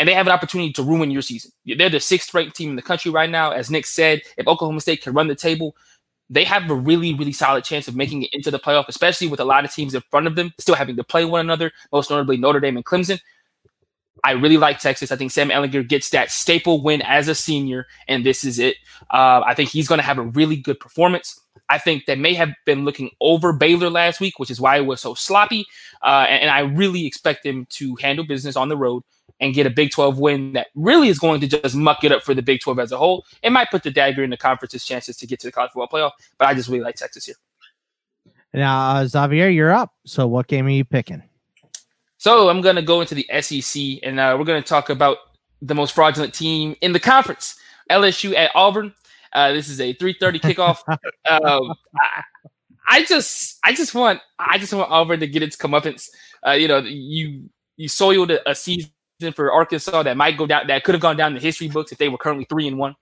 and 0.00 0.08
they 0.08 0.14
have 0.14 0.26
an 0.26 0.32
opportunity 0.32 0.72
to 0.72 0.82
ruin 0.82 1.10
your 1.10 1.22
season. 1.22 1.52
They're 1.64 1.90
the 1.90 2.00
sixth 2.00 2.32
ranked 2.34 2.56
team 2.56 2.70
in 2.70 2.76
the 2.76 2.82
country 2.82 3.10
right 3.10 3.30
now. 3.30 3.50
As 3.50 3.70
Nick 3.70 3.86
said, 3.86 4.22
if 4.36 4.48
Oklahoma 4.48 4.80
State 4.80 5.02
can 5.02 5.12
run 5.12 5.28
the 5.28 5.34
table, 5.34 5.76
they 6.32 6.44
have 6.44 6.70
a 6.70 6.74
really, 6.74 7.12
really 7.12 7.32
solid 7.32 7.62
chance 7.62 7.88
of 7.88 7.94
making 7.94 8.22
it 8.22 8.30
into 8.32 8.50
the 8.50 8.58
playoff, 8.58 8.86
especially 8.88 9.28
with 9.28 9.38
a 9.38 9.44
lot 9.44 9.66
of 9.66 9.72
teams 9.72 9.94
in 9.94 10.00
front 10.10 10.26
of 10.26 10.34
them 10.34 10.52
still 10.58 10.74
having 10.74 10.96
to 10.96 11.04
play 11.04 11.26
one 11.26 11.40
another, 11.40 11.70
most 11.92 12.08
notably 12.08 12.38
Notre 12.38 12.58
Dame 12.58 12.76
and 12.76 12.86
Clemson. 12.86 13.20
I 14.24 14.32
really 14.32 14.56
like 14.56 14.78
Texas. 14.78 15.12
I 15.12 15.16
think 15.16 15.30
Sam 15.30 15.50
Ehlinger 15.50 15.86
gets 15.86 16.10
that 16.10 16.30
staple 16.30 16.82
win 16.82 17.02
as 17.02 17.28
a 17.28 17.34
senior, 17.34 17.86
and 18.08 18.24
this 18.24 18.44
is 18.44 18.58
it. 18.58 18.76
Uh, 19.10 19.42
I 19.44 19.54
think 19.54 19.68
he's 19.68 19.88
going 19.88 19.98
to 19.98 20.04
have 20.04 20.18
a 20.18 20.22
really 20.22 20.56
good 20.56 20.80
performance. 20.80 21.38
I 21.68 21.78
think 21.78 22.06
they 22.06 22.16
may 22.16 22.32
have 22.34 22.50
been 22.64 22.84
looking 22.84 23.10
over 23.20 23.52
Baylor 23.52 23.90
last 23.90 24.20
week, 24.20 24.38
which 24.38 24.50
is 24.50 24.60
why 24.60 24.78
it 24.78 24.86
was 24.86 25.00
so 25.00 25.14
sloppy. 25.14 25.66
Uh, 26.02 26.26
and, 26.28 26.42
and, 26.42 26.50
I 26.50 26.60
really 26.60 27.06
expect 27.06 27.44
them 27.44 27.66
to 27.70 27.96
handle 27.96 28.24
business 28.24 28.56
on 28.56 28.68
the 28.68 28.76
road 28.76 29.02
and 29.42 29.52
get 29.52 29.66
a 29.66 29.70
Big 29.70 29.90
12 29.90 30.18
win 30.18 30.52
that 30.52 30.68
really 30.76 31.08
is 31.08 31.18
going 31.18 31.40
to 31.40 31.48
just 31.48 31.74
muck 31.74 32.04
it 32.04 32.12
up 32.12 32.22
for 32.22 32.32
the 32.32 32.40
Big 32.40 32.60
12 32.60 32.78
as 32.78 32.92
a 32.92 32.96
whole. 32.96 33.26
It 33.42 33.50
might 33.50 33.70
put 33.70 33.82
the 33.82 33.90
dagger 33.90 34.22
in 34.22 34.30
the 34.30 34.36
conference's 34.36 34.84
chances 34.84 35.16
to 35.16 35.26
get 35.26 35.40
to 35.40 35.48
the 35.48 35.52
college 35.52 35.72
football 35.72 35.88
playoff, 35.88 36.12
but 36.38 36.46
I 36.46 36.54
just 36.54 36.68
really 36.68 36.84
like 36.84 36.94
Texas 36.94 37.26
here. 37.26 37.34
Now, 38.54 38.96
uh, 38.96 39.06
Xavier, 39.06 39.48
you're 39.48 39.72
up. 39.72 39.94
So, 40.06 40.28
what 40.28 40.46
game 40.46 40.66
are 40.66 40.70
you 40.70 40.84
picking? 40.84 41.22
So, 42.18 42.48
I'm 42.48 42.60
going 42.60 42.76
to 42.76 42.82
go 42.82 43.00
into 43.00 43.16
the 43.16 43.26
SEC, 43.40 43.98
and 44.04 44.20
uh, 44.20 44.36
we're 44.38 44.44
going 44.44 44.62
to 44.62 44.68
talk 44.68 44.90
about 44.90 45.18
the 45.60 45.74
most 45.74 45.92
fraudulent 45.92 46.34
team 46.34 46.76
in 46.80 46.92
the 46.92 47.00
conference, 47.00 47.56
LSU 47.90 48.36
at 48.36 48.52
Auburn. 48.54 48.94
Uh, 49.32 49.52
this 49.52 49.68
is 49.68 49.80
a 49.80 49.94
3:30 49.94 50.40
kickoff. 50.40 50.78
um, 51.28 51.74
I, 51.98 52.22
I, 52.86 53.04
just, 53.04 53.58
I 53.64 53.74
just 53.74 53.94
want, 53.94 54.20
I 54.38 54.58
just 54.58 54.72
want 54.72 54.90
Auburn 54.90 55.18
to 55.20 55.26
get 55.26 55.42
its 55.42 55.56
comeuppance. 55.56 56.10
Uh, 56.46 56.52
you 56.52 56.68
know, 56.68 56.78
you 56.78 57.48
you 57.78 57.88
soiled 57.88 58.30
a, 58.30 58.50
a 58.50 58.54
season 58.54 58.90
for 59.30 59.52
Arkansas 59.52 60.02
that 60.02 60.16
might 60.16 60.36
go 60.36 60.46
down, 60.46 60.66
that 60.66 60.82
could 60.82 60.94
have 60.96 61.02
gone 61.02 61.16
down 61.16 61.34
the 61.34 61.40
history 61.40 61.68
books 61.68 61.92
if 61.92 61.98
they 61.98 62.08
were 62.08 62.18
currently 62.18 62.46
three 62.46 62.66
and 62.66 62.78
one. 62.78 62.96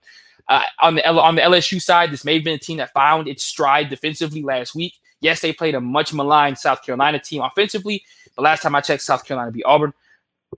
Uh, 0.47 0.63
on 0.79 0.95
the 0.95 1.07
on 1.07 1.35
the 1.35 1.41
LSU 1.41 1.81
side, 1.81 2.11
this 2.11 2.25
may 2.25 2.35
have 2.35 2.43
been 2.43 2.55
a 2.55 2.59
team 2.59 2.77
that 2.77 2.93
found 2.93 3.27
its 3.27 3.43
stride 3.43 3.89
defensively 3.89 4.43
last 4.43 4.75
week. 4.75 4.93
Yes, 5.21 5.39
they 5.39 5.53
played 5.53 5.75
a 5.75 5.81
much 5.81 6.13
maligned 6.13 6.57
South 6.57 6.83
Carolina 6.83 7.19
team 7.19 7.41
offensively, 7.41 8.03
but 8.35 8.43
last 8.43 8.61
time 8.61 8.75
I 8.75 8.81
checked, 8.81 9.03
South 9.03 9.25
Carolina 9.25 9.51
beat 9.51 9.65
Auburn. 9.65 9.93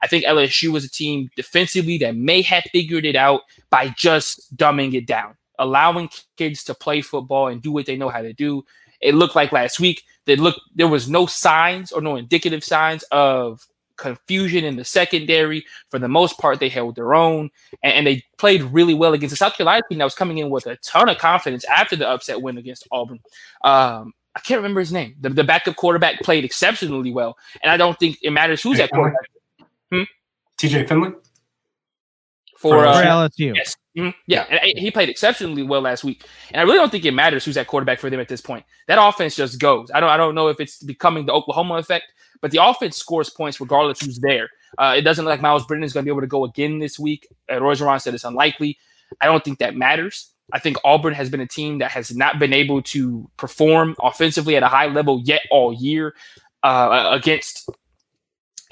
I 0.01 0.07
think 0.07 0.25
LSU 0.25 0.71
was 0.71 0.83
a 0.83 0.89
team 0.89 1.29
defensively 1.35 1.97
that 1.99 2.15
may 2.15 2.41
have 2.41 2.63
figured 2.71 3.05
it 3.05 3.15
out 3.15 3.41
by 3.69 3.89
just 3.89 4.55
dumbing 4.55 4.93
it 4.95 5.05
down, 5.05 5.35
allowing 5.59 6.09
kids 6.37 6.63
to 6.63 6.73
play 6.73 7.01
football 7.01 7.47
and 7.47 7.61
do 7.61 7.71
what 7.71 7.85
they 7.85 7.95
know 7.95 8.09
how 8.09 8.21
to 8.21 8.33
do. 8.33 8.65
It 9.01 9.15
looked 9.15 9.35
like 9.35 9.51
last 9.51 9.79
week 9.79 10.03
that 10.25 10.39
look 10.39 10.59
there 10.73 10.87
was 10.87 11.09
no 11.09 11.25
signs 11.25 11.91
or 11.91 12.01
no 12.01 12.15
indicative 12.15 12.63
signs 12.63 13.03
of 13.11 13.67
confusion 13.97 14.63
in 14.63 14.75
the 14.75 14.83
secondary. 14.83 15.65
For 15.89 15.99
the 15.99 16.07
most 16.07 16.37
part, 16.39 16.59
they 16.59 16.69
held 16.69 16.95
their 16.95 17.13
own 17.13 17.49
and, 17.81 17.93
and, 17.93 18.07
they 18.07 18.23
played 18.37 18.61
really 18.63 18.93
well 18.93 19.13
against 19.13 19.31
the 19.31 19.37
South 19.37 19.55
Carolina 19.55 19.83
team 19.89 19.99
that 19.99 20.05
was 20.05 20.15
coming 20.15 20.39
in 20.39 20.49
with 20.49 20.65
a 20.67 20.75
ton 20.77 21.09
of 21.09 21.17
confidence 21.17 21.63
after 21.65 21.95
the 21.95 22.07
upset 22.07 22.41
win 22.41 22.57
against 22.57 22.87
Auburn. 22.91 23.19
Um, 23.63 24.13
I 24.35 24.39
can't 24.39 24.59
remember 24.59 24.79
his 24.79 24.91
name. 24.91 25.15
The, 25.21 25.29
the 25.29 25.43
backup 25.43 25.75
quarterback 25.75 26.21
played 26.21 26.43
exceptionally 26.43 27.11
well, 27.11 27.37
and 27.61 27.71
I 27.71 27.77
don't 27.77 27.97
think 27.99 28.17
it 28.23 28.31
matters 28.31 28.61
who's 28.61 28.77
that 28.77 28.89
quarterback. 28.91 29.29
Hmm? 29.91 30.03
TJ 30.57 30.87
Finley 30.87 31.11
for, 32.63 32.69
for 32.69 32.87
uh, 32.87 33.03
LSU. 33.03 33.55
Yes. 33.55 33.75
Mm-hmm. 33.97 34.09
Yeah, 34.25 34.43
and 34.49 34.79
he 34.79 34.89
played 34.89 35.09
exceptionally 35.09 35.61
well 35.61 35.81
last 35.81 36.03
week, 36.03 36.25
and 36.51 36.59
I 36.59 36.63
really 36.63 36.77
don't 36.77 36.89
think 36.89 37.05
it 37.05 37.11
matters 37.11 37.45
who's 37.45 37.57
at 37.57 37.67
quarterback 37.67 37.99
for 37.99 38.09
them 38.09 38.19
at 38.19 38.27
this 38.27 38.41
point. 38.41 38.65
That 38.87 38.97
offense 38.99 39.35
just 39.35 39.59
goes. 39.59 39.91
I 39.93 39.99
don't. 39.99 40.09
I 40.09 40.17
don't 40.17 40.33
know 40.33 40.47
if 40.47 40.59
it's 40.59 40.81
becoming 40.81 41.27
the 41.27 41.33
Oklahoma 41.33 41.75
effect, 41.75 42.05
but 42.43 42.51
the 42.51 42.61
offense 42.61 42.97
scores 42.97 43.29
points 43.29 43.61
regardless 43.61 44.01
who's 44.01 44.19
there. 44.19 44.49
Uh, 44.77 44.95
it 44.97 45.03
doesn't 45.03 45.23
look 45.23 45.31
like 45.31 45.41
Myles 45.41 45.65
Brennan 45.65 45.85
is 45.85 45.93
going 45.93 46.03
to 46.03 46.09
be 46.09 46.11
able 46.11 46.19
to 46.19 46.27
go 46.27 46.43
again 46.43 46.77
this 46.77 46.99
week. 46.99 47.25
Uh, 47.49 47.53
Orgeron 47.53 48.01
said 48.01 48.13
it's 48.13 48.25
unlikely. 48.25 48.77
I 49.21 49.27
don't 49.27 49.41
think 49.45 49.59
that 49.59 49.77
matters. 49.77 50.33
I 50.51 50.59
think 50.59 50.75
Auburn 50.83 51.13
has 51.13 51.29
been 51.29 51.39
a 51.39 51.47
team 51.47 51.77
that 51.77 51.91
has 51.91 52.13
not 52.13 52.39
been 52.39 52.51
able 52.51 52.81
to 52.81 53.31
perform 53.37 53.95
offensively 54.01 54.57
at 54.57 54.61
a 54.61 54.67
high 54.67 54.87
level 54.87 55.21
yet 55.23 55.43
all 55.51 55.73
year 55.73 56.15
uh, 56.63 57.11
against 57.13 57.69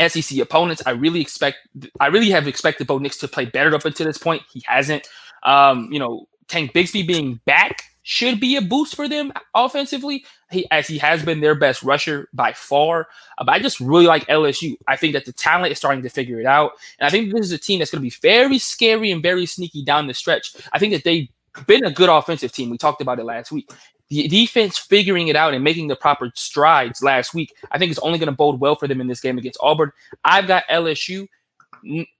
SEC 0.05 0.39
opponents. 0.39 0.83
I 0.85 0.91
really 0.91 1.21
expect, 1.21 1.59
I 1.97 2.07
really 2.07 2.29
have 2.31 2.49
expected 2.49 2.87
Bo 2.87 2.97
Nix 2.97 3.15
to 3.19 3.29
play 3.29 3.45
better 3.45 3.73
up 3.73 3.85
until 3.85 4.05
this 4.05 4.17
point. 4.17 4.41
He 4.51 4.61
hasn't. 4.65 5.07
Um, 5.43 5.87
you 5.93 5.99
know, 5.99 6.27
Tank 6.49 6.73
Bigsby 6.73 7.07
being 7.07 7.39
back 7.45 7.83
should 8.03 8.39
be 8.39 8.55
a 8.55 8.61
boost 8.61 8.95
for 8.95 9.07
them 9.07 9.31
offensively. 9.53 10.25
He 10.49 10.69
as 10.71 10.87
he 10.87 10.97
has 10.97 11.23
been 11.23 11.41
their 11.41 11.55
best 11.55 11.83
rusher 11.83 12.27
by 12.33 12.53
far. 12.53 13.07
Uh, 13.37 13.43
but 13.45 13.53
I 13.53 13.59
just 13.59 13.79
really 13.79 14.05
like 14.05 14.25
LSU. 14.27 14.75
I 14.87 14.95
think 14.95 15.13
that 15.13 15.25
the 15.25 15.33
talent 15.33 15.71
is 15.71 15.77
starting 15.77 16.03
to 16.03 16.09
figure 16.09 16.39
it 16.39 16.45
out, 16.45 16.71
and 16.99 17.07
I 17.07 17.09
think 17.09 17.31
this 17.31 17.45
is 17.45 17.51
a 17.51 17.57
team 17.57 17.79
that's 17.79 17.91
going 17.91 18.01
to 18.01 18.09
be 18.09 18.15
very 18.21 18.57
scary 18.57 19.11
and 19.11 19.21
very 19.21 19.45
sneaky 19.45 19.83
down 19.83 20.07
the 20.07 20.13
stretch. 20.13 20.55
I 20.73 20.79
think 20.79 20.93
that 20.93 21.03
they've 21.03 21.29
been 21.67 21.85
a 21.85 21.91
good 21.91 22.09
offensive 22.09 22.51
team. 22.51 22.69
We 22.69 22.77
talked 22.77 23.01
about 23.01 23.19
it 23.19 23.25
last 23.25 23.51
week. 23.51 23.71
The 24.09 24.27
defense 24.27 24.77
figuring 24.77 25.29
it 25.29 25.37
out 25.37 25.53
and 25.53 25.63
making 25.63 25.87
the 25.87 25.95
proper 25.95 26.31
strides 26.35 27.01
last 27.01 27.33
week, 27.33 27.53
I 27.71 27.77
think 27.77 27.91
is 27.91 27.99
only 27.99 28.19
going 28.19 28.27
to 28.27 28.35
bode 28.35 28.59
well 28.59 28.75
for 28.75 28.87
them 28.87 28.99
in 28.99 29.07
this 29.07 29.21
game 29.21 29.37
against 29.37 29.59
Auburn. 29.61 29.91
I've 30.25 30.47
got 30.47 30.67
LSU. 30.69 31.27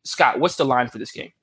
Scott, 0.06 0.40
what's 0.40 0.56
the 0.56 0.64
line 0.64 0.88
for 0.88 1.00
this 1.00 1.12
game? 1.12 1.34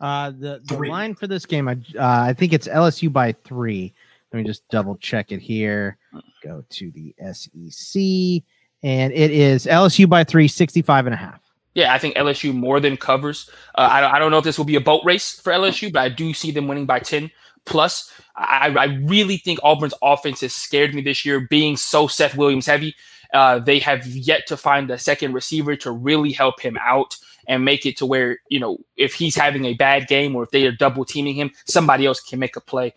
Uh, 0.00 0.30
the 0.30 0.60
the 0.64 0.74
three. 0.74 0.88
line 0.88 1.14
for 1.14 1.26
this 1.26 1.44
game, 1.44 1.68
I 1.68 1.72
uh, 1.98 2.22
I 2.28 2.32
think 2.32 2.52
it's 2.52 2.68
LSU 2.68 3.12
by 3.12 3.32
three. 3.32 3.94
Let 4.32 4.38
me 4.38 4.44
just 4.44 4.68
double 4.68 4.96
check 4.96 5.32
it 5.32 5.40
here. 5.40 5.96
Go 6.42 6.64
to 6.68 6.90
the 6.90 7.14
SEC, 7.32 8.44
and 8.82 9.12
it 9.12 9.30
is 9.30 9.66
LSU 9.66 10.08
by 10.08 10.22
three, 10.24 10.48
65 10.48 11.06
and 11.06 11.14
a 11.14 11.16
half. 11.16 11.40
Yeah, 11.74 11.94
I 11.94 11.98
think 11.98 12.16
LSU 12.16 12.54
more 12.54 12.80
than 12.80 12.96
covers. 12.96 13.48
Uh, 13.74 13.88
I, 13.90 14.16
I 14.16 14.18
don't 14.18 14.30
know 14.30 14.38
if 14.38 14.44
this 14.44 14.58
will 14.58 14.64
be 14.64 14.76
a 14.76 14.80
boat 14.80 15.02
race 15.04 15.40
for 15.40 15.52
LSU, 15.52 15.92
but 15.92 16.00
I 16.00 16.08
do 16.08 16.34
see 16.34 16.50
them 16.50 16.68
winning 16.68 16.86
by 16.86 16.98
10 16.98 17.30
plus. 17.64 18.12
I, 18.36 18.74
I 18.76 18.84
really 19.04 19.36
think 19.36 19.60
Auburn's 19.62 19.94
offense 20.02 20.40
has 20.40 20.54
scared 20.54 20.94
me 20.94 21.02
this 21.02 21.24
year, 21.24 21.40
being 21.40 21.76
so 21.76 22.06
Seth 22.06 22.36
Williams 22.36 22.66
heavy. 22.66 22.94
Uh, 23.32 23.58
they 23.58 23.78
have 23.78 24.06
yet 24.06 24.46
to 24.46 24.56
find 24.56 24.90
a 24.90 24.98
second 24.98 25.32
receiver 25.32 25.76
to 25.76 25.90
really 25.90 26.32
help 26.32 26.60
him 26.60 26.78
out 26.80 27.16
and 27.46 27.64
make 27.64 27.86
it 27.86 27.96
to 27.96 28.06
where, 28.06 28.38
you 28.48 28.60
know, 28.60 28.78
if 28.96 29.14
he's 29.14 29.34
having 29.34 29.64
a 29.64 29.74
bad 29.74 30.06
game 30.06 30.36
or 30.36 30.42
if 30.42 30.50
they 30.50 30.66
are 30.66 30.72
double 30.72 31.04
teaming 31.04 31.34
him, 31.34 31.50
somebody 31.66 32.04
else 32.04 32.20
can 32.20 32.38
make 32.38 32.56
a 32.56 32.60
play. 32.60 32.92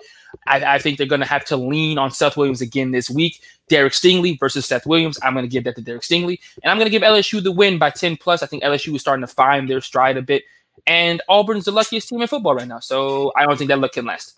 I, 0.46 0.76
I 0.76 0.80
think 0.80 0.98
they're 0.98 1.08
going 1.08 1.22
to 1.22 1.28
have 1.28 1.46
to 1.46 1.58
lean 1.58 1.98
on 1.98 2.12
Seth 2.12 2.38
Williams 2.38 2.62
again 2.62 2.92
this 2.92 3.10
week. 3.10 3.42
Derek 3.70 3.94
Stingley 3.94 4.38
versus 4.38 4.66
Seth 4.66 4.86
Williams. 4.86 5.18
I'm 5.24 5.34
going 5.34 5.46
to 5.46 5.50
give 5.50 5.64
that 5.64 5.76
to 5.78 5.82
Derek 5.82 6.02
Stingley. 6.02 6.40
And 6.64 6.72
I'm 6.72 6.78
going 6.78 6.86
to 6.86 6.92
give 6.92 7.02
LSU 7.02 7.42
the 7.42 7.52
win 7.52 7.78
by 7.78 7.90
10 7.90 8.18
plus. 8.18 8.44
I 8.44 8.46
think 8.46 8.64
LSU 8.64 8.94
is 8.96 9.02
starting 9.02 9.26
to 9.26 9.34
find 9.34 9.70
their 9.70 9.82
stride 9.82 10.18
a 10.18 10.22
bit. 10.22 10.44
And 10.88 11.22
Auburn's 11.30 11.66
the 11.66 11.72
luckiest 11.72 12.10
team 12.10 12.22
in 12.22 12.28
football 12.28 12.56
right 12.56 12.68
now. 12.68 12.80
So 12.80 13.32
I 13.36 13.46
don't 13.46 13.58
think 13.58 13.70
that 13.70 13.80
luck 13.80 13.94
can 13.94 14.06
last. 14.06 14.36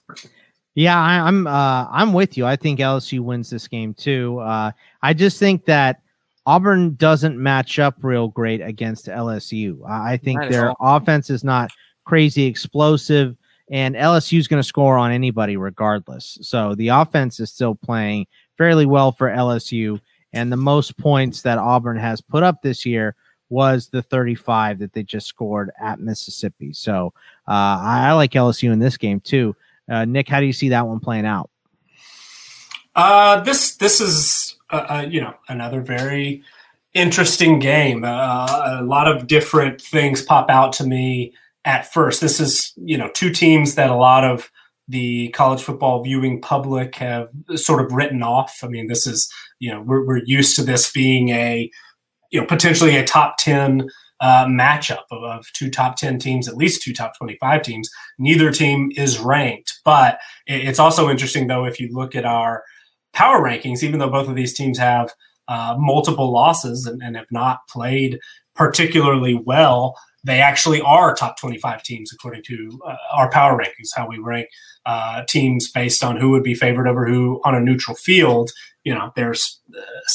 Yeah, 0.76 1.00
I, 1.00 1.28
am 1.28 1.46
uh, 1.46 1.88
I'm 1.92 2.14
with 2.14 2.38
you. 2.38 2.46
I 2.46 2.56
think 2.56 2.80
LSU 2.80 3.20
wins 3.20 3.50
this 3.50 3.68
game 3.68 3.94
too. 3.94 4.40
Uh, 4.40 4.72
I 5.02 5.14
just 5.14 5.38
think 5.38 5.66
that 5.66 6.02
Auburn 6.46 6.96
doesn't 6.96 7.38
match 7.38 7.80
up 7.80 7.96
real 8.02 8.28
great 8.28 8.62
against 8.62 9.06
LSU. 9.06 9.80
I 9.88 10.18
think 10.18 10.50
their 10.50 10.74
offense 10.82 11.30
is 11.30 11.44
not 11.44 11.70
crazy 12.06 12.46
explosive, 12.46 13.38
and 13.70 13.96
LSU 13.96 14.40
is 14.40 14.48
going 14.48 14.62
to 14.62 14.68
score 14.68 14.98
on 14.98 15.12
anybody 15.12 15.58
regardless. 15.58 16.40
So 16.42 16.76
the 16.76 16.90
offense 16.90 17.40
is 17.40 17.52
still 17.52 17.76
playing 17.76 18.26
fairly 18.58 18.86
well 18.86 19.12
for 19.12 19.30
LSU, 19.30 20.02
and 20.34 20.52
the 20.52 20.58
most 20.58 20.98
points 20.98 21.44
that 21.44 21.60
Auburn 21.60 21.98
has 21.98 22.20
put 22.20 22.44
up 22.44 22.62
this 22.62 22.86
year 22.86 23.16
was 23.50 23.88
the 23.88 24.02
35 24.02 24.80
that 24.80 24.94
they 24.94 25.04
just 25.04 25.28
scored 25.28 25.70
at 25.80 26.00
Mississippi. 26.00 26.74
So 26.74 27.14
uh, 27.48 27.78
I, 27.80 28.08
I 28.08 28.14
like 28.14 28.32
LSU 28.32 28.74
in 28.74 28.80
this 28.80 28.98
game 28.98 29.20
too. 29.20 29.56
Uh, 29.90 30.06
Nick, 30.06 30.30
how 30.30 30.40
do 30.40 30.46
you 30.46 30.54
see 30.54 30.70
that 30.70 30.88
one 30.88 31.00
playing 31.00 31.26
out? 31.26 31.50
Uh, 32.96 33.42
this 33.42 33.76
this 33.78 34.00
is 34.00 34.56
uh, 34.70 34.86
uh 34.90 35.06
you 35.10 35.20
know 35.20 35.34
another 35.50 35.82
very 35.82 36.44
interesting 36.94 37.60
game. 37.60 38.04
Uh, 38.06 38.78
a 38.80 38.84
lot 38.84 39.08
of 39.08 39.28
different 39.28 39.82
things 39.82 40.22
pop 40.22 40.50
out 40.50 40.74
to 40.74 40.86
me 40.86 41.34
at 41.66 41.92
first. 41.92 42.22
This 42.22 42.40
is 42.40 42.74
you 42.78 42.98
know 42.98 43.10
two 43.14 43.32
teams 43.32 43.76
that 43.76 43.90
a 43.90 43.96
lot 43.96 44.24
of 44.24 44.52
the 44.88 45.30
college 45.30 45.62
football 45.62 46.04
viewing 46.04 46.42
public 46.42 46.96
have 46.96 47.30
sort 47.56 47.84
of 47.84 47.92
written 47.94 48.22
off. 48.22 48.60
I 48.64 48.68
mean, 48.68 48.88
this 48.88 49.08
is 49.08 49.32
you 49.60 49.72
know 49.72 49.82
we're, 49.82 50.06
we're 50.06 50.24
used 50.26 50.56
to 50.58 50.64
this 50.64 50.92
being 50.92 51.30
a 51.30 51.70
you 52.32 52.40
know 52.40 52.46
potentially 52.46 52.96
a 52.96 53.04
top 53.04 53.36
ten 53.40 53.90
uh, 54.24 54.46
matchup 54.46 55.04
of, 55.12 55.22
of, 55.22 55.46
two 55.52 55.70
top 55.70 55.98
10 55.98 56.18
teams, 56.18 56.48
at 56.48 56.56
least 56.56 56.82
two 56.82 56.94
top 56.94 57.12
25 57.18 57.62
teams. 57.62 57.90
Neither 58.18 58.52
team 58.52 58.90
is 58.96 59.20
ranked. 59.20 59.74
But 59.84 60.18
it's 60.48 60.80
also 60.80 61.10
interesting, 61.10 61.48
though, 61.48 61.66
if 61.66 61.78
you 61.78 61.90
look 61.92 62.16
at 62.16 62.24
our 62.24 62.64
power 63.12 63.42
rankings, 63.42 63.84
even 63.84 64.00
though 64.00 64.10
both 64.10 64.30
of 64.30 64.36
these 64.36 64.54
teams 64.54 64.78
have 64.78 65.12
uh, 65.50 65.76
multiple 65.78 66.32
losses 66.32 66.86
and, 66.86 67.04
and, 67.04 67.18
have 67.18 67.32
not 67.32 67.68
played 67.68 68.18
particularly 68.56 69.34
well, 69.34 69.94
they 70.24 70.40
actually 70.40 70.80
are 70.80 71.14
top 71.14 71.38
25 71.38 71.84
teams 71.84 72.14
according 72.14 72.44
to 72.44 72.80
uh, 72.88 72.96
our 73.12 73.30
power 73.30 73.60
rankings, 73.60 73.90
how 73.94 74.08
we 74.08 74.20
rank 74.20 74.48
uh, 74.86 75.24
teams 75.28 75.70
based 75.70 76.02
on 76.02 76.16
who 76.16 76.30
would 76.30 76.44
be 76.44 76.56
favored 76.56 76.88
over 76.88 77.06
who 77.06 77.42
on 77.44 77.56
a 77.56 77.60
neutral 77.60 77.98
field. 77.98 78.52
You 78.84 78.94
know, 78.94 79.12
there's 79.16 79.62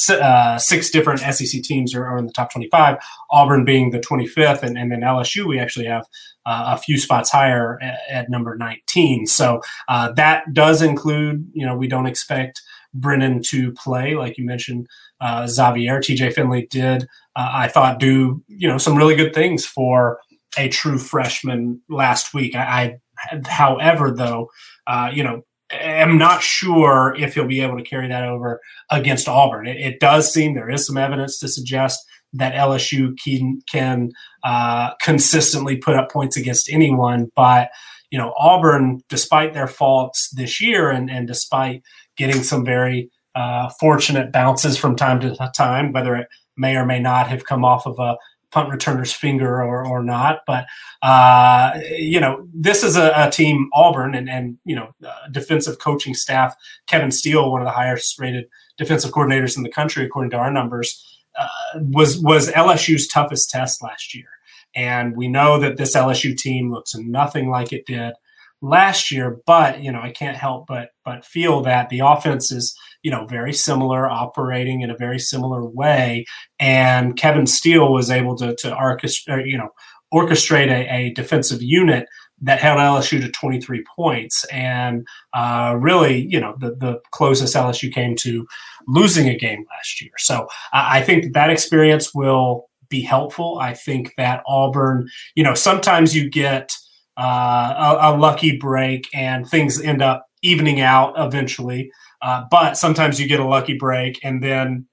uh, 0.09 0.57
six 0.57 0.89
different 0.89 1.19
SEC 1.21 1.61
teams 1.63 1.95
are, 1.95 2.17
in 2.17 2.27
the 2.27 2.33
top 2.33 2.51
25, 2.51 2.97
Auburn 3.31 3.65
being 3.65 3.91
the 3.91 3.99
25th, 3.99 4.61
and, 4.63 4.77
and 4.77 4.91
then 4.91 5.01
LSU, 5.01 5.47
we 5.47 5.59
actually 5.59 5.85
have 5.85 6.05
uh, 6.45 6.75
a 6.75 6.77
few 6.77 6.97
spots 6.97 7.31
higher 7.31 7.79
at, 7.81 7.99
at 8.09 8.29
number 8.29 8.55
19. 8.55 9.25
So 9.27 9.61
uh, 9.87 10.11
that 10.13 10.53
does 10.53 10.81
include, 10.81 11.47
you 11.53 11.65
know, 11.65 11.75
we 11.75 11.87
don't 11.87 12.05
expect 12.05 12.61
Brennan 12.93 13.41
to 13.49 13.71
play, 13.73 14.15
like 14.15 14.37
you 14.37 14.45
mentioned, 14.45 14.87
uh, 15.21 15.47
Xavier. 15.47 15.99
TJ 15.99 16.33
Finley 16.33 16.67
did, 16.69 17.03
uh, 17.35 17.49
I 17.51 17.67
thought, 17.67 17.99
do, 17.99 18.43
you 18.47 18.67
know, 18.67 18.77
some 18.77 18.95
really 18.95 19.15
good 19.15 19.33
things 19.33 19.65
for 19.65 20.19
a 20.57 20.69
true 20.69 20.97
freshman 20.97 21.81
last 21.89 22.33
week. 22.33 22.55
I, 22.55 22.99
I 23.21 23.41
however, 23.47 24.11
though, 24.11 24.49
uh, 24.87 25.11
you 25.13 25.23
know, 25.23 25.43
am 25.71 26.17
not 26.17 26.41
sure 26.41 27.15
if 27.17 27.35
he'll 27.35 27.45
be 27.45 27.61
able 27.61 27.77
to 27.77 27.83
carry 27.83 28.07
that 28.07 28.23
over 28.23 28.61
against 28.91 29.27
Auburn. 29.27 29.67
It, 29.67 29.77
it 29.77 29.99
does 29.99 30.31
seem 30.31 30.53
there 30.53 30.69
is 30.69 30.85
some 30.85 30.97
evidence 30.97 31.39
to 31.39 31.47
suggest 31.47 32.03
that 32.33 32.53
LSU 32.53 33.17
can, 33.23 33.61
can 33.71 34.11
uh, 34.43 34.93
consistently 35.01 35.77
put 35.77 35.95
up 35.95 36.11
points 36.11 36.37
against 36.37 36.71
anyone, 36.71 37.31
but 37.35 37.69
you 38.11 38.17
know 38.17 38.33
Auburn, 38.37 39.01
despite 39.09 39.53
their 39.53 39.67
faults 39.67 40.29
this 40.35 40.59
year, 40.59 40.89
and, 40.89 41.09
and 41.09 41.27
despite 41.27 41.83
getting 42.17 42.41
some 42.41 42.65
very 42.65 43.09
uh, 43.35 43.69
fortunate 43.79 44.31
bounces 44.31 44.77
from 44.77 44.95
time 44.95 45.19
to 45.19 45.35
time, 45.55 45.91
whether 45.91 46.15
it 46.15 46.27
may 46.57 46.75
or 46.75 46.85
may 46.85 46.99
not 46.99 47.27
have 47.27 47.45
come 47.45 47.63
off 47.63 47.85
of 47.85 47.97
a 47.99 48.15
punt 48.51 48.69
returner's 48.69 49.13
finger 49.13 49.61
or, 49.61 49.85
or 49.85 50.03
not. 50.03 50.39
But, 50.47 50.65
uh, 51.01 51.79
you 51.91 52.19
know, 52.19 52.47
this 52.53 52.83
is 52.83 52.95
a, 52.97 53.11
a, 53.15 53.29
team, 53.29 53.69
Auburn, 53.73 54.15
and, 54.15 54.29
and 54.29 54.57
you 54.65 54.75
know, 54.75 54.89
uh, 55.05 55.27
defensive 55.31 55.79
coaching 55.79 56.13
staff, 56.13 56.55
Kevin 56.87 57.11
Steele, 57.11 57.51
one 57.51 57.61
of 57.61 57.65
the 57.65 57.71
highest 57.71 58.19
rated 58.19 58.45
defensive 58.77 59.11
coordinators 59.11 59.57
in 59.57 59.63
the 59.63 59.71
country, 59.71 60.05
according 60.05 60.31
to 60.31 60.37
our 60.37 60.51
numbers, 60.51 61.19
uh, 61.37 61.47
was, 61.75 62.19
was 62.19 62.51
LSU's 62.51 63.07
toughest 63.07 63.49
test 63.49 63.83
last 63.83 64.15
year. 64.15 64.27
And 64.75 65.15
we 65.15 65.27
know 65.27 65.59
that 65.59 65.77
this 65.77 65.95
LSU 65.95 66.35
team 66.35 66.71
looks 66.71 66.95
nothing 66.95 67.49
like 67.49 67.73
it 67.73 67.85
did 67.85 68.13
last 68.61 69.11
year, 69.11 69.39
but 69.45 69.81
you 69.81 69.91
know, 69.91 70.01
I 70.01 70.11
can't 70.11 70.37
help 70.37 70.67
but 70.67 70.89
but 71.05 71.25
feel 71.25 71.61
that 71.61 71.89
the 71.89 71.99
offense 71.99 72.51
is 72.51 72.77
you 73.03 73.11
know 73.11 73.25
very 73.25 73.53
similar, 73.53 74.09
operating 74.09 74.81
in 74.81 74.89
a 74.89 74.97
very 74.97 75.19
similar 75.19 75.65
way, 75.65 76.25
and 76.59 77.17
Kevin 77.17 77.47
Steele 77.47 77.91
was 77.91 78.09
able 78.09 78.35
to 78.37 78.55
to 78.55 78.71
orchestrate 78.71 79.49
you 79.49 79.57
know 79.57 79.69
orchestrate 80.13 80.69
a, 80.69 80.87
a 80.93 81.13
defensive 81.13 81.61
unit 81.61 82.07
that 82.41 82.59
held 82.59 82.79
LSU 82.79 83.21
to 83.21 83.29
23 83.29 83.83
points, 83.95 84.45
and 84.45 85.05
uh, 85.33 85.75
really, 85.77 86.25
you 86.29 86.39
know, 86.39 86.55
the, 86.59 86.75
the 86.75 86.99
closest 87.11 87.55
LSU 87.55 87.93
came 87.93 88.15
to 88.17 88.47
losing 88.87 89.27
a 89.27 89.37
game 89.37 89.65
last 89.69 90.01
year. 90.01 90.11
So 90.17 90.47
I 90.71 91.01
think 91.01 91.23
that, 91.23 91.33
that 91.33 91.49
experience 91.49 92.13
will 92.13 92.69
be 92.89 93.01
helpful. 93.01 93.59
I 93.59 93.73
think 93.73 94.13
that 94.17 94.43
Auburn, 94.47 95.09
you 95.35 95.43
know, 95.43 95.53
sometimes 95.53 96.15
you 96.15 96.29
get 96.29 96.71
uh, 97.17 97.97
a, 98.01 98.15
a, 98.15 98.17
lucky 98.17 98.57
break 98.57 99.07
and 99.13 99.47
things 99.47 99.79
end 99.81 100.01
up 100.01 100.25
evening 100.41 100.79
out 100.79 101.13
eventually. 101.17 101.91
Uh, 102.21 102.45
but 102.51 102.77
sometimes 102.77 103.19
you 103.19 103.27
get 103.27 103.39
a 103.39 103.45
lucky 103.45 103.77
break 103.77 104.19
and 104.23 104.43
then 104.43 104.85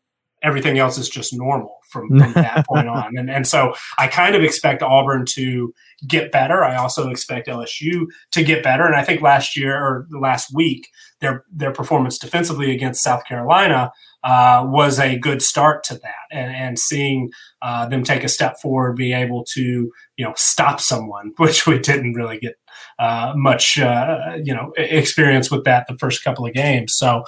everything 0.43 0.79
else 0.79 0.99
is 0.99 1.09
just 1.09 1.35
normal 1.35 1.76
from, 1.97 2.19
from 2.19 2.33
that 2.35 2.67
point 2.67 2.89
on. 2.89 3.17
And, 3.17 3.31
and 3.31 3.47
so 3.47 3.75
I 3.99 4.09
kind 4.09 4.35
of 4.35 4.43
expect 4.43 4.83
Auburn 4.83 5.25
to 5.35 5.73
get 6.07 6.31
better. 6.31 6.63
I 6.63 6.77
also 6.77 7.09
expect 7.11 7.49
LSU 7.49 8.07
to 8.33 8.43
get 8.43 8.63
better. 8.63 8.85
And 8.85 8.95
I 8.95 9.03
think 9.03 9.23
last 9.23 9.57
year 9.57 9.77
or 9.77 10.07
last 10.11 10.55
week, 10.55 10.89
their 11.21 11.45
their 11.51 11.73
performance 11.73 12.19
defensively 12.19 12.75
against 12.75 13.03
South 13.03 13.25
Carolina 13.25 13.91
uh, 14.23 14.67
was 14.67 14.99
a 14.99 15.19
good 15.19 15.41
start 15.41 15.83
to 15.85 15.95
that, 15.95 16.27
and, 16.31 16.55
and 16.55 16.79
seeing 16.79 17.31
uh, 17.63 17.89
them 17.89 18.05
take 18.05 18.25
a 18.25 18.29
step 18.29 18.61
forward, 18.61 18.97
be 18.97 19.13
able 19.13 19.45
to 19.55 19.91
you 20.17 20.25
know 20.25 20.35
stop 20.37 20.81
someone, 20.81 21.33
which 21.39 21.67
we 21.67 21.79
didn't 21.79 22.15
really 22.15 22.39
get 22.39 22.57
uh, 22.99 23.33
much 23.35 23.79
uh, 23.79 24.37
you 24.45 24.55
know 24.55 24.73
experience 24.77 25.51
with 25.51 25.65
that 25.65 25.87
the 25.89 25.97
first 25.97 26.23
couple 26.23 26.47
of 26.47 26.53
games. 26.53 26.95
So 26.95 27.25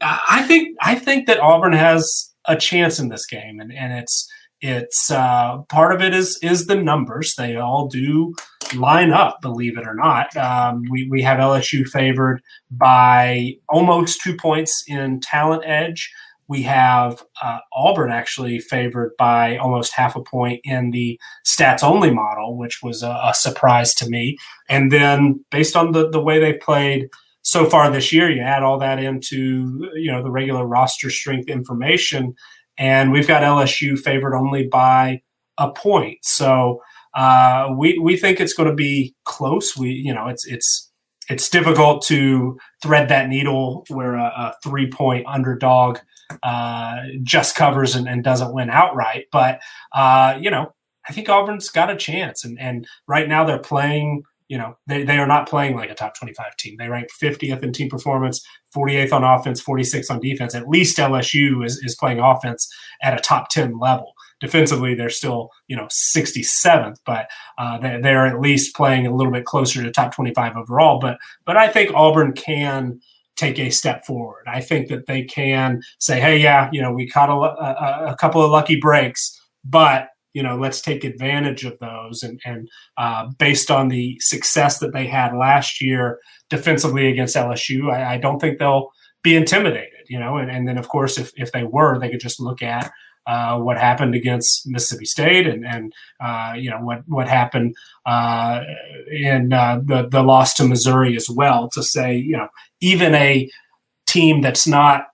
I 0.00 0.44
think 0.46 0.76
I 0.80 0.94
think 0.96 1.26
that 1.26 1.40
Auburn 1.40 1.72
has 1.72 2.31
a 2.46 2.56
chance 2.56 2.98
in 2.98 3.08
this 3.08 3.26
game, 3.26 3.60
and 3.60 3.72
and 3.72 3.92
it's 3.92 4.28
it's 4.60 5.10
uh, 5.10 5.58
part 5.68 5.92
of 5.92 6.00
it 6.00 6.14
is 6.14 6.38
is 6.42 6.66
the 6.66 6.76
numbers. 6.76 7.34
They 7.34 7.56
all 7.56 7.88
do 7.88 8.34
line 8.74 9.12
up, 9.12 9.40
believe 9.42 9.76
it 9.76 9.86
or 9.86 9.94
not. 9.94 10.34
Um, 10.36 10.84
we 10.90 11.08
we 11.10 11.22
have 11.22 11.38
LSU 11.38 11.86
favored 11.86 12.40
by 12.70 13.54
almost 13.68 14.20
two 14.22 14.36
points 14.36 14.84
in 14.86 15.20
talent 15.20 15.64
edge. 15.66 16.10
We 16.48 16.62
have 16.62 17.22
uh, 17.40 17.60
Auburn 17.72 18.10
actually 18.10 18.58
favored 18.58 19.12
by 19.16 19.56
almost 19.56 19.94
half 19.94 20.16
a 20.16 20.22
point 20.22 20.60
in 20.64 20.90
the 20.90 21.18
stats 21.46 21.82
only 21.82 22.10
model, 22.10 22.58
which 22.58 22.82
was 22.82 23.02
a, 23.02 23.18
a 23.24 23.32
surprise 23.34 23.94
to 23.94 24.08
me. 24.08 24.36
And 24.68 24.92
then 24.92 25.42
based 25.50 25.76
on 25.76 25.92
the, 25.92 26.10
the 26.10 26.20
way 26.20 26.38
they've 26.38 26.60
played 26.60 27.08
so 27.42 27.68
far 27.68 27.90
this 27.90 28.12
year, 28.12 28.30
you 28.30 28.40
add 28.40 28.62
all 28.62 28.78
that 28.78 28.98
into 28.98 29.90
you 29.94 30.10
know 30.10 30.22
the 30.22 30.30
regular 30.30 30.66
roster 30.66 31.10
strength 31.10 31.48
information, 31.48 32.34
and 32.78 33.12
we've 33.12 33.28
got 33.28 33.42
LSU 33.42 33.98
favored 33.98 34.34
only 34.34 34.66
by 34.66 35.22
a 35.58 35.70
point. 35.70 36.18
So 36.22 36.80
uh, 37.14 37.74
we 37.76 37.98
we 37.98 38.16
think 38.16 38.40
it's 38.40 38.54
going 38.54 38.68
to 38.68 38.74
be 38.74 39.14
close. 39.24 39.76
We 39.76 39.90
you 39.90 40.14
know 40.14 40.28
it's 40.28 40.46
it's 40.46 40.90
it's 41.28 41.48
difficult 41.48 42.04
to 42.06 42.58
thread 42.82 43.08
that 43.08 43.28
needle 43.28 43.84
where 43.88 44.14
a, 44.14 44.24
a 44.24 44.54
three 44.62 44.88
point 44.88 45.26
underdog 45.26 45.98
uh, 46.42 46.96
just 47.22 47.54
covers 47.56 47.94
and, 47.94 48.08
and, 48.08 48.24
doesn't 48.24 48.54
win 48.54 48.70
outright. 48.70 49.26
But 49.30 49.60
uh, 49.92 50.38
you 50.40 50.50
know 50.50 50.72
I 51.08 51.12
think 51.12 51.28
Auburn's 51.28 51.68
got 51.68 51.90
a 51.90 51.96
chance, 51.96 52.44
and 52.44 52.58
and 52.58 52.86
right 53.06 53.28
now 53.28 53.44
they're 53.44 53.58
playing 53.58 54.22
you 54.52 54.58
know, 54.58 54.76
they, 54.86 55.02
they 55.02 55.16
are 55.16 55.26
not 55.26 55.48
playing 55.48 55.76
like 55.76 55.88
a 55.88 55.94
top 55.94 56.14
25 56.14 56.54
team. 56.58 56.76
They 56.78 56.86
rank 56.86 57.08
50th 57.10 57.62
in 57.62 57.72
team 57.72 57.88
performance, 57.88 58.44
48th 58.76 59.10
on 59.14 59.24
offense, 59.24 59.62
46th 59.62 60.10
on 60.10 60.20
defense. 60.20 60.54
At 60.54 60.68
least 60.68 60.98
LSU 60.98 61.64
is, 61.64 61.78
is 61.78 61.96
playing 61.96 62.20
offense 62.20 62.70
at 63.02 63.16
a 63.18 63.22
top 63.22 63.48
10 63.48 63.78
level. 63.78 64.12
Defensively, 64.42 64.94
they're 64.94 65.08
still, 65.08 65.48
you 65.68 65.76
know, 65.76 65.86
67th, 65.86 66.96
but 67.06 67.30
uh, 67.56 67.78
they're, 67.78 68.02
they're 68.02 68.26
at 68.26 68.42
least 68.42 68.76
playing 68.76 69.06
a 69.06 69.14
little 69.14 69.32
bit 69.32 69.46
closer 69.46 69.82
to 69.82 69.90
top 69.90 70.14
25 70.14 70.54
overall. 70.58 70.98
But 70.98 71.16
but 71.46 71.56
I 71.56 71.68
think 71.68 71.90
Auburn 71.94 72.34
can 72.34 73.00
take 73.36 73.58
a 73.58 73.70
step 73.70 74.04
forward. 74.04 74.44
I 74.46 74.60
think 74.60 74.88
that 74.88 75.06
they 75.06 75.22
can 75.22 75.80
say, 75.98 76.20
hey, 76.20 76.36
yeah, 76.36 76.68
you 76.72 76.82
know, 76.82 76.92
we 76.92 77.08
caught 77.08 77.30
a, 77.30 77.32
a, 77.32 78.12
a 78.12 78.16
couple 78.16 78.42
of 78.42 78.50
lucky 78.50 78.76
breaks, 78.76 79.40
but 79.64 80.08
you 80.34 80.42
know, 80.42 80.56
let's 80.56 80.80
take 80.80 81.04
advantage 81.04 81.64
of 81.64 81.78
those. 81.78 82.22
And, 82.22 82.40
and 82.44 82.68
uh, 82.96 83.28
based 83.38 83.70
on 83.70 83.88
the 83.88 84.18
success 84.20 84.78
that 84.78 84.92
they 84.92 85.06
had 85.06 85.34
last 85.34 85.80
year 85.80 86.18
defensively 86.50 87.08
against 87.08 87.36
LSU, 87.36 87.92
I, 87.92 88.14
I 88.14 88.18
don't 88.18 88.38
think 88.38 88.58
they'll 88.58 88.90
be 89.22 89.36
intimidated, 89.36 90.06
you 90.08 90.18
know. 90.18 90.38
And, 90.38 90.50
and 90.50 90.66
then, 90.66 90.78
of 90.78 90.88
course, 90.88 91.18
if, 91.18 91.32
if 91.36 91.52
they 91.52 91.64
were, 91.64 91.98
they 91.98 92.10
could 92.10 92.20
just 92.20 92.40
look 92.40 92.62
at 92.62 92.90
uh, 93.26 93.58
what 93.58 93.78
happened 93.78 94.14
against 94.14 94.66
Mississippi 94.66 95.04
State 95.04 95.46
and, 95.46 95.64
and 95.64 95.92
uh, 96.20 96.54
you 96.56 96.70
know, 96.70 96.78
what, 96.78 97.02
what 97.06 97.28
happened 97.28 97.74
uh, 98.06 98.60
in 99.10 99.52
uh, 99.52 99.80
the, 99.84 100.08
the 100.08 100.22
loss 100.22 100.54
to 100.54 100.64
Missouri 100.64 101.14
as 101.14 101.30
well 101.30 101.68
to 101.70 101.82
say, 101.82 102.16
you 102.16 102.36
know, 102.36 102.48
even 102.80 103.14
a 103.14 103.48
team 104.06 104.40
that's 104.40 104.66
not 104.66 105.06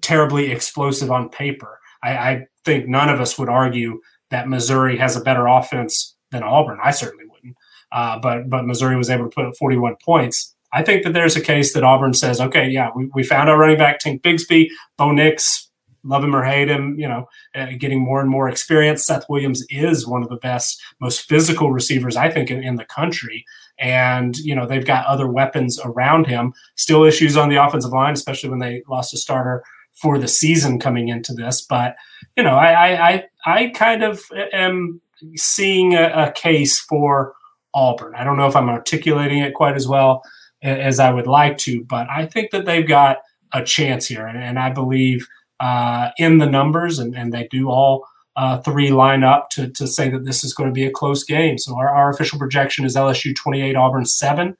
terribly 0.00 0.52
explosive 0.52 1.10
on 1.10 1.28
paper, 1.28 1.80
I, 2.02 2.10
I 2.10 2.46
think 2.64 2.86
none 2.86 3.08
of 3.08 3.20
us 3.20 3.38
would 3.38 3.48
argue 3.48 4.00
that 4.32 4.48
Missouri 4.48 4.96
has 4.96 5.14
a 5.14 5.20
better 5.20 5.46
offense 5.46 6.16
than 6.32 6.42
Auburn. 6.42 6.78
I 6.82 6.90
certainly 6.90 7.26
wouldn't. 7.30 7.56
Uh, 7.92 8.18
but 8.18 8.48
but 8.48 8.66
Missouri 8.66 8.96
was 8.96 9.10
able 9.10 9.24
to 9.28 9.34
put 9.34 9.44
up 9.44 9.54
41 9.56 9.96
points. 10.04 10.54
I 10.72 10.82
think 10.82 11.04
that 11.04 11.12
there's 11.12 11.36
a 11.36 11.40
case 11.40 11.74
that 11.74 11.84
Auburn 11.84 12.14
says, 12.14 12.40
okay, 12.40 12.66
yeah, 12.66 12.88
we, 12.96 13.10
we 13.14 13.22
found 13.22 13.50
our 13.50 13.58
running 13.58 13.76
back, 13.76 13.98
Tank 13.98 14.22
Bigsby, 14.22 14.68
Bo 14.96 15.12
Nix, 15.12 15.68
love 16.02 16.24
him 16.24 16.34
or 16.34 16.42
hate 16.42 16.70
him, 16.70 16.96
you 16.98 17.06
know, 17.06 17.28
uh, 17.54 17.66
getting 17.78 18.00
more 18.00 18.22
and 18.22 18.30
more 18.30 18.48
experience. 18.48 19.04
Seth 19.04 19.26
Williams 19.28 19.64
is 19.68 20.06
one 20.06 20.22
of 20.22 20.30
the 20.30 20.36
best, 20.36 20.80
most 20.98 21.28
physical 21.28 21.70
receivers, 21.70 22.16
I 22.16 22.30
think, 22.30 22.50
in, 22.50 22.62
in, 22.62 22.76
the 22.76 22.86
country. 22.86 23.44
And, 23.78 24.34
you 24.38 24.54
know, 24.54 24.66
they've 24.66 24.84
got 24.84 25.04
other 25.04 25.28
weapons 25.28 25.78
around 25.84 26.26
him. 26.26 26.54
Still 26.76 27.04
issues 27.04 27.36
on 27.36 27.50
the 27.50 27.62
offensive 27.62 27.92
line, 27.92 28.14
especially 28.14 28.48
when 28.48 28.58
they 28.58 28.82
lost 28.88 29.12
a 29.12 29.18
starter 29.18 29.62
for 30.02 30.18
the 30.18 30.28
season 30.28 30.80
coming 30.80 31.08
into 31.08 31.32
this. 31.32 31.62
But 31.62 31.94
you 32.36 32.42
know, 32.42 32.56
I 32.56 33.10
I 33.10 33.24
I 33.46 33.66
kind 33.68 34.02
of 34.02 34.20
am 34.52 35.00
seeing 35.36 35.94
a, 35.94 36.08
a 36.08 36.32
case 36.32 36.80
for 36.80 37.34
Auburn. 37.74 38.14
I 38.16 38.24
don't 38.24 38.36
know 38.36 38.48
if 38.48 38.56
I'm 38.56 38.68
articulating 38.68 39.38
it 39.38 39.54
quite 39.54 39.76
as 39.76 39.86
well 39.86 40.22
as 40.60 41.00
I 41.00 41.10
would 41.10 41.26
like 41.26 41.58
to, 41.58 41.84
but 41.84 42.08
I 42.10 42.26
think 42.26 42.50
that 42.50 42.66
they've 42.66 42.86
got 42.86 43.18
a 43.52 43.62
chance 43.64 44.06
here, 44.06 44.26
and, 44.26 44.42
and 44.42 44.58
I 44.58 44.70
believe 44.70 45.26
uh, 45.60 46.10
in 46.18 46.38
the 46.38 46.46
numbers, 46.46 46.98
and, 46.98 47.14
and 47.16 47.32
they 47.32 47.48
do 47.50 47.68
all 47.68 48.06
uh, 48.36 48.58
three 48.62 48.90
line 48.90 49.22
up 49.22 49.50
to, 49.50 49.68
to 49.68 49.86
say 49.86 50.08
that 50.08 50.24
this 50.24 50.42
is 50.42 50.54
going 50.54 50.68
to 50.68 50.74
be 50.74 50.86
a 50.86 50.90
close 50.90 51.22
game. 51.24 51.58
So 51.58 51.76
our, 51.76 51.88
our 51.88 52.10
official 52.10 52.38
projection 52.38 52.84
is 52.84 52.96
LSU 52.96 53.34
28, 53.34 53.76
Auburn 53.76 54.06
7. 54.06 54.56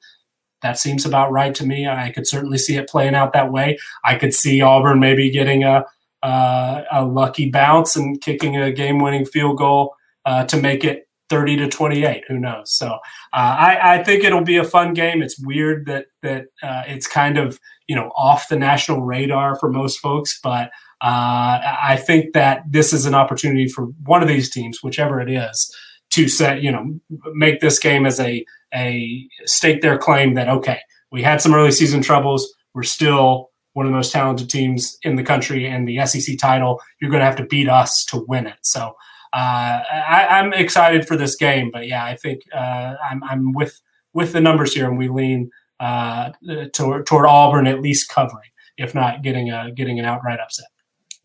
That 0.63 0.79
seems 0.79 1.05
about 1.05 1.31
right 1.31 1.53
to 1.55 1.65
me. 1.65 1.87
I 1.87 2.09
could 2.09 2.27
certainly 2.27 2.57
see 2.57 2.77
it 2.77 2.89
playing 2.89 3.13
out 3.13 3.33
that 3.33 3.51
way. 3.51 3.77
I 4.03 4.15
could 4.15 4.33
see 4.33 4.61
Auburn 4.61 4.99
maybe 4.99 5.29
getting 5.29 5.63
a 5.63 5.85
uh, 6.23 6.83
a 6.89 7.05
lucky 7.05 7.51
bounce 7.51 7.97
and 7.97 8.19
kicking 8.21 8.55
a 8.55 8.71
game-winning 8.71 9.25
field 9.25 9.57
goal 9.57 9.93
uh, 10.25 10.45
to 10.45 10.55
make 10.55 10.85
it 10.85 11.05
30 11.29 11.57
to 11.57 11.67
28. 11.67 12.23
Who 12.29 12.39
knows? 12.39 12.71
So 12.71 12.87
uh, 12.87 12.97
I, 13.33 13.95
I, 13.95 14.03
think 14.03 14.23
it'll 14.23 14.43
be 14.43 14.55
a 14.55 14.63
fun 14.63 14.93
game. 14.93 15.21
It's 15.21 15.37
weird 15.37 15.85
that 15.87 16.05
that 16.21 16.45
uh, 16.61 16.83
it's 16.87 17.07
kind 17.07 17.37
of 17.37 17.59
you 17.87 17.95
know 17.95 18.09
off 18.15 18.47
the 18.47 18.57
national 18.57 19.01
radar 19.01 19.59
for 19.59 19.69
most 19.69 19.99
folks, 19.99 20.39
but 20.41 20.69
uh, 21.01 21.59
I 21.83 22.01
think 22.01 22.33
that 22.33 22.63
this 22.69 22.93
is 22.93 23.05
an 23.05 23.13
opportunity 23.13 23.67
for 23.67 23.87
one 24.05 24.21
of 24.21 24.29
these 24.29 24.49
teams, 24.49 24.81
whichever 24.81 25.19
it 25.19 25.29
is, 25.29 25.75
to 26.11 26.29
set 26.29 26.61
you 26.61 26.71
know 26.71 26.99
make 27.33 27.59
this 27.59 27.79
game 27.79 28.05
as 28.05 28.19
a 28.19 28.45
a 28.73 29.27
stake 29.45 29.81
their 29.81 29.97
claim 29.97 30.33
that 30.33 30.49
okay, 30.49 30.79
we 31.11 31.21
had 31.21 31.41
some 31.41 31.53
early 31.53 31.71
season 31.71 32.01
troubles. 32.01 32.53
We're 32.73 32.83
still 32.83 33.51
one 33.73 33.85
of 33.85 33.91
the 33.91 33.95
most 33.95 34.11
talented 34.11 34.49
teams 34.49 34.97
in 35.03 35.15
the 35.15 35.23
country, 35.23 35.67
and 35.67 35.87
the 35.87 36.05
SEC 36.05 36.37
title. 36.37 36.79
You're 37.01 37.11
going 37.11 37.21
to 37.21 37.25
have 37.25 37.35
to 37.37 37.45
beat 37.45 37.69
us 37.69 38.05
to 38.05 38.23
win 38.27 38.47
it. 38.47 38.57
So 38.61 38.95
uh, 39.33 39.81
I, 39.91 40.39
am 40.39 40.53
excited 40.53 41.07
for 41.07 41.17
this 41.17 41.35
game. 41.35 41.71
But 41.73 41.87
yeah, 41.87 42.05
I 42.05 42.15
think 42.15 42.41
uh, 42.53 42.95
I'm, 43.03 43.23
I'm, 43.23 43.53
with 43.53 43.79
with 44.13 44.31
the 44.31 44.41
numbers 44.41 44.73
here, 44.73 44.87
and 44.87 44.97
we 44.97 45.09
lean 45.09 45.49
uh, 45.79 46.31
toward, 46.73 47.07
toward 47.07 47.25
Auburn 47.25 47.65
at 47.65 47.81
least 47.81 48.09
covering, 48.09 48.49
if 48.77 48.93
not 48.93 49.23
getting 49.23 49.49
a 49.49 49.71
getting 49.71 49.97
an 49.99 50.05
outright 50.05 50.39
upset. 50.39 50.67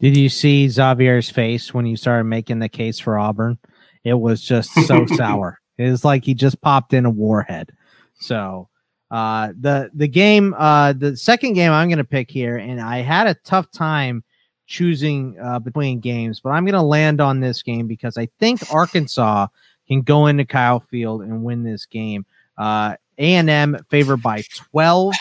Did 0.00 0.16
you 0.16 0.28
see 0.28 0.68
Xavier's 0.68 1.28
face 1.28 1.74
when 1.74 1.84
you 1.84 1.96
started 1.96 2.24
making 2.24 2.60
the 2.60 2.68
case 2.68 2.98
for 2.98 3.18
Auburn? 3.18 3.58
It 4.04 4.14
was 4.14 4.40
just 4.40 4.72
so 4.86 5.04
sour. 5.16 5.57
It 5.78 5.90
was 5.90 6.04
like 6.04 6.24
he 6.24 6.34
just 6.34 6.60
popped 6.60 6.92
in 6.92 7.06
a 7.06 7.10
warhead. 7.10 7.72
So 8.14 8.68
uh, 9.10 9.52
the 9.58 9.90
the 9.94 10.08
game, 10.08 10.54
uh, 10.58 10.92
the 10.92 11.16
second 11.16 11.54
game 11.54 11.72
I'm 11.72 11.88
going 11.88 11.98
to 11.98 12.04
pick 12.04 12.30
here, 12.30 12.56
and 12.56 12.80
I 12.80 12.98
had 12.98 13.26
a 13.26 13.34
tough 13.44 13.70
time 13.70 14.22
choosing 14.66 15.38
uh, 15.42 15.58
between 15.58 15.98
games, 15.98 16.40
but 16.40 16.50
I'm 16.50 16.64
going 16.64 16.74
to 16.74 16.82
land 16.82 17.20
on 17.20 17.40
this 17.40 17.62
game 17.62 17.86
because 17.86 18.18
I 18.18 18.28
think 18.38 18.60
Arkansas 18.72 19.46
can 19.88 20.02
go 20.02 20.26
into 20.26 20.44
Kyle 20.44 20.80
Field 20.80 21.22
and 21.22 21.42
win 21.42 21.62
this 21.62 21.86
game. 21.86 22.26
Uh, 22.58 22.96
A&M 23.16 23.78
favored 23.88 24.18
by 24.18 24.42
12. 24.54 25.14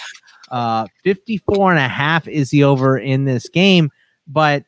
Uh, 0.52 0.88
54 1.04 1.72
and 1.72 1.80
a 1.80 1.88
half 1.88 2.28
is 2.28 2.50
the 2.50 2.64
over 2.64 2.98
in 2.98 3.26
this 3.26 3.50
game, 3.50 3.90
but 4.28 4.64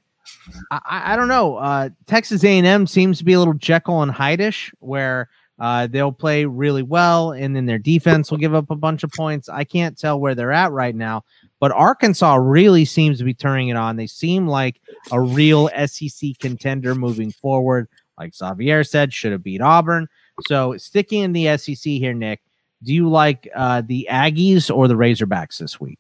I, 0.72 1.14
I 1.14 1.16
don't 1.16 1.28
know. 1.28 1.56
Uh, 1.58 1.90
Texas 2.06 2.44
A&M 2.44 2.88
seems 2.88 3.18
to 3.18 3.26
be 3.26 3.34
a 3.34 3.40
little 3.40 3.54
Jekyll 3.54 4.02
and 4.02 4.12
Hyde-ish, 4.12 4.74
where 4.80 5.30
uh, 5.60 5.88
they'll 5.88 6.12
play 6.12 6.46
really 6.46 6.84
well, 6.84 7.32
and 7.32 7.56
then 7.56 7.66
their 7.66 7.78
defense 7.78 8.32
will 8.32 8.38
give 8.38 8.56
up 8.56 8.70
a 8.70 8.76
bunch 8.76 9.04
of 9.04 9.12
points. 9.12 9.50
I 9.50 9.64
can't 9.64 9.98
tell 9.98 10.20
where 10.20 10.36
they're 10.36 10.54
at 10.54 10.72
right 10.72 10.96
now, 10.96 11.24
but 11.60 11.72
Arkansas 11.72 12.36
really 12.36 12.86
seems 12.86 13.18
to 13.18 13.26
be 13.26 13.34
turning 13.34 13.68
it 13.68 13.76
on. 13.76 13.98
They 13.98 14.08
seem 14.08 14.48
like 14.48 14.80
a 15.12 15.20
real 15.20 15.70
SEC 15.86 16.32
contender 16.40 16.96
moving 16.96 17.32
forward. 17.32 17.88
Like 18.18 18.34
Xavier 18.34 18.84
said, 18.84 19.14
should 19.14 19.32
have 19.32 19.44
beat 19.44 19.62
Auburn. 19.62 20.08
So 20.48 20.78
sticking 20.78 21.24
in 21.24 21.34
the 21.34 21.58
SEC 21.58 21.84
here, 21.84 22.14
Nick, 22.14 22.42
do 22.84 22.94
you 22.94 23.10
like 23.10 23.50
uh, 23.56 23.82
the 23.86 24.08
Aggies 24.10 24.74
or 24.74 24.88
the 24.88 24.96
Razorbacks 24.96 25.58
this 25.58 25.80
week? 25.80 26.00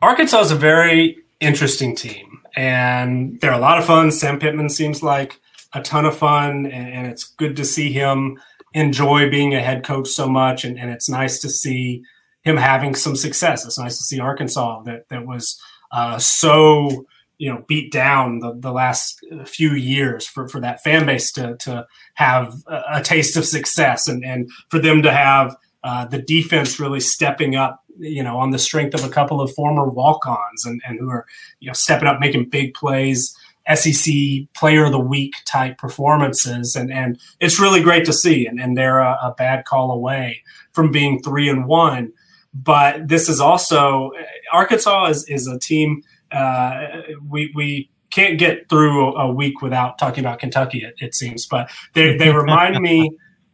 Arkansas 0.00 0.40
is 0.42 0.50
a 0.52 0.56
very 0.56 1.18
interesting 1.40 1.96
team, 1.96 2.42
and 2.54 3.40
they're 3.40 3.52
a 3.52 3.58
lot 3.58 3.78
of 3.78 3.84
fun. 3.84 4.12
Sam 4.12 4.38
Pittman 4.38 4.68
seems 4.68 5.02
like 5.02 5.40
a 5.72 5.82
ton 5.82 6.06
of 6.06 6.16
fun, 6.16 6.66
and, 6.66 6.92
and, 6.94 7.06
it's 7.06 7.24
good 7.24 7.56
to 7.56 7.64
see 7.64 7.92
him 7.92 8.40
enjoy 8.72 9.28
being 9.28 9.54
a 9.54 9.60
head 9.60 9.84
coach 9.84 10.08
so 10.08 10.26
much. 10.26 10.64
And, 10.64 10.78
and, 10.78 10.90
it's 10.90 11.08
nice 11.08 11.38
to 11.40 11.50
see 11.50 12.02
him 12.42 12.56
having 12.56 12.94
some 12.94 13.16
success. 13.16 13.66
It's 13.66 13.78
nice 13.78 13.98
to 13.98 14.04
see 14.04 14.18
Arkansas 14.18 14.82
that 14.84 15.08
that 15.10 15.26
was 15.26 15.60
uh, 15.92 16.18
so 16.18 17.06
you 17.38 17.50
know 17.50 17.64
beat 17.68 17.90
down 17.90 18.40
the, 18.40 18.54
the 18.58 18.72
last 18.72 19.24
few 19.46 19.72
years 19.72 20.26
for, 20.26 20.48
for 20.48 20.60
that 20.60 20.82
fan 20.82 21.06
base 21.06 21.32
to 21.32 21.56
to 21.60 21.86
have 22.14 22.54
a, 22.66 23.00
taste 23.02 23.36
of 23.36 23.46
success 23.46 24.08
and 24.08 24.24
and 24.24 24.50
for 24.68 24.78
them 24.78 25.02
to 25.02 25.12
have 25.12 25.56
uh, 25.84 26.04
the 26.04 26.20
defense 26.20 26.80
really 26.80 27.00
stepping 27.00 27.54
up 27.54 27.84
you 27.98 28.22
know 28.22 28.36
on 28.36 28.50
the 28.50 28.58
strength 28.58 28.94
of 28.94 29.04
a 29.04 29.08
couple 29.08 29.40
of 29.40 29.52
former 29.54 29.88
walk-ons 29.88 30.66
and, 30.66 30.80
and 30.86 30.98
who 30.98 31.08
are 31.08 31.26
you 31.60 31.68
know 31.68 31.72
stepping 31.72 32.08
up 32.08 32.20
making 32.20 32.48
big 32.48 32.74
plays 32.74 33.34
SEC 33.74 34.14
Player 34.54 34.86
of 34.86 34.92
the 34.92 35.00
Week 35.00 35.34
type 35.44 35.78
performances, 35.78 36.74
and 36.74 36.92
and 36.92 37.20
it's 37.40 37.60
really 37.60 37.82
great 37.82 38.04
to 38.06 38.12
see. 38.12 38.46
And, 38.46 38.60
and 38.60 38.76
they're 38.76 39.00
a, 39.00 39.18
a 39.22 39.34
bad 39.36 39.64
call 39.64 39.90
away 39.90 40.42
from 40.72 40.90
being 40.90 41.22
three 41.22 41.48
and 41.48 41.66
one. 41.66 42.12
But 42.54 43.08
this 43.08 43.28
is 43.28 43.40
also 43.40 44.10
Arkansas 44.52 45.06
is 45.06 45.28
is 45.28 45.46
a 45.46 45.58
team. 45.58 46.02
Uh, 46.32 46.86
we 47.28 47.52
we 47.54 47.90
can't 48.10 48.38
get 48.38 48.68
through 48.68 49.14
a, 49.14 49.28
a, 49.28 49.32
week 49.32 49.60
without 49.60 49.98
talking 49.98 50.24
about 50.24 50.38
Kentucky. 50.38 50.78
It, 50.78 50.94
it 50.98 51.14
seems, 51.14 51.46
but 51.46 51.70
they 51.94 52.16
they 52.16 52.32
remind 52.32 52.80
me 52.80 53.10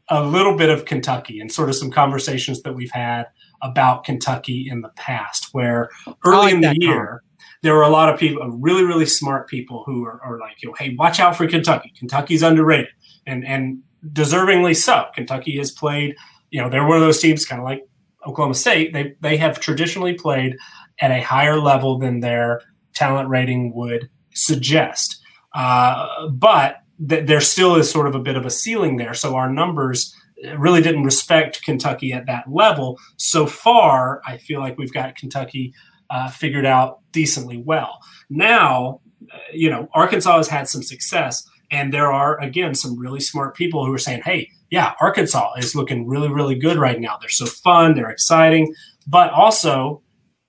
a 0.09 0.25
little 0.25 0.57
bit 0.57 0.69
of 0.69 0.85
Kentucky 0.85 1.41
and 1.41 1.51
sort 1.51 1.69
of 1.69 1.77
some 1.77 1.91
conversations 1.91 2.63
that 2.63 2.75
we've 2.75 2.91
had 2.91 3.27
about 3.63 4.05
Kentucky 4.05 4.69
in 4.71 4.83
the 4.83 4.91
past, 4.91 5.49
where 5.53 5.89
early 6.25 6.53
like 6.53 6.55
in 6.55 6.61
the 6.61 6.77
year 6.79 7.23
there 7.65 7.75
were 7.75 7.83
a 7.83 7.89
lot 7.89 8.13
of 8.13 8.21
people, 8.21 8.47
really, 8.51 8.85
really 8.85 9.07
smart 9.07 9.49
people 9.49 9.85
who 9.87 10.05
are, 10.05 10.21
are 10.23 10.39
like, 10.39 10.63
you 10.63 10.69
know, 10.69 10.75
hey, 10.79 10.95
watch 10.99 11.19
out 11.19 11.35
for 11.35 11.49
Kentucky. 11.49 11.91
Kentucky's 11.99 12.43
underrated, 12.43 12.91
and 13.27 13.45
and 13.47 13.81
deservingly 14.13 14.77
so. 14.77 15.07
Kentucky 15.15 15.57
has 15.57 15.71
played, 15.71 16.15
you 16.51 16.61
know, 16.61 16.69
they're 16.69 16.87
one 16.87 16.99
of 16.99 17.03
those 17.03 17.21
teams, 17.21 17.47
kind 17.47 17.61
of 17.61 17.65
like 17.65 17.81
Oklahoma 18.27 18.55
State. 18.55 18.93
They 18.93 19.15
they 19.23 19.39
have 19.39 19.61
traditionally 19.61 20.13
played 20.13 20.57
at 21.01 21.11
a 21.11 21.23
higher 21.23 21.59
level 21.59 21.99
than 21.99 22.21
their 22.21 22.61
talent 22.95 23.31
rating 23.31 23.75
would 23.75 24.11
suggest, 24.35 25.19
uh, 25.55 26.29
but 26.29 26.83
th- 27.09 27.27
there 27.27 27.41
still 27.41 27.77
is 27.77 27.91
sort 27.91 28.07
of 28.07 28.15
a 28.15 28.21
bit 28.21 28.37
of 28.37 28.45
a 28.45 28.51
ceiling 28.51 28.99
there. 28.99 29.15
So 29.15 29.37
our 29.37 29.51
numbers 29.51 30.15
really 30.59 30.83
didn't 30.83 31.05
respect 31.05 31.63
Kentucky 31.63 32.13
at 32.13 32.27
that 32.27 32.45
level. 32.47 32.99
So 33.17 33.47
far, 33.47 34.21
I 34.27 34.37
feel 34.37 34.61
like 34.61 34.77
we've 34.77 34.93
got 34.93 35.17
Kentucky 35.17 35.73
uh, 36.15 36.31
figured 36.31 36.65
out 36.65 37.01
decently 37.11 37.59
well. 37.59 37.99
Now, 38.31 39.01
uh, 39.33 39.39
you 39.53 39.69
know, 39.69 39.89
Arkansas 39.95 40.37
has 40.37 40.49
had 40.49 40.69
some 40.69 40.83
success, 40.83 41.45
and 41.73 41.93
there 41.93 42.13
are 42.13 42.41
again 42.41 42.75
some 42.75 42.97
really 42.97 43.19
smart 43.19 43.57
people 43.57 43.85
who 43.85 43.93
are 43.93 43.99
saying, 43.99 44.23
"Hey, 44.25 44.49
yeah, 44.71 44.93
Arkansas 45.01 45.55
is 45.59 45.75
looking 45.75 46.07
really, 46.07 46.29
really 46.29 46.55
good 46.55 46.79
right 46.79 47.01
now. 47.01 47.19
They're 47.21 47.29
so 47.29 47.47
fun, 47.47 47.95
they're 47.95 48.11
exciting, 48.11 48.73
but 49.09 49.33
also 49.33 50.03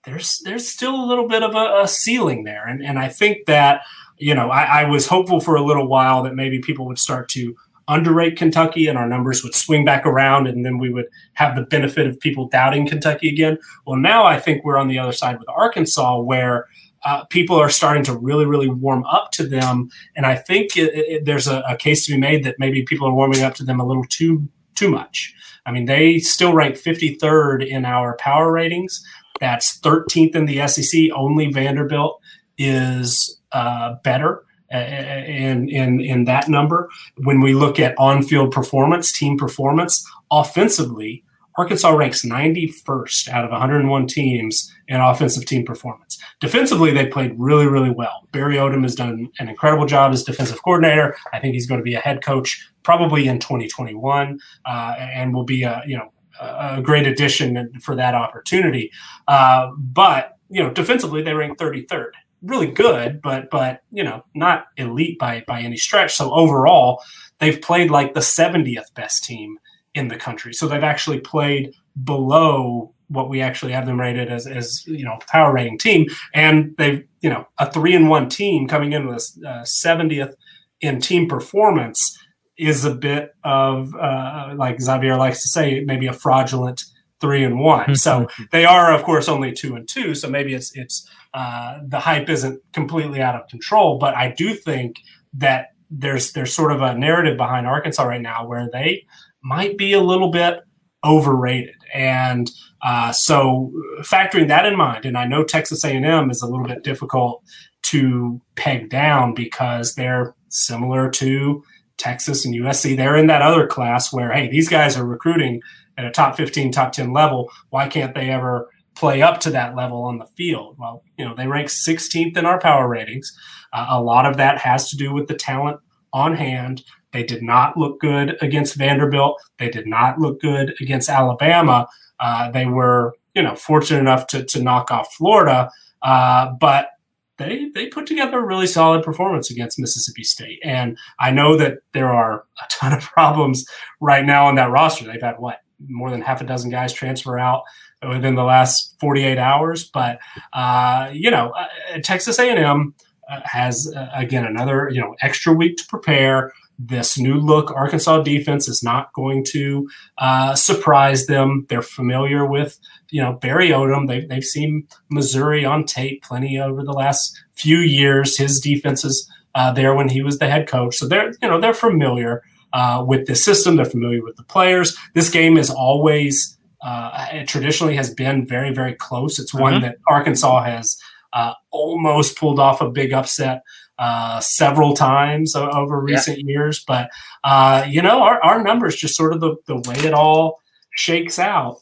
there's 0.06 0.40
there's 0.46 0.68
still 0.68 0.96
a 0.96 1.08
little 1.10 1.28
bit 1.28 1.42
of 1.42 1.56
a, 1.56 1.82
a 1.82 1.88
ceiling 1.88 2.44
there, 2.44 2.66
and 2.68 2.86
and 2.86 3.00
I 3.00 3.10
think 3.10 3.46
that." 3.48 3.82
You 4.18 4.34
know, 4.34 4.50
I, 4.50 4.64
I 4.64 4.84
was 4.86 5.08
hopeful 5.08 5.42
for 5.42 5.58
a 5.58 5.62
little 5.62 5.90
while 5.90 6.24
that 6.24 6.36
maybe 6.36 6.60
people 6.60 6.88
would 6.88 6.98
start 6.98 7.28
to 7.32 7.54
underrate 7.88 8.38
Kentucky 8.38 8.88
and 8.88 8.98
our 8.98 9.08
numbers 9.08 9.44
would 9.44 9.54
swing 9.54 9.86
back 9.86 10.06
around 10.06 10.48
and 10.48 10.66
then 10.66 10.78
we 10.78 10.92
would 10.92 11.06
have 11.34 11.56
the 11.56 11.64
benefit 11.64 12.08
of 12.08 12.20
people 12.20 12.48
doubting 12.48 12.88
Kentucky 12.88 13.30
again. 13.30 13.58
Well, 13.86 13.98
now 13.98 14.26
I 14.26 14.40
think 14.40 14.64
we're 14.64 14.78
on 14.78 14.88
the 14.88 15.00
other 15.00 15.12
side 15.12 15.38
with 15.40 15.50
Arkansas 15.50 16.20
where 16.20 16.68
uh, 17.04 17.24
people 17.26 17.56
are 17.56 17.70
starting 17.70 18.04
to 18.04 18.18
really, 18.18 18.46
really 18.46 18.70
warm 18.70 19.04
up 19.06 19.32
to 19.32 19.48
them. 19.48 19.90
And 20.16 20.26
I 20.26 20.36
think 20.36 20.76
it, 20.76 20.92
it, 20.96 21.26
there's 21.26 21.48
a, 21.48 21.64
a, 21.70 21.78
case 21.78 22.04
to 22.06 22.14
be 22.14 22.18
made 22.18 22.44
that 22.44 22.56
maybe 22.58 22.82
people 22.82 23.08
are 23.08 23.14
warming 23.14 23.44
up 23.44 23.54
to 23.56 23.64
them 23.64 23.80
a 23.80 23.86
little 23.86 24.06
too 24.10 24.48
too 24.74 24.90
much. 24.90 25.34
I 25.68 25.72
mean, 25.72 25.86
they 25.86 26.20
still 26.20 26.54
rank 26.54 26.76
53rd 26.76 27.66
in 27.66 27.86
our 27.86 28.18
power 28.18 28.52
ratings. 28.52 29.06
That's 29.40 29.80
13th 29.80 30.36
in 30.36 30.46
the 30.46 30.68
SEC. 30.68 31.12
Only 31.14 31.52
Vanderbilt 31.52 32.20
is 32.58 33.40
uh, 33.52 33.96
better 34.04 34.45
in 34.72 35.70
in 35.70 36.02
in 36.02 36.26
that 36.26 36.50
number. 36.50 36.90
When 37.18 37.42
we 37.42 37.54
look 37.54 37.80
at 37.80 37.98
on-field 37.98 38.52
performance, 38.52 39.12
team 39.12 39.38
performance, 39.38 40.06
offensively, 40.32 41.24
Arkansas 41.58 41.90
ranks 41.92 42.26
91st 42.26 43.30
out 43.30 43.46
of 43.46 43.52
101 43.52 44.08
teams 44.08 44.74
in 44.88 45.00
offensive 45.00 45.46
team 45.46 45.66
performance. 45.66 46.18
Defensively, 46.42 46.92
they 46.92 47.06
played 47.06 47.34
really, 47.38 47.66
really 47.66 47.90
well. 47.90 48.28
Barry 48.32 48.56
Odom 48.56 48.84
has 48.84 48.96
done 48.96 49.30
an 49.40 49.48
incredible 49.48 49.86
job 49.86 50.12
as 50.12 50.24
defensive 50.24 50.62
coordinator. 50.64 51.16
I 51.32 51.40
think 51.40 51.54
he's 51.54 51.68
going 51.68 51.80
to 51.80 51.84
be 51.84 51.94
a 51.94 52.00
head 52.00 52.24
coach 52.24 52.70
probably 52.84 53.28
in 53.28 53.40
2021, 53.40 54.40
uh, 54.66 54.96
and 55.00 55.34
will 55.34 55.46
be 55.46 55.64
a 55.64 55.82
you 55.88 55.98
know 55.98 56.12
a 56.42 56.82
great 56.82 57.08
addition 57.08 57.72
for 57.82 57.96
that 57.96 58.14
opportunity. 58.14 58.92
Uh, 59.28 59.72
but 59.78 60.34
you 60.50 60.62
know, 60.62 60.72
defensively, 60.72 61.22
they 61.22 61.34
rank 61.34 61.58
33rd 61.58 62.12
really 62.46 62.68
good, 62.68 63.22
but 63.22 63.50
but 63.50 63.82
you 63.92 64.04
know 64.04 64.24
not 64.34 64.66
elite 64.78 65.20
by 65.20 65.44
by 65.48 65.62
any 65.62 65.78
stretch. 65.78 66.14
So 66.14 66.34
overall, 66.34 67.02
they've 67.40 67.62
played 67.62 67.92
like 67.92 68.14
the 68.14 68.20
70th 68.22 68.94
best 68.94 69.24
team 69.24 69.58
in 69.94 70.08
the 70.08 70.18
country. 70.18 70.54
So 70.54 70.68
they've 70.68 70.84
actually 70.84 71.20
played 71.20 71.74
below 72.04 72.94
what 73.08 73.30
we 73.30 73.42
actually 73.42 73.72
have 73.72 73.86
them 73.86 74.00
rated 74.00 74.32
as 74.32 74.48
as 74.48 74.84
you 74.86 75.06
know 75.06 75.18
power 75.28 75.54
rating 75.54 75.78
team, 75.78 76.08
and 76.34 76.76
they've 76.78 77.04
you 77.22 77.30
know 77.30 77.48
a 77.60 77.72
three 77.72 77.96
and 77.96 78.10
one 78.10 78.30
team 78.30 78.68
coming 78.68 78.94
in 78.94 79.08
with 79.08 79.24
a 79.44 79.50
uh, 79.50 79.64
70th 79.64 80.34
in 80.82 81.00
team 81.00 81.28
performance 81.28 82.18
is 82.58 82.86
a 82.86 82.96
bit 82.96 83.36
of 83.44 83.94
uh, 83.96 84.54
like 84.56 84.82
Xavier 84.82 85.18
likes 85.18 85.42
to 85.42 85.50
say 85.50 85.84
maybe 85.86 86.08
a 86.08 86.14
fraudulent 86.14 86.84
three 87.22 87.44
and 87.44 87.60
one. 87.60 87.96
so 87.96 88.28
they 88.52 88.66
are, 88.66 88.94
of 88.94 89.04
course, 89.04 89.28
only 89.28 89.52
two 89.52 89.76
and 89.76 89.88
two. 89.88 90.16
So 90.16 90.30
maybe 90.30 90.54
it's 90.54 90.76
it's 90.76 91.10
uh, 91.36 91.80
the 91.86 92.00
hype 92.00 92.30
isn't 92.30 92.62
completely 92.72 93.22
out 93.22 93.36
of 93.36 93.46
control. 93.50 93.98
But 93.98 94.16
I 94.16 94.32
do 94.32 94.54
think 94.54 94.96
that 95.34 95.74
there's 95.92 96.32
there's 96.32 96.54
sort 96.54 96.72
of 96.72 96.82
a 96.82 96.98
narrative 96.98 97.36
behind 97.36 97.68
Arkansas 97.68 98.04
right 98.04 98.22
now 98.22 98.48
where 98.48 98.70
they 98.72 99.06
might 99.44 99.78
be 99.78 99.92
a 99.92 100.02
little 100.02 100.32
bit 100.32 100.62
overrated, 101.04 101.76
and 101.94 102.50
uh, 102.82 103.12
so 103.12 103.72
factoring 104.00 104.48
that 104.48 104.66
in 104.66 104.78
mind, 104.78 105.06
and 105.06 105.18
I 105.18 105.28
know 105.28 105.44
Texas 105.44 105.84
A&M 105.84 106.32
is 106.32 106.42
a 106.42 106.48
little 106.48 106.66
bit 106.66 106.84
difficult 106.84 107.44
to 107.84 108.42
peg 108.56 108.90
down 108.90 109.34
because 109.34 109.94
they're 109.96 110.34
similar 110.48 111.10
to 111.12 111.64
Texas 111.98 112.46
and 112.46 112.56
USC. 112.56 112.96
They're 112.96 113.18
in 113.18 113.28
that 113.28 113.42
other 113.42 113.68
class 113.68 114.14
where 114.14 114.32
hey, 114.32 114.50
these 114.50 114.70
guys 114.70 114.96
are 114.96 115.06
recruiting 115.06 115.62
at 115.98 116.06
a 116.06 116.12
top 116.12 116.38
15, 116.38 116.72
top 116.72 116.94
10 116.94 117.12
level. 117.12 117.52
Why 117.72 117.90
can't 117.90 118.16
they 118.16 118.30
ever 118.30 118.70
play 118.96 119.22
up 119.22 119.40
to 119.42 119.50
that 119.52 119.76
level 119.76 120.04
on 120.04 120.18
the 120.18 120.26
field? 120.38 120.78
Well, 120.80 121.04
you 121.18 121.26
know, 121.26 121.36
they 121.36 121.48
rank 121.48 121.70
16th 121.70 122.38
in 122.38 122.46
our 122.46 122.60
power 122.60 122.88
ratings. 122.88 123.32
Uh, 123.74 123.88
a 123.90 124.02
lot 124.02 124.26
of 124.26 124.38
that 124.38 124.58
has 124.60 124.90
to 124.90 124.98
do 124.98 125.14
with 125.14 125.28
the 125.28 125.36
talent 125.36 125.80
on 126.14 126.36
hand. 126.36 126.84
They 127.12 127.24
did 127.24 127.44
not 127.44 127.78
look 127.78 128.00
good 128.00 128.38
against 128.42 128.76
Vanderbilt. 128.76 129.42
They 129.60 129.70
did 129.70 129.88
not 129.88 130.20
look 130.20 130.42
good 130.42 130.76
against 130.82 131.10
Alabama. 131.10 131.88
Uh, 132.20 132.52
they 132.52 132.66
were, 132.66 133.14
you 133.34 133.44
know, 133.44 133.56
fortunate 133.56 134.00
enough 134.00 134.28
to, 134.28 134.44
to 134.46 134.62
knock 134.62 134.92
off 134.92 135.14
Florida. 135.14 135.70
Uh, 136.02 136.52
but 136.60 136.90
they 137.38 137.70
they 137.74 137.88
put 137.88 138.06
together 138.06 138.40
a 138.40 138.46
really 138.46 138.68
solid 138.68 139.04
performance 139.04 139.52
against 139.52 139.80
Mississippi 139.80 140.24
State. 140.24 140.60
And 140.64 140.98
I 141.20 141.32
know 141.32 141.58
that 141.58 141.80
there 141.94 142.14
are 142.14 142.46
a 142.62 142.68
ton 142.70 142.94
of 142.94 143.02
problems 143.04 143.66
right 144.00 144.26
now 144.26 144.48
on 144.48 144.56
that 144.56 144.72
roster. 144.72 145.06
They've 145.06 145.22
had 145.22 145.40
what 145.40 145.60
more 145.88 146.10
than 146.10 146.22
half 146.22 146.42
a 146.42 146.46
dozen 146.46 146.72
guys 146.72 146.94
transfer 146.94 147.38
out 147.38 147.64
within 148.08 148.36
the 148.36 148.44
last 148.44 148.96
48 149.00 149.38
hours. 149.38 149.84
But 149.84 150.20
uh, 150.54 151.10
you 151.14 151.32
know, 151.32 151.52
uh, 151.52 151.68
Texas 152.04 152.40
A&M 152.40 152.94
uh, 153.30 153.42
has 153.44 153.92
uh, 153.96 154.10
again 154.14 154.46
another 154.46 154.90
you 154.92 155.02
know 155.02 155.16
extra 155.22 155.54
week 155.54 155.78
to 155.78 155.88
prepare. 155.88 156.54
This 156.78 157.18
new 157.18 157.36
look 157.36 157.72
Arkansas 157.72 158.22
defense 158.24 158.68
is 158.68 158.84
not 158.84 159.14
going 159.14 159.46
to 159.52 159.90
uh, 160.18 160.56
surprise 160.56 161.26
them. 161.26 161.66
They're 161.70 161.82
familiar 161.82 162.46
with 162.46 162.78
you 163.10 163.22
know 163.22 163.34
Barry 163.34 163.70
Odom. 163.70 164.08
They've 164.08 164.28
they've 164.28 164.44
seen 164.44 164.88
Missouri 165.10 165.64
on 165.66 165.86
tape 165.86 166.24
plenty 166.24 166.60
over 166.60 166.84
the 166.84 166.92
last 166.92 167.42
few 167.54 167.78
years. 167.78 168.38
His 168.38 168.60
defenses 168.60 169.30
uh, 169.56 169.72
there 169.72 169.96
when 169.96 170.10
he 170.10 170.22
was 170.22 170.38
the 170.38 170.50
head 170.50 170.68
coach, 170.68 170.96
so 170.98 171.08
they're 171.08 171.32
you 171.42 171.48
know 171.48 171.62
they're 171.62 171.74
familiar 171.74 172.44
uh, 172.74 173.04
with 173.08 173.26
the 173.26 173.36
system. 173.36 173.78
They're 173.78 173.86
familiar 173.86 174.22
with 174.22 174.36
the 174.36 174.44
players. 174.44 174.98
This 175.14 175.30
game 175.30 175.58
is 175.58 175.70
always 175.70 176.58
uh, 176.86 177.26
it 177.32 177.48
traditionally 177.48 177.96
has 177.96 178.14
been 178.14 178.46
very 178.46 178.74
very 178.74 178.94
close. 178.94 179.40
It's 179.40 179.54
one 179.54 179.74
mm-hmm. 179.74 179.84
that 179.84 179.98
Arkansas 180.08 180.64
has 180.64 180.98
uh, 181.34 181.54
almost 181.72 182.38
pulled 182.38 182.60
off 182.60 182.82
a 182.82 182.90
big 182.90 183.12
upset 183.12 183.64
uh, 183.98 184.40
several 184.40 184.94
times 184.94 185.56
over 185.56 186.00
recent 186.00 186.40
yeah. 186.40 186.46
years. 186.48 186.84
But 186.86 187.10
uh, 187.44 187.86
you 187.88 188.02
know, 188.02 188.22
our, 188.22 188.42
our 188.44 188.64
numbers 188.64 188.96
just 188.96 189.16
sort 189.16 189.34
of 189.34 189.42
the, 189.42 189.56
the 189.68 189.78
way 189.78 189.96
it 190.00 190.14
all 190.14 190.62
shakes 190.92 191.40
out. 191.40 191.82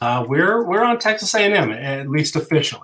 Uh, 0.00 0.24
we're 0.28 0.66
we're 0.66 0.84
on 0.84 0.98
Texas 0.98 1.34
A&M 1.34 1.72
at 1.72 2.08
least 2.08 2.36
officially. 2.36 2.82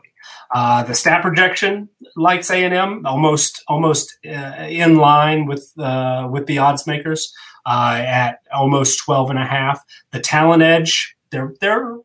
Uh, 0.54 0.82
the 0.82 0.94
stat 0.94 1.22
projection 1.22 1.88
likes 2.16 2.50
A&M 2.50 3.06
almost 3.06 3.62
almost 3.68 4.16
uh, 4.26 4.66
in 4.68 4.96
line 4.96 5.46
with 5.46 5.72
uh, 5.78 6.28
with 6.30 6.46
the 6.46 6.58
odds 6.58 6.86
makers 6.86 7.32
at 7.66 8.38
almost 8.52 9.02
12 9.04 9.30
and 9.30 9.38
a 9.38 9.46
half. 9.46 9.82
The 10.10 10.20
talent 10.20 10.62
edge 10.62 11.16
they're 11.32 11.54
they're 11.60 11.96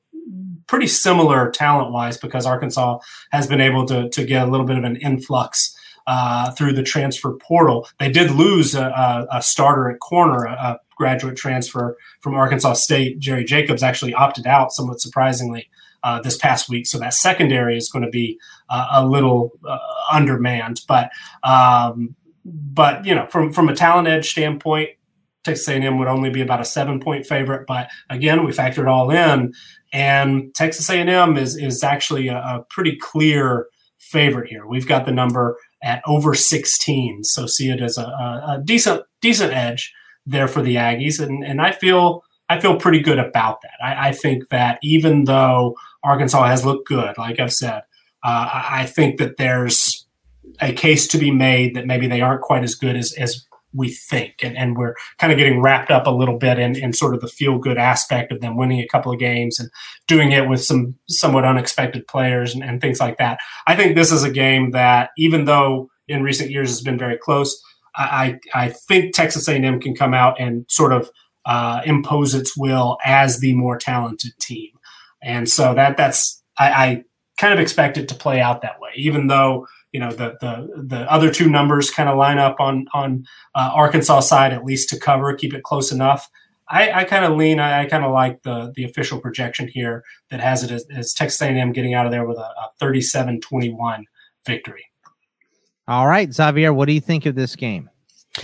pretty 0.66 0.88
similar 0.88 1.52
talent 1.52 1.91
wise 1.91 2.18
because 2.18 2.45
Arkansas 2.45 2.99
has 3.32 3.48
been 3.48 3.62
able 3.62 3.86
to 3.86 4.10
to 4.10 4.26
get 4.26 4.48
a 4.48 4.49
little 4.49 4.66
bit 4.66 4.78
of 4.78 4.84
an 4.84 4.95
influx 4.98 5.76
uh, 6.08 6.52
through 6.52 6.74
the 6.74 6.84
transfer 6.84 7.34
portal. 7.34 7.88
They 7.99 8.10
did 8.10 8.32
lose 8.32 8.74
a, 8.74 8.86
a, 8.86 9.38
a 9.38 9.41
starter 9.41 9.91
at 9.91 9.99
corner, 9.99 10.45
a, 10.45 10.80
graduate 10.98 11.38
transfer 11.38 11.95
from 12.22 12.34
Arkansas 12.34 12.74
State. 12.74 13.20
Jerry 13.20 13.44
Jacobs 13.44 13.84
actually 13.84 14.16
opted 14.16 14.48
out, 14.48 14.72
somewhat 14.72 14.99
surprisingly, 14.99 15.70
uh, 16.02 16.20
this 16.22 16.38
past 16.38 16.70
week. 16.70 16.88
So 16.88 16.98
that 16.98 17.14
secondary 17.14 17.78
is 17.78 17.90
going 17.90 18.04
to 18.04 18.10
be 18.10 18.40
uh, 18.70 18.88
a 18.94 19.06
little 19.06 19.52
uh, 19.64 19.78
undermanned. 20.12 20.82
But 20.88 21.12
um, 21.44 22.16
but 22.44 23.06
you 23.06 23.14
know, 23.14 23.28
from 23.28 23.54
from 23.54 23.70
a 23.70 23.76
talent 23.76 24.08
edge 24.08 24.30
standpoint, 24.30 24.90
Texas 25.48 25.69
A&M 25.69 25.98
would 25.98 26.10
only 26.10 26.30
be 26.30 26.41
about 26.41 26.60
a 26.60 26.65
seven 26.65 26.99
point 26.99 27.26
favorite. 27.26 27.65
But 27.65 27.90
again, 28.10 28.45
we 28.45 28.52
factor 28.52 28.82
it 28.82 28.90
all 28.90 29.10
in, 29.10 29.53
and 29.94 30.53
Texas 30.53 30.90
A&M 30.90 31.38
is 31.38 31.56
is 31.56 31.84
actually 31.84 32.28
a, 32.28 32.38
a 32.38 32.65
pretty 32.69 32.98
clear 32.98 33.68
favorite 33.98 34.49
here. 34.49 34.68
We've 34.68 34.88
got 34.88 35.06
the 35.06 35.14
number 35.14 35.57
at 35.82 36.02
over 36.06 36.36
16. 36.36 37.24
So 37.24 37.45
see 37.48 37.69
it 37.69 37.82
as 37.82 37.98
a, 37.98 38.02
a, 38.02 38.61
decent 38.64 39.03
decent 39.22 39.53
edge 39.53 39.94
there 40.26 40.49
for 40.49 40.61
the 40.61 40.76
Aggies, 40.76 41.26
and 41.26 41.45
and 41.45 41.61
I 41.61 41.72
feel 41.72 42.24
I 42.49 42.60
feel 42.60 42.76
pretty 42.78 42.99
good 42.99 43.19
about 43.19 43.61
that. 43.61 43.80
I, 43.82 44.10
I 44.10 44.11
think 44.11 44.49
that 44.49 44.80
even 44.84 45.24
though 45.24 45.76
Arkansas 46.03 46.45
has 46.45 46.65
looked 46.65 46.90
good, 46.90 47.18
like 47.18 47.40
I've 47.40 47.53
said, 47.53 47.84
uh, 48.22 48.49
I 48.52 48.86
think 48.86 49.18
that 49.19 49.38
there's 49.38 50.06
a 50.60 50.74
case 50.74 51.07
to 51.07 51.18
be 51.18 51.32
made 51.32 51.76
that 51.76 51.86
maybe 51.86 52.07
they 52.07 52.19
aren't 52.19 52.41
quite 52.41 52.64
as 52.65 52.76
good 52.76 52.98
as 52.98 53.14
as 53.14 53.47
we 53.73 53.89
think. 53.89 54.35
And, 54.41 54.57
and 54.57 54.77
we're 54.77 54.95
kind 55.19 55.31
of 55.31 55.38
getting 55.38 55.61
wrapped 55.61 55.91
up 55.91 56.07
a 56.07 56.11
little 56.11 56.38
bit 56.38 56.57
in, 56.57 56.76
in 56.76 56.94
sort 56.94 57.14
of 57.14 57.22
the 57.22 57.27
feel 57.27 57.60
good 57.60 57.77
aspect 57.77 58.31
of 58.31 58.41
them 58.41 58.57
winning 58.57 58.80
a 58.80 58.88
couple 58.88 59.11
of 59.11 59.19
games 59.19 59.60
and 59.60 59.69
doing 60.07 60.31
it 60.31 60.48
with 60.48 60.64
some 60.64 60.95
somewhat 61.07 61.45
unexpected 61.45 62.07
players 62.07 62.53
and, 62.53 62.64
and 62.64 62.81
things 62.81 62.99
like 62.99 63.18
that. 63.18 63.39
I 63.68 63.76
think 63.76 63.95
this 63.95 64.11
is 64.11 64.23
a 64.23 64.31
game 64.31 64.72
that, 64.72 65.11
even 65.18 65.45
though 65.45 65.89
in 66.07 66.23
recent 66.23 66.49
years 66.49 66.69
has 66.69 66.81
been 66.81 66.98
very 66.98 67.18
close, 67.18 67.61
I, 67.95 68.39
I 68.53 68.69
think 68.69 69.14
Texas 69.14 69.48
A&M 69.48 69.80
can 69.80 69.95
come 69.95 70.14
out 70.14 70.39
and 70.39 70.65
sort 70.69 70.94
of 70.94 71.10
uh, 71.45 71.81
impose 71.85 72.35
its 72.35 72.56
will 72.56 72.98
as 73.03 73.39
the 73.39 73.53
more 73.53 73.77
talented 73.77 74.34
team. 74.39 74.69
And 75.23 75.49
so 75.49 75.73
that 75.73 75.98
that's 75.98 76.44
I, 76.60 76.69
I 76.69 77.03
kind 77.38 77.53
of 77.53 77.60
expect 77.60 77.98
it 77.98 78.07
to 78.10 78.15
play 78.15 78.39
out 78.41 78.61
that 78.61 78.80
way, 78.80 78.91
even 78.95 79.27
though 79.27 79.68
you 79.91 79.99
know 79.99 80.11
the 80.11 80.38
the 80.41 80.84
the 80.84 81.11
other 81.11 81.31
two 81.31 81.49
numbers 81.49 81.89
kind 81.89 82.09
of 82.09 82.18
line 82.18 82.38
up 82.38 82.59
on 82.59 82.85
on 82.93 83.26
uh, 83.55 83.72
Arkansas 83.73 84.22
side 84.22 84.53
at 84.53 84.65
least 84.65 84.89
to 84.89 84.99
cover, 84.99 85.34
keep 85.34 85.53
it 85.53 85.64
close 85.64 85.91
enough. 85.91 86.30
I, 86.69 86.91
I 86.91 87.03
kind 87.05 87.23
of 87.23 87.38
lean. 87.38 87.59
I, 87.59 87.84
I 87.84 87.85
kind 87.85 88.03
of 88.03 88.11
like 88.11 88.43
the 88.43 88.73
the 88.76 88.84
official 88.84 89.19
projection 89.19 89.68
here 89.68 90.03
that 90.30 90.39
has 90.39 90.64
it 90.64 90.72
as, 90.72 90.85
as 90.93 91.14
Texas 91.14 91.41
A&M 91.41 91.72
getting 91.72 91.93
out 91.93 92.05
of 92.05 92.11
there 92.11 92.26
with 92.27 92.38
a, 92.38 92.41
a 92.41 92.72
37-21 92.81 94.03
victory. 94.45 94.85
All 95.88 96.07
right, 96.07 96.31
Xavier, 96.34 96.73
what 96.73 96.88
do 96.88 96.93
you 96.93 96.99
think 96.99 97.26
of 97.26 97.35
this 97.35 97.55
game? 97.55 97.89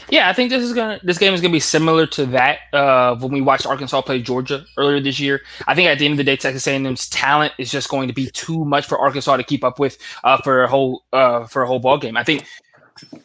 Yeah, 0.09 0.29
I 0.29 0.33
think 0.33 0.49
this 0.49 0.63
is 0.63 0.73
gonna 0.73 0.99
this 1.03 1.17
game 1.17 1.33
is 1.33 1.41
gonna 1.41 1.51
be 1.51 1.59
similar 1.59 2.05
to 2.07 2.25
that 2.27 2.59
uh, 2.73 3.15
when 3.15 3.31
we 3.31 3.41
watched 3.41 3.65
Arkansas 3.65 4.01
play 4.01 4.21
Georgia 4.21 4.65
earlier 4.77 4.99
this 4.99 5.19
year. 5.19 5.41
I 5.67 5.75
think 5.75 5.87
at 5.89 5.99
the 5.99 6.05
end 6.05 6.13
of 6.13 6.17
the 6.17 6.23
day, 6.23 6.35
Texas 6.35 6.67
A&M's 6.67 7.09
talent 7.09 7.53
is 7.57 7.71
just 7.71 7.89
going 7.89 8.07
to 8.07 8.13
be 8.13 8.27
too 8.31 8.65
much 8.65 8.85
for 8.85 8.97
Arkansas 8.97 9.37
to 9.37 9.43
keep 9.43 9.63
up 9.63 9.79
with 9.79 9.97
uh, 10.23 10.37
for 10.37 10.63
a 10.63 10.67
whole 10.67 11.03
uh, 11.13 11.45
for 11.45 11.63
a 11.63 11.67
whole 11.67 11.79
ball 11.79 11.97
game. 11.97 12.17
I 12.17 12.23
think 12.23 12.45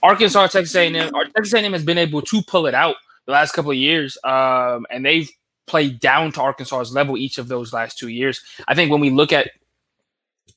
Arkansas, 0.03 0.49
Texas 0.49 0.75
A&M, 0.75 1.13
Texas 1.35 1.55
A&M 1.55 1.73
has 1.73 1.85
been 1.85 1.99
able 1.99 2.23
to 2.23 2.43
pull 2.43 2.67
it 2.67 2.75
out 2.75 2.97
the 3.27 3.33
last 3.33 3.53
couple 3.53 3.71
of 3.71 3.77
years, 3.77 4.17
um, 4.25 4.87
and 4.91 5.05
they've 5.05 5.31
played 5.67 6.01
down 6.01 6.33
to 6.33 6.41
Arkansas's 6.41 6.93
level 6.93 7.17
each 7.17 7.39
of 7.39 7.49
those 7.49 7.73
last 7.73 7.99
two 7.99 8.09
years. 8.09 8.43
I 8.67 8.75
think 8.75 8.91
when 8.91 9.01
we 9.01 9.11
look 9.11 9.33
at 9.33 9.51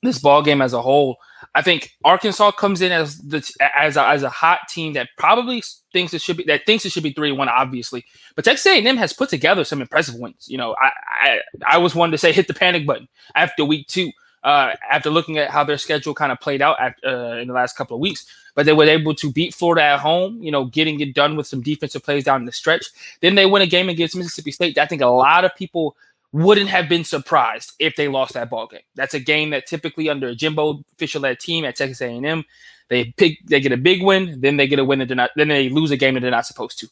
this 0.01 0.19
ball 0.19 0.41
game 0.41 0.61
as 0.61 0.73
a 0.73 0.81
whole, 0.81 1.17
I 1.53 1.61
think 1.61 1.98
Arkansas 2.03 2.52
comes 2.52 2.82
in 2.82 2.91
as 2.91 3.18
the 3.18 3.38
as 3.76 3.98
a, 3.98 4.07
as 4.07 4.23
a 4.23 4.30
hot 4.30 4.60
team 4.69 4.94
that 4.94 5.10
probably 5.18 5.61
thinks 5.91 6.14
it 6.14 6.22
should 6.22 6.38
be 6.38 6.44
that 6.45 6.65
thinks 6.65 6.86
it 6.86 6.91
should 6.91 7.03
be 7.03 7.11
three 7.11 7.32
one, 7.32 7.49
obviously. 7.49 8.06
But 8.36 8.45
Texas 8.45 8.68
A&M 8.68 8.98
has 8.98 9.11
put 9.11 9.30
together 9.30 9.64
some 9.64 9.82
impressive 9.82 10.15
wins. 10.15 10.48
You 10.48 10.57
know, 10.57 10.76
I 10.82 10.91
I, 11.23 11.40
I 11.68 11.78
was 11.78 11.94
one 11.94 12.11
to 12.11 12.18
say 12.18 12.32
hit 12.34 12.48
the 12.48 12.53
panic 12.53 12.86
button 12.86 13.07
after 13.36 13.65
week 13.65 13.88
two. 13.88 14.11
Uh, 14.44 14.73
after 14.90 15.11
looking 15.11 15.38
at 15.38 15.52
how 15.52 15.64
their 15.64 15.78
schedule 15.78 16.15
kind 16.15 16.32
of 16.32 16.40
played 16.40 16.64
out 16.64 16.76
at, 16.82 16.95
uh, 17.06 17.38
in 17.38 17.48
the 17.48 17.53
last 17.53 17.78
couple 17.78 17.95
of 17.95 18.02
weeks, 18.02 18.26
but 18.56 18.65
they 18.65 18.73
were 18.73 18.86
able 18.86 19.14
to 19.14 19.32
beat 19.32 19.53
Florida 19.53 19.84
at 19.84 19.99
home, 19.99 20.41
you 20.41 20.49
know, 20.49 20.65
getting 20.65 20.99
it 20.99 21.14
done 21.14 21.36
with 21.36 21.45
some 21.45 21.61
defensive 21.61 22.03
plays 22.03 22.23
down 22.23 22.45
the 22.45 22.52
stretch. 22.52 22.88
Then 23.22 23.36
they 23.36 23.45
win 23.45 23.61
a 23.61 23.68
game 23.68 23.88
against 23.88 24.15
Mississippi 24.15 24.52
State. 24.52 24.80
I 24.80 24.88
think 24.88 25.03
a 25.03 25.06
lot 25.06 25.45
of 25.45 25.56
people 25.56 25.95
wouldn't 26.34 26.70
have 26.70 26.88
been 26.88 27.03
surprised 27.03 27.74
if 27.80 27.95
they 27.95 28.08
lost 28.08 28.34
that 28.34 28.49
ball 28.49 28.68
game. 28.68 28.82
That's 28.95 29.14
a 29.14 29.20
game 29.20 29.49
that 29.49 29.68
typically 29.68 30.10
under 30.10 30.28
a 30.28 30.36
Jimbo 30.36 30.84
Fisher-led 30.98 31.40
team 31.40 31.66
at 31.66 31.76
Texas 31.76 32.02
A&M, 32.02 32.44
they 32.90 33.06
pick 33.18 33.38
they 33.45 33.60
get 33.60 33.72
a 33.72 33.78
big 33.78 34.03
win, 34.03 34.40
then 34.41 34.58
they 34.58 34.68
get 34.68 34.80
a 34.80 34.86
win 34.86 34.99
that 34.99 35.08
they're 35.08 35.16
not, 35.16 35.32
then 35.36 35.48
they 35.48 35.70
lose 35.70 35.91
a 35.91 35.98
game 35.98 36.14
that 36.14 36.22
they're 36.22 36.32
not 36.32 36.45
supposed 36.45 36.80
to. 36.80 36.88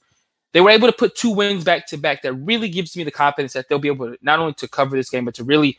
They 0.51 0.61
were 0.61 0.69
able 0.71 0.87
to 0.87 0.93
put 0.93 1.15
two 1.15 1.29
wins 1.31 1.63
back 1.63 1.87
to 1.87 1.97
back. 1.97 2.23
That 2.23 2.33
really 2.33 2.69
gives 2.69 2.97
me 2.97 3.03
the 3.03 3.11
confidence 3.11 3.53
that 3.53 3.69
they'll 3.69 3.79
be 3.79 3.89
able 3.89 4.11
to 4.11 4.17
not 4.21 4.39
only 4.39 4.53
to 4.55 4.67
cover 4.67 4.95
this 4.95 5.09
game, 5.09 5.25
but 5.25 5.35
to 5.35 5.43
really, 5.43 5.77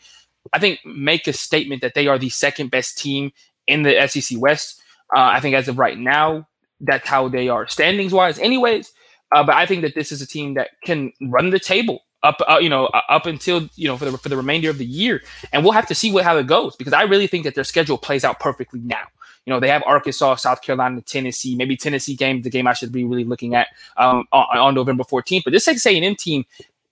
I 0.53 0.59
think, 0.59 0.79
make 0.85 1.27
a 1.27 1.33
statement 1.33 1.83
that 1.83 1.95
they 1.95 2.07
are 2.07 2.19
the 2.19 2.29
second 2.29 2.71
best 2.71 2.99
team 2.99 3.33
in 3.67 3.83
the 3.83 4.07
SEC 4.07 4.39
West. 4.41 4.81
Uh, 5.15 5.21
I 5.21 5.41
think 5.41 5.57
as 5.57 5.69
of 5.69 5.79
right 5.79 5.99
now, 5.99 6.47
that's 6.81 7.09
how 7.09 7.29
they 7.29 7.49
are 7.49 7.67
standings 7.67 8.13
wise, 8.13 8.39
anyways. 8.39 8.93
Uh, 9.35 9.43
but 9.43 9.57
I 9.57 9.67
think 9.67 9.83
that 9.83 9.95
this 9.95 10.13
is 10.13 10.23
a 10.23 10.27
team 10.27 10.55
that 10.55 10.69
can 10.85 11.13
run 11.21 11.51
the 11.51 11.59
table 11.59 12.03
up 12.23 12.41
uh, 12.49 12.59
you 12.61 12.69
know 12.69 12.87
uh, 12.87 13.03
up 13.09 13.27
until 13.27 13.69
you 13.77 13.89
know 13.89 13.97
for 13.97 14.05
the 14.05 14.19
for 14.19 14.29
the 14.29 14.37
remainder 14.37 14.71
of 14.71 14.79
the 14.79 14.85
year. 14.85 15.23
And 15.53 15.63
we'll 15.63 15.73
have 15.73 15.87
to 15.89 15.95
see 15.95 16.13
what 16.13 16.25
how 16.25 16.37
it 16.37 16.47
goes 16.47 16.77
because 16.77 16.93
i 16.93 17.03
really 17.03 17.27
think 17.27 17.45
that 17.45 17.55
their 17.55 17.65
schedule 17.65 17.99
plays 17.99 18.25
out 18.25 18.41
perfectly 18.41 18.81
now. 18.81 19.03
You 19.47 19.55
know 19.55 19.61
they 19.61 19.69
have 19.69 19.83
arkansas 19.87 20.37
south 20.37 20.63
carolina 20.63 21.01
tennessee 21.01 21.57
maybe 21.57 21.77
tennessee 21.77 22.15
game 22.15 22.43
the 22.43 22.51
game 22.51 22.67
i 22.67 22.75
should 22.75 22.93
be 22.93 23.05
really 23.05 23.25
looking 23.25 23.55
at 23.55 23.69
um, 23.97 24.25
on, 24.33 24.59
on 24.59 24.75
november 24.75 25.03
14th 25.03 25.45
but 25.45 25.53
this 25.53 25.65
texas 25.65 25.87
a&m 25.87 26.15
team 26.15 26.45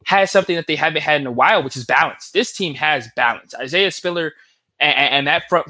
has 0.07 0.31
something 0.31 0.57
that 0.57 0.67
they 0.67 0.75
haven't 0.75 1.03
had 1.03 1.21
in 1.21 1.27
a 1.27 1.33
while 1.33 1.63
which 1.63 1.77
is 1.77 1.85
balance 1.85 2.31
this 2.31 2.53
team 2.53 2.75
has 2.75 3.09
balance. 3.15 3.55
Isaiah 3.55 3.91
spiller 3.91 4.33
and, 4.81 4.97
and 4.97 5.27
that 5.27 5.49
front 5.49 5.69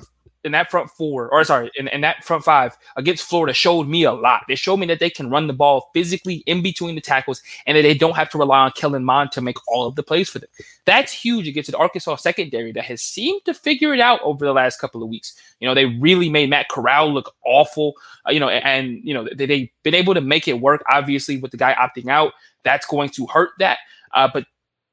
in 0.49 0.53
that 0.53 0.70
front 0.70 0.91
four, 0.91 1.29
or 1.31 1.45
sorry, 1.45 1.70
in, 1.77 1.87
in 1.89 2.01
that 2.01 2.25
front 2.25 2.43
five 2.43 2.77
against 2.97 3.29
Florida 3.29 3.53
showed 3.53 3.87
me 3.87 4.03
a 4.05 4.12
lot. 4.12 4.45
They 4.49 4.55
showed 4.55 4.79
me 4.79 4.87
that 4.87 4.99
they 4.99 5.11
can 5.11 5.31
run 5.31 5.47
the 5.47 5.53
ball 5.53 5.91
physically 5.93 6.43
in 6.47 6.62
between 6.62 6.95
the 6.95 7.01
tackles 7.01 7.43
and 7.66 7.77
that 7.77 7.83
they 7.83 7.95
don't 7.95 8.16
have 8.16 8.31
to 8.31 8.39
rely 8.39 8.61
on 8.61 8.73
Kellen 8.73 9.05
Mond 9.05 9.31
to 9.33 9.41
make 9.41 9.59
all 9.69 9.87
of 9.87 9.95
the 9.95 10.03
plays 10.03 10.29
for 10.29 10.39
them. 10.39 10.49
That's 10.87 11.12
huge 11.12 11.47
against 11.47 11.69
an 11.69 11.75
Arkansas 11.75 12.16
secondary 12.16 12.73
that 12.73 12.85
has 12.85 13.03
seemed 13.03 13.45
to 13.45 13.53
figure 13.53 13.93
it 13.93 14.01
out 14.01 14.20
over 14.23 14.45
the 14.45 14.55
last 14.55 14.81
couple 14.81 15.03
of 15.03 15.11
weeks. 15.11 15.35
You 15.61 15.69
know, 15.69 15.75
they 15.75 15.85
really 15.85 16.31
made 16.31 16.51
Matt 16.51 16.70
Corral 16.70 17.12
look 17.12 17.35
awful, 17.45 17.93
uh, 18.27 18.33
you 18.33 18.41
know, 18.41 18.49
and, 18.49 19.01
you 19.05 19.12
know, 19.12 19.29
they, 19.37 19.47
they've 19.47 19.69
been 19.83 19.95
able 19.95 20.15
to 20.15 20.23
make 20.23 20.49
it 20.49 20.61
work, 20.61 20.83
obviously, 20.91 21.37
with 21.37 21.51
the 21.51 21.57
guy 21.59 21.75
opting 21.75 22.09
out. 22.09 22.33
That's 22.65 22.87
going 22.87 23.11
to 23.11 23.27
hurt 23.27 23.51
that. 23.59 23.79
Uh, 24.15 24.29
but 24.33 24.47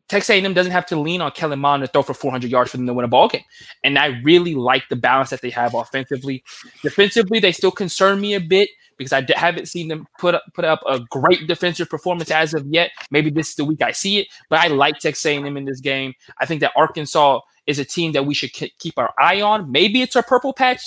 Texas 0.07 0.29
A&M 0.29 0.53
doesn't 0.53 0.71
have 0.71 0.85
to 0.87 0.99
lean 0.99 1.21
on 1.21 1.31
Kellen 1.31 1.59
Mond 1.59 1.81
to 1.81 1.87
throw 1.87 2.03
for 2.03 2.13
400 2.13 2.49
yards 2.49 2.71
for 2.71 2.77
them 2.77 2.85
to 2.85 2.93
win 2.93 3.05
a 3.05 3.07
ball 3.07 3.27
game. 3.27 3.43
And 3.83 3.97
I 3.97 4.19
really 4.23 4.53
like 4.53 4.83
the 4.89 4.95
balance 4.95 5.31
that 5.31 5.41
they 5.41 5.49
have 5.49 5.73
offensively. 5.73 6.43
Defensively, 6.83 7.39
they 7.39 7.51
still 7.51 7.71
concern 7.71 8.21
me 8.21 8.35
a 8.35 8.39
bit 8.39 8.69
because 8.97 9.13
I 9.13 9.25
haven't 9.35 9.67
seen 9.67 9.87
them 9.87 10.07
put 10.19 10.35
up 10.35 10.43
put 10.53 10.65
up 10.65 10.81
a 10.87 10.99
great 10.99 11.47
defensive 11.47 11.89
performance 11.89 12.31
as 12.31 12.53
of 12.53 12.65
yet. 12.67 12.91
Maybe 13.11 13.29
this 13.29 13.49
is 13.49 13.55
the 13.55 13.65
week 13.65 13.81
I 13.81 13.91
see 13.91 14.19
it, 14.19 14.27
but 14.49 14.59
I 14.59 14.67
like 14.67 14.99
Texas 14.99 15.25
A&M 15.25 15.57
in 15.57 15.65
this 15.65 15.81
game. 15.81 16.13
I 16.39 16.45
think 16.45 16.61
that 16.61 16.71
Arkansas 16.75 17.41
is 17.67 17.79
a 17.79 17.85
team 17.85 18.11
that 18.13 18.25
we 18.25 18.33
should 18.33 18.51
keep 18.53 18.97
our 18.97 19.13
eye 19.19 19.41
on. 19.41 19.71
Maybe 19.71 20.01
it's 20.01 20.15
a 20.15 20.23
purple 20.23 20.53
patch, 20.53 20.81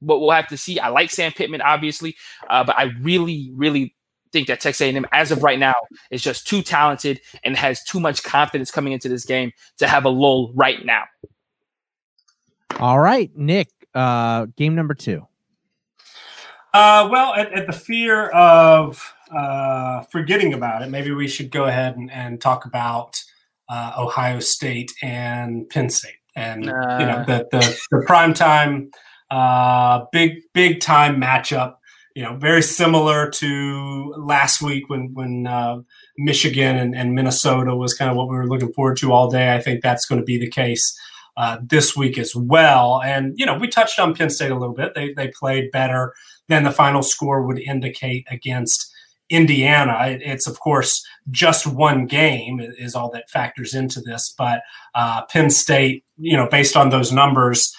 but 0.00 0.18
we'll 0.18 0.30
have 0.30 0.48
to 0.48 0.56
see. 0.56 0.78
I 0.78 0.88
like 0.88 1.10
Sam 1.10 1.32
Pittman, 1.32 1.60
obviously, 1.60 2.16
uh, 2.48 2.64
but 2.64 2.76
I 2.78 2.84
really, 3.02 3.50
really 3.54 3.94
think 4.32 4.48
that 4.48 4.60
Texas 4.60 4.80
A&M, 4.80 5.06
as 5.12 5.30
of 5.30 5.42
right 5.42 5.58
now, 5.58 5.74
is 6.10 6.22
just 6.22 6.46
too 6.46 6.62
talented 6.62 7.20
and 7.44 7.56
has 7.56 7.82
too 7.84 8.00
much 8.00 8.22
confidence 8.22 8.70
coming 8.70 8.92
into 8.92 9.08
this 9.08 9.24
game 9.24 9.52
to 9.78 9.86
have 9.86 10.04
a 10.04 10.08
lull 10.08 10.52
right 10.54 10.84
now. 10.84 11.04
All 12.78 12.98
right, 12.98 13.30
Nick, 13.34 13.68
uh, 13.94 14.46
game 14.56 14.74
number 14.74 14.94
two. 14.94 15.26
Uh, 16.74 17.08
well, 17.10 17.34
at, 17.34 17.52
at, 17.52 17.66
the 17.66 17.72
fear 17.72 18.28
of 18.28 19.14
uh, 19.34 20.02
forgetting 20.12 20.52
about 20.52 20.82
it, 20.82 20.90
maybe 20.90 21.10
we 21.10 21.26
should 21.26 21.50
go 21.50 21.64
ahead 21.64 21.96
and, 21.96 22.10
and 22.10 22.40
talk 22.40 22.66
about 22.66 23.20
uh, 23.70 23.94
Ohio 23.98 24.38
State 24.38 24.92
and 25.02 25.68
Penn 25.70 25.88
State, 25.88 26.18
and 26.36 26.66
you 26.66 26.70
know 26.70 27.24
the 27.26 27.48
the, 27.50 27.78
the 27.90 28.04
prime 28.06 28.34
time, 28.34 28.90
uh, 29.30 30.04
big 30.12 30.42
big 30.52 30.80
time 30.80 31.20
matchup 31.20 31.77
you 32.18 32.24
know, 32.24 32.34
very 32.34 32.62
similar 32.62 33.30
to 33.30 34.12
last 34.18 34.60
week 34.60 34.88
when 34.88 35.14
when 35.14 35.46
uh, 35.46 35.76
Michigan 36.16 36.76
and, 36.76 36.92
and, 36.92 37.14
Minnesota 37.14 37.76
was 37.76 37.94
kind 37.94 38.10
of 38.10 38.16
what 38.16 38.28
we 38.28 38.34
were 38.34 38.48
looking 38.48 38.72
forward 38.72 38.96
to 38.96 39.12
all 39.12 39.30
day. 39.30 39.54
I 39.54 39.60
think 39.60 39.84
that's 39.84 40.04
going 40.04 40.20
to 40.20 40.24
be 40.24 40.36
the 40.36 40.50
case 40.50 40.98
uh, 41.36 41.58
this 41.62 41.96
week 41.96 42.18
as 42.18 42.34
well. 42.34 43.00
And 43.04 43.34
you 43.38 43.46
know, 43.46 43.56
we 43.56 43.68
touched 43.68 44.00
on 44.00 44.16
Penn 44.16 44.30
State 44.30 44.50
a 44.50 44.58
little 44.58 44.74
bit. 44.74 44.96
They 44.96 45.12
they 45.12 45.28
played 45.28 45.70
better 45.70 46.12
than 46.48 46.64
the 46.64 46.72
final 46.72 47.02
score 47.02 47.46
would 47.46 47.60
indicate 47.60 48.26
against 48.28 48.92
Indiana. 49.30 50.18
It's 50.20 50.48
of 50.48 50.58
course 50.58 51.06
just 51.30 51.68
one 51.68 52.06
game 52.06 52.58
is 52.60 52.96
all 52.96 53.12
that 53.12 53.30
factors 53.30 53.74
into 53.74 54.00
this, 54.00 54.34
but 54.36 54.62
uh, 54.96 55.24
Penn 55.26 55.50
State, 55.50 56.04
you 56.16 56.36
know, 56.36 56.48
based 56.48 56.76
on 56.76 56.90
those 56.90 57.12
numbers 57.12 57.72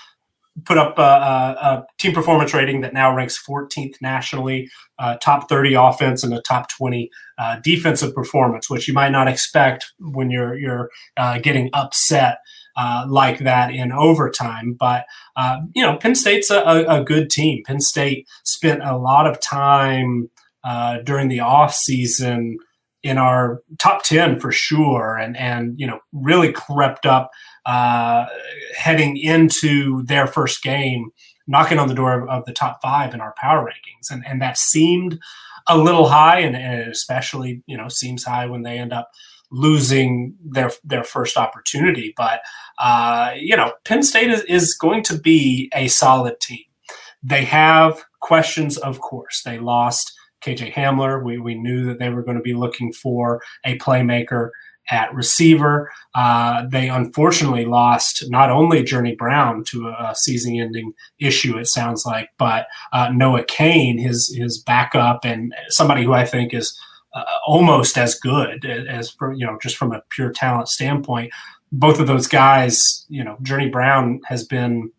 put 0.65 0.77
up 0.77 0.97
a, 0.97 1.01
a, 1.01 1.05
a, 1.05 1.85
team 1.97 2.13
performance 2.13 2.53
rating 2.53 2.81
that 2.81 2.93
now 2.93 3.13
ranks 3.13 3.41
14th 3.47 3.95
nationally, 4.01 4.69
uh, 4.97 5.17
top 5.17 5.49
30 5.49 5.73
offense 5.73 6.23
and 6.23 6.33
a 6.33 6.41
top 6.41 6.69
20 6.69 7.09
uh, 7.37 7.57
defensive 7.63 8.13
performance, 8.13 8.69
which 8.69 8.87
you 8.87 8.93
might 8.93 9.11
not 9.11 9.27
expect 9.27 9.91
when 9.99 10.29
you're 10.29 10.57
you're 10.57 10.89
uh, 11.17 11.39
getting 11.39 11.69
upset 11.73 12.39
uh, 12.75 13.05
like 13.07 13.39
that 13.39 13.73
in 13.73 13.91
overtime. 13.91 14.75
But 14.79 15.05
uh, 15.35 15.57
you 15.75 15.83
know, 15.83 15.97
Penn 15.97 16.15
State's 16.15 16.49
a, 16.49 16.85
a, 16.87 17.03
good 17.03 17.29
team. 17.29 17.63
Penn 17.65 17.81
State 17.81 18.27
spent 18.43 18.81
a 18.83 18.97
lot 18.97 19.27
of 19.27 19.39
time 19.41 20.29
uh, 20.63 20.99
during 21.03 21.27
the 21.27 21.39
off 21.39 21.73
season 21.73 22.57
in 23.03 23.17
our 23.17 23.61
top 23.77 24.03
10 24.03 24.39
for 24.39 24.51
sure 24.51 25.15
and 25.15 25.37
and 25.37 25.79
you 25.79 25.87
know 25.87 25.99
really 26.11 26.51
crept 26.51 27.05
up 27.05 27.29
uh, 27.65 28.25
heading 28.75 29.17
into 29.17 30.03
their 30.03 30.27
first 30.27 30.63
game, 30.63 31.11
knocking 31.47 31.79
on 31.79 31.87
the 31.87 31.93
door 31.93 32.21
of, 32.21 32.29
of, 32.29 32.45
the 32.45 32.53
top 32.53 32.79
five 32.81 33.13
in 33.13 33.21
our 33.21 33.33
power 33.37 33.65
rankings, 33.65 34.11
and 34.11 34.25
and 34.25 34.41
that 34.41 34.57
seemed 34.57 35.19
a 35.67 35.77
little 35.77 36.07
high, 36.07 36.39
and, 36.39 36.55
and 36.55 36.89
especially 36.89 37.61
you 37.65 37.77
know 37.77 37.89
seems 37.89 38.23
high 38.23 38.45
when 38.45 38.63
they 38.63 38.77
end 38.77 38.93
up 38.93 39.09
losing 39.51 40.35
their 40.43 40.71
their 40.83 41.03
first 41.03 41.37
opportunity. 41.37 42.13
But 42.15 42.41
uh, 42.77 43.31
you 43.35 43.55
know, 43.55 43.73
Penn 43.85 44.03
State 44.03 44.31
is, 44.31 44.43
is 44.43 44.73
going 44.75 45.03
to 45.03 45.17
be 45.17 45.69
a 45.73 45.87
solid 45.87 46.39
team. 46.39 46.63
They 47.21 47.43
have 47.45 48.03
questions, 48.21 48.77
of 48.77 49.01
course. 49.01 49.41
They 49.43 49.59
lost 49.59 50.13
KJ 50.43 50.73
Hamler. 50.73 51.23
We 51.23 51.37
we 51.37 51.55
knew 51.55 51.85
that 51.85 51.99
they 51.99 52.09
were 52.09 52.23
going 52.23 52.37
to 52.37 52.43
be 52.43 52.53
looking 52.53 52.93
for 52.93 53.41
a 53.65 53.77
playmaker 53.77 54.49
at 54.91 55.13
receiver. 55.13 55.91
Uh, 56.15 56.67
they 56.67 56.89
unfortunately 56.89 57.65
lost 57.65 58.23
not 58.29 58.49
only 58.49 58.83
Journey 58.83 59.15
Brown 59.15 59.63
to 59.65 59.87
a 59.87 60.13
season-ending 60.15 60.93
issue, 61.19 61.57
it 61.57 61.67
sounds 61.67 62.05
like, 62.05 62.29
but 62.37 62.67
uh, 62.93 63.09
Noah 63.13 63.43
Cain, 63.43 63.97
his 63.97 64.33
his 64.35 64.57
backup, 64.57 65.25
and 65.25 65.53
somebody 65.69 66.03
who 66.03 66.13
I 66.13 66.25
think 66.25 66.53
is 66.53 66.77
uh, 67.13 67.23
almost 67.45 67.97
as 67.97 68.15
good 68.15 68.65
as 68.65 69.15
you 69.35 69.45
know 69.45 69.57
just 69.61 69.77
from 69.77 69.91
a 69.91 70.03
pure 70.09 70.31
talent 70.31 70.67
standpoint. 70.67 71.31
Both 71.71 71.99
of 71.99 72.07
those 72.07 72.27
guys, 72.27 73.05
you 73.09 73.23
know, 73.23 73.37
Journey 73.43 73.69
Brown 73.69 74.21
has 74.25 74.43
been 74.43 74.91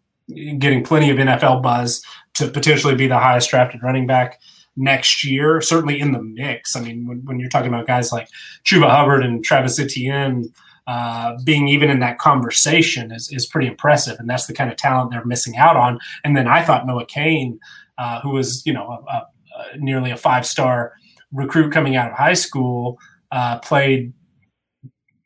getting 0.59 0.85
plenty 0.85 1.11
of 1.11 1.17
NFL 1.17 1.63
buzz 1.63 2.03
to 2.35 2.49
potentially 2.49 2.95
be 2.95 3.09
the 3.09 3.19
highest 3.19 3.51
drafted 3.51 3.83
running 3.83 4.07
back 4.07 4.41
next 4.77 5.25
year, 5.25 5.61
certainly 5.61 6.01
in 6.01 6.13
the 6.13 6.23
mix. 6.23 6.77
I 6.77 6.81
mean, 6.81 7.07
when, 7.07 7.25
when 7.25 7.41
you're 7.41 7.51
talking 7.51 7.69
about 7.69 7.87
guys 7.87 8.13
like 8.13 8.29
Chuba 8.65 8.89
Hubbard 8.89 9.25
and 9.25 9.45
Travis 9.45 9.79
Etienne 9.79 10.53
uh, 10.87 11.37
being 11.45 11.69
even 11.69 11.91
in 11.91 12.01
that 12.01 12.19
conversation 12.19 13.13
is, 13.13 13.31
is 13.31 13.47
pretty 13.47 13.69
impressive. 13.69 14.19
And 14.19 14.29
that's 14.29 14.47
the 14.47 14.55
kind 14.55 14.71
of 14.71 14.77
talent 14.77 15.11
they're 15.11 15.25
missing 15.25 15.57
out 15.57 15.77
on. 15.77 15.99
And 16.25 16.37
then 16.37 16.49
I 16.49 16.63
thought 16.65 16.87
Noah 16.87 17.07
Cain, 17.07 17.61
uh, 17.99 18.21
who 18.21 18.31
was, 18.31 18.65
you 18.67 18.73
know, 18.73 19.05
a, 19.09 19.13
a, 19.13 19.29
a 19.75 19.77
nearly 19.77 20.11
a 20.11 20.17
five 20.17 20.47
star 20.47 20.95
recruit 21.33 21.73
coming 21.73 21.97
out 21.97 22.11
of 22.11 22.17
high 22.17 22.35
school, 22.35 22.99
uh, 23.31 23.59
played 23.59 24.13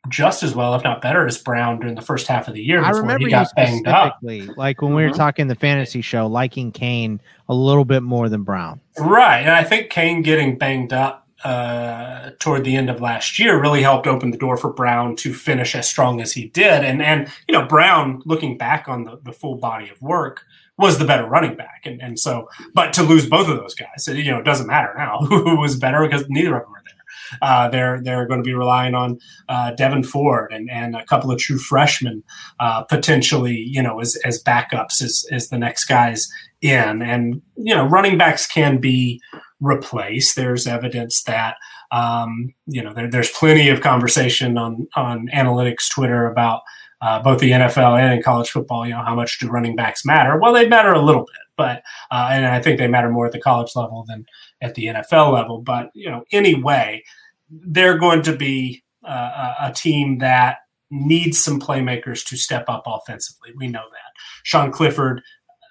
just 0.08 0.42
as 0.42 0.54
well, 0.54 0.74
if 0.74 0.84
not 0.84 1.00
better, 1.00 1.26
as 1.26 1.38
Brown 1.38 1.80
during 1.80 1.94
the 1.94 2.02
first 2.02 2.26
half 2.26 2.48
of 2.48 2.54
the 2.54 2.62
year. 2.62 2.82
I 2.82 2.90
remember 2.90 3.26
he 3.26 3.30
got 3.30 3.48
banged 3.56 3.86
up. 3.86 4.18
Like 4.22 4.82
when 4.82 4.94
we 4.94 5.02
were 5.02 5.08
mm-hmm. 5.08 5.16
talking 5.16 5.48
the 5.48 5.54
fantasy 5.54 6.00
show, 6.00 6.26
liking 6.26 6.72
Cain 6.72 7.20
a 7.48 7.54
little 7.54 7.84
bit 7.84 8.02
more 8.02 8.28
than 8.28 8.42
Brown. 8.42 8.80
Right, 8.98 9.40
and 9.40 9.50
I 9.50 9.64
think 9.64 9.90
Cain 9.90 10.22
getting 10.22 10.58
banged 10.58 10.92
up 10.92 11.24
uh, 11.44 12.30
toward 12.38 12.64
the 12.64 12.74
end 12.74 12.88
of 12.88 13.00
last 13.00 13.38
year 13.38 13.60
really 13.60 13.82
helped 13.82 14.06
open 14.06 14.30
the 14.30 14.38
door 14.38 14.56
for 14.56 14.72
Brown 14.72 15.14
to 15.16 15.34
finish 15.34 15.74
as 15.74 15.86
strong 15.86 16.20
as 16.20 16.32
he 16.32 16.46
did. 16.48 16.84
And 16.84 17.02
and 17.02 17.30
you 17.46 17.52
know 17.52 17.66
Brown, 17.66 18.22
looking 18.24 18.56
back 18.56 18.88
on 18.88 19.04
the, 19.04 19.18
the 19.22 19.32
full 19.32 19.56
body 19.56 19.90
of 19.90 20.00
work, 20.00 20.44
was 20.78 20.98
the 20.98 21.04
better 21.04 21.26
running 21.26 21.54
back. 21.54 21.82
And 21.84 22.00
and 22.00 22.18
so, 22.18 22.48
but 22.72 22.92
to 22.94 23.02
lose 23.02 23.28
both 23.28 23.48
of 23.48 23.58
those 23.58 23.74
guys, 23.74 24.08
you 24.08 24.30
know, 24.30 24.38
it 24.38 24.44
doesn't 24.44 24.66
matter 24.66 24.94
now 24.96 25.18
who 25.28 25.60
was 25.60 25.76
better 25.76 26.02
because 26.06 26.28
neither 26.28 26.56
of 26.56 26.62
them 26.62 26.72
were 26.72 26.82
there. 26.84 26.94
Uh, 27.42 27.68
they're 27.68 28.00
they're 28.02 28.26
going 28.26 28.40
to 28.40 28.46
be 28.46 28.54
relying 28.54 28.94
on 28.94 29.18
uh, 29.48 29.72
Devyn 29.78 30.04
Ford 30.04 30.52
and, 30.52 30.70
and 30.70 30.96
a 30.96 31.04
couple 31.06 31.30
of 31.30 31.38
true 31.38 31.58
freshmen 31.58 32.22
uh, 32.60 32.82
potentially, 32.84 33.56
you 33.56 33.82
know, 33.82 34.00
as, 34.00 34.16
as 34.24 34.42
backups 34.42 35.02
as, 35.02 35.24
as 35.30 35.48
the 35.48 35.58
next 35.58 35.84
guys 35.86 36.28
in. 36.60 37.02
And 37.02 37.42
you 37.56 37.74
know, 37.74 37.84
running 37.84 38.18
backs 38.18 38.46
can 38.46 38.78
be 38.78 39.20
replaced. 39.60 40.36
There's 40.36 40.66
evidence 40.66 41.22
that 41.24 41.56
um, 41.92 42.54
you 42.66 42.82
know 42.82 42.92
there, 42.92 43.10
there's 43.10 43.30
plenty 43.30 43.68
of 43.68 43.80
conversation 43.80 44.58
on 44.58 44.88
on 44.96 45.28
analytics 45.34 45.90
Twitter 45.90 46.26
about. 46.26 46.62
Uh, 47.02 47.20
both 47.22 47.38
the 47.38 47.50
NFL 47.50 48.00
and 48.00 48.14
in 48.14 48.22
college 48.22 48.48
football, 48.48 48.86
you 48.86 48.94
know, 48.94 49.02
how 49.04 49.14
much 49.14 49.38
do 49.38 49.46
running 49.50 49.76
backs 49.76 50.06
matter? 50.06 50.38
Well, 50.40 50.54
they 50.54 50.66
matter 50.66 50.90
a 50.90 51.02
little 51.02 51.20
bit, 51.20 51.43
but 51.56 51.82
uh, 52.10 52.28
and 52.32 52.46
I 52.46 52.60
think 52.60 52.78
they 52.78 52.88
matter 52.88 53.10
more 53.10 53.26
at 53.26 53.32
the 53.32 53.40
college 53.40 53.72
level 53.74 54.04
than 54.06 54.26
at 54.60 54.74
the 54.74 54.86
NFL 54.86 55.32
level. 55.32 55.60
But 55.60 55.90
you 55.94 56.10
know, 56.10 56.24
anyway, 56.32 57.02
they're 57.50 57.98
going 57.98 58.22
to 58.22 58.36
be 58.36 58.82
uh, 59.06 59.54
a 59.60 59.72
team 59.72 60.18
that 60.18 60.58
needs 60.90 61.38
some 61.42 61.60
playmakers 61.60 62.24
to 62.26 62.36
step 62.36 62.64
up 62.68 62.84
offensively. 62.86 63.50
We 63.56 63.68
know 63.68 63.82
that. 63.90 64.12
Sean 64.44 64.70
Clifford 64.70 65.22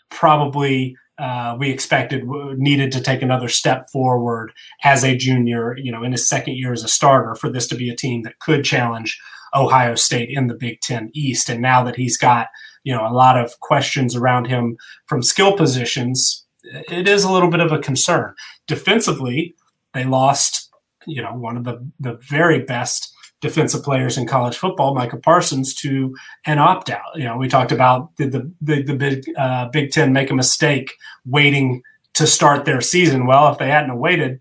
probably 0.09 0.95
uh, 1.19 1.55
we 1.59 1.69
expected 1.69 2.23
needed 2.57 2.91
to 2.91 3.01
take 3.01 3.21
another 3.21 3.47
step 3.47 3.89
forward 3.91 4.51
as 4.83 5.03
a 5.03 5.15
junior, 5.15 5.77
you 5.77 5.91
know, 5.91 6.03
in 6.03 6.11
his 6.11 6.27
second 6.27 6.55
year 6.55 6.73
as 6.73 6.83
a 6.83 6.87
starter 6.87 7.35
for 7.35 7.49
this 7.49 7.67
to 7.67 7.75
be 7.75 7.89
a 7.89 7.95
team 7.95 8.23
that 8.23 8.39
could 8.39 8.63
challenge 8.63 9.19
Ohio 9.53 9.93
State 9.95 10.29
in 10.29 10.47
the 10.47 10.55
Big 10.55 10.81
Ten 10.81 11.11
East. 11.13 11.49
And 11.49 11.61
now 11.61 11.83
that 11.83 11.95
he's 11.95 12.17
got, 12.17 12.47
you 12.83 12.93
know, 12.93 13.07
a 13.07 13.13
lot 13.13 13.37
of 13.37 13.59
questions 13.59 14.15
around 14.15 14.45
him 14.45 14.77
from 15.07 15.21
skill 15.21 15.55
positions, 15.55 16.45
it 16.63 17.07
is 17.07 17.23
a 17.23 17.31
little 17.31 17.49
bit 17.49 17.59
of 17.59 17.71
a 17.71 17.79
concern. 17.79 18.33
Defensively, 18.67 19.55
they 19.93 20.05
lost, 20.05 20.69
you 21.05 21.21
know, 21.21 21.33
one 21.33 21.57
of 21.57 21.63
the, 21.63 21.85
the 21.99 22.19
very 22.29 22.59
best 22.59 23.13
defensive 23.41 23.83
players 23.83 24.17
in 24.17 24.25
college 24.25 24.57
football, 24.57 24.95
Micah 24.95 25.17
Parsons, 25.17 25.75
to 25.75 26.15
an 26.45 26.59
opt 26.59 26.89
out. 26.89 27.15
You 27.15 27.25
know, 27.25 27.37
we 27.37 27.49
talked 27.49 27.73
about 27.73 28.15
did 28.15 28.31
the 28.31 28.51
the, 28.61 28.81
the 28.83 28.95
Big 28.95 29.25
uh, 29.37 29.67
Big 29.67 29.91
Ten 29.91 30.13
make 30.13 30.31
a 30.31 30.35
mistake 30.35 30.93
waiting 31.25 31.83
to 32.13 32.25
start 32.25 32.65
their 32.65 32.81
season? 32.81 33.27
Well, 33.27 33.51
if 33.51 33.57
they 33.57 33.67
hadn't 33.67 33.99
waited, 33.99 34.39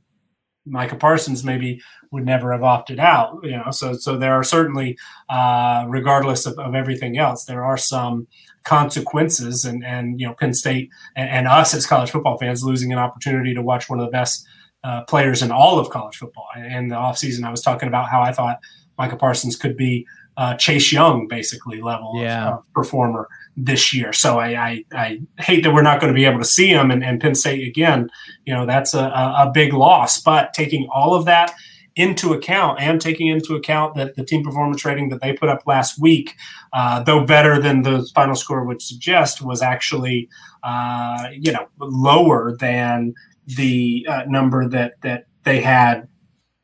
Micah 0.65 0.97
Parsons 0.97 1.43
maybe 1.43 1.83
would 2.13 2.25
never 2.25 2.53
have 2.53 2.63
opted 2.63 3.01
out. 3.01 3.41
You 3.43 3.57
know, 3.57 3.71
so 3.71 3.95
so 3.95 4.17
there 4.17 4.35
are 4.35 4.45
certainly, 4.45 4.97
uh, 5.29 5.87
regardless 5.89 6.47
of, 6.47 6.59
of 6.59 6.75
everything 6.75 7.19
else, 7.19 7.45
there 7.45 7.65
are 7.65 7.77
some 7.77 8.29
consequences, 8.65 9.65
and 9.65 9.85
and 9.85 10.21
you 10.21 10.27
know, 10.27 10.35
Penn 10.35 10.55
State 10.55 10.91
and, 11.17 11.29
and 11.29 11.49
us 11.49 11.75
as 11.75 11.87
college 11.87 12.11
football 12.11 12.39
fans 12.39 12.63
losing 12.63 12.93
an 12.93 12.99
opportunity 12.99 13.55
to 13.55 13.63
watch 13.63 13.89
one 13.89 13.99
of 13.99 14.07
the 14.07 14.13
best. 14.13 14.47
Uh, 14.85 15.01
players 15.05 15.43
in 15.43 15.53
all 15.53 15.79
of 15.79 15.91
college 15.91 16.17
football. 16.17 16.49
In 16.57 16.89
the 16.89 16.97
offseason, 16.97 17.45
I 17.45 17.53
was 17.53 17.63
talking 17.63 17.87
about 17.87 18.09
how 18.09 18.21
I 18.21 18.33
thought 18.33 18.59
Micah 18.99 19.15
Parsons 19.15 19.55
could 19.55 19.77
be 19.77 20.05
uh, 20.37 20.55
Chase 20.55 20.93
Young, 20.93 21.29
basically 21.29 21.81
level 21.81 22.15
yeah. 22.17 22.49
of, 22.49 22.59
of, 22.59 22.73
performer 22.73 23.29
this 23.57 23.93
year. 23.93 24.13
So 24.13 24.39
I, 24.39 24.49
I, 24.49 24.85
I, 24.93 25.21
hate 25.39 25.63
that 25.63 25.73
we're 25.73 25.83
not 25.83 26.01
going 26.01 26.13
to 26.13 26.17
be 26.17 26.25
able 26.25 26.39
to 26.39 26.45
see 26.45 26.69
him. 26.69 26.91
And, 26.91 27.05
and 27.05 27.21
Penn 27.21 27.35
State 27.35 27.67
again, 27.67 28.09
you 28.47 28.55
know, 28.55 28.65
that's 28.65 28.95
a, 28.95 29.05
a 29.05 29.51
big 29.53 29.73
loss. 29.73 30.21
But 30.21 30.55
taking 30.55 30.89
all 30.93 31.15
of 31.15 31.27
that 31.27 31.55
into 31.97 32.33
account 32.33 32.81
and 32.81 33.01
taking 33.01 33.29
into 33.29 33.55
account 33.55 33.95
that 33.97 34.17
the 34.17 34.25
team 34.25 34.43
performance 34.43 34.85
rating 34.85 35.09
that 35.11 35.21
they 35.21 35.33
put 35.33 35.49
up 35.49 35.63
last 35.67 36.01
week, 36.01 36.35
uh, 36.73 37.03
though 37.03 37.25
better 37.25 37.61
than 37.61 37.83
the 37.83 38.09
final 38.15 38.35
score 38.35 38.65
would 38.65 38.81
suggest, 38.81 39.43
was 39.43 39.63
actually 39.63 40.29
uh, 40.63 41.29
you 41.33 41.53
know 41.53 41.67
lower 41.79 42.57
than 42.59 43.15
the 43.47 44.07
uh, 44.09 44.23
number 44.27 44.69
that 44.69 44.95
that 45.03 45.27
they 45.45 45.61
had 45.61 46.09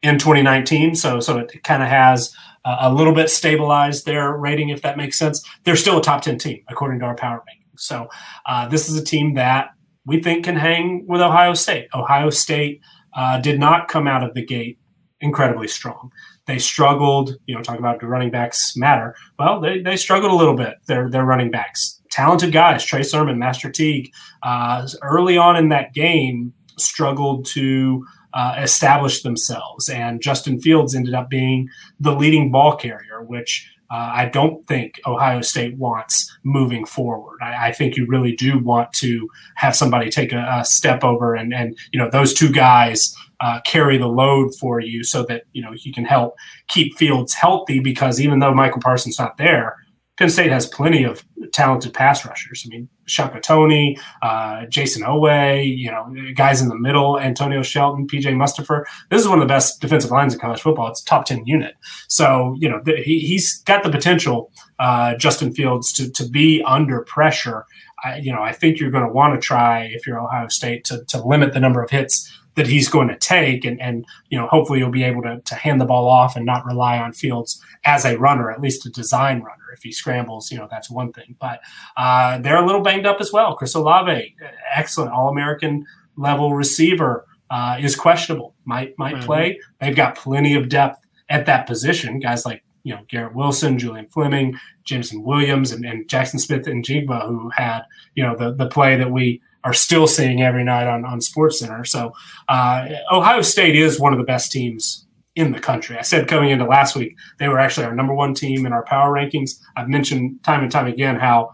in 0.03 0.19
2019. 0.19 0.95
So 0.95 1.21
so 1.21 1.39
it 1.39 1.63
kind 1.63 1.83
of 1.83 1.89
has 1.89 2.35
a 2.65 2.93
little 2.93 3.15
bit 3.15 3.31
stabilized 3.31 4.05
their 4.05 4.37
rating, 4.37 4.69
if 4.69 4.83
that 4.83 4.97
makes 4.97 5.19
sense. 5.19 5.43
They're 5.65 5.77
still 5.77 5.99
a 5.99 6.03
top 6.03 6.23
10 6.23 6.39
team 6.39 6.63
according 6.69 7.01
to 7.01 7.07
our 7.07 7.15
power 7.15 7.39
rankings. 7.39 7.81
So 7.81 8.09
uh, 8.47 8.69
this 8.69 8.89
is 8.89 9.01
a 9.01 9.05
team 9.05 9.35
that 9.35 9.71
we 10.05 10.23
think 10.23 10.45
can 10.45 10.57
hang 10.57 11.07
with 11.07 11.21
Ohio 11.21 11.55
State. 11.55 11.89
Ohio 11.95 12.31
State 12.31 12.81
uh, 13.15 13.41
did 13.41 13.59
not 13.59 13.89
come 13.89 14.07
out 14.07 14.23
of 14.23 14.35
the 14.35 14.45
gate 14.45 14.78
incredibly 15.21 15.69
strong. 15.69 16.11
They 16.47 16.59
struggled, 16.59 17.37
you 17.47 17.55
know, 17.55 17.63
talking 17.63 17.81
about 17.81 18.01
the 18.01 18.07
running 18.07 18.31
backs 18.31 18.77
matter. 18.77 19.15
Well, 19.39 19.61
they, 19.61 19.81
they 19.81 19.97
struggled 19.97 20.33
a 20.33 20.37
little 20.37 20.57
bit. 20.57 20.75
Their 20.87 21.11
their 21.11 21.25
running 21.25 21.51
backs, 21.51 22.01
talented 22.11 22.53
guys, 22.53 22.85
Trey 22.85 23.03
Sermon, 23.03 23.39
Master 23.39 23.71
Teague, 23.71 24.11
uh, 24.43 24.89
early 25.03 25.37
on 25.37 25.57
in 25.57 25.69
that 25.69 25.93
game 25.93 26.53
struggled 26.79 27.45
to 27.47 28.05
uh, 28.33 28.57
established 28.59 29.23
themselves. 29.23 29.89
And 29.89 30.23
Justin 30.23 30.61
Fields 30.61 30.95
ended 30.95 31.15
up 31.15 31.29
being 31.29 31.69
the 31.99 32.13
leading 32.13 32.51
ball 32.51 32.77
carrier, 32.77 33.23
which 33.23 33.71
uh, 33.91 34.13
I 34.15 34.27
don't 34.27 34.67
think 34.67 35.01
Ohio 35.07 35.41
State 35.41 35.77
wants 35.77 36.37
moving 36.45 36.85
forward. 36.85 37.39
I, 37.43 37.69
I, 37.69 37.73
think 37.73 37.97
you 37.97 38.07
really 38.07 38.37
do 38.37 38.59
want 38.59 38.93
to 38.95 39.27
have 39.57 39.75
somebody 39.75 40.11
take 40.11 40.33
a, 40.33 40.59
a 40.61 40.65
step 40.65 41.05
over 41.05 41.35
and, 41.35 41.55
and, 41.55 41.77
you 41.91 41.99
know, 41.99 42.11
those 42.11 42.35
two 42.35 42.53
guys 42.53 43.15
uh, 43.41 43.61
carry 43.65 43.97
the 43.97 44.07
load 44.07 44.55
for 44.57 44.81
you 44.81 45.03
so 45.05 45.25
that, 45.25 45.45
you 45.53 45.63
know, 45.63 45.73
you 45.73 45.93
can 45.93 46.05
help 46.05 46.35
keep 46.69 46.99
Fields 46.99 47.33
healthy 47.33 47.81
because 47.81 48.21
even 48.21 48.41
though 48.41 48.53
Michael 48.53 48.81
Parsons 48.81 49.19
not 49.19 49.39
there, 49.39 49.77
Penn 50.19 50.29
State 50.29 50.51
has 50.51 50.67
plenty 50.67 51.05
of 51.05 51.25
talented 51.53 51.95
pass 51.95 52.27
rushers. 52.27 52.65
I 52.67 52.69
mean, 52.69 52.89
Shaka 53.09 53.41
Toney, 53.41 53.99
uh, 54.23 54.67
Jayson 54.67 55.03
Oweh, 55.03 55.77
you 55.77 55.91
know, 55.91 56.07
guys 56.35 56.61
in 56.61 56.69
the 56.69 56.79
middle, 56.79 57.19
Antonio 57.19 57.63
Shelton, 57.63 58.07
PJ 58.07 58.25
Mustipher. 58.35 58.85
This 59.11 59.23
is 59.23 59.29
one 59.29 59.39
of 59.39 59.43
the 59.47 59.53
best 59.53 59.81
defensive 59.81 60.11
lines 60.11 60.35
in 60.35 60.41
college 60.41 60.61
football. 60.61 60.89
It's 60.89 61.03
top 61.03 61.25
10 61.25 61.47
unit. 61.47 61.75
So, 62.09 62.57
you 62.59 62.69
know, 62.69 62.81
th- 62.81 63.05
he, 63.05 63.21
he's 63.21 63.63
got 63.63 63.83
the 63.83 63.91
potential, 63.91 64.53
uh, 64.79 65.15
Justin 65.17 65.53
Fields, 65.55 65.93
to, 65.95 66.11
to 66.11 66.29
be 66.29 66.63
under 66.67 67.03
pressure. 67.03 67.65
I, 68.05 68.17
you 68.17 68.33
know, 68.33 68.43
I 68.43 68.53
think 68.53 68.79
you're 68.79 68.91
going 68.91 69.05
to 69.05 69.13
want 69.13 69.35
to 69.35 69.45
try, 69.45 69.85
if 69.85 70.07
you're 70.07 70.21
Ohio 70.21 70.49
State, 70.49 70.85
to, 70.85 71.05
to 71.07 71.27
limit 71.27 71.53
the 71.53 71.61
number 71.61 71.83
of 71.83 71.91
hits 71.91 72.33
that 72.59 72.67
he's 72.67 72.89
going 72.89 73.09
to 73.09 73.17
take 73.17 73.65
and, 73.65 73.81
and 73.81 74.05
you 74.29 74.39
know 74.39 74.47
hopefully 74.49 74.81
you'll 74.81 74.91
be 74.91 75.05
able 75.05 75.23
to, 75.23 75.41
to 75.47 75.55
hand 75.55 75.81
the 75.81 75.87
ball 75.87 76.09
off 76.09 76.37
and 76.37 76.45
not 76.45 76.67
rely 76.67 76.99
on 76.99 77.13
fields 77.13 77.63
as 77.85 78.05
a 78.05 78.19
runner 78.19 78.51
at 78.51 78.61
least 78.61 78.85
a 78.85 78.91
design 78.91 79.41
runner. 79.41 79.65
If 79.73 79.83
he 79.83 79.93
scrambles 79.93 80.51
you 80.51 80.59
know 80.59 80.69
that's 80.71 80.91
one 80.91 81.13
thing. 81.13 81.37
But 81.41 81.61
uh, 81.97 82.39
they're 82.39 82.63
a 82.63 82.67
little 82.67 82.83
banged 82.83 83.07
up 83.07 83.21
as 83.21 83.33
well. 83.33 83.55
Chris 83.55 83.75
olave 83.75 84.35
excellent 84.75 85.13
all-american 85.13 85.87
level 86.17 86.55
receiver 86.55 87.25
uh, 87.51 87.79
is 87.81 87.97
questionable. 87.97 88.55
Might 88.65 88.99
might 88.99 89.17
mm-hmm. 89.17 89.25
play. 89.27 89.61
They've 89.81 89.97
got 89.97 90.17
plenty 90.17 90.55
of 90.55 90.69
depth 90.69 91.05
at 91.29 91.47
that 91.47 91.67
position. 91.67 92.19
Guys 92.19 92.45
like 92.45 92.63
you 92.83 92.95
know 92.95 93.03
Garrett 93.09 93.35
Wilson, 93.35 93.79
Julian 93.79 94.09
Fleming, 94.09 94.59
Jameson 94.85 95.23
Williams, 95.23 95.73
and, 95.73 95.85
and 95.85 96.09
Jaxon 96.09 96.41
Smith-Njigba, 96.41 97.27
who 97.27 97.51
had 97.51 97.83
you 98.15 98.23
know 98.23 98.37
the 98.37 98.53
the 98.53 98.67
play 98.67 98.97
that 98.97 99.11
we 99.11 99.41
are 99.69 99.75
still 99.75 100.07
seeing 100.07 100.41
every 100.41 100.65
night 100.65 100.87
on, 100.87 101.05
on 101.05 101.21
Sports 101.21 101.59
Center. 101.59 101.85
So 101.85 102.13
uh, 102.49 102.89
Ohio 103.13 103.43
State 103.43 103.77
is 103.77 104.01
one 104.01 104.15
of 104.15 104.19
the 104.19 104.25
best 104.25 104.51
teams 104.51 105.07
in 105.35 105.53
the 105.53 105.61
country. 105.61 105.99
I 105.99 106.03
said 106.03 106.27
coming 106.27 106.49
into 106.49 106.65
last 106.65 106.97
week, 106.97 107.15
they 107.39 107.49
were 107.49 107.59
actually 107.59 107.85
our 107.85 107.95
number 107.95 108.15
one 108.15 108.33
team 108.33 108.65
in 108.65 108.73
our 108.73 108.83
power 108.85 109.13
rankings. 109.13 109.61
I've 109.77 109.91
mentioned 109.91 110.43
time 110.43 110.63
and 110.63 110.73
time 110.73 110.87
again 110.87 111.17
how 111.17 111.51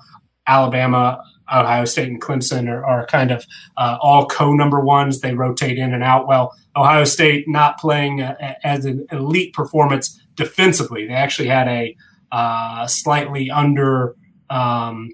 Alabama, 0.46 1.20
Ohio 1.52 1.84
State, 1.86 2.06
and 2.06 2.22
Clemson 2.22 2.68
are, 2.68 2.84
are 2.86 3.04
kind 3.06 3.32
of 3.32 3.44
uh, 3.76 3.98
all 4.00 4.26
co 4.26 4.52
number 4.52 4.78
ones. 4.78 5.20
They 5.20 5.34
rotate 5.34 5.76
in 5.76 5.92
and 5.92 6.04
out. 6.04 6.28
Well, 6.28 6.54
Ohio 6.76 7.02
State 7.02 7.48
not 7.48 7.80
playing 7.80 8.22
uh, 8.22 8.54
as 8.62 8.84
an 8.84 9.06
elite 9.10 9.52
performance 9.54 10.20
defensively. 10.36 11.08
They 11.08 11.14
actually 11.14 11.48
had 11.48 11.66
a 11.66 11.96
uh, 12.30 12.86
slightly 12.86 13.50
under. 13.50 14.14
Um, 14.50 15.10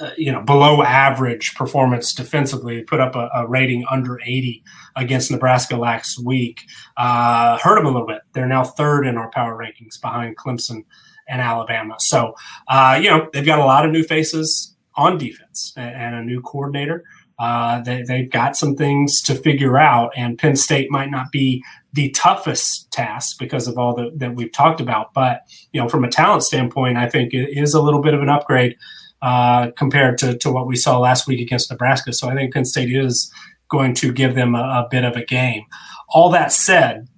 uh, 0.00 0.10
you 0.16 0.32
know 0.32 0.42
below 0.42 0.82
average 0.82 1.54
performance 1.54 2.12
defensively 2.12 2.82
put 2.82 3.00
up 3.00 3.14
a, 3.14 3.28
a, 3.34 3.46
rating 3.46 3.84
under 3.90 4.20
80 4.20 4.62
against 4.96 5.30
nebraska 5.30 5.76
last 5.76 6.22
week. 6.24 6.62
Uh, 6.96 7.58
hurt 7.58 7.76
them 7.76 7.86
a 7.86 7.90
little 7.90 8.06
bit. 8.06 8.22
They're 8.32 8.46
now 8.46 8.64
third 8.64 9.06
in 9.06 9.16
our 9.16 9.30
power 9.30 9.56
rankings 9.56 10.00
behind 10.00 10.36
clemson 10.36 10.84
and 11.28 11.40
alabama. 11.40 11.96
So 11.98 12.34
uh, 12.68 12.98
you 13.02 13.10
know 13.10 13.28
they've 13.32 13.46
got 13.46 13.58
a 13.58 13.64
lot 13.64 13.84
of 13.84 13.92
new 13.92 14.02
faces 14.02 14.74
on 14.96 15.18
defense 15.18 15.72
and, 15.76 15.94
and 15.94 16.14
a 16.16 16.22
new 16.22 16.40
coordinator. 16.40 17.04
Uh, 17.38 17.80
they, 17.82 18.02
they've 18.02 18.30
got 18.30 18.56
some 18.56 18.74
things 18.74 19.22
to 19.22 19.32
figure 19.32 19.78
out 19.78 20.10
and 20.16 20.36
penn 20.38 20.56
state 20.56 20.90
might 20.90 21.08
not 21.08 21.30
be 21.30 21.62
the 21.92 22.10
toughest 22.10 22.90
task 22.90 23.38
because 23.38 23.68
of 23.68 23.78
all 23.78 23.94
the, 23.94 24.10
that 24.16 24.34
we've 24.34 24.50
talked 24.50 24.80
about. 24.80 25.14
But 25.14 25.42
you 25.72 25.80
know 25.80 25.88
from 25.88 26.04
a 26.04 26.10
talent 26.10 26.42
standpoint 26.42 26.96
i 26.96 27.08
think 27.08 27.34
it 27.34 27.56
is 27.56 27.74
a 27.74 27.82
little 27.82 28.02
bit 28.02 28.14
of 28.14 28.22
an 28.22 28.28
upgrade 28.28 28.76
uh, 29.22 29.70
compared 29.76 30.18
to, 30.18 30.36
to 30.38 30.50
what 30.50 30.66
we 30.66 30.76
saw 30.76 30.98
last 30.98 31.26
week 31.26 31.40
against 31.40 31.70
Nebraska. 31.70 32.12
So 32.12 32.28
I 32.28 32.34
think 32.34 32.54
Penn 32.54 32.64
State 32.64 32.94
is 32.94 33.32
going 33.70 33.94
to 33.94 34.12
give 34.12 34.34
them 34.34 34.54
a, 34.54 34.60
a 34.60 34.88
bit 34.90 35.04
of 35.04 35.16
a 35.16 35.24
game. 35.24 35.64
All 36.08 36.30
that 36.30 36.52
said, 36.52 37.08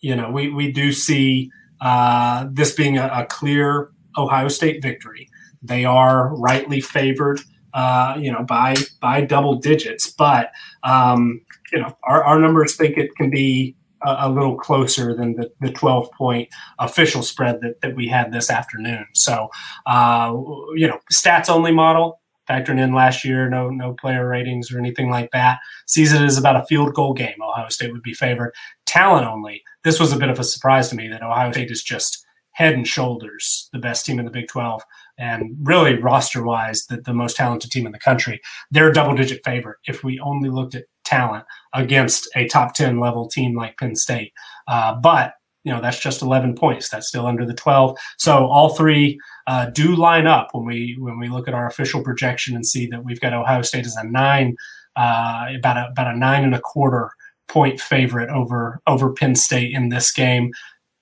you 0.00 0.14
know, 0.14 0.30
we, 0.30 0.50
we 0.50 0.70
do 0.70 0.92
see 0.92 1.50
uh, 1.80 2.46
this 2.50 2.72
being 2.72 2.98
a, 2.98 3.06
a, 3.06 3.26
clear 3.26 3.90
Ohio 4.16 4.48
State 4.48 4.82
victory. 4.82 5.28
They 5.62 5.84
are 5.84 6.34
rightly 6.36 6.80
favored, 6.80 7.40
uh, 7.74 8.16
you 8.18 8.32
know, 8.32 8.44
by 8.44 8.76
by 9.00 9.20
double 9.22 9.56
digits. 9.56 10.10
But 10.10 10.52
um, 10.84 11.42
you 11.72 11.80
know, 11.80 11.96
our, 12.02 12.24
our 12.24 12.38
numbers 12.38 12.76
think 12.76 12.96
it 12.96 13.14
can 13.16 13.30
be 13.30 13.76
a, 14.06 14.28
a 14.28 14.30
little 14.30 14.56
closer 14.56 15.14
than 15.14 15.34
the, 15.34 15.50
the 15.60 15.70
12 15.70 16.10
point 16.12 16.48
official 16.78 17.22
spread 17.22 17.60
that, 17.60 17.80
that 17.82 17.96
we 17.96 18.08
had 18.08 18.32
this 18.32 18.50
afternoon. 18.50 19.06
So, 19.14 19.48
uh, 19.86 20.32
you 20.74 20.86
know, 20.86 21.00
stats 21.12 21.50
only 21.50 21.72
model 21.72 22.20
factoring 22.48 22.80
in 22.80 22.94
last 22.94 23.24
year, 23.24 23.48
no 23.48 23.70
no 23.70 23.94
player 23.94 24.28
ratings 24.28 24.72
or 24.72 24.78
anything 24.78 25.10
like 25.10 25.30
that. 25.32 25.58
Sees 25.86 26.12
it 26.12 26.22
as 26.22 26.38
about 26.38 26.56
a 26.56 26.66
field 26.66 26.94
goal 26.94 27.12
game. 27.12 27.34
Ohio 27.42 27.68
State 27.68 27.92
would 27.92 28.02
be 28.02 28.14
favored. 28.14 28.54
Talent 28.86 29.26
only. 29.26 29.62
This 29.84 30.00
was 30.00 30.12
a 30.12 30.18
bit 30.18 30.28
of 30.28 30.38
a 30.38 30.44
surprise 30.44 30.88
to 30.90 30.96
me 30.96 31.08
that 31.08 31.22
Ohio 31.22 31.52
State 31.52 31.70
is 31.70 31.82
just 31.82 32.24
head 32.52 32.74
and 32.74 32.88
shoulders 32.88 33.68
the 33.72 33.78
best 33.78 34.06
team 34.06 34.18
in 34.18 34.24
the 34.24 34.30
Big 34.30 34.48
12 34.48 34.82
and 35.18 35.54
really 35.62 36.00
roster 36.00 36.42
wise 36.42 36.86
the, 36.86 36.96
the 37.02 37.12
most 37.12 37.36
talented 37.36 37.70
team 37.70 37.84
in 37.84 37.92
the 37.92 37.98
country. 37.98 38.40
They're 38.70 38.88
a 38.88 38.94
double 38.94 39.14
digit 39.14 39.44
favorite 39.44 39.76
if 39.86 40.02
we 40.02 40.18
only 40.20 40.48
looked 40.48 40.74
at 40.74 40.84
talent 41.06 41.44
against 41.72 42.28
a 42.36 42.46
top 42.48 42.74
10 42.74 43.00
level 43.00 43.28
team 43.28 43.56
like 43.56 43.78
Penn 43.78 43.94
State. 43.94 44.32
Uh, 44.68 44.94
but 44.94 45.34
you 45.64 45.72
know 45.72 45.80
that's 45.80 45.98
just 45.98 46.22
11 46.22 46.54
points. 46.54 46.88
That's 46.88 47.08
still 47.08 47.26
under 47.26 47.44
the 47.44 47.54
12. 47.54 47.98
So 48.18 48.46
all 48.46 48.76
three 48.76 49.18
uh, 49.48 49.66
do 49.70 49.96
line 49.96 50.26
up 50.26 50.50
when 50.52 50.64
we 50.64 50.96
when 50.98 51.18
we 51.18 51.28
look 51.28 51.48
at 51.48 51.54
our 51.54 51.66
official 51.66 52.04
projection 52.04 52.54
and 52.54 52.64
see 52.64 52.86
that 52.86 53.04
we've 53.04 53.20
got 53.20 53.34
Ohio 53.34 53.62
State 53.62 53.84
as 53.84 53.96
a 53.96 54.04
nine, 54.04 54.56
uh, 54.94 55.46
about 55.56 55.76
a, 55.76 55.88
about 55.90 56.14
a 56.14 56.16
nine 56.16 56.44
and 56.44 56.54
a 56.54 56.60
quarter 56.60 57.10
point 57.48 57.80
favorite 57.80 58.30
over 58.30 58.80
over 58.86 59.12
Penn 59.12 59.34
State 59.34 59.74
in 59.74 59.88
this 59.88 60.12
game. 60.12 60.52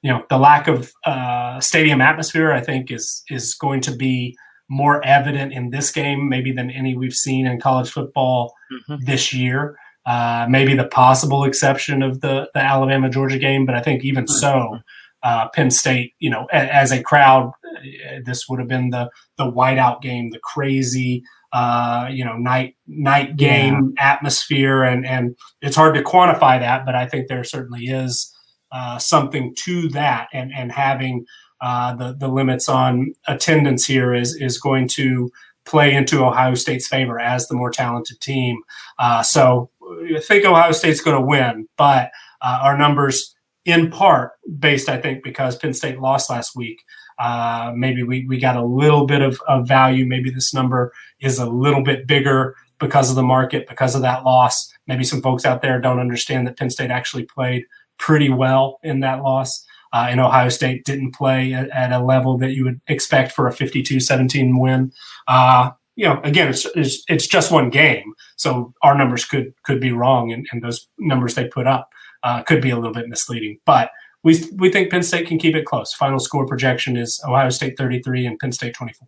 You 0.02 0.12
know 0.12 0.24
the 0.30 0.38
lack 0.38 0.66
of 0.66 0.92
uh, 1.04 1.60
stadium 1.60 2.00
atmosphere, 2.00 2.50
I 2.50 2.62
think, 2.62 2.90
is 2.90 3.22
is 3.28 3.54
going 3.54 3.82
to 3.82 3.94
be 3.94 4.34
more 4.70 5.04
evident 5.04 5.52
in 5.52 5.70
this 5.70 5.90
game 5.90 6.28
maybe 6.28 6.50
than 6.50 6.70
any 6.70 6.96
we've 6.96 7.14
seen 7.14 7.46
in 7.46 7.60
college 7.60 7.90
football 7.90 8.54
mm-hmm. 8.72 9.04
this 9.04 9.32
year. 9.32 9.76
Uh, 10.06 10.46
maybe 10.50 10.74
the 10.74 10.84
possible 10.84 11.44
exception 11.44 12.02
of 12.02 12.20
the 12.20 12.48
the 12.52 12.60
Alabama 12.60 13.08
Georgia 13.08 13.38
game, 13.38 13.64
but 13.64 13.74
I 13.74 13.80
think 13.80 14.04
even 14.04 14.26
so, 14.26 14.48
mm-hmm. 14.48 14.76
uh, 15.22 15.48
Penn 15.48 15.70
State, 15.70 16.12
you 16.18 16.28
know, 16.28 16.46
a, 16.52 16.56
as 16.56 16.92
a 16.92 17.02
crowd, 17.02 17.52
uh, 17.64 18.20
this 18.24 18.46
would 18.48 18.58
have 18.58 18.68
been 18.68 18.90
the 18.90 19.10
the 19.38 19.50
whiteout 19.50 20.02
game, 20.02 20.30
the 20.30 20.40
crazy, 20.40 21.24
uh, 21.54 22.06
you 22.10 22.22
know, 22.22 22.36
night 22.36 22.76
night 22.86 23.36
game 23.36 23.94
yeah. 23.96 24.12
atmosphere, 24.12 24.82
and 24.82 25.06
and 25.06 25.36
it's 25.62 25.76
hard 25.76 25.94
to 25.94 26.02
quantify 26.02 26.60
that, 26.60 26.84
but 26.84 26.94
I 26.94 27.06
think 27.06 27.28
there 27.28 27.44
certainly 27.44 27.84
is 27.84 28.30
uh, 28.72 28.98
something 28.98 29.54
to 29.64 29.88
that, 29.90 30.28
and 30.34 30.52
and 30.54 30.70
having 30.70 31.24
uh, 31.62 31.94
the 31.94 32.14
the 32.18 32.28
limits 32.28 32.68
on 32.68 33.14
attendance 33.26 33.86
here 33.86 34.12
is 34.12 34.36
is 34.36 34.60
going 34.60 34.88
to 34.88 35.30
play 35.64 35.94
into 35.94 36.24
Ohio 36.24 36.54
State's 36.54 36.86
favor 36.86 37.18
as 37.18 37.48
the 37.48 37.54
more 37.54 37.70
talented 37.70 38.20
team. 38.20 38.58
Uh, 38.98 39.22
so 39.22 39.70
I 40.16 40.20
think 40.20 40.44
Ohio 40.44 40.72
State's 40.72 41.00
going 41.00 41.16
to 41.16 41.26
win, 41.26 41.68
but 41.76 42.10
uh, 42.40 42.60
our 42.62 42.76
numbers, 42.76 43.34
in 43.64 43.90
part, 43.90 44.32
based 44.58 44.88
I 44.88 45.00
think 45.00 45.22
because 45.22 45.56
Penn 45.56 45.74
State 45.74 46.00
lost 46.00 46.30
last 46.30 46.56
week. 46.56 46.82
Uh, 47.18 47.72
maybe 47.76 48.02
we, 48.02 48.26
we 48.26 48.38
got 48.38 48.56
a 48.56 48.64
little 48.64 49.06
bit 49.06 49.22
of, 49.22 49.40
of 49.46 49.68
value. 49.68 50.04
Maybe 50.04 50.30
this 50.30 50.52
number 50.52 50.92
is 51.20 51.38
a 51.38 51.46
little 51.46 51.82
bit 51.82 52.08
bigger 52.08 52.56
because 52.80 53.08
of 53.08 53.16
the 53.16 53.22
market, 53.22 53.68
because 53.68 53.94
of 53.94 54.02
that 54.02 54.24
loss. 54.24 54.72
Maybe 54.88 55.04
some 55.04 55.22
folks 55.22 55.44
out 55.44 55.62
there 55.62 55.80
don't 55.80 56.00
understand 56.00 56.46
that 56.46 56.58
Penn 56.58 56.70
State 56.70 56.90
actually 56.90 57.24
played 57.24 57.64
pretty 57.98 58.30
well 58.30 58.80
in 58.82 59.00
that 59.00 59.22
loss 59.22 59.64
uh, 59.94 60.08
and 60.10 60.20
Ohio 60.20 60.48
State 60.48 60.84
didn't 60.84 61.12
play 61.12 61.54
at, 61.54 61.70
at, 61.70 61.92
a 61.92 62.04
level 62.04 62.36
that 62.38 62.50
you 62.50 62.64
would 62.64 62.80
expect 62.88 63.30
for 63.30 63.46
a 63.46 63.52
52-17 63.52 64.60
win. 64.60 64.92
Uh, 65.28 65.70
you 65.96 66.06
know, 66.06 66.20
again, 66.24 66.48
it's, 66.48 66.66
it's, 66.74 67.04
it's 67.08 67.26
just 67.26 67.50
one 67.50 67.70
game, 67.70 68.14
so 68.36 68.72
our 68.82 68.96
numbers 68.96 69.24
could 69.24 69.54
could 69.62 69.80
be 69.80 69.92
wrong, 69.92 70.32
and, 70.32 70.46
and 70.52 70.62
those 70.62 70.88
numbers 70.98 71.34
they 71.34 71.46
put 71.46 71.66
up 71.66 71.90
uh, 72.22 72.42
could 72.42 72.60
be 72.60 72.70
a 72.70 72.76
little 72.76 72.92
bit 72.92 73.08
misleading. 73.08 73.58
But 73.64 73.90
we 74.24 74.44
we 74.56 74.70
think 74.70 74.90
Penn 74.90 75.02
State 75.02 75.28
can 75.28 75.38
keep 75.38 75.54
it 75.54 75.66
close. 75.66 75.92
Final 75.94 76.18
score 76.18 76.46
projection 76.46 76.96
is 76.96 77.20
Ohio 77.26 77.50
State 77.50 77.76
33 77.78 78.26
and 78.26 78.38
Penn 78.38 78.52
State 78.52 78.74
24. 78.74 79.06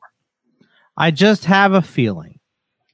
I 0.96 1.10
just 1.10 1.44
have 1.44 1.72
a 1.72 1.82
feeling 1.82 2.38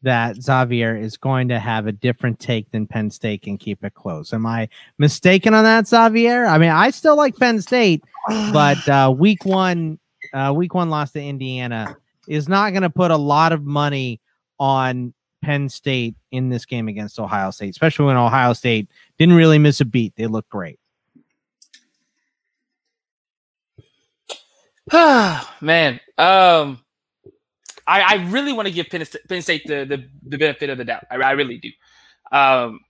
that 0.03 0.37
Xavier 0.37 0.97
is 0.97 1.17
going 1.17 1.49
to 1.49 1.61
have 1.61 1.87
a 1.87 1.93
different 1.93 2.41
take 2.41 2.71
than 2.73 2.87
Penn 2.87 3.11
State 3.11 3.47
and 3.47 3.61
keep 3.61 3.85
it 3.85 3.95
close. 3.95 4.33
Am 4.33 4.47
I 4.47 4.69
mistaken 4.99 5.55
on 5.55 5.63
that, 5.63 5.87
Xavier? 5.87 6.47
I 6.47 6.59
mean, 6.59 6.71
I 6.71 6.91
still 6.91 7.17
like 7.17 7.37
Penn 7.37 7.61
State, 7.61 8.03
but 8.53 8.89
uh, 8.89 9.15
week 9.17 9.45
one, 9.45 10.01
uh, 10.33 10.53
week 10.57 10.75
one 10.75 10.91
loss 10.91 11.13
to 11.13 11.23
Indiana 11.23 11.97
is 12.29 12.49
not 12.49 12.71
going 12.71 12.83
to 12.83 12.91
put 12.91 13.11
a 13.11 13.17
lot 13.17 13.53
of 13.53 13.65
money 13.65 14.21
on 14.59 15.13
Penn 15.43 15.69
State 15.69 16.15
in 16.31 16.49
this 16.49 16.65
game 16.65 16.89
against 16.89 17.19
Ohio 17.19 17.51
State, 17.51 17.71
especially 17.71 18.07
when 18.07 18.17
Ohio 18.17 18.53
State 18.53 18.89
didn't 19.19 19.35
really 19.35 19.59
miss 19.59 19.81
a 19.81 19.85
beat. 19.85 20.15
They 20.17 20.27
look 20.27 20.49
great. 20.49 20.79
Man, 24.93 26.01
um, 26.19 26.81
I, 27.87 28.01
I 28.03 28.27
really 28.31 28.53
want 28.53 28.69
to 28.69 28.75
give 28.75 28.89
Penn, 28.89 29.05
Penn 29.29 29.43
State 29.43 29.63
the, 29.67 29.85
the, 29.85 30.09
the 30.27 30.39
benefit 30.39 30.71
of 30.71 30.79
the 30.79 30.85
doubt. 30.85 31.05
I, 31.11 31.17
I 31.17 31.31
really 31.33 31.59
do. 31.59 31.71
Um, 32.31 32.81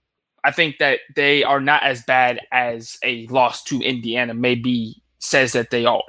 I 0.43 0.51
think 0.51 0.77
that 0.79 0.99
they 1.15 1.43
are 1.43 1.61
not 1.61 1.83
as 1.83 2.03
bad 2.03 2.39
as 2.51 2.97
a 3.03 3.27
loss 3.27 3.63
to 3.65 3.81
Indiana 3.81 4.33
maybe 4.33 5.01
says 5.19 5.53
that 5.53 5.69
they 5.69 5.85
are. 5.85 6.03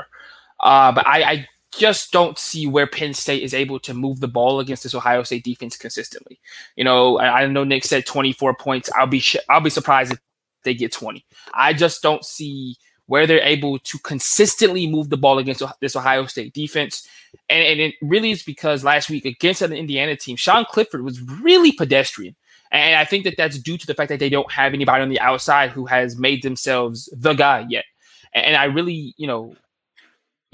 Uh, 0.60 0.92
but 0.92 1.06
I, 1.06 1.22
I 1.22 1.48
just 1.78 2.12
don't 2.12 2.38
see 2.38 2.66
where 2.66 2.86
Penn 2.86 3.14
State 3.14 3.42
is 3.42 3.54
able 3.54 3.78
to 3.80 3.94
move 3.94 4.20
the 4.20 4.28
ball 4.28 4.60
against 4.60 4.82
this 4.82 4.94
Ohio 4.94 5.22
State 5.22 5.44
defense 5.44 5.76
consistently. 5.76 6.40
You 6.76 6.84
know, 6.84 7.18
I, 7.18 7.42
I 7.42 7.46
know 7.46 7.64
Nick 7.64 7.84
said 7.84 8.06
24 8.06 8.54
points. 8.56 8.90
I'll 8.96 9.06
be 9.06 9.20
sh- 9.20 9.36
I'll 9.48 9.60
be 9.60 9.70
surprised 9.70 10.12
if 10.12 10.18
they 10.64 10.74
get 10.74 10.92
20. 10.92 11.24
I 11.52 11.72
just 11.72 12.02
don't 12.02 12.24
see 12.24 12.76
where 13.06 13.26
they're 13.26 13.42
able 13.42 13.78
to 13.80 13.98
consistently 13.98 14.86
move 14.86 15.10
the 15.10 15.16
ball 15.16 15.38
against 15.38 15.62
this 15.80 15.94
Ohio 15.94 16.26
State 16.26 16.54
defense. 16.54 17.06
And, 17.48 17.62
and 17.62 17.80
it 17.80 17.94
really 18.00 18.30
is 18.30 18.42
because 18.42 18.82
last 18.82 19.10
week 19.10 19.24
against 19.24 19.62
an 19.62 19.72
Indiana 19.72 20.16
team, 20.16 20.36
Sean 20.36 20.64
Clifford 20.64 21.04
was 21.04 21.20
really 21.20 21.72
pedestrian. 21.72 22.34
And 22.72 22.96
I 22.96 23.04
think 23.04 23.24
that 23.24 23.36
that's 23.36 23.58
due 23.58 23.78
to 23.78 23.86
the 23.86 23.94
fact 23.94 24.08
that 24.08 24.18
they 24.18 24.30
don't 24.30 24.50
have 24.50 24.74
anybody 24.74 25.02
on 25.02 25.08
the 25.08 25.20
outside 25.20 25.70
who 25.70 25.86
has 25.86 26.18
made 26.18 26.42
themselves 26.42 27.08
the 27.16 27.34
guy 27.34 27.66
yet. 27.68 27.84
And 28.32 28.56
I 28.56 28.64
really, 28.64 29.14
you 29.16 29.28
know, 29.28 29.54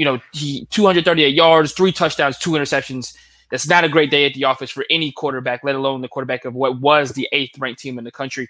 you 0.01 0.07
know, 0.07 0.19
he 0.33 0.65
238 0.71 1.35
yards, 1.35 1.73
three 1.73 1.93
touchdowns, 1.93 2.39
two 2.39 2.53
interceptions. 2.53 3.15
That's 3.51 3.69
not 3.69 3.85
a 3.85 3.89
great 3.89 4.11
day 4.11 4.25
at 4.25 4.33
the 4.33 4.45
office 4.45 4.71
for 4.71 4.87
any 4.89 5.13
quarterback, 5.13 5.63
let 5.63 5.75
alone 5.75 6.01
the 6.01 6.09
quarterback 6.09 6.47
of 6.47 6.55
what 6.55 6.81
was 6.81 7.13
the 7.13 7.29
eighth 7.33 7.59
ranked 7.59 7.83
team 7.83 7.99
in 7.99 8.05
the 8.05 8.11
country. 8.11 8.49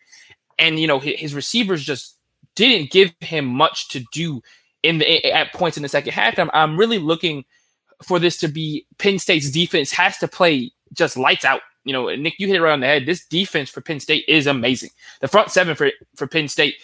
And 0.60 0.78
you 0.78 0.86
know, 0.86 1.00
his 1.00 1.34
receivers 1.34 1.82
just 1.82 2.18
didn't 2.54 2.92
give 2.92 3.12
him 3.18 3.46
much 3.46 3.88
to 3.88 4.04
do 4.12 4.42
in 4.84 4.98
the 4.98 5.32
at 5.32 5.52
points 5.52 5.76
in 5.76 5.82
the 5.82 5.88
second 5.88 6.12
half. 6.12 6.38
I'm, 6.38 6.52
I'm 6.54 6.78
really 6.78 6.98
looking 6.98 7.44
for 8.00 8.20
this 8.20 8.36
to 8.38 8.48
be 8.48 8.86
Penn 8.98 9.18
State's 9.18 9.50
defense 9.50 9.90
has 9.90 10.18
to 10.18 10.28
play 10.28 10.70
just 10.92 11.16
lights 11.16 11.44
out. 11.44 11.62
You 11.82 11.92
know, 11.92 12.14
Nick, 12.14 12.34
you 12.38 12.46
hit 12.46 12.54
it 12.54 12.62
right 12.62 12.72
on 12.72 12.78
the 12.78 12.86
head. 12.86 13.06
This 13.06 13.26
defense 13.26 13.70
for 13.70 13.80
Penn 13.80 13.98
State 13.98 14.24
is 14.28 14.46
amazing. 14.46 14.90
The 15.20 15.26
front 15.26 15.50
seven 15.50 15.74
for 15.74 15.90
for 16.14 16.28
Penn 16.28 16.46
State, 16.46 16.76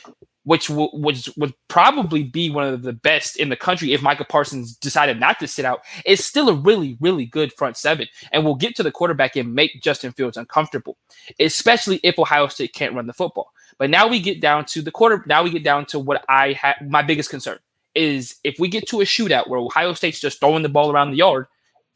which 0.46 0.68
w- 0.68 0.90
which 0.92 1.28
would 1.36 1.52
probably 1.66 2.22
be 2.22 2.50
one 2.50 2.64
of 2.64 2.82
the 2.82 2.92
best 2.92 3.36
in 3.36 3.48
the 3.48 3.56
country 3.56 3.92
if 3.92 4.00
Micah 4.00 4.24
Parsons 4.24 4.76
decided 4.76 5.18
not 5.18 5.40
to 5.40 5.48
sit 5.48 5.64
out, 5.64 5.80
is 6.06 6.24
still 6.24 6.48
a 6.48 6.54
really 6.54 6.96
really 7.00 7.26
good 7.26 7.52
front 7.52 7.76
seven, 7.76 8.06
and 8.32 8.44
will 8.44 8.54
get 8.54 8.76
to 8.76 8.84
the 8.84 8.92
quarterback 8.92 9.34
and 9.36 9.54
make 9.54 9.82
Justin 9.82 10.12
Fields 10.12 10.36
uncomfortable, 10.36 10.96
especially 11.40 12.00
if 12.04 12.18
Ohio 12.18 12.46
State 12.46 12.72
can't 12.72 12.94
run 12.94 13.08
the 13.08 13.12
football. 13.12 13.52
But 13.76 13.90
now 13.90 14.06
we 14.06 14.20
get 14.20 14.40
down 14.40 14.64
to 14.66 14.82
the 14.82 14.92
quarter. 14.92 15.24
Now 15.26 15.42
we 15.42 15.50
get 15.50 15.64
down 15.64 15.84
to 15.86 15.98
what 15.98 16.24
I 16.28 16.58
my 16.88 17.02
biggest 17.02 17.28
concern 17.28 17.58
is 17.96 18.36
if 18.44 18.56
we 18.60 18.68
get 18.68 18.86
to 18.88 19.00
a 19.00 19.04
shootout 19.04 19.48
where 19.48 19.58
Ohio 19.58 19.94
State's 19.94 20.20
just 20.20 20.38
throwing 20.38 20.62
the 20.62 20.68
ball 20.68 20.92
around 20.92 21.10
the 21.10 21.16
yard, 21.16 21.46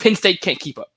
Penn 0.01 0.16
State 0.16 0.40
can't 0.40 0.59
keep 0.59 0.78
up. 0.78 0.90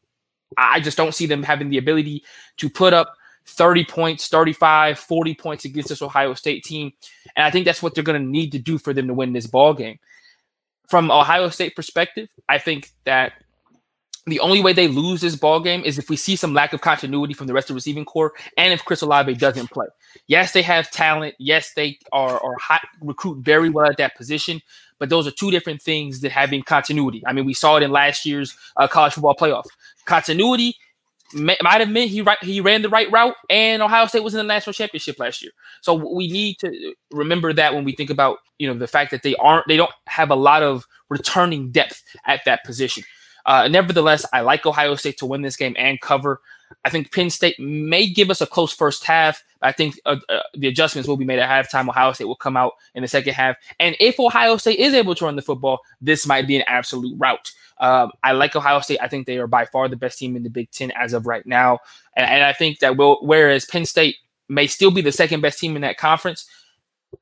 I 0.58 0.80
just 0.80 0.98
don't 0.98 1.14
see 1.14 1.28
them 1.28 1.44
having 1.44 1.70
the 1.70 1.78
ability 1.78 2.24
to 2.58 2.70
put 2.70 2.94
up 2.94 3.16
30 3.46 3.86
points, 3.86 4.28
35, 4.28 5.00
40 5.00 5.36
points 5.36 5.66
against 5.66 5.90
this 5.90 6.02
Ohio 6.02 6.34
State 6.34 6.64
team. 6.64 6.94
And 7.36 7.46
I 7.46 7.52
think 7.52 7.66
that's 7.66 7.84
what 7.84 7.96
they're 7.96 8.04
going 8.04 8.22
to 8.22 8.28
need 8.28 8.52
to 8.54 8.60
do 8.60 8.78
for 8.78 8.94
them 8.94 9.08
to 9.08 9.14
win 9.14 9.34
this 9.34 9.48
ball 9.48 9.74
game. 9.74 10.00
From 10.88 11.12
Ohio 11.12 11.50
State 11.50 11.76
perspective, 11.76 12.30
I 12.48 12.58
think 12.58 12.92
that 13.06 13.34
the 14.26 14.40
only 14.40 14.62
way 14.62 14.72
they 14.72 14.88
lose 14.88 15.20
this 15.22 15.36
ball 15.36 15.60
game 15.60 15.84
is 15.84 16.00
if 16.00 16.10
we 16.10 16.16
see 16.16 16.36
some 16.36 16.54
lack 16.54 16.72
of 16.72 16.82
continuity 16.82 17.34
from 17.34 17.48
the 17.48 17.54
rest 17.54 17.66
of 17.66 17.74
the 17.74 17.76
receiving 17.76 18.06
corps 18.06 18.34
and 18.58 18.74
if 18.74 18.86
Chris 18.86 19.02
Olave 19.02 19.34
doesn't 19.36 19.70
play. 19.70 19.88
Yes, 20.28 20.54
they 20.54 20.62
have 20.62 20.90
talent. 20.92 21.36
Yes, 21.40 21.74
they 21.74 21.98
are, 22.14 22.40
are 22.42 22.58
hot, 22.58 22.82
recruit 23.02 23.40
very 23.40 23.70
well 23.70 23.90
at 23.90 23.98
that 23.98 24.16
position, 24.16 24.62
but 24.98 25.10
those 25.10 25.28
are 25.28 25.32
two 25.32 25.52
different 25.52 25.82
things 25.82 26.22
that 26.22 26.32
having 26.32 26.64
continuity. 26.64 27.22
I 27.26 27.34
mean, 27.34 27.46
we 27.46 27.54
saw 27.54 27.76
it 27.78 27.84
in 27.84 27.92
last 27.92 28.26
year's 28.26 28.56
uh, 28.78 28.88
college 28.88 29.14
football 29.14 29.36
playoff. 29.36 29.66
Continuity 30.06 30.78
might 31.34 31.80
have 31.80 31.90
meant 31.90 32.10
he 32.10 32.22
right, 32.22 32.38
he 32.42 32.62
ran 32.62 32.82
the 32.82 32.90
right 32.90 33.12
route, 33.12 33.36
and 33.50 33.82
Ohio 33.82 34.06
State 34.08 34.24
was 34.24 34.34
in 34.34 34.40
the 34.40 34.44
national 34.44 34.74
championship 34.74 35.20
last 35.20 35.42
year. 35.42 35.52
So 35.82 35.94
we 35.94 36.28
need 36.28 36.58
to 36.60 36.96
remember 37.12 37.54
that 37.54 37.74
when 37.74 37.84
we 37.84 37.94
think 37.94 38.10
about 38.10 38.38
you 38.60 38.68
know 38.68 38.78
the 38.78 38.88
fact 38.88 39.12
that 39.12 39.24
they 39.24 39.36
aren't 39.36 39.68
they 39.68 39.78
don't 39.78 39.92
have 40.08 40.30
a 40.30 40.36
lot 40.36 40.64
of 40.64 40.86
returning 41.10 41.72
depth 41.72 42.04
at 42.26 42.42
that 42.46 42.64
position. 42.64 43.04
Uh, 43.46 43.68
nevertheless, 43.68 44.26
I 44.32 44.42
like 44.42 44.66
Ohio 44.66 44.96
State 44.96 45.18
to 45.18 45.26
win 45.26 45.42
this 45.42 45.58
game 45.58 45.76
and 45.78 46.00
cover. 46.00 46.40
I 46.86 46.90
think 46.90 47.14
Penn 47.14 47.30
State 47.30 47.60
may 47.60 48.08
give 48.08 48.30
us 48.30 48.42
a 48.42 48.48
close 48.48 48.74
first 48.74 49.06
half. 49.06 49.44
I 49.62 49.72
think 49.72 50.00
uh, 50.06 50.18
uh, 50.30 50.40
the 50.56 50.68
adjustments 50.68 51.08
will 51.08 51.18
be 51.18 51.26
made 51.26 51.40
at 51.40 51.50
halftime. 51.50 51.88
Ohio 51.88 52.14
State 52.14 52.26
will 52.26 52.36
come 52.36 52.58
out 52.58 52.74
in 52.96 53.02
the 53.02 53.08
second 53.08 53.34
half. 53.34 53.58
And 53.80 53.96
if 54.00 54.20
Ohio 54.20 54.58
State 54.58 54.80
is 54.80 54.94
able 54.94 55.16
to 55.16 55.26
run 55.26 55.36
the 55.36 55.42
football, 55.42 55.80
this 56.02 56.26
might 56.26 56.48
be 56.48 56.56
an 56.56 56.64
absolute 56.68 57.16
rout. 57.18 57.52
Um, 57.84 58.14
I 58.24 58.32
like 58.32 58.56
Ohio 58.56 58.80
State. 58.80 59.00
I 59.02 59.10
think 59.10 59.28
they 59.28 59.38
are 59.38 59.46
by 59.46 59.66
far 59.66 59.90
the 59.90 59.98
best 59.98 60.18
team 60.18 60.38
in 60.38 60.44
the 60.44 60.50
Big 60.50 60.72
Ten 60.72 60.92
as 60.92 61.12
of 61.12 61.28
right 61.28 61.46
now. 61.46 61.80
And, 62.16 62.26
and 62.26 62.42
I 62.42 62.54
think 62.54 62.80
that 62.80 62.96
will, 62.96 63.20
whereas 63.22 63.66
Penn 63.66 63.86
State 63.86 64.16
may 64.48 64.68
still 64.68 64.90
be 64.90 65.02
the 65.02 65.12
second 65.12 65.42
best 65.42 65.60
team 65.60 65.76
in 65.76 65.82
that 65.82 65.98
conference, 65.98 66.48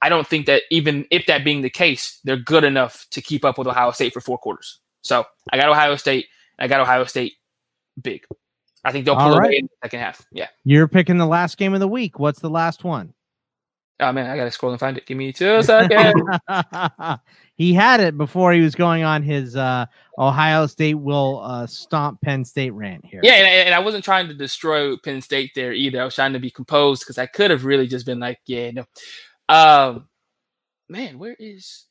I 0.03 0.09
don't 0.09 0.27
think 0.27 0.45
that 0.45 0.61
even 0.69 1.07
if 1.09 1.25
that 1.25 1.43
being 1.43 1.63
the 1.63 1.69
case, 1.71 2.19
they're 2.23 2.37
good 2.37 2.63
enough 2.63 3.07
to 3.09 3.21
keep 3.21 3.43
up 3.43 3.57
with 3.57 3.67
Ohio 3.67 3.89
State 3.89 4.13
for 4.13 4.21
four 4.21 4.37
quarters. 4.37 4.79
So 5.01 5.25
I 5.51 5.57
got 5.57 5.67
Ohio 5.67 5.95
State. 5.95 6.27
I 6.59 6.67
got 6.67 6.79
Ohio 6.79 7.05
State 7.05 7.33
big. 7.99 8.23
I 8.85 8.91
think 8.91 9.05
they'll 9.05 9.15
pull 9.15 9.35
right. 9.35 9.47
away 9.47 9.57
in 9.57 9.65
the 9.65 9.87
second 9.87 9.99
half. 10.01 10.27
Yeah. 10.31 10.47
You're 10.63 10.87
picking 10.87 11.17
the 11.17 11.25
last 11.25 11.57
game 11.57 11.73
of 11.73 11.79
the 11.79 11.87
week. 11.87 12.19
What's 12.19 12.39
the 12.39 12.51
last 12.51 12.83
one? 12.83 13.15
Oh 13.99 14.11
man, 14.11 14.29
I 14.29 14.35
gotta 14.35 14.49
scroll 14.49 14.71
and 14.71 14.79
find 14.79 14.97
it. 14.97 15.05
Give 15.05 15.17
me 15.17 15.31
two 15.31 15.61
seconds. 15.61 16.13
he 17.61 17.75
had 17.75 17.99
it 17.99 18.17
before 18.17 18.53
he 18.53 18.61
was 18.61 18.73
going 18.73 19.03
on 19.03 19.21
his 19.21 19.55
uh, 19.55 19.85
Ohio 20.17 20.65
State 20.65 20.95
will 20.95 21.41
uh, 21.43 21.67
stomp 21.67 22.19
Penn 22.21 22.43
State 22.43 22.71
rant 22.71 23.05
here. 23.05 23.19
Yeah, 23.21 23.33
and, 23.33 23.67
and, 23.67 23.75
I 23.75 23.79
wasn't 23.79 24.03
trying 24.03 24.27
to 24.29 24.33
destroy 24.33 24.97
Penn 24.97 25.21
State 25.21 25.51
there 25.53 25.71
either. 25.71 26.01
I 26.01 26.05
was 26.05 26.15
trying 26.15 26.33
to 26.33 26.39
be 26.39 26.49
composed 26.49 27.03
because 27.03 27.19
I 27.19 27.27
could 27.27 27.51
have 27.51 27.63
really 27.63 27.85
just 27.85 28.07
been 28.07 28.19
like, 28.19 28.39
yeah, 28.47 28.71
no. 28.71 28.85
Um, 29.47 30.07
man, 30.89 31.19
where 31.19 31.35
is? 31.37 31.85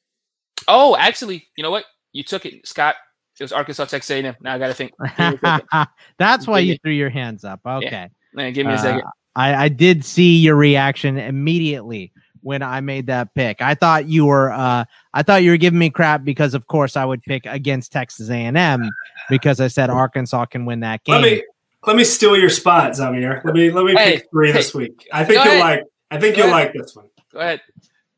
Oh, 0.67 0.97
actually, 0.97 1.47
you 1.57 1.63
know 1.63 1.71
what? 1.71 1.85
You 2.13 2.25
took 2.25 2.47
it, 2.47 2.67
Scott. 2.67 2.97
It 3.39 3.45
was 3.45 3.53
Arkansas 3.53 3.85
Texas 3.85 4.11
A&M. 4.11 4.35
Now 4.41 4.55
I 4.55 4.59
got 4.59 4.67
to 4.67 4.75
think. 4.75 4.93
That's 6.19 6.49
why 6.49 6.59
you 6.59 6.77
threw 6.83 6.93
your 6.93 7.11
hands 7.11 7.45
up. 7.45 7.61
Okay. 7.65 7.89
Yeah. 7.91 8.09
Man, 8.35 8.53
give 8.53 8.67
me 8.67 8.75
a 8.75 8.79
second. 8.79 9.03
Uh, 9.03 9.11
I, 9.37 9.55
I 9.55 9.69
did 9.69 10.05
see 10.05 10.37
your 10.37 10.57
reaction 10.57 11.17
immediately 11.17 12.13
when 12.43 12.63
I 12.63 12.81
made 12.81 13.07
that 13.07 13.35
pick. 13.35 13.61
I 13.63 13.75
thought 13.75 14.07
you 14.07 14.27
were 14.27 14.53
uh, 14.53 14.85
I 15.15 15.23
thought 15.23 15.43
you 15.43 15.51
were 15.51 15.57
giving 15.57 15.79
me 15.79 15.91
crap 15.91 16.25
because 16.25 16.55
of 16.55 16.67
course 16.67 16.97
I 16.97 17.05
would 17.05 17.23
pick 17.23 17.47
against 17.47 17.93
Texas 17.93 18.31
A&M 18.31 18.91
because 19.29 19.61
I 19.61 19.69
said 19.69 19.91
Arkansas 19.91 20.47
can 20.47 20.65
win 20.65 20.81
that 20.81 21.05
game. 21.05 21.15
Let 21.15 21.23
me 21.23 21.45
let 21.87 21.97
me 21.97 22.05
steal 22.05 22.37
your 22.37 22.51
spot, 22.51 22.93
Zamir. 22.93 23.45
Let 23.45 23.55
me 23.55 23.71
let 23.71 23.85
me 23.85 23.93
hey, 23.93 24.17
pick 24.17 24.31
three 24.31 24.49
hey, 24.49 24.53
this 24.53 24.75
week. 24.75 25.07
I 25.13 25.25
think 25.25 25.45
you'll 25.45 25.55
ahead. 25.55 25.61
like 25.61 25.85
I 26.11 26.19
think 26.19 26.37
Go 26.37 26.45
you'll 26.45 26.55
ahead. 26.55 26.67
like 26.67 26.75
this 26.75 26.95
one. 26.95 27.07
Go 27.33 27.41
ahead. 27.41 27.61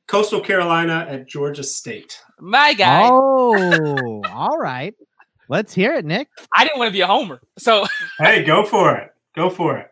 Coastal 0.07 0.41
Carolina 0.41 1.07
at 1.09 1.27
Georgia 1.27 1.63
State. 1.63 2.21
My 2.41 2.75
guy. 2.75 3.03
Oh, 3.05 4.23
all 4.31 4.59
right. 4.59 4.95
Let's 5.49 5.75
hear 5.75 5.95
it, 5.95 6.05
Nick. 6.05 6.29
I 6.55 6.65
didn't 6.65 6.79
want 6.79 6.89
to 6.89 6.93
be 6.93 7.03
a 7.03 7.07
homer. 7.07 7.41
So 7.59 7.87
Hey, 8.19 8.43
go 8.43 8.65
for 8.65 8.97
it. 8.97 9.11
Go 9.35 9.49
for 9.49 9.79
it. 9.79 9.92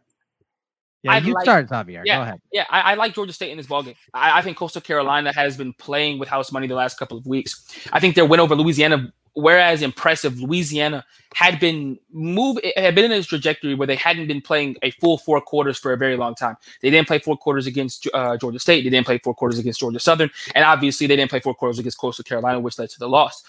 Yeah, 1.03 1.13
I 1.13 1.19
you 1.19 1.33
like, 1.33 1.45
start, 1.45 1.69
Xavier. 1.69 2.03
Yeah, 2.05 2.19
Go 2.19 2.23
ahead. 2.23 2.41
Yeah, 2.53 2.65
I, 2.69 2.93
I, 2.93 2.95
like 2.95 3.15
Georgia 3.15 3.33
State 3.33 3.51
in 3.51 3.57
this 3.57 3.67
ballgame. 3.67 3.97
I, 4.13 4.39
I 4.39 4.43
think 4.43 4.59
Coastal 4.59 4.83
Carolina 4.83 5.33
has 5.33 5.57
been 5.57 5.73
playing 5.75 6.19
with 6.19 6.29
house 6.29 6.53
money 6.53 6.67
the 6.67 6.75
last 6.75 6.99
couple 6.99 7.17
of 7.17 7.27
weeks. 7.27 7.65
I 7.93 8.01
think 8.01 8.15
their 8.15 8.27
win 8.27 8.39
over 8.39 8.55
Louisiana, 8.55 9.11
whereas 9.33 9.81
impressive, 9.81 10.39
Louisiana 10.41 11.07
had 11.35 11.59
been 11.59 11.99
move 12.13 12.59
had 12.77 12.95
been 12.95 13.07
in 13.07 13.13
this 13.13 13.27
trajectory 13.27 13.75
where 13.75 13.87
they 13.87 13.97
hadn't 13.97 14.27
been 14.27 14.43
playing 14.43 14.77
a 14.83 14.91
full 14.91 15.17
four 15.17 15.41
quarters 15.41 15.79
for 15.79 15.95
a 15.95 15.97
very 15.97 16.19
long 16.19 16.35
time. 16.35 16.57
They 16.83 16.91
didn't 16.91 17.09
play 17.09 17.19
four 17.19 17.37
quarters 17.37 17.67
against 17.67 18.07
uh, 18.13 18.37
Georgia 18.37 18.59
State. 18.59 18.85
They 18.85 18.91
didn't 18.91 19.07
play 19.07 19.19
four 19.25 19.35
quarters 19.35 19.59
against 19.59 19.81
Georgia 19.81 20.01
Southern, 20.01 20.31
and 20.55 20.65
obviously 20.67 21.07
they 21.07 21.17
didn't 21.17 21.31
play 21.31 21.41
four 21.41 21.55
quarters 21.55 21.79
against 21.79 21.99
Coastal 21.99 22.25
Carolina, 22.25 22.61
which 22.61 22.79
led 22.79 22.91
to 22.91 22.99
the 22.99 23.09
loss. 23.09 23.43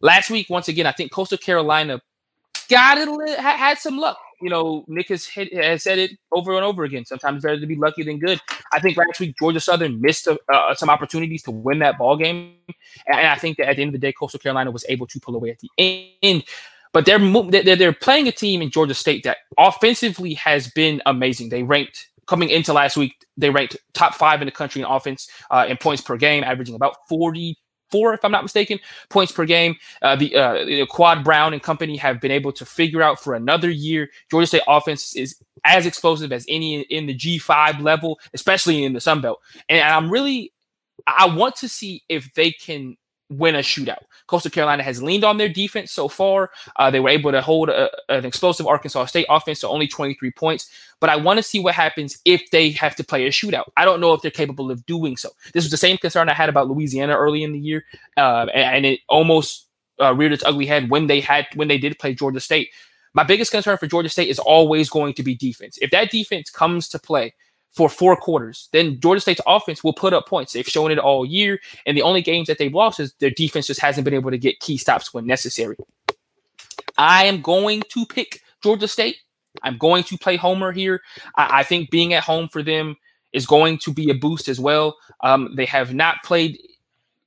Last 0.00 0.30
week, 0.30 0.50
once 0.50 0.68
again, 0.68 0.84
I 0.84 0.92
think 0.92 1.10
Coastal 1.10 1.38
Carolina 1.38 2.02
got 2.68 2.98
it, 2.98 3.38
had 3.40 3.78
some 3.78 3.96
luck 3.96 4.18
you 4.40 4.50
know, 4.50 4.84
Nick 4.88 5.08
has, 5.08 5.26
hit, 5.26 5.52
has 5.54 5.82
said 5.82 5.98
it 5.98 6.12
over 6.32 6.54
and 6.54 6.64
over 6.64 6.84
again. 6.84 7.04
Sometimes 7.04 7.42
better 7.42 7.60
to 7.60 7.66
be 7.66 7.76
lucky 7.76 8.02
than 8.02 8.18
good. 8.18 8.40
I 8.72 8.80
think 8.80 8.96
last 8.96 9.20
week 9.20 9.36
Georgia 9.38 9.60
Southern 9.60 10.00
missed 10.00 10.28
uh, 10.28 10.74
some 10.74 10.90
opportunities 10.90 11.42
to 11.44 11.50
win 11.50 11.78
that 11.80 11.98
ball 11.98 12.16
game, 12.16 12.54
and 13.06 13.26
I 13.26 13.36
think 13.36 13.56
that 13.58 13.68
at 13.68 13.76
the 13.76 13.82
end 13.82 13.94
of 13.94 14.00
the 14.00 14.06
day, 14.06 14.12
Coastal 14.12 14.40
Carolina 14.40 14.70
was 14.70 14.84
able 14.88 15.06
to 15.06 15.20
pull 15.20 15.34
away 15.34 15.50
at 15.50 15.58
the 15.58 16.10
end. 16.22 16.44
But 16.92 17.04
they're 17.06 17.18
they're, 17.50 17.76
they're 17.76 17.92
playing 17.92 18.28
a 18.28 18.32
team 18.32 18.62
in 18.62 18.70
Georgia 18.70 18.94
State 18.94 19.24
that 19.24 19.38
offensively 19.58 20.34
has 20.34 20.70
been 20.70 21.02
amazing. 21.06 21.50
They 21.50 21.62
ranked 21.62 22.08
coming 22.26 22.48
into 22.48 22.72
last 22.72 22.96
week. 22.96 23.14
They 23.36 23.50
ranked 23.50 23.76
top 23.94 24.14
five 24.14 24.40
in 24.40 24.46
the 24.46 24.52
country 24.52 24.82
in 24.82 24.86
offense 24.86 25.28
uh, 25.50 25.66
in 25.68 25.76
points 25.76 26.02
per 26.02 26.16
game, 26.16 26.44
averaging 26.44 26.74
about 26.74 26.96
forty 27.08 27.58
four, 27.90 28.14
if 28.14 28.24
I'm 28.24 28.32
not 28.32 28.42
mistaken, 28.42 28.78
points 29.08 29.32
per 29.32 29.44
game. 29.44 29.76
Uh, 30.02 30.16
the, 30.16 30.36
uh, 30.36 30.86
Quad 30.86 31.24
Brown 31.24 31.52
and 31.52 31.62
company 31.62 31.96
have 31.96 32.20
been 32.20 32.30
able 32.30 32.52
to 32.52 32.64
figure 32.64 33.02
out 33.02 33.20
for 33.20 33.34
another 33.34 33.70
year. 33.70 34.08
Georgia 34.30 34.46
State 34.46 34.62
offense 34.68 35.14
is 35.16 35.36
as 35.64 35.86
explosive 35.86 36.32
as 36.32 36.44
any 36.48 36.80
in 36.82 37.06
the 37.06 37.14
G5 37.14 37.82
level, 37.82 38.18
especially 38.34 38.84
in 38.84 38.92
the 38.92 39.00
Sun 39.00 39.20
Belt. 39.20 39.40
And 39.68 39.80
I'm 39.80 40.10
really, 40.10 40.52
I 41.06 41.26
want 41.26 41.56
to 41.56 41.68
see 41.68 42.02
if 42.08 42.32
they 42.34 42.50
can 42.52 42.96
win 43.30 43.54
a 43.54 43.58
shootout. 43.58 44.02
Coastal 44.26 44.50
Carolina 44.50 44.82
has 44.82 45.02
leaned 45.02 45.24
on 45.24 45.36
their 45.36 45.48
defense 45.48 45.92
so 45.92 46.08
far. 46.08 46.50
Uh, 46.76 46.90
they 46.90 47.00
were 47.00 47.08
able 47.08 47.30
to 47.32 47.40
hold 47.40 47.68
a, 47.68 47.90
an 48.08 48.24
explosive 48.24 48.66
Arkansas 48.66 49.06
State 49.06 49.26
offense 49.28 49.60
to 49.60 49.68
only 49.68 49.86
23 49.86 50.30
points. 50.32 50.70
But 51.00 51.10
I 51.10 51.16
want 51.16 51.38
to 51.38 51.42
see 51.42 51.60
what 51.60 51.74
happens 51.74 52.18
if 52.24 52.50
they 52.50 52.70
have 52.72 52.96
to 52.96 53.04
play 53.04 53.26
a 53.26 53.30
shootout. 53.30 53.70
I 53.76 53.84
don't 53.84 54.00
know 54.00 54.12
if 54.12 54.22
they're 54.22 54.30
capable 54.30 54.70
of 54.70 54.84
doing 54.86 55.16
so. 55.16 55.30
This 55.52 55.64
was 55.64 55.70
the 55.70 55.76
same 55.76 55.98
concern 55.98 56.28
I 56.28 56.34
had 56.34 56.48
about 56.48 56.68
Louisiana 56.68 57.16
early 57.16 57.42
in 57.42 57.52
the 57.52 57.58
year, 57.58 57.84
uh, 58.16 58.46
and, 58.54 58.76
and, 58.76 58.86
it 58.86 59.00
almost 59.08 59.66
uh, 60.00 60.14
reared 60.14 60.32
its 60.32 60.44
ugly 60.44 60.66
head 60.66 60.90
when 60.90 61.06
they 61.06 61.20
had 61.20 61.46
when 61.54 61.68
they 61.68 61.78
did 61.78 61.98
play 61.98 62.14
Georgia 62.14 62.40
State. 62.40 62.70
My 63.14 63.24
biggest 63.24 63.50
concern 63.50 63.78
for 63.78 63.86
Georgia 63.86 64.08
State 64.08 64.28
is 64.28 64.38
always 64.38 64.90
going 64.90 65.14
to 65.14 65.22
be 65.22 65.34
defense. 65.34 65.78
If 65.80 65.90
that 65.90 66.10
defense 66.10 66.50
comes 66.50 66.88
to 66.90 66.98
play 66.98 67.34
for 67.72 67.88
four 67.88 68.16
quarters, 68.16 68.68
then 68.72 68.98
Georgia 69.00 69.20
State's 69.20 69.40
offense 69.46 69.84
will 69.84 69.92
put 69.92 70.12
up 70.12 70.26
points. 70.26 70.52
They've 70.52 70.66
shown 70.66 70.90
it 70.90 70.98
all 70.98 71.24
year, 71.24 71.60
and 71.86 71.96
the 71.96 72.02
only 72.02 72.22
games 72.22 72.48
that 72.48 72.58
they've 72.58 72.74
lost 72.74 73.00
is 73.00 73.14
their 73.20 73.30
defense 73.30 73.66
just 73.66 73.80
hasn't 73.80 74.04
been 74.04 74.14
able 74.14 74.30
to 74.30 74.38
get 74.38 74.60
key 74.60 74.76
stops 74.76 75.14
when 75.14 75.26
necessary. 75.26 75.76
I 76.96 77.24
am 77.26 77.40
going 77.40 77.82
to 77.90 78.06
pick 78.06 78.42
Georgia 78.62 78.88
State. 78.88 79.16
I'm 79.62 79.78
going 79.78 80.02
to 80.04 80.18
play 80.18 80.36
Homer 80.36 80.72
here. 80.72 81.00
I, 81.36 81.60
I 81.60 81.62
think 81.62 81.90
being 81.90 82.12
at 82.14 82.24
home 82.24 82.48
for 82.48 82.62
them 82.62 82.96
is 83.32 83.46
going 83.46 83.78
to 83.78 83.92
be 83.92 84.10
a 84.10 84.14
boost 84.14 84.48
as 84.48 84.58
well. 84.58 84.96
Um, 85.22 85.54
they 85.56 85.66
have 85.66 85.94
not 85.94 86.22
played 86.24 86.58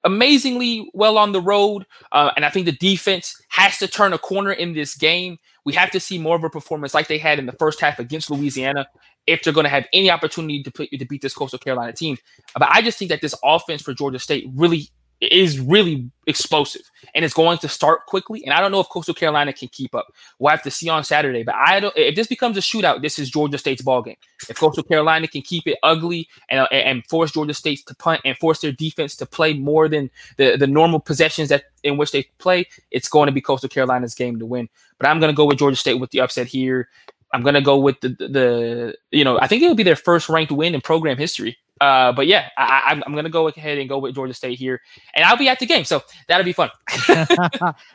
amazingly 0.03 0.89
well 0.93 1.17
on 1.17 1.31
the 1.31 1.41
road. 1.41 1.85
Uh, 2.11 2.31
and 2.35 2.45
I 2.45 2.49
think 2.49 2.65
the 2.65 2.71
defense 2.71 3.35
has 3.49 3.77
to 3.79 3.87
turn 3.87 4.13
a 4.13 4.17
corner 4.17 4.51
in 4.51 4.73
this 4.73 4.95
game. 4.95 5.37
We 5.65 5.73
have 5.73 5.91
to 5.91 5.99
see 5.99 6.17
more 6.17 6.35
of 6.35 6.43
a 6.43 6.49
performance 6.49 6.93
like 6.93 7.07
they 7.07 7.17
had 7.17 7.39
in 7.39 7.45
the 7.45 7.53
first 7.53 7.79
half 7.79 7.99
against 7.99 8.31
Louisiana 8.31 8.87
if 9.27 9.43
they're 9.43 9.53
going 9.53 9.65
to 9.65 9.69
have 9.69 9.85
any 9.93 10.09
opportunity 10.09 10.63
to, 10.63 10.71
put, 10.71 10.89
to 10.89 11.05
beat 11.05 11.21
this 11.21 11.33
Coastal 11.33 11.59
Carolina 11.59 11.93
team. 11.93 12.17
But 12.57 12.69
I 12.71 12.81
just 12.81 12.97
think 12.97 13.09
that 13.09 13.21
this 13.21 13.35
offense 13.43 13.81
for 13.81 13.93
Georgia 13.93 14.19
State 14.19 14.47
really 14.55 14.89
is 15.21 15.59
really 15.59 16.09
explosive 16.25 16.81
and 17.13 17.23
it's 17.23 17.33
going 17.33 17.57
to 17.59 17.67
start 17.67 18.05
quickly. 18.07 18.43
And 18.43 18.53
I 18.53 18.59
don't 18.59 18.71
know 18.71 18.79
if 18.79 18.89
Coastal 18.89 19.13
Carolina 19.13 19.53
can 19.53 19.67
keep 19.67 19.93
up. 19.93 20.07
We'll 20.39 20.49
have 20.49 20.63
to 20.63 20.71
see 20.71 20.89
on 20.89 21.03
Saturday. 21.03 21.43
But 21.43 21.55
I 21.55 21.79
don't. 21.79 21.95
If 21.95 22.15
this 22.15 22.27
becomes 22.27 22.57
a 22.57 22.61
shootout, 22.61 23.01
this 23.01 23.19
is 23.19 23.29
Georgia 23.29 23.57
State's 23.57 23.81
ball 23.81 24.01
game. 24.01 24.15
If 24.49 24.57
Coastal 24.57 24.83
Carolina 24.83 25.27
can 25.27 25.41
keep 25.41 25.67
it 25.67 25.77
ugly 25.83 26.27
and 26.49 26.61
uh, 26.61 26.67
and 26.71 27.05
force 27.07 27.31
Georgia 27.31 27.53
State 27.53 27.85
to 27.87 27.95
punt 27.95 28.21
and 28.25 28.35
force 28.37 28.61
their 28.61 28.71
defense 28.71 29.15
to 29.17 29.25
play 29.25 29.53
more 29.53 29.87
than 29.87 30.09
the 30.37 30.57
the 30.57 30.67
normal 30.67 30.99
possessions 30.99 31.49
that 31.49 31.65
in 31.83 31.97
which 31.97 32.11
they 32.11 32.23
play, 32.39 32.67
it's 32.89 33.09
going 33.09 33.27
to 33.27 33.31
be 33.31 33.41
Coastal 33.41 33.69
Carolina's 33.69 34.15
game 34.15 34.39
to 34.39 34.45
win. 34.45 34.69
But 34.97 35.07
I'm 35.07 35.19
going 35.19 35.31
to 35.31 35.37
go 35.37 35.45
with 35.45 35.59
Georgia 35.59 35.77
State 35.77 35.95
with 35.95 36.11
the 36.11 36.21
upset 36.21 36.47
here. 36.47 36.89
I'm 37.33 37.43
gonna 37.43 37.61
go 37.61 37.77
with 37.77 38.01
the, 38.01 38.09
the, 38.09 38.27
the 38.27 38.97
you 39.11 39.23
know 39.23 39.39
I 39.39 39.47
think 39.47 39.63
it'll 39.63 39.73
be 39.73 39.83
their 39.83 39.95
first 39.95 40.27
ranked 40.27 40.51
win 40.51 40.75
in 40.75 40.81
program 40.81 41.17
history. 41.17 41.57
Uh, 41.81 42.11
but 42.11 42.27
yeah, 42.27 42.47
I, 42.57 43.01
am 43.05 43.15
gonna 43.15 43.27
go 43.27 43.47
ahead 43.47 43.79
and 43.79 43.89
go 43.89 43.97
with 43.97 44.13
Georgia 44.13 44.35
State 44.35 44.59
here, 44.59 44.79
and 45.15 45.25
I'll 45.25 45.35
be 45.35 45.49
at 45.49 45.57
the 45.57 45.65
game, 45.65 45.83
so 45.83 46.03
that'll 46.27 46.45
be 46.45 46.53
fun. 46.53 46.69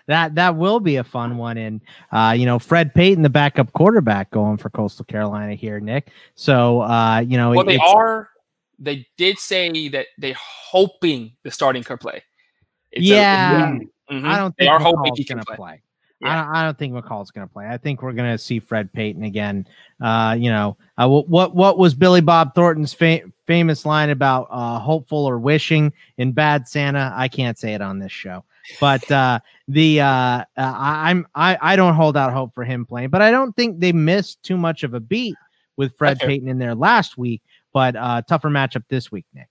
that 0.09 0.35
that 0.35 0.57
will 0.57 0.81
be 0.81 0.97
a 0.97 1.05
fun 1.05 1.39
one, 1.39 1.57
and 1.57 1.81
uh, 2.11 2.35
you 2.37 2.47
know 2.47 2.59
Fred 2.59 2.93
Payton, 2.95 3.23
the 3.23 3.31
backup 3.31 3.73
quarterback, 3.75 4.33
going 4.33 4.57
for 4.57 4.71
Coastal 4.71 5.05
Carolina 5.05 5.55
here, 5.55 5.79
Nick. 5.79 6.11
So 6.35 6.81
uh, 6.81 7.21
you 7.21 7.37
know, 7.37 7.53
well, 7.53 7.65
they 7.65 7.79
are. 7.79 8.31
They 8.81 9.07
did 9.17 9.39
say 9.39 9.89
that 9.91 10.07
they're 10.19 10.35
hoping 10.37 11.37
the 11.45 11.53
starting 11.53 11.85
could 11.85 12.01
play. 12.01 12.25
It's 12.91 13.07
yeah, 13.07 13.69
a, 13.69 14.13
mm-hmm. 14.13 14.27
I 14.27 14.37
don't 14.37 14.51
think 14.57 14.57
they 14.59 14.67
are 14.67 14.81
hoping 14.81 15.15
he 15.15 15.23
can 15.23 15.39
play. 15.39 15.57
play. 15.57 15.83
Yeah. 16.21 16.33
I, 16.33 16.45
don't, 16.45 16.55
I 16.55 16.65
don't 16.65 16.79
think 16.79 16.95
McCall's 16.95 17.31
going 17.31 17.47
to 17.47 17.53
play. 17.53 17.67
I 17.67 17.77
think 17.77 18.03
we're 18.03 18.13
going 18.13 18.31
to 18.31 18.39
see 18.39 18.59
Fred 18.59 18.93
Payton 18.93 19.23
again. 19.25 19.67
Uh, 20.01 20.35
you 20.39 20.51
know, 20.51 20.77
uh, 20.97 21.09
what 21.09 21.55
what 21.55 21.79
was 21.79 21.95
Billy 21.95 22.23
Bob 22.23 22.55
Thornton's 22.55 22.95
fa- 22.95 23.21
famous 23.47 23.85
line 23.85 24.11
about 24.11 24.49
uh, 24.51 24.79
hopeful 24.79 25.27
or 25.27 25.39
wishing 25.39 25.93
in 26.17 26.33
Bad 26.33 26.69
Santa? 26.69 27.13
I 27.15 27.29
can't 27.29 27.59
say 27.59 27.75
it 27.75 27.83
on 27.83 27.99
this 27.99 28.13
show, 28.13 28.45
but 28.81 29.11
uh, 29.11 29.41
the 29.69 30.01
uh, 30.01 30.07
uh, 30.07 30.45
I'm 30.57 31.27
I 31.35 31.59
I 31.61 31.77
don't 31.77 31.95
hold 31.95 32.17
out 32.17 32.33
hope 32.33 32.55
for 32.55 32.65
him 32.65 32.87
playing, 32.87 33.11
but 33.11 33.21
I 33.21 33.31
don't 33.31 33.55
think 33.55 33.81
they 33.81 33.93
missed 33.93 34.43
too 34.43 34.57
much 34.57 34.85
of 34.85 34.95
a 34.95 35.01
beat 35.01 35.37
with 35.77 35.97
Fred. 35.99 36.19
Payton 36.19 36.49
in 36.49 36.59
there 36.59 36.75
last 36.75 37.19
week. 37.19 37.43
But 37.75 37.95
uh, 37.95 38.23
tougher 38.23 38.49
matchup 38.49 38.85
this 38.89 39.13
week, 39.13 39.27
Nick. 39.35 39.49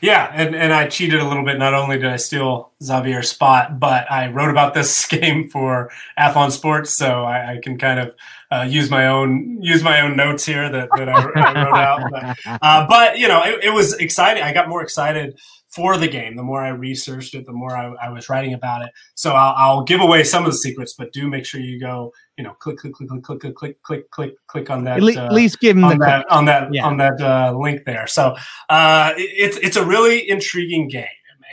Yeah, 0.00 0.30
and, 0.34 0.54
and 0.54 0.72
I 0.72 0.86
cheated 0.86 1.20
a 1.20 1.28
little 1.28 1.44
bit. 1.44 1.58
Not 1.58 1.74
only 1.74 1.98
did 1.98 2.06
I 2.06 2.16
steal 2.16 2.72
Xavier's 2.82 3.28
spot, 3.28 3.78
but 3.78 4.10
I 4.10 4.28
wrote 4.28 4.50
about 4.50 4.74
this 4.74 5.06
game 5.08 5.48
for 5.48 5.90
Athlon 6.18 6.50
Sports, 6.50 6.90
so 6.90 7.24
I, 7.24 7.52
I 7.52 7.58
can 7.58 7.78
kind 7.78 8.00
of 8.00 8.14
uh, 8.50 8.66
use 8.68 8.90
my 8.90 9.06
own 9.06 9.62
use 9.62 9.82
my 9.82 10.00
own 10.00 10.16
notes 10.16 10.44
here 10.44 10.68
that, 10.68 10.88
that 10.96 11.08
I, 11.08 11.12
I 11.12 11.64
wrote 11.64 11.74
out. 11.74 12.00
But, 12.10 12.58
uh, 12.62 12.86
but 12.88 13.18
you 13.18 13.28
know, 13.28 13.42
it, 13.44 13.64
it, 13.64 13.70
was 13.70 13.94
exciting. 13.98 14.42
I 14.42 14.52
got 14.52 14.68
more 14.68 14.82
excited 14.82 15.38
for 15.68 15.96
the 15.96 16.08
game. 16.08 16.34
The 16.34 16.42
more 16.42 16.60
I 16.60 16.70
researched 16.70 17.34
it, 17.34 17.46
the 17.46 17.52
more 17.52 17.76
I, 17.76 17.92
I 18.02 18.08
was 18.10 18.28
writing 18.28 18.54
about 18.54 18.82
it. 18.82 18.90
So 19.14 19.32
I'll, 19.32 19.54
I'll, 19.56 19.84
give 19.84 20.00
away 20.00 20.24
some 20.24 20.44
of 20.44 20.50
the 20.50 20.58
secrets, 20.58 20.94
but 20.98 21.12
do 21.12 21.28
make 21.28 21.44
sure 21.44 21.60
you 21.60 21.78
go, 21.78 22.12
you 22.40 22.44
know, 22.44 22.54
click, 22.54 22.78
click, 22.78 22.94
click, 22.94 23.10
click, 23.10 23.22
click, 23.22 23.40
click, 23.40 23.54
click, 23.54 23.82
click, 23.82 24.10
click, 24.10 24.34
click 24.46 24.70
on 24.70 24.82
that. 24.84 24.96
At, 24.96 25.16
uh, 25.18 25.30
least 25.30 25.60
give 25.60 25.76
them 25.76 25.84
on 25.84 25.98
that 25.98 26.24
on 26.30 26.46
that 26.46 26.72
yeah. 26.72 26.86
on 26.86 26.96
that 26.96 27.20
uh, 27.20 27.54
link 27.54 27.82
there. 27.84 28.06
So 28.06 28.34
uh, 28.70 29.12
it, 29.18 29.30
it's 29.36 29.56
it's 29.58 29.76
a 29.76 29.84
really 29.84 30.26
intriguing 30.26 30.88
game, 30.88 31.04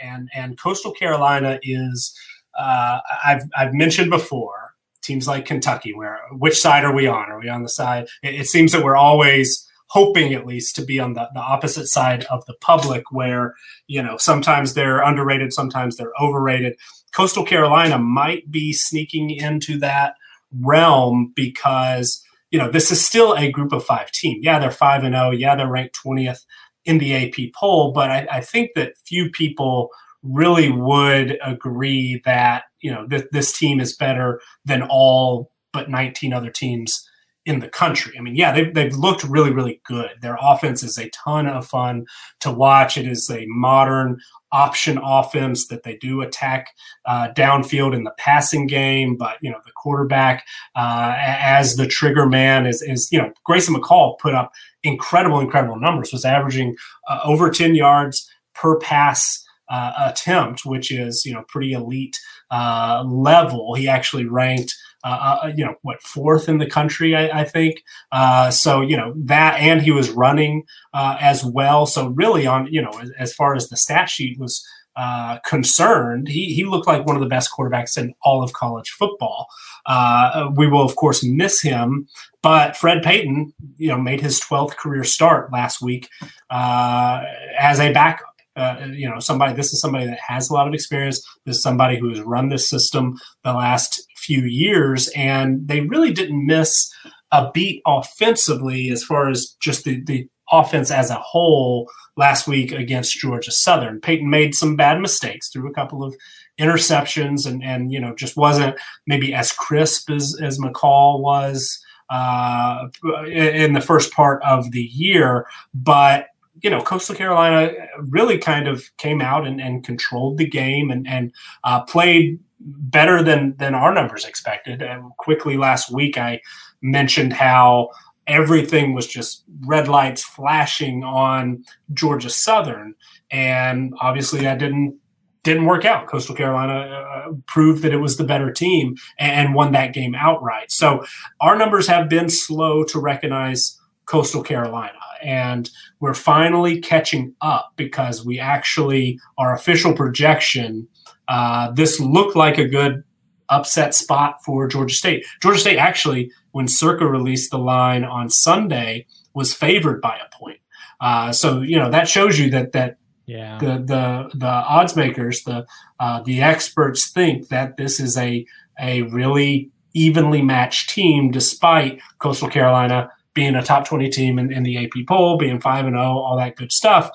and 0.02 0.30
and 0.34 0.58
Coastal 0.58 0.92
Carolina 0.92 1.60
is 1.62 2.18
uh, 2.58 3.00
I've 3.22 3.42
I've 3.54 3.74
mentioned 3.74 4.08
before 4.08 4.76
teams 5.02 5.28
like 5.28 5.44
Kentucky, 5.44 5.92
where 5.92 6.20
which 6.32 6.58
side 6.58 6.84
are 6.84 6.94
we 6.94 7.06
on? 7.06 7.30
Are 7.30 7.38
we 7.38 7.50
on 7.50 7.62
the 7.62 7.68
side? 7.68 8.08
It, 8.22 8.36
it 8.36 8.46
seems 8.46 8.72
that 8.72 8.82
we're 8.82 8.96
always 8.96 9.68
hoping 9.88 10.32
at 10.32 10.46
least 10.46 10.74
to 10.76 10.84
be 10.84 10.98
on 10.98 11.12
the, 11.12 11.28
the 11.34 11.40
opposite 11.40 11.86
side 11.86 12.24
of 12.24 12.44
the 12.46 12.54
public 12.60 13.10
where, 13.10 13.54
you 13.86 14.02
know, 14.02 14.18
sometimes 14.18 14.74
they're 14.74 15.00
underrated, 15.00 15.50
sometimes 15.50 15.96
they're 15.96 16.12
overrated. 16.20 16.74
Coastal 17.14 17.42
Carolina 17.42 17.98
might 17.98 18.50
be 18.50 18.70
sneaking 18.74 19.30
into 19.30 19.78
that 19.78 20.14
realm 20.60 21.32
because, 21.34 22.22
you 22.50 22.58
know, 22.58 22.70
this 22.70 22.90
is 22.90 23.04
still 23.04 23.34
a 23.34 23.50
group 23.50 23.72
of 23.72 23.84
five 23.84 24.10
team. 24.10 24.38
Yeah, 24.42 24.58
they're 24.58 24.70
5 24.70 25.04
and 25.04 25.14
0. 25.14 25.30
Yeah, 25.30 25.54
they're 25.54 25.70
ranked 25.70 25.98
20th 26.04 26.44
in 26.84 26.98
the 26.98 27.14
AP 27.14 27.52
poll, 27.54 27.92
but 27.92 28.10
I, 28.10 28.26
I 28.30 28.40
think 28.40 28.70
that 28.74 28.96
few 29.06 29.30
people 29.30 29.90
really 30.22 30.70
would 30.70 31.38
agree 31.42 32.20
that, 32.24 32.64
you 32.80 32.90
know, 32.90 33.06
th- 33.06 33.28
this 33.30 33.56
team 33.56 33.80
is 33.80 33.96
better 33.96 34.40
than 34.64 34.82
all 34.82 35.50
but 35.72 35.90
19 35.90 36.32
other 36.32 36.50
teams 36.50 37.08
in 37.48 37.60
the 37.60 37.68
country. 37.68 38.12
I 38.16 38.20
mean, 38.20 38.36
yeah, 38.36 38.52
they've, 38.52 38.72
they've 38.74 38.94
looked 38.94 39.24
really, 39.24 39.50
really 39.50 39.80
good. 39.86 40.10
Their 40.20 40.36
offense 40.38 40.82
is 40.82 40.98
a 40.98 41.08
ton 41.08 41.46
of 41.46 41.66
fun 41.66 42.04
to 42.40 42.52
watch. 42.52 42.98
It 42.98 43.08
is 43.08 43.30
a 43.30 43.46
modern 43.46 44.18
option 44.52 44.98
offense 45.02 45.66
that 45.68 45.82
they 45.82 45.96
do 45.96 46.20
attack 46.20 46.68
uh, 47.06 47.28
downfield 47.34 47.96
in 47.96 48.04
the 48.04 48.12
passing 48.18 48.66
game, 48.66 49.16
but 49.16 49.38
you 49.40 49.50
know 49.50 49.60
the 49.64 49.72
quarterback 49.72 50.44
uh, 50.76 51.14
as 51.16 51.76
the 51.76 51.86
trigger 51.86 52.26
man 52.26 52.66
is 52.66 52.82
is 52.82 53.10
you 53.10 53.18
know 53.18 53.32
Grayson 53.44 53.74
McCall 53.74 54.18
put 54.18 54.34
up 54.34 54.52
incredible, 54.82 55.40
incredible 55.40 55.80
numbers. 55.80 56.12
Was 56.12 56.26
averaging 56.26 56.76
uh, 57.08 57.20
over 57.24 57.50
ten 57.50 57.74
yards 57.74 58.30
per 58.54 58.78
pass. 58.78 59.42
Uh, 59.70 59.92
attempt, 60.06 60.64
which 60.64 60.90
is 60.90 61.26
you 61.26 61.34
know 61.34 61.44
pretty 61.46 61.74
elite 61.74 62.18
uh, 62.50 63.04
level. 63.06 63.74
He 63.74 63.86
actually 63.86 64.24
ranked 64.24 64.74
uh, 65.04 65.38
uh, 65.44 65.52
you 65.54 65.64
know, 65.64 65.74
what 65.82 66.02
fourth 66.02 66.48
in 66.48 66.58
the 66.58 66.68
country, 66.68 67.14
I, 67.14 67.40
I 67.40 67.44
think. 67.44 67.82
Uh, 68.12 68.50
so 68.50 68.80
you 68.80 68.96
know 68.96 69.12
that, 69.16 69.60
and 69.60 69.80
he 69.80 69.90
was 69.90 70.10
running 70.10 70.64
uh, 70.94 71.16
as 71.20 71.44
well. 71.44 71.86
So 71.86 72.08
really, 72.08 72.46
on 72.46 72.66
you 72.72 72.82
know, 72.82 72.90
as, 73.00 73.10
as 73.18 73.34
far 73.34 73.54
as 73.54 73.68
the 73.68 73.76
stat 73.76 74.08
sheet 74.08 74.38
was 74.38 74.66
uh, 74.98 75.38
concerned, 75.46 76.26
he, 76.26 76.52
he 76.52 76.64
looked 76.64 76.88
like 76.88 77.06
one 77.06 77.14
of 77.14 77.22
the 77.22 77.28
best 77.28 77.50
quarterbacks 77.56 77.96
in 77.96 78.12
all 78.22 78.42
of 78.42 78.52
college 78.52 78.90
football. 78.90 79.46
Uh, 79.86 80.50
we 80.56 80.66
will, 80.66 80.82
of 80.82 80.96
course, 80.96 81.22
miss 81.22 81.62
him, 81.62 82.08
but 82.42 82.76
Fred 82.76 83.04
Payton, 83.04 83.52
you 83.76 83.88
know, 83.88 83.96
made 83.96 84.20
his 84.20 84.40
12th 84.40 84.76
career 84.76 85.04
start 85.04 85.52
last 85.52 85.80
week 85.80 86.08
uh, 86.50 87.22
as 87.60 87.78
a 87.78 87.92
backup. 87.92 88.26
Uh, 88.58 88.88
you 88.92 89.08
know, 89.08 89.20
somebody. 89.20 89.54
This 89.54 89.72
is 89.72 89.80
somebody 89.80 90.06
that 90.06 90.18
has 90.26 90.50
a 90.50 90.54
lot 90.54 90.66
of 90.66 90.74
experience. 90.74 91.24
This 91.44 91.56
is 91.56 91.62
somebody 91.62 91.98
who 91.98 92.08
has 92.10 92.20
run 92.20 92.48
this 92.48 92.68
system 92.68 93.16
the 93.44 93.52
last 93.52 94.06
few 94.16 94.42
years, 94.42 95.08
and 95.14 95.66
they 95.68 95.80
really 95.80 96.12
didn't 96.12 96.46
miss 96.46 96.92
a 97.30 97.50
beat 97.52 97.82
offensively 97.86 98.90
as 98.90 99.04
far 99.04 99.28
as 99.28 99.56
just 99.60 99.84
the, 99.84 100.02
the 100.04 100.28
offense 100.50 100.90
as 100.90 101.10
a 101.10 101.14
whole 101.14 101.88
last 102.16 102.48
week 102.48 102.72
against 102.72 103.18
Georgia 103.18 103.52
Southern. 103.52 104.00
Payton 104.00 104.28
made 104.28 104.54
some 104.54 104.76
bad 104.76 105.00
mistakes, 105.00 105.50
threw 105.50 105.68
a 105.68 105.74
couple 105.74 106.02
of 106.02 106.16
interceptions, 106.58 107.46
and 107.46 107.62
and 107.62 107.92
you 107.92 108.00
know 108.00 108.14
just 108.14 108.36
wasn't 108.36 108.76
maybe 109.06 109.32
as 109.32 109.52
crisp 109.52 110.10
as 110.10 110.38
as 110.42 110.58
McCall 110.58 111.20
was 111.20 111.82
uh, 112.10 112.88
in 113.26 113.72
the 113.74 113.80
first 113.80 114.12
part 114.12 114.42
of 114.42 114.70
the 114.72 114.82
year, 114.82 115.46
but 115.74 116.28
you 116.62 116.70
know, 116.70 116.82
Coastal 116.82 117.14
Carolina 117.14 117.70
really 117.98 118.38
kind 118.38 118.68
of 118.68 118.90
came 118.96 119.20
out 119.20 119.46
and, 119.46 119.60
and 119.60 119.84
controlled 119.84 120.38
the 120.38 120.46
game 120.46 120.90
and, 120.90 121.06
and 121.06 121.32
uh, 121.64 121.82
played 121.82 122.40
better 122.60 123.22
than 123.22 123.54
than 123.58 123.74
our 123.74 123.94
numbers 123.94 124.24
expected. 124.24 124.82
And 124.82 125.12
quickly 125.18 125.56
last 125.56 125.92
week, 125.92 126.18
I 126.18 126.40
mentioned 126.82 127.32
how 127.32 127.90
everything 128.26 128.94
was 128.94 129.06
just 129.06 129.44
red 129.64 129.88
lights 129.88 130.22
flashing 130.22 131.04
on 131.04 131.64
Georgia 131.92 132.30
Southern, 132.30 132.94
and 133.30 133.94
obviously 134.00 134.40
that 134.42 134.58
didn't 134.58 134.98
didn't 135.44 135.66
work 135.66 135.84
out. 135.84 136.08
Coastal 136.08 136.34
Carolina 136.34 136.74
uh, 136.74 137.32
proved 137.46 137.82
that 137.82 137.92
it 137.92 137.98
was 137.98 138.16
the 138.16 138.24
better 138.24 138.52
team 138.52 138.96
and 139.18 139.54
won 139.54 139.72
that 139.72 139.94
game 139.94 140.14
outright. 140.14 140.70
So 140.70 141.04
our 141.40 141.56
numbers 141.56 141.86
have 141.86 142.08
been 142.08 142.28
slow 142.28 142.84
to 142.84 142.98
recognize 142.98 143.80
Coastal 144.04 144.42
Carolina. 144.42 144.98
And 145.22 145.68
we're 146.00 146.14
finally 146.14 146.80
catching 146.80 147.34
up 147.40 147.72
because 147.76 148.24
we 148.24 148.38
actually, 148.38 149.18
our 149.36 149.54
official 149.54 149.94
projection 149.94 150.88
uh, 151.28 151.70
this 151.72 152.00
looked 152.00 152.34
like 152.34 152.58
a 152.58 152.66
good 152.66 153.04
upset 153.50 153.94
spot 153.94 154.42
for 154.44 154.66
Georgia 154.66 154.94
State. 154.94 155.24
Georgia 155.42 155.60
State 155.60 155.78
actually, 155.78 156.32
when 156.52 156.66
Circa 156.66 157.06
released 157.06 157.50
the 157.50 157.58
line 157.58 158.04
on 158.04 158.30
Sunday, 158.30 159.06
was 159.34 159.54
favored 159.54 160.00
by 160.00 160.16
a 160.16 160.36
point. 160.36 160.60
Uh, 161.00 161.30
so 161.30 161.60
you 161.60 161.78
know 161.78 161.90
that 161.90 162.08
shows 162.08 162.38
you 162.38 162.50
that 162.50 162.72
that 162.72 162.96
yeah. 163.26 163.58
the 163.58 163.78
the 163.78 164.30
the 164.34 164.46
odds 164.46 164.96
makers, 164.96 165.42
the 165.44 165.66
uh, 166.00 166.22
the 166.22 166.40
experts 166.40 167.10
think 167.10 167.48
that 167.48 167.76
this 167.76 168.00
is 168.00 168.16
a 168.16 168.44
a 168.80 169.02
really 169.02 169.70
evenly 169.94 170.42
matched 170.42 170.90
team, 170.90 171.30
despite 171.30 172.00
Coastal 172.18 172.48
Carolina 172.48 173.10
being 173.38 173.54
a 173.54 173.62
top 173.62 173.86
twenty 173.86 174.10
team 174.10 174.36
in, 174.36 174.52
in 174.52 174.64
the 174.64 174.84
AP 174.84 175.06
poll, 175.06 175.38
being 175.38 175.60
five 175.60 175.86
and 175.86 175.94
zero, 175.94 176.06
oh, 176.06 176.18
all 176.18 176.36
that 176.36 176.56
good 176.56 176.72
stuff. 176.72 177.08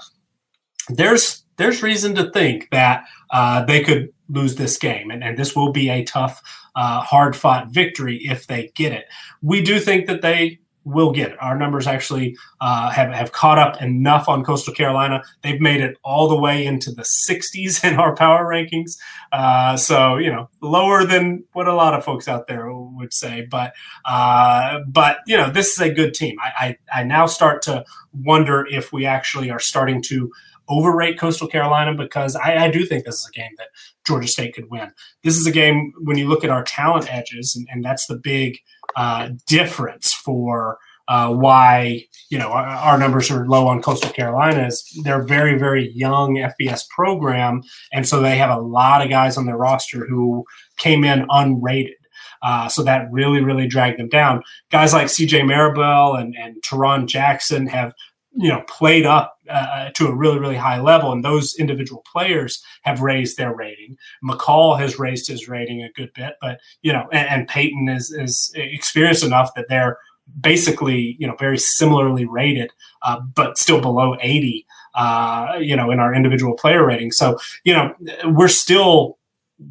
There's 0.87 1.43
there's 1.57 1.83
reason 1.83 2.15
to 2.15 2.31
think 2.31 2.69
that 2.71 3.03
uh, 3.29 3.65
they 3.65 3.83
could 3.83 4.07
lose 4.29 4.55
this 4.55 4.77
game, 4.77 5.11
and, 5.11 5.21
and 5.21 5.37
this 5.37 5.53
will 5.53 5.73
be 5.73 5.89
a 5.89 6.05
tough, 6.05 6.41
uh, 6.77 7.01
hard 7.01 7.35
fought 7.35 7.71
victory 7.71 8.21
if 8.23 8.47
they 8.47 8.71
get 8.73 8.93
it. 8.93 9.03
We 9.41 9.61
do 9.61 9.81
think 9.81 10.07
that 10.07 10.21
they 10.21 10.59
will 10.85 11.11
get 11.11 11.31
it. 11.31 11.37
Our 11.41 11.57
numbers 11.57 11.87
actually 11.87 12.37
uh, 12.61 12.89
have, 12.91 13.11
have 13.13 13.31
caught 13.31 13.57
up 13.57 13.81
enough 13.81 14.27
on 14.27 14.43
Coastal 14.43 14.73
Carolina. 14.73 15.23
They've 15.41 15.61
made 15.61 15.81
it 15.81 15.97
all 16.03 16.27
the 16.27 16.39
way 16.39 16.65
into 16.65 16.91
the 16.91 17.03
60s 17.03 17.83
in 17.89 17.99
our 17.99 18.15
power 18.15 18.45
rankings. 18.45 18.97
Uh, 19.31 19.77
so, 19.77 20.17
you 20.17 20.31
know, 20.31 20.49
lower 20.61 21.05
than 21.05 21.43
what 21.53 21.67
a 21.67 21.73
lot 21.73 21.93
of 21.93 22.03
folks 22.03 22.27
out 22.27 22.47
there 22.47 22.71
would 22.71 23.13
say. 23.13 23.47
But, 23.49 23.73
uh, 24.05 24.79
but 24.87 25.17
you 25.27 25.37
know, 25.37 25.49
this 25.49 25.73
is 25.73 25.79
a 25.79 25.93
good 25.93 26.13
team. 26.13 26.35
I, 26.41 26.77
I, 26.93 27.01
I 27.01 27.03
now 27.03 27.25
start 27.25 27.61
to 27.63 27.85
wonder 28.13 28.65
if 28.69 28.91
we 28.91 29.05
actually 29.05 29.49
are 29.49 29.59
starting 29.59 30.01
to 30.03 30.31
overrate 30.69 31.19
Coastal 31.19 31.47
Carolina 31.47 31.93
because 31.93 32.35
I, 32.35 32.65
I, 32.65 32.71
do 32.71 32.85
think 32.85 33.03
this 33.03 33.15
is 33.15 33.27
a 33.27 33.37
game 33.37 33.51
that 33.57 33.67
Georgia 34.05 34.27
State 34.27 34.55
could 34.55 34.69
win. 34.69 34.91
This 35.23 35.37
is 35.37 35.45
a 35.45 35.51
game 35.51 35.93
when 35.99 36.17
you 36.17 36.27
look 36.29 36.43
at 36.43 36.49
our 36.49 36.63
talent 36.63 37.13
edges, 37.13 37.55
and, 37.55 37.67
and 37.69 37.83
that's 37.83 38.07
the 38.07 38.15
big 38.15 38.59
uh, 38.95 39.29
difference 39.47 40.13
for 40.13 40.77
uh, 41.07 41.33
why 41.33 42.05
you 42.29 42.37
know 42.37 42.49
our, 42.49 42.65
our, 42.65 42.97
numbers 42.97 43.29
are 43.29 43.47
low 43.47 43.67
on 43.67 43.81
Coastal 43.81 44.11
Carolina 44.11 44.67
is 44.67 44.85
they're 45.03 45.23
very 45.23 45.57
very 45.57 45.91
young 45.91 46.35
FBS 46.35 46.87
program, 46.89 47.61
and 47.91 48.07
so 48.07 48.21
they 48.21 48.37
have 48.37 48.55
a 48.55 48.61
lot 48.61 49.01
of 49.01 49.09
guys 49.09 49.37
on 49.37 49.45
their 49.45 49.57
roster 49.57 50.07
who 50.07 50.45
came 50.77 51.03
in 51.03 51.27
unrated. 51.27 51.95
Uh, 52.41 52.67
so 52.67 52.83
that 52.83 53.09
really, 53.09 53.41
really 53.41 53.67
dragged 53.67 53.97
them 53.97 54.09
down. 54.09 54.43
Guys 54.69 54.91
like 54.91 55.07
CJ 55.07 55.47
Marable 55.47 56.15
and, 56.15 56.35
and 56.35 56.61
Tarron 56.61 57.07
Jackson 57.07 57.67
have 57.67 57.93
you 58.35 58.49
know 58.49 58.63
played 58.67 59.05
up 59.05 59.37
uh, 59.49 59.89
to 59.91 60.07
a 60.07 60.15
really 60.15 60.39
really 60.39 60.55
high 60.55 60.79
level 60.79 61.11
and 61.11 61.23
those 61.23 61.55
individual 61.55 62.03
players 62.11 62.63
have 62.83 63.01
raised 63.01 63.37
their 63.37 63.55
rating. 63.55 63.97
Mccall 64.23 64.79
has 64.79 64.99
raised 64.99 65.27
his 65.27 65.47
rating 65.47 65.83
a 65.83 65.91
good 65.91 66.11
bit 66.13 66.35
but 66.41 66.59
you 66.81 66.91
know 66.91 67.07
and, 67.11 67.27
and 67.29 67.47
payton 67.47 67.89
is 67.89 68.11
is 68.11 68.51
experienced 68.55 69.23
enough 69.23 69.53
that 69.55 69.65
they're 69.69 69.97
basically 70.39 71.15
you 71.19 71.27
know 71.27 71.35
very 71.37 71.57
similarly 71.57 72.25
rated 72.25 72.71
uh, 73.03 73.19
but 73.19 73.57
still 73.57 73.81
below 73.81 74.15
80 74.21 74.65
uh, 74.95 75.57
you 75.59 75.75
know 75.75 75.91
in 75.91 75.99
our 75.99 76.13
individual 76.13 76.55
player 76.55 76.85
rating. 76.85 77.11
So 77.11 77.37
you 77.63 77.73
know 77.73 77.93
we're 78.25 78.47
still 78.47 79.17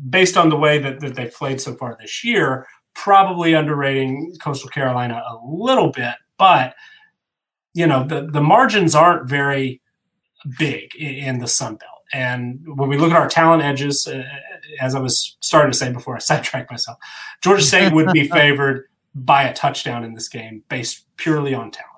based 0.08 0.36
on 0.36 0.48
the 0.48 0.56
way 0.56 0.78
that, 0.78 1.00
that 1.00 1.14
they've 1.14 1.32
played 1.32 1.60
so 1.60 1.74
far 1.74 1.96
this 2.00 2.24
year 2.24 2.66
probably 2.94 3.54
underrating 3.54 4.34
coastal 4.40 4.68
carolina 4.68 5.22
a 5.28 5.38
little 5.46 5.90
bit 5.90 6.14
but 6.38 6.74
you 7.74 7.86
know 7.86 8.06
the 8.06 8.28
the 8.30 8.40
margins 8.40 8.94
aren't 8.94 9.28
very 9.28 9.80
big 10.58 10.94
in, 10.96 11.38
the 11.38 11.46
Sun 11.46 11.76
Belt. 11.76 11.90
And 12.12 12.60
when 12.76 12.88
we 12.88 12.98
look 12.98 13.12
at 13.12 13.16
our 13.16 13.28
talent 13.28 13.62
edges, 13.62 14.06
uh, 14.06 14.24
as 14.80 14.94
I 14.94 15.00
was 15.00 15.36
starting 15.40 15.72
to 15.72 15.78
say 15.78 15.92
before 15.92 16.16
I 16.16 16.18
sidetracked 16.18 16.70
myself, 16.70 16.98
Georgia 17.42 17.62
State 17.62 17.92
would 17.92 18.12
be 18.12 18.28
favored 18.28 18.86
by 19.14 19.44
a 19.44 19.54
touchdown 19.54 20.04
in 20.04 20.14
this 20.14 20.28
game 20.28 20.62
based 20.68 21.06
purely 21.16 21.54
on 21.54 21.70
talent. 21.70 21.88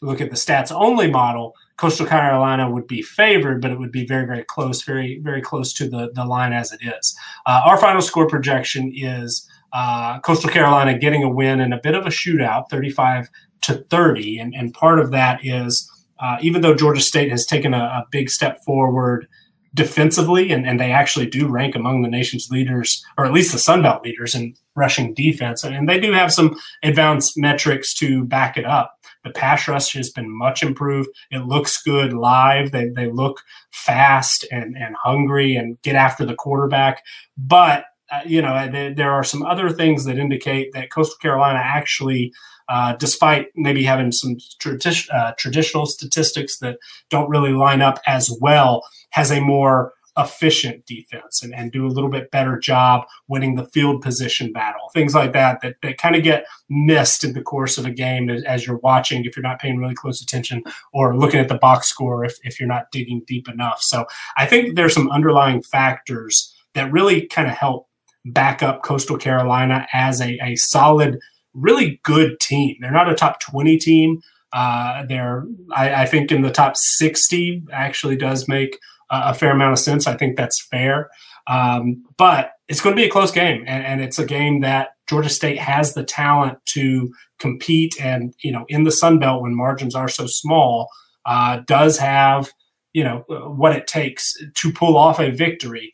Look 0.00 0.20
at 0.20 0.30
the 0.30 0.36
stats 0.36 0.70
only 0.70 1.10
model. 1.10 1.54
Coastal 1.76 2.06
Carolina 2.06 2.70
would 2.70 2.86
be 2.86 3.02
favored, 3.02 3.60
but 3.60 3.70
it 3.70 3.78
would 3.78 3.92
be 3.92 4.06
very, 4.06 4.26
very 4.26 4.44
close, 4.44 4.82
very, 4.82 5.20
very 5.20 5.40
close 5.40 5.72
to 5.74 5.88
the, 5.88 6.10
the 6.14 6.24
line 6.24 6.52
as 6.52 6.72
it 6.72 6.80
is. 6.82 7.16
Uh, 7.46 7.62
our 7.64 7.76
final 7.78 8.02
score 8.02 8.26
projection 8.26 8.92
is 8.94 9.48
uh, 9.72 10.18
Coastal 10.20 10.50
Carolina 10.50 10.98
getting 10.98 11.22
a 11.22 11.28
win 11.28 11.60
in 11.60 11.72
a 11.72 11.80
bit 11.80 11.94
of 11.94 12.06
a 12.06 12.10
shootout, 12.10 12.68
35 12.70 13.28
to 13.62 13.84
30. 13.90 14.38
And, 14.38 14.54
and 14.54 14.74
part 14.74 14.98
of 14.98 15.10
that 15.10 15.44
is 15.44 15.90
uh, 16.20 16.36
even 16.40 16.62
though 16.62 16.74
Georgia 16.74 17.00
State 17.00 17.30
has 17.30 17.46
taken 17.46 17.74
a, 17.74 17.78
a 17.78 18.06
big 18.10 18.30
step 18.30 18.62
forward 18.64 19.28
defensively, 19.74 20.50
and, 20.50 20.66
and 20.66 20.80
they 20.80 20.90
actually 20.90 21.26
do 21.26 21.46
rank 21.46 21.76
among 21.76 22.02
the 22.02 22.08
nation's 22.08 22.48
leaders, 22.50 23.04
or 23.16 23.24
at 23.24 23.32
least 23.32 23.52
the 23.52 23.58
Sun 23.58 23.82
Belt 23.82 24.02
leaders 24.02 24.34
in 24.34 24.54
rushing 24.74 25.14
defense, 25.14 25.62
and 25.62 25.88
they 25.88 26.00
do 26.00 26.12
have 26.12 26.32
some 26.32 26.58
advanced 26.82 27.34
metrics 27.36 27.94
to 27.94 28.24
back 28.24 28.56
it 28.56 28.64
up. 28.64 28.94
The 29.24 29.30
pass 29.30 29.68
rush 29.68 29.92
has 29.92 30.10
been 30.10 30.30
much 30.30 30.62
improved. 30.62 31.10
It 31.30 31.46
looks 31.46 31.82
good 31.82 32.12
live. 32.12 32.70
They, 32.70 32.88
they 32.88 33.10
look 33.10 33.42
fast 33.70 34.46
and, 34.50 34.76
and 34.76 34.96
hungry 34.96 35.56
and 35.56 35.80
get 35.82 35.96
after 35.96 36.24
the 36.24 36.34
quarterback. 36.34 37.02
But, 37.36 37.84
uh, 38.10 38.20
you 38.24 38.40
know, 38.40 38.68
there, 38.70 38.94
there 38.94 39.12
are 39.12 39.24
some 39.24 39.42
other 39.42 39.70
things 39.70 40.04
that 40.04 40.18
indicate 40.18 40.72
that 40.72 40.90
Coastal 40.90 41.18
Carolina 41.18 41.60
actually– 41.62 42.32
uh, 42.68 42.94
despite 42.96 43.48
maybe 43.56 43.82
having 43.82 44.12
some 44.12 44.36
tradi- 44.60 45.08
uh, 45.12 45.32
traditional 45.38 45.86
statistics 45.86 46.58
that 46.58 46.78
don't 47.08 47.30
really 47.30 47.52
line 47.52 47.80
up 47.80 48.00
as 48.06 48.30
well, 48.40 48.82
has 49.10 49.30
a 49.30 49.40
more 49.40 49.94
efficient 50.18 50.84
defense 50.84 51.42
and, 51.42 51.54
and 51.54 51.70
do 51.70 51.86
a 51.86 51.88
little 51.88 52.10
bit 52.10 52.30
better 52.32 52.58
job 52.58 53.06
winning 53.28 53.54
the 53.54 53.64
field 53.66 54.02
position 54.02 54.52
battle. 54.52 54.90
Things 54.92 55.14
like 55.14 55.32
that 55.32 55.60
that, 55.62 55.76
that 55.82 55.96
kind 55.96 56.16
of 56.16 56.24
get 56.24 56.44
missed 56.68 57.22
in 57.22 57.34
the 57.34 57.40
course 57.40 57.78
of 57.78 57.86
a 57.86 57.90
game 57.90 58.28
as, 58.28 58.42
as, 58.42 58.66
you're 58.66 58.78
watching 58.78 59.24
if 59.24 59.36
you're 59.36 59.44
not 59.44 59.60
paying 59.60 59.78
really 59.78 59.94
close 59.94 60.20
attention 60.20 60.64
or 60.92 61.16
looking 61.16 61.38
at 61.38 61.46
the 61.46 61.54
box 61.54 61.86
score 61.86 62.24
if, 62.24 62.36
if 62.42 62.58
you're 62.58 62.68
not 62.68 62.90
digging 62.90 63.22
deep 63.28 63.48
enough. 63.48 63.80
So 63.80 64.06
I 64.36 64.44
think 64.44 64.74
there's 64.74 64.92
some 64.92 65.08
underlying 65.10 65.62
factors 65.62 66.52
that 66.74 66.92
really 66.92 67.26
kind 67.28 67.46
of 67.46 67.54
help 67.54 67.86
back 68.24 68.60
up 68.60 68.82
Coastal 68.82 69.18
Carolina 69.18 69.86
as 69.92 70.20
a, 70.20 70.36
a 70.42 70.56
solid– 70.56 71.18
really 71.58 72.00
good 72.04 72.38
team. 72.40 72.76
They're 72.80 72.90
not 72.90 73.10
a 73.10 73.14
top 73.14 73.40
20 73.40 73.78
team. 73.78 74.20
Uh, 74.52 75.04
they're, 75.06 75.44
I, 75.74 76.02
I, 76.02 76.06
think, 76.06 76.32
in 76.32 76.42
the 76.42 76.50
top 76.50 76.76
60 76.76 77.64
actually 77.72 78.16
does 78.16 78.48
make 78.48 78.78
a, 79.10 79.22
a 79.26 79.34
fair 79.34 79.52
amount 79.52 79.72
of 79.72 79.78
sense. 79.78 80.06
I 80.06 80.16
think 80.16 80.36
that's 80.36 80.60
fair. 80.60 81.10
Um, 81.48 82.04
but 82.16 82.52
it's 82.68 82.80
going 82.80 82.94
to 82.94 83.00
be 83.00 83.06
a 83.06 83.10
close 83.10 83.30
game, 83.30 83.64
and, 83.66 83.84
and, 83.84 84.00
it's 84.02 84.18
a 84.18 84.26
game 84.26 84.60
that 84.60 84.90
Georgia 85.08 85.30
State 85.30 85.58
has 85.58 85.94
the 85.94 86.04
talent 86.04 86.58
to 86.66 87.10
compete. 87.38 87.98
And 87.98 88.34
you 88.42 88.52
know, 88.52 88.66
in 88.68 88.84
the 88.84 88.92
Sun 88.92 89.18
Belt, 89.18 89.42
when 89.42 89.56
margins 89.56 89.94
are 89.94 90.08
so 90.08 90.26
small, 90.26 90.88
uh, 91.24 91.60
does 91.66 91.98
have 91.98 92.52
you 92.92 93.02
know 93.02 93.24
what 93.28 93.74
it 93.74 93.86
takes 93.86 94.34
to 94.56 94.72
pull 94.72 94.96
off 94.98 95.18
a 95.18 95.30
victory. 95.30 95.92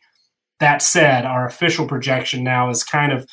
That 0.59 0.81
said, 0.81 1.25
our 1.25 1.45
official 1.45 1.87
projection 1.87 2.43
now 2.43 2.69
is 2.69 2.83
kind 2.83 3.13
of 3.13 3.25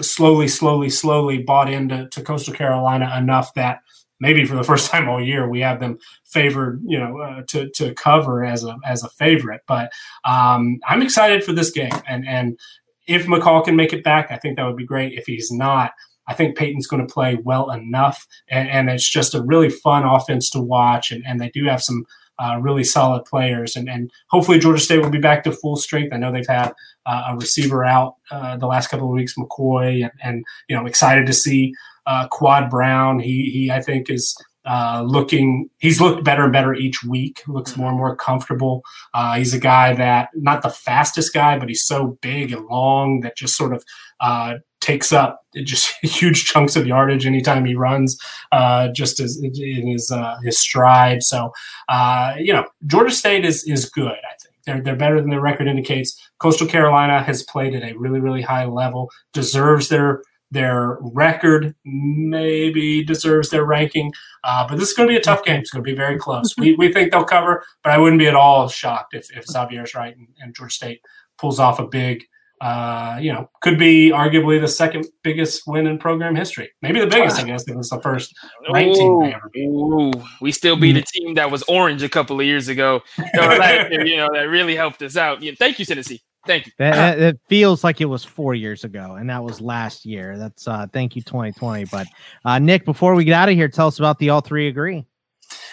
slowly, 0.00 0.48
slowly, 0.48 0.90
slowly 0.90 1.38
bought 1.38 1.70
into 1.70 2.08
to 2.08 2.22
Coastal 2.22 2.54
Carolina 2.54 3.14
enough 3.16 3.52
that 3.54 3.80
maybe 4.20 4.44
for 4.44 4.54
the 4.54 4.64
first 4.72 4.90
time 4.90 5.08
all 5.08 5.22
year 5.22 5.48
we 5.48 5.60
have 5.60 5.80
them 5.80 5.98
favored, 6.24 6.80
you 6.86 6.98
know, 6.98 7.18
uh, 7.18 7.42
to 7.48 7.68
to 7.70 7.94
cover 7.94 8.44
as 8.44 8.64
a 8.64 8.76
as 8.84 9.04
a 9.04 9.10
favorite. 9.10 9.62
But 9.66 9.92
um, 10.24 10.78
I'm 10.88 11.02
excited 11.02 11.44
for 11.44 11.52
this 11.52 11.70
game, 11.70 11.92
and 12.06 12.26
and 12.26 12.58
if 13.06 13.26
McCall 13.26 13.64
can 13.64 13.76
make 13.76 13.92
it 13.92 14.04
back, 14.04 14.30
I 14.30 14.36
think 14.36 14.56
that 14.56 14.64
would 14.64 14.76
be 14.76 14.86
great. 14.86 15.18
If 15.18 15.26
he's 15.26 15.50
not. 15.50 15.92
I 16.28 16.34
think 16.34 16.56
Payton's 16.56 16.86
going 16.86 17.04
to 17.04 17.12
play 17.12 17.36
well 17.42 17.72
enough, 17.72 18.28
and, 18.48 18.70
and 18.70 18.88
it's 18.88 19.10
just 19.10 19.34
a 19.34 19.42
really 19.42 19.68
fun 19.68 20.04
offense 20.04 20.48
to 20.50 20.60
watch. 20.60 21.10
And, 21.10 21.24
and 21.26 21.40
they 21.40 21.50
do 21.50 21.64
have 21.64 21.82
some 21.82 22.06
uh, 22.38 22.58
really 22.60 22.84
solid 22.84 23.24
players. 23.24 23.76
And, 23.76 23.88
and 23.88 24.10
hopefully 24.30 24.58
Georgia 24.58 24.80
State 24.80 25.00
will 25.00 25.10
be 25.10 25.18
back 25.18 25.44
to 25.44 25.52
full 25.52 25.76
strength. 25.76 26.12
I 26.12 26.16
know 26.16 26.32
they've 26.32 26.46
had 26.46 26.72
uh, 27.06 27.24
a 27.28 27.36
receiver 27.36 27.84
out 27.84 28.16
uh, 28.30 28.56
the 28.56 28.66
last 28.66 28.88
couple 28.88 29.06
of 29.06 29.14
weeks, 29.14 29.34
McCoy, 29.36 30.02
and, 30.02 30.12
and 30.22 30.44
you 30.68 30.76
know 30.76 30.86
excited 30.86 31.26
to 31.26 31.32
see 31.32 31.74
uh, 32.06 32.28
Quad 32.28 32.70
Brown. 32.70 33.18
He 33.18 33.50
he 33.50 33.70
I 33.70 33.80
think 33.80 34.10
is 34.10 34.36
uh, 34.64 35.02
looking 35.04 35.68
he's 35.78 36.00
looked 36.00 36.22
better 36.22 36.44
and 36.44 36.52
better 36.52 36.72
each 36.72 37.02
week 37.02 37.42
looks 37.48 37.76
more 37.76 37.88
and 37.88 37.98
more 37.98 38.14
comfortable 38.14 38.82
uh, 39.12 39.34
he's 39.34 39.52
a 39.52 39.58
guy 39.58 39.92
that 39.92 40.28
not 40.36 40.62
the 40.62 40.70
fastest 40.70 41.34
guy 41.34 41.58
but 41.58 41.68
he's 41.68 41.84
so 41.84 42.16
big 42.22 42.52
and 42.52 42.64
long 42.66 43.20
that 43.20 43.36
just 43.36 43.56
sort 43.56 43.72
of 43.72 43.82
uh, 44.22 44.54
takes 44.80 45.12
up 45.12 45.44
just 45.64 45.92
huge 46.02 46.46
chunks 46.46 46.76
of 46.76 46.86
yardage 46.86 47.26
anytime 47.26 47.64
he 47.64 47.74
runs 47.74 48.18
uh, 48.52 48.88
just 48.88 49.20
as 49.20 49.38
in 49.42 49.86
his 49.86 50.10
uh, 50.10 50.36
his 50.44 50.58
stride 50.58 51.22
so 51.22 51.52
uh, 51.88 52.34
you 52.38 52.52
know 52.52 52.64
Georgia 52.86 53.14
State 53.14 53.44
is 53.44 53.64
is 53.64 53.90
good 53.90 54.12
I 54.12 54.34
think 54.40 54.54
they're, 54.64 54.82
they're 54.82 54.96
better 54.96 55.20
than 55.20 55.30
their 55.30 55.40
record 55.40 55.68
indicates 55.68 56.18
Coastal 56.38 56.66
Carolina 56.66 57.22
has 57.22 57.42
played 57.42 57.74
at 57.74 57.82
a 57.82 57.96
really 57.98 58.20
really 58.20 58.42
high 58.42 58.64
level 58.64 59.10
deserves 59.32 59.88
their 59.88 60.22
their 60.52 60.98
record 61.00 61.74
maybe 61.84 63.02
deserves 63.02 63.48
their 63.48 63.64
ranking, 63.64 64.12
uh, 64.44 64.68
but 64.68 64.78
this 64.78 64.90
is 64.90 64.94
going 64.94 65.08
to 65.08 65.12
be 65.12 65.16
a 65.16 65.22
tough 65.22 65.42
game. 65.44 65.60
It's 65.60 65.70
going 65.70 65.82
to 65.82 65.90
be 65.90 65.96
very 65.96 66.18
close. 66.18 66.54
we, 66.58 66.74
we 66.74 66.92
think 66.92 67.10
they'll 67.10 67.24
cover, 67.24 67.64
but 67.82 67.90
I 67.90 67.96
wouldn't 67.96 68.18
be 68.18 68.28
at 68.28 68.34
all 68.34 68.68
shocked 68.68 69.14
if, 69.14 69.34
if 69.34 69.46
Xavier's 69.46 69.94
right 69.94 70.14
and, 70.14 70.28
and 70.40 70.54
Georgia 70.54 70.74
State 70.74 71.00
pulls 71.38 71.58
off 71.58 71.78
a 71.78 71.86
big, 71.86 72.24
uh, 72.62 73.18
you 73.20 73.32
know, 73.32 73.50
could 73.60 73.76
be 73.76 74.10
arguably 74.10 74.60
the 74.60 74.68
second 74.68 75.04
biggest 75.24 75.64
win 75.66 75.88
in 75.88 75.98
program 75.98 76.36
history. 76.36 76.70
Maybe 76.80 77.00
the 77.00 77.08
biggest, 77.08 77.40
I 77.40 77.42
guess, 77.42 77.64
if 77.64 77.70
it 77.70 77.76
was 77.76 77.88
the 77.88 78.00
first 78.00 78.32
ranked 78.72 78.96
team 78.96 79.34
Ooh, 79.56 80.12
we 80.40 80.52
still 80.52 80.76
beat 80.76 80.96
a 80.96 81.02
team 81.02 81.34
that 81.34 81.50
was 81.50 81.64
orange 81.64 82.04
a 82.04 82.08
couple 82.08 82.38
of 82.38 82.46
years 82.46 82.68
ago. 82.68 83.00
you 83.18 83.24
know, 83.34 84.28
that 84.32 84.46
really 84.48 84.76
helped 84.76 85.02
us 85.02 85.16
out. 85.16 85.42
thank 85.58 85.80
you, 85.80 85.84
Tennessee. 85.84 86.22
Thank 86.46 86.66
you. 86.66 86.72
That, 86.78 87.18
it 87.18 87.40
feels 87.48 87.82
like 87.82 88.00
it 88.00 88.04
was 88.04 88.24
four 88.24 88.54
years 88.54 88.84
ago, 88.84 89.16
and 89.16 89.28
that 89.28 89.42
was 89.42 89.60
last 89.60 90.06
year. 90.06 90.38
That's 90.38 90.66
uh 90.66 90.86
thank 90.92 91.16
you 91.16 91.22
2020. 91.22 91.86
But 91.86 92.06
uh 92.44 92.58
Nick, 92.60 92.84
before 92.84 93.16
we 93.16 93.24
get 93.24 93.34
out 93.34 93.48
of 93.48 93.56
here, 93.56 93.68
tell 93.68 93.88
us 93.88 93.98
about 93.98 94.18
the 94.20 94.30
all 94.30 94.40
three 94.40 94.68
agree. 94.68 95.04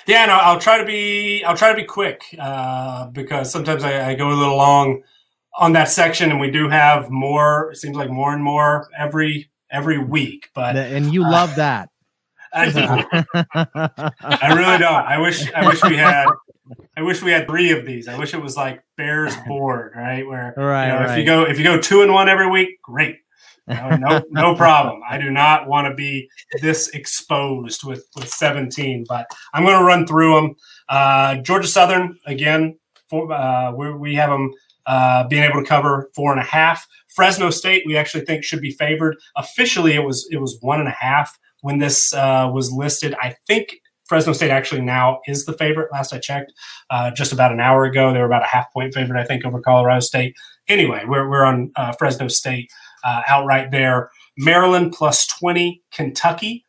Yeah, 0.07 0.25
no, 0.25 0.33
I'll 0.33 0.59
try 0.59 0.79
to 0.79 0.85
be 0.85 1.43
I'll 1.43 1.57
try 1.57 1.69
to 1.69 1.75
be 1.75 1.83
quick 1.83 2.23
uh, 2.39 3.07
because 3.07 3.51
sometimes 3.51 3.83
I, 3.83 4.09
I, 4.09 4.15
go 4.15 4.29
a 4.29 4.33
little 4.33 4.57
long 4.57 5.03
on 5.59 5.73
that 5.73 5.89
section, 5.89 6.31
and 6.31 6.39
we 6.39 6.49
do 6.49 6.67
have 6.69 7.11
more. 7.11 7.71
It 7.71 7.75
seems 7.75 7.95
like 7.95 8.09
more 8.09 8.33
and 8.33 8.43
more 8.43 8.89
every 8.97 9.51
every 9.69 9.99
week. 9.99 10.49
But 10.55 10.75
and 10.75 11.13
you 11.13 11.23
uh, 11.23 11.31
love 11.31 11.55
that. 11.57 11.89
I 12.51 12.71
do. 12.71 14.13
I 14.21 14.53
really 14.55 14.79
don't. 14.79 15.05
I 15.05 15.19
wish 15.19 15.51
I 15.53 15.67
wish 15.67 15.83
we 15.83 15.97
had 15.97 16.27
I 16.97 17.01
wish 17.01 17.21
we 17.21 17.31
had 17.31 17.45
three 17.47 17.71
of 17.71 17.85
these. 17.85 18.07
I 18.07 18.17
wish 18.17 18.33
it 18.33 18.41
was 18.41 18.55
like 18.55 18.81
Bears 18.97 19.35
board, 19.47 19.93
right? 19.95 20.25
Where 20.25 20.53
right, 20.57 20.87
you 20.87 20.93
know, 20.93 20.99
right. 20.99 21.11
if 21.11 21.17
you 21.17 21.25
go 21.25 21.43
if 21.43 21.57
you 21.57 21.63
go 21.63 21.79
two 21.79 22.01
and 22.01 22.13
one 22.13 22.29
every 22.29 22.49
week, 22.49 22.81
great. 22.81 23.17
No, 23.67 23.95
no, 23.97 24.23
no 24.31 24.55
problem. 24.55 25.01
I 25.07 25.19
do 25.19 25.29
not 25.29 25.67
want 25.67 25.87
to 25.87 25.93
be 25.93 26.27
this 26.61 26.89
exposed 26.89 27.83
with 27.83 28.07
with 28.15 28.27
17, 28.27 29.05
but 29.07 29.27
I'm 29.53 29.63
going 29.63 29.77
to 29.77 29.85
run 29.85 30.07
through 30.07 30.35
them. 30.35 30.55
Uh, 30.87 31.35
Georgia 31.37 31.67
Southern 31.67 32.17
again. 32.25 32.79
For, 33.09 33.31
uh, 33.31 33.71
we 33.71 34.13
have 34.15 34.29
them 34.29 34.53
uh, 34.89 35.25
being 35.27 35.43
able 35.43 35.61
to 35.61 35.67
cover 35.67 36.09
four 36.15 36.31
and 36.31 36.41
a 36.41 36.43
half. 36.43 36.85
Fresno 37.15 37.51
State, 37.51 37.83
we 37.85 37.95
actually 37.95 38.25
think 38.25 38.43
should 38.43 38.59
be 38.59 38.71
favored. 38.71 39.15
Officially, 39.37 39.93
it 39.93 40.03
was 40.03 40.27
it 40.31 40.37
was 40.37 40.57
one 40.61 40.79
and 40.79 40.89
a 40.89 40.97
half 40.99 41.37
when 41.61 41.77
this 41.77 42.13
uh, 42.13 42.49
was 42.51 42.71
listed. 42.71 43.15
I 43.21 43.35
think 43.47 43.79
Fresno 44.05 44.33
State 44.33 44.49
actually 44.49 44.81
now 44.81 45.19
is 45.27 45.45
the 45.45 45.53
favorite. 45.53 45.91
Last 45.91 46.11
I 46.11 46.17
checked, 46.17 46.51
uh, 46.89 47.11
just 47.11 47.31
about 47.31 47.51
an 47.51 47.59
hour 47.59 47.85
ago, 47.85 48.11
they 48.11 48.19
were 48.19 48.25
about 48.25 48.41
a 48.41 48.47
half 48.47 48.73
point 48.73 48.93
favorite, 48.93 49.19
I 49.19 49.23
think, 49.23 49.45
over 49.45 49.61
Colorado 49.61 49.99
State. 49.99 50.35
Anyway, 50.67 51.03
we're, 51.05 51.29
we're 51.29 51.43
on 51.43 51.71
uh, 51.75 51.91
Fresno 51.93 52.27
State 52.27 52.71
uh, 53.03 53.21
outright 53.27 53.69
there. 53.69 54.09
Maryland 54.37 54.93
plus 54.93 55.27
20, 55.27 55.83
Kentucky 55.91 56.65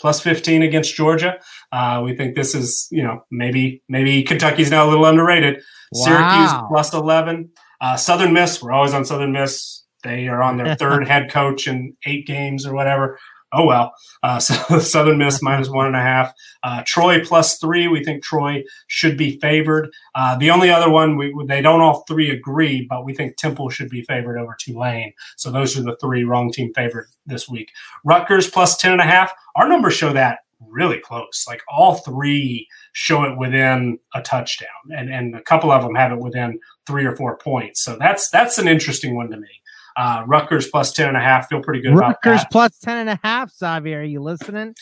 plus 0.00 0.20
15 0.20 0.62
against 0.62 0.94
Georgia. 0.94 1.38
Uh, 1.72 2.02
we 2.04 2.14
think 2.14 2.36
this 2.36 2.54
is, 2.54 2.86
you 2.92 3.02
know, 3.02 3.24
maybe 3.32 3.82
maybe 3.88 4.22
Kentucky's 4.22 4.70
now 4.70 4.86
a 4.86 4.88
little 4.88 5.06
underrated. 5.06 5.60
Wow. 5.92 6.04
Syracuse 6.04 6.68
plus 6.68 6.94
11. 6.94 7.50
Uh, 7.80 7.96
Southern 7.96 8.32
Miss, 8.32 8.62
we're 8.62 8.72
always 8.72 8.94
on 8.94 9.04
Southern 9.04 9.32
Miss. 9.32 9.84
They 10.02 10.28
are 10.28 10.42
on 10.42 10.56
their 10.56 10.74
third 10.76 11.06
head 11.06 11.30
coach 11.30 11.66
in 11.66 11.96
eight 12.06 12.26
games 12.26 12.66
or 12.66 12.74
whatever 12.74 13.18
oh 13.52 13.66
well. 13.66 13.94
Uh, 14.22 14.38
so 14.40 14.78
Southern 14.78 15.18
Miss 15.18 15.42
minus 15.42 15.68
one 15.68 15.86
and 15.86 15.96
a 15.96 16.00
half. 16.00 16.32
Uh, 16.62 16.82
Troy 16.86 17.24
plus 17.24 17.58
three. 17.58 17.88
We 17.88 18.04
think 18.04 18.22
Troy 18.22 18.62
should 18.88 19.16
be 19.16 19.38
favored. 19.40 19.90
Uh, 20.14 20.36
the 20.36 20.50
only 20.50 20.70
other 20.70 20.90
one 20.90 21.16
we 21.16 21.34
they 21.46 21.60
don't 21.60 21.80
all 21.80 22.04
three 22.06 22.30
agree, 22.30 22.86
but 22.88 23.04
we 23.04 23.14
think 23.14 23.36
Temple 23.36 23.70
should 23.70 23.88
be 23.88 24.02
favored 24.02 24.38
over 24.38 24.56
Tulane. 24.58 25.12
So 25.36 25.50
those 25.50 25.76
are 25.78 25.82
the 25.82 25.96
three 25.96 26.24
wrong 26.24 26.52
team 26.52 26.72
favored 26.74 27.08
this 27.26 27.48
week. 27.48 27.70
Rutgers 28.04 28.48
plus 28.48 28.76
ten 28.76 28.92
and 28.92 29.00
a 29.00 29.04
half. 29.04 29.32
Our 29.54 29.68
numbers 29.68 29.94
show 29.94 30.12
that 30.12 30.40
really 30.60 30.98
close. 30.98 31.44
Like 31.48 31.62
all 31.68 31.96
three 31.96 32.66
show 32.92 33.24
it 33.24 33.38
within 33.38 33.98
a 34.14 34.22
touchdown, 34.22 34.68
and 34.96 35.12
and 35.12 35.34
a 35.34 35.42
couple 35.42 35.70
of 35.70 35.82
them 35.82 35.94
have 35.94 36.12
it 36.12 36.18
within 36.18 36.58
three 36.86 37.04
or 37.04 37.16
four 37.16 37.36
points. 37.36 37.82
So 37.82 37.96
that's 37.98 38.30
that's 38.30 38.58
an 38.58 38.68
interesting 38.68 39.14
one 39.14 39.30
to 39.30 39.36
me. 39.36 39.48
Uh, 39.96 40.22
Rutgers 40.26 40.68
plus 40.68 40.92
10 40.92 41.08
and 41.08 41.16
a 41.16 41.20
half. 41.20 41.48
Feel 41.48 41.62
pretty 41.62 41.80
good 41.80 41.94
Rutgers 41.94 42.42
plus 42.52 42.78
10 42.80 42.98
and 42.98 43.08
a 43.08 43.18
half, 43.24 43.50
Xavier. 43.50 44.00
Are 44.00 44.04
you 44.04 44.20
listening? 44.20 44.74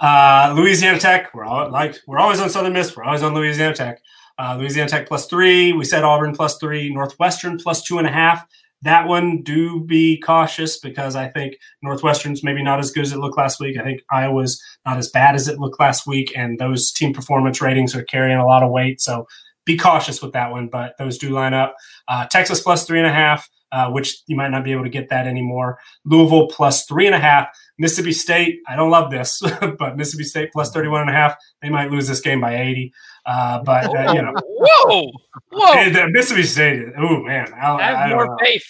Uh, 0.00 0.54
Louisiana 0.56 0.98
Tech. 0.98 1.34
We're 1.34 1.44
all 1.44 1.70
like, 1.70 1.96
we're 2.06 2.18
always 2.18 2.40
on 2.40 2.48
Southern 2.48 2.72
Miss. 2.72 2.96
We're 2.96 3.04
always 3.04 3.22
on 3.22 3.34
Louisiana 3.34 3.74
Tech. 3.74 4.00
Uh, 4.38 4.56
Louisiana 4.58 4.88
Tech 4.88 5.06
plus 5.06 5.26
three. 5.26 5.72
We 5.74 5.84
said 5.84 6.02
Auburn 6.02 6.34
plus 6.34 6.56
three. 6.56 6.92
Northwestern 6.92 7.58
plus 7.58 7.82
two 7.82 7.98
and 7.98 8.06
a 8.06 8.10
half. 8.10 8.46
That 8.82 9.08
one, 9.08 9.42
do 9.42 9.80
be 9.80 10.20
cautious 10.20 10.78
because 10.78 11.16
I 11.16 11.28
think 11.28 11.56
Northwestern's 11.82 12.44
maybe 12.44 12.62
not 12.62 12.78
as 12.80 12.90
good 12.90 13.04
as 13.04 13.12
it 13.12 13.18
looked 13.18 13.38
last 13.38 13.58
week. 13.58 13.78
I 13.78 13.82
think 13.82 14.02
Iowa's 14.10 14.62
not 14.84 14.98
as 14.98 15.08
bad 15.08 15.34
as 15.34 15.48
it 15.48 15.58
looked 15.58 15.80
last 15.80 16.06
week, 16.06 16.32
and 16.36 16.58
those 16.58 16.92
team 16.92 17.14
performance 17.14 17.62
ratings 17.62 17.94
are 17.94 18.04
carrying 18.04 18.36
a 18.38 18.46
lot 18.46 18.62
of 18.62 18.70
weight. 18.70 19.00
So 19.00 19.26
be 19.64 19.78
cautious 19.78 20.20
with 20.20 20.32
that 20.34 20.50
one, 20.50 20.68
but 20.68 20.94
those 20.98 21.16
do 21.16 21.30
line 21.30 21.54
up. 21.54 21.74
Uh, 22.08 22.26
Texas 22.26 22.60
plus 22.60 22.86
three 22.86 22.98
and 22.98 23.08
a 23.08 23.12
half. 23.12 23.48
uh, 23.74 23.90
which 23.90 24.22
you 24.28 24.36
might 24.36 24.50
not 24.50 24.62
be 24.62 24.70
able 24.70 24.84
to 24.84 24.88
get 24.88 25.08
that 25.08 25.26
anymore. 25.26 25.78
Louisville 26.04 26.46
plus 26.46 26.86
three 26.86 27.06
and 27.06 27.14
a 27.14 27.18
half. 27.18 27.48
Mississippi 27.76 28.12
State, 28.12 28.60
I 28.68 28.76
don't 28.76 28.90
love 28.90 29.10
this, 29.10 29.42
but 29.78 29.96
Mississippi 29.96 30.22
State 30.24 30.52
plus 30.52 30.70
31 30.70 31.00
and 31.02 31.10
a 31.10 31.12
half. 31.12 31.34
They 31.60 31.70
might 31.70 31.90
lose 31.90 32.06
this 32.06 32.20
game 32.20 32.40
by 32.40 32.56
80. 32.56 32.92
Uh, 33.26 33.62
but, 33.62 33.86
uh, 33.86 34.12
you 34.12 34.22
know. 34.22 34.32
Whoa! 34.44 35.10
Whoa! 35.52 36.08
Mississippi 36.08 36.42
State, 36.44 36.86
oh, 36.98 37.22
man. 37.22 37.52
I, 37.54 37.72
I 37.72 37.82
have 37.82 37.96
I 37.96 38.14
more 38.14 38.26
know. 38.26 38.36
faith 38.40 38.64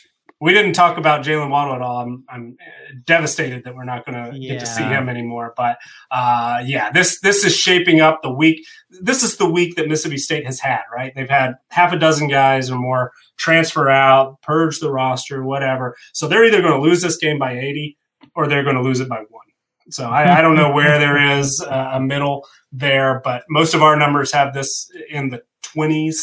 we 0.45 0.53
didn't 0.53 0.75
talk 0.75 0.99
about 0.99 1.25
Jaylen 1.25 1.49
Waddle 1.49 1.75
at 1.75 1.81
all. 1.81 2.03
I'm, 2.03 2.23
I'm 2.29 2.59
devastated 3.05 3.65
that 3.65 3.75
we're 3.75 3.85
not 3.85 4.05
going 4.05 4.33
to 4.33 4.39
yeah. 4.39 4.53
get 4.53 4.61
to 4.61 4.67
see 4.67 4.83
him 4.83 5.09
anymore. 5.09 5.55
But 5.57 5.79
uh, 6.11 6.63
yeah, 6.67 6.91
this 6.91 7.19
this 7.21 7.45
is 7.45 7.57
shaping 7.57 8.03
up 8.03 8.21
the 8.23 8.31
week. 8.31 8.67
This 8.91 9.23
is 9.23 9.39
the 9.39 9.49
week 9.49 9.77
that 9.77 9.89
Mississippi 9.89 10.19
State 10.19 10.45
has 10.45 10.61
had. 10.61 10.83
Right, 10.95 11.15
they've 11.15 11.31
had 11.31 11.55
half 11.69 11.95
a 11.95 11.99
dozen 11.99 12.29
guys 12.29 12.71
or 12.71 12.79
more 12.79 13.13
transfer 13.39 13.89
out, 13.89 14.41
purge 14.43 14.81
the 14.81 14.91
roster, 14.91 15.45
whatever. 15.45 15.97
So 16.13 16.29
they're 16.29 16.45
either 16.45 16.61
going 16.61 16.75
to 16.75 16.87
lose 16.87 17.01
this 17.01 17.17
game 17.17 17.39
by 17.39 17.59
80 17.59 17.97
or 18.35 18.47
they're 18.47 18.65
going 18.65 18.77
to 18.77 18.83
lose 18.83 19.01
it 19.01 19.09
by 19.09 19.21
one. 19.31 19.47
So 19.91 20.09
I, 20.09 20.39
I 20.39 20.41
don't 20.43 20.57
know 20.57 20.73
where 20.73 20.99
there 20.99 21.39
is 21.39 21.61
a 21.61 22.01
middle 22.01 22.47
there, 22.73 23.21
but 23.23 23.45
most 23.49 23.75
of 23.75 23.83
our 23.83 23.97
numbers 23.97 24.33
have 24.33 24.55
this 24.55 24.91
in 25.11 25.29
the 25.29 25.43
20s. 25.63 26.17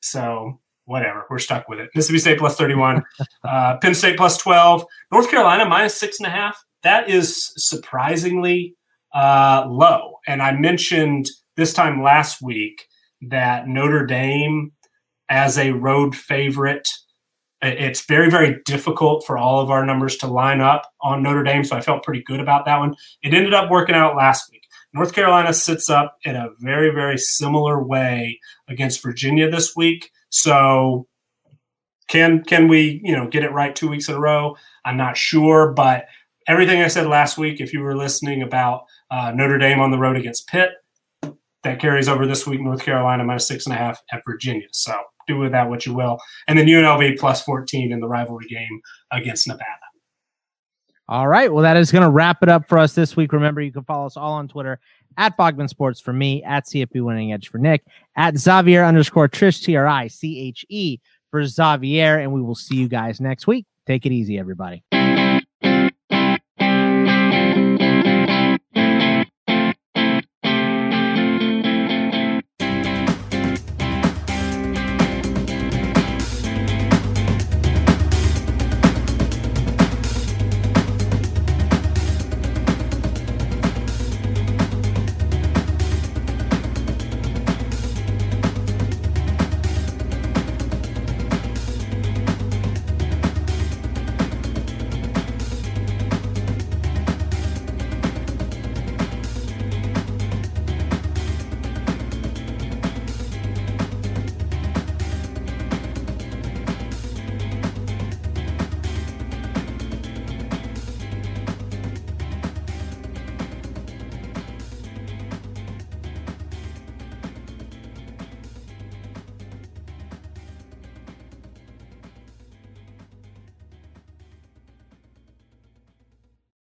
So 0.00 0.60
whatever. 0.88 1.26
We're 1.28 1.38
stuck 1.38 1.68
with 1.68 1.78
it. 1.78 1.90
Mississippi 1.94 2.18
State 2.18 2.38
plus 2.38 2.56
31, 2.56 3.02
uh, 3.44 3.76
Penn 3.76 3.94
State 3.94 4.16
plus 4.16 4.38
12, 4.38 4.84
North 5.12 5.30
Carolina 5.30 5.66
minus 5.66 5.94
six 5.94 6.18
and 6.18 6.26
a 6.26 6.30
half. 6.30 6.64
That 6.82 7.10
is 7.10 7.52
surprisingly 7.56 8.74
uh, 9.14 9.66
low. 9.68 10.14
And 10.26 10.40
I 10.42 10.52
mentioned 10.52 11.26
this 11.56 11.74
time 11.74 12.02
last 12.02 12.40
week 12.40 12.86
that 13.28 13.68
Notre 13.68 14.06
Dame, 14.06 14.72
as 15.28 15.58
a 15.58 15.72
road 15.72 16.16
favorite, 16.16 16.88
it's 17.60 18.06
very, 18.06 18.30
very 18.30 18.60
difficult 18.64 19.26
for 19.26 19.36
all 19.36 19.60
of 19.60 19.70
our 19.70 19.84
numbers 19.84 20.16
to 20.18 20.26
line 20.26 20.60
up 20.60 20.92
on 21.02 21.22
Notre 21.22 21.42
Dame. 21.42 21.64
So 21.64 21.76
I 21.76 21.80
felt 21.80 22.04
pretty 22.04 22.22
good 22.22 22.40
about 22.40 22.64
that 22.66 22.78
one. 22.78 22.94
It 23.22 23.34
ended 23.34 23.54
up 23.54 23.70
working 23.70 23.96
out 23.96 24.16
last 24.16 24.50
week. 24.52 24.62
North 24.94 25.12
Carolina 25.12 25.52
sits 25.52 25.90
up 25.90 26.16
in 26.24 26.36
a 26.36 26.50
very, 26.60 26.90
very 26.90 27.18
similar 27.18 27.82
way 27.82 28.38
against 28.68 29.02
Virginia 29.02 29.50
this 29.50 29.76
week. 29.76 30.10
So 30.30 31.06
can 32.08 32.42
can 32.42 32.68
we 32.68 33.00
you 33.04 33.14
know 33.14 33.28
get 33.28 33.44
it 33.44 33.52
right 33.52 33.76
two 33.76 33.88
weeks 33.88 34.08
in 34.08 34.14
a 34.14 34.20
row? 34.20 34.56
I'm 34.84 34.96
not 34.96 35.16
sure, 35.16 35.72
but 35.72 36.06
everything 36.46 36.82
I 36.82 36.88
said 36.88 37.06
last 37.06 37.38
week, 37.38 37.60
if 37.60 37.72
you 37.72 37.80
were 37.80 37.96
listening 37.96 38.42
about 38.42 38.84
uh, 39.10 39.32
Notre 39.34 39.58
Dame 39.58 39.80
on 39.80 39.90
the 39.90 39.98
road 39.98 40.16
against 40.16 40.48
Pitt, 40.48 40.70
that 41.62 41.80
carries 41.80 42.08
over 42.08 42.26
this 42.26 42.46
week. 42.46 42.60
North 42.60 42.82
Carolina 42.82 43.24
minus 43.24 43.46
six 43.46 43.66
and 43.66 43.74
a 43.74 43.78
half 43.78 44.02
at 44.10 44.22
Virginia. 44.26 44.68
So 44.72 44.94
do 45.28 45.38
with 45.38 45.52
that 45.52 45.68
what 45.68 45.86
you 45.86 45.94
will. 45.94 46.18
And 46.48 46.58
then 46.58 46.66
UNLV 46.66 47.18
plus 47.18 47.42
14 47.42 47.92
in 47.92 48.00
the 48.00 48.08
rivalry 48.08 48.46
game 48.46 48.80
against 49.12 49.46
Nevada. 49.46 49.64
All 51.08 51.28
right. 51.28 51.52
Well, 51.52 51.62
that 51.62 51.76
is 51.76 51.90
going 51.90 52.04
to 52.04 52.10
wrap 52.10 52.42
it 52.42 52.48
up 52.48 52.68
for 52.68 52.76
us 52.76 52.94
this 52.94 53.16
week. 53.16 53.32
Remember, 53.32 53.62
you 53.62 53.72
can 53.72 53.84
follow 53.84 54.06
us 54.06 54.16
all 54.16 54.34
on 54.34 54.46
Twitter 54.48 54.78
at 55.16 55.38
Bogman 55.38 55.68
Sports 55.68 56.00
for 56.00 56.12
me, 56.12 56.42
at 56.44 56.66
CFB 56.66 57.02
Winning 57.02 57.32
Edge 57.32 57.48
for 57.48 57.58
Nick, 57.58 57.82
at 58.16 58.36
Xavier 58.36 58.84
underscore 58.84 59.28
Triche, 59.28 59.62
T 59.64 59.76
R 59.76 59.86
I 59.86 60.08
C 60.08 60.38
H 60.40 60.66
E 60.68 60.98
for 61.30 61.44
Xavier. 61.46 62.18
And 62.18 62.32
we 62.32 62.42
will 62.42 62.54
see 62.54 62.76
you 62.76 62.88
guys 62.88 63.20
next 63.20 63.46
week. 63.46 63.64
Take 63.86 64.04
it 64.04 64.12
easy, 64.12 64.38
everybody. 64.38 64.84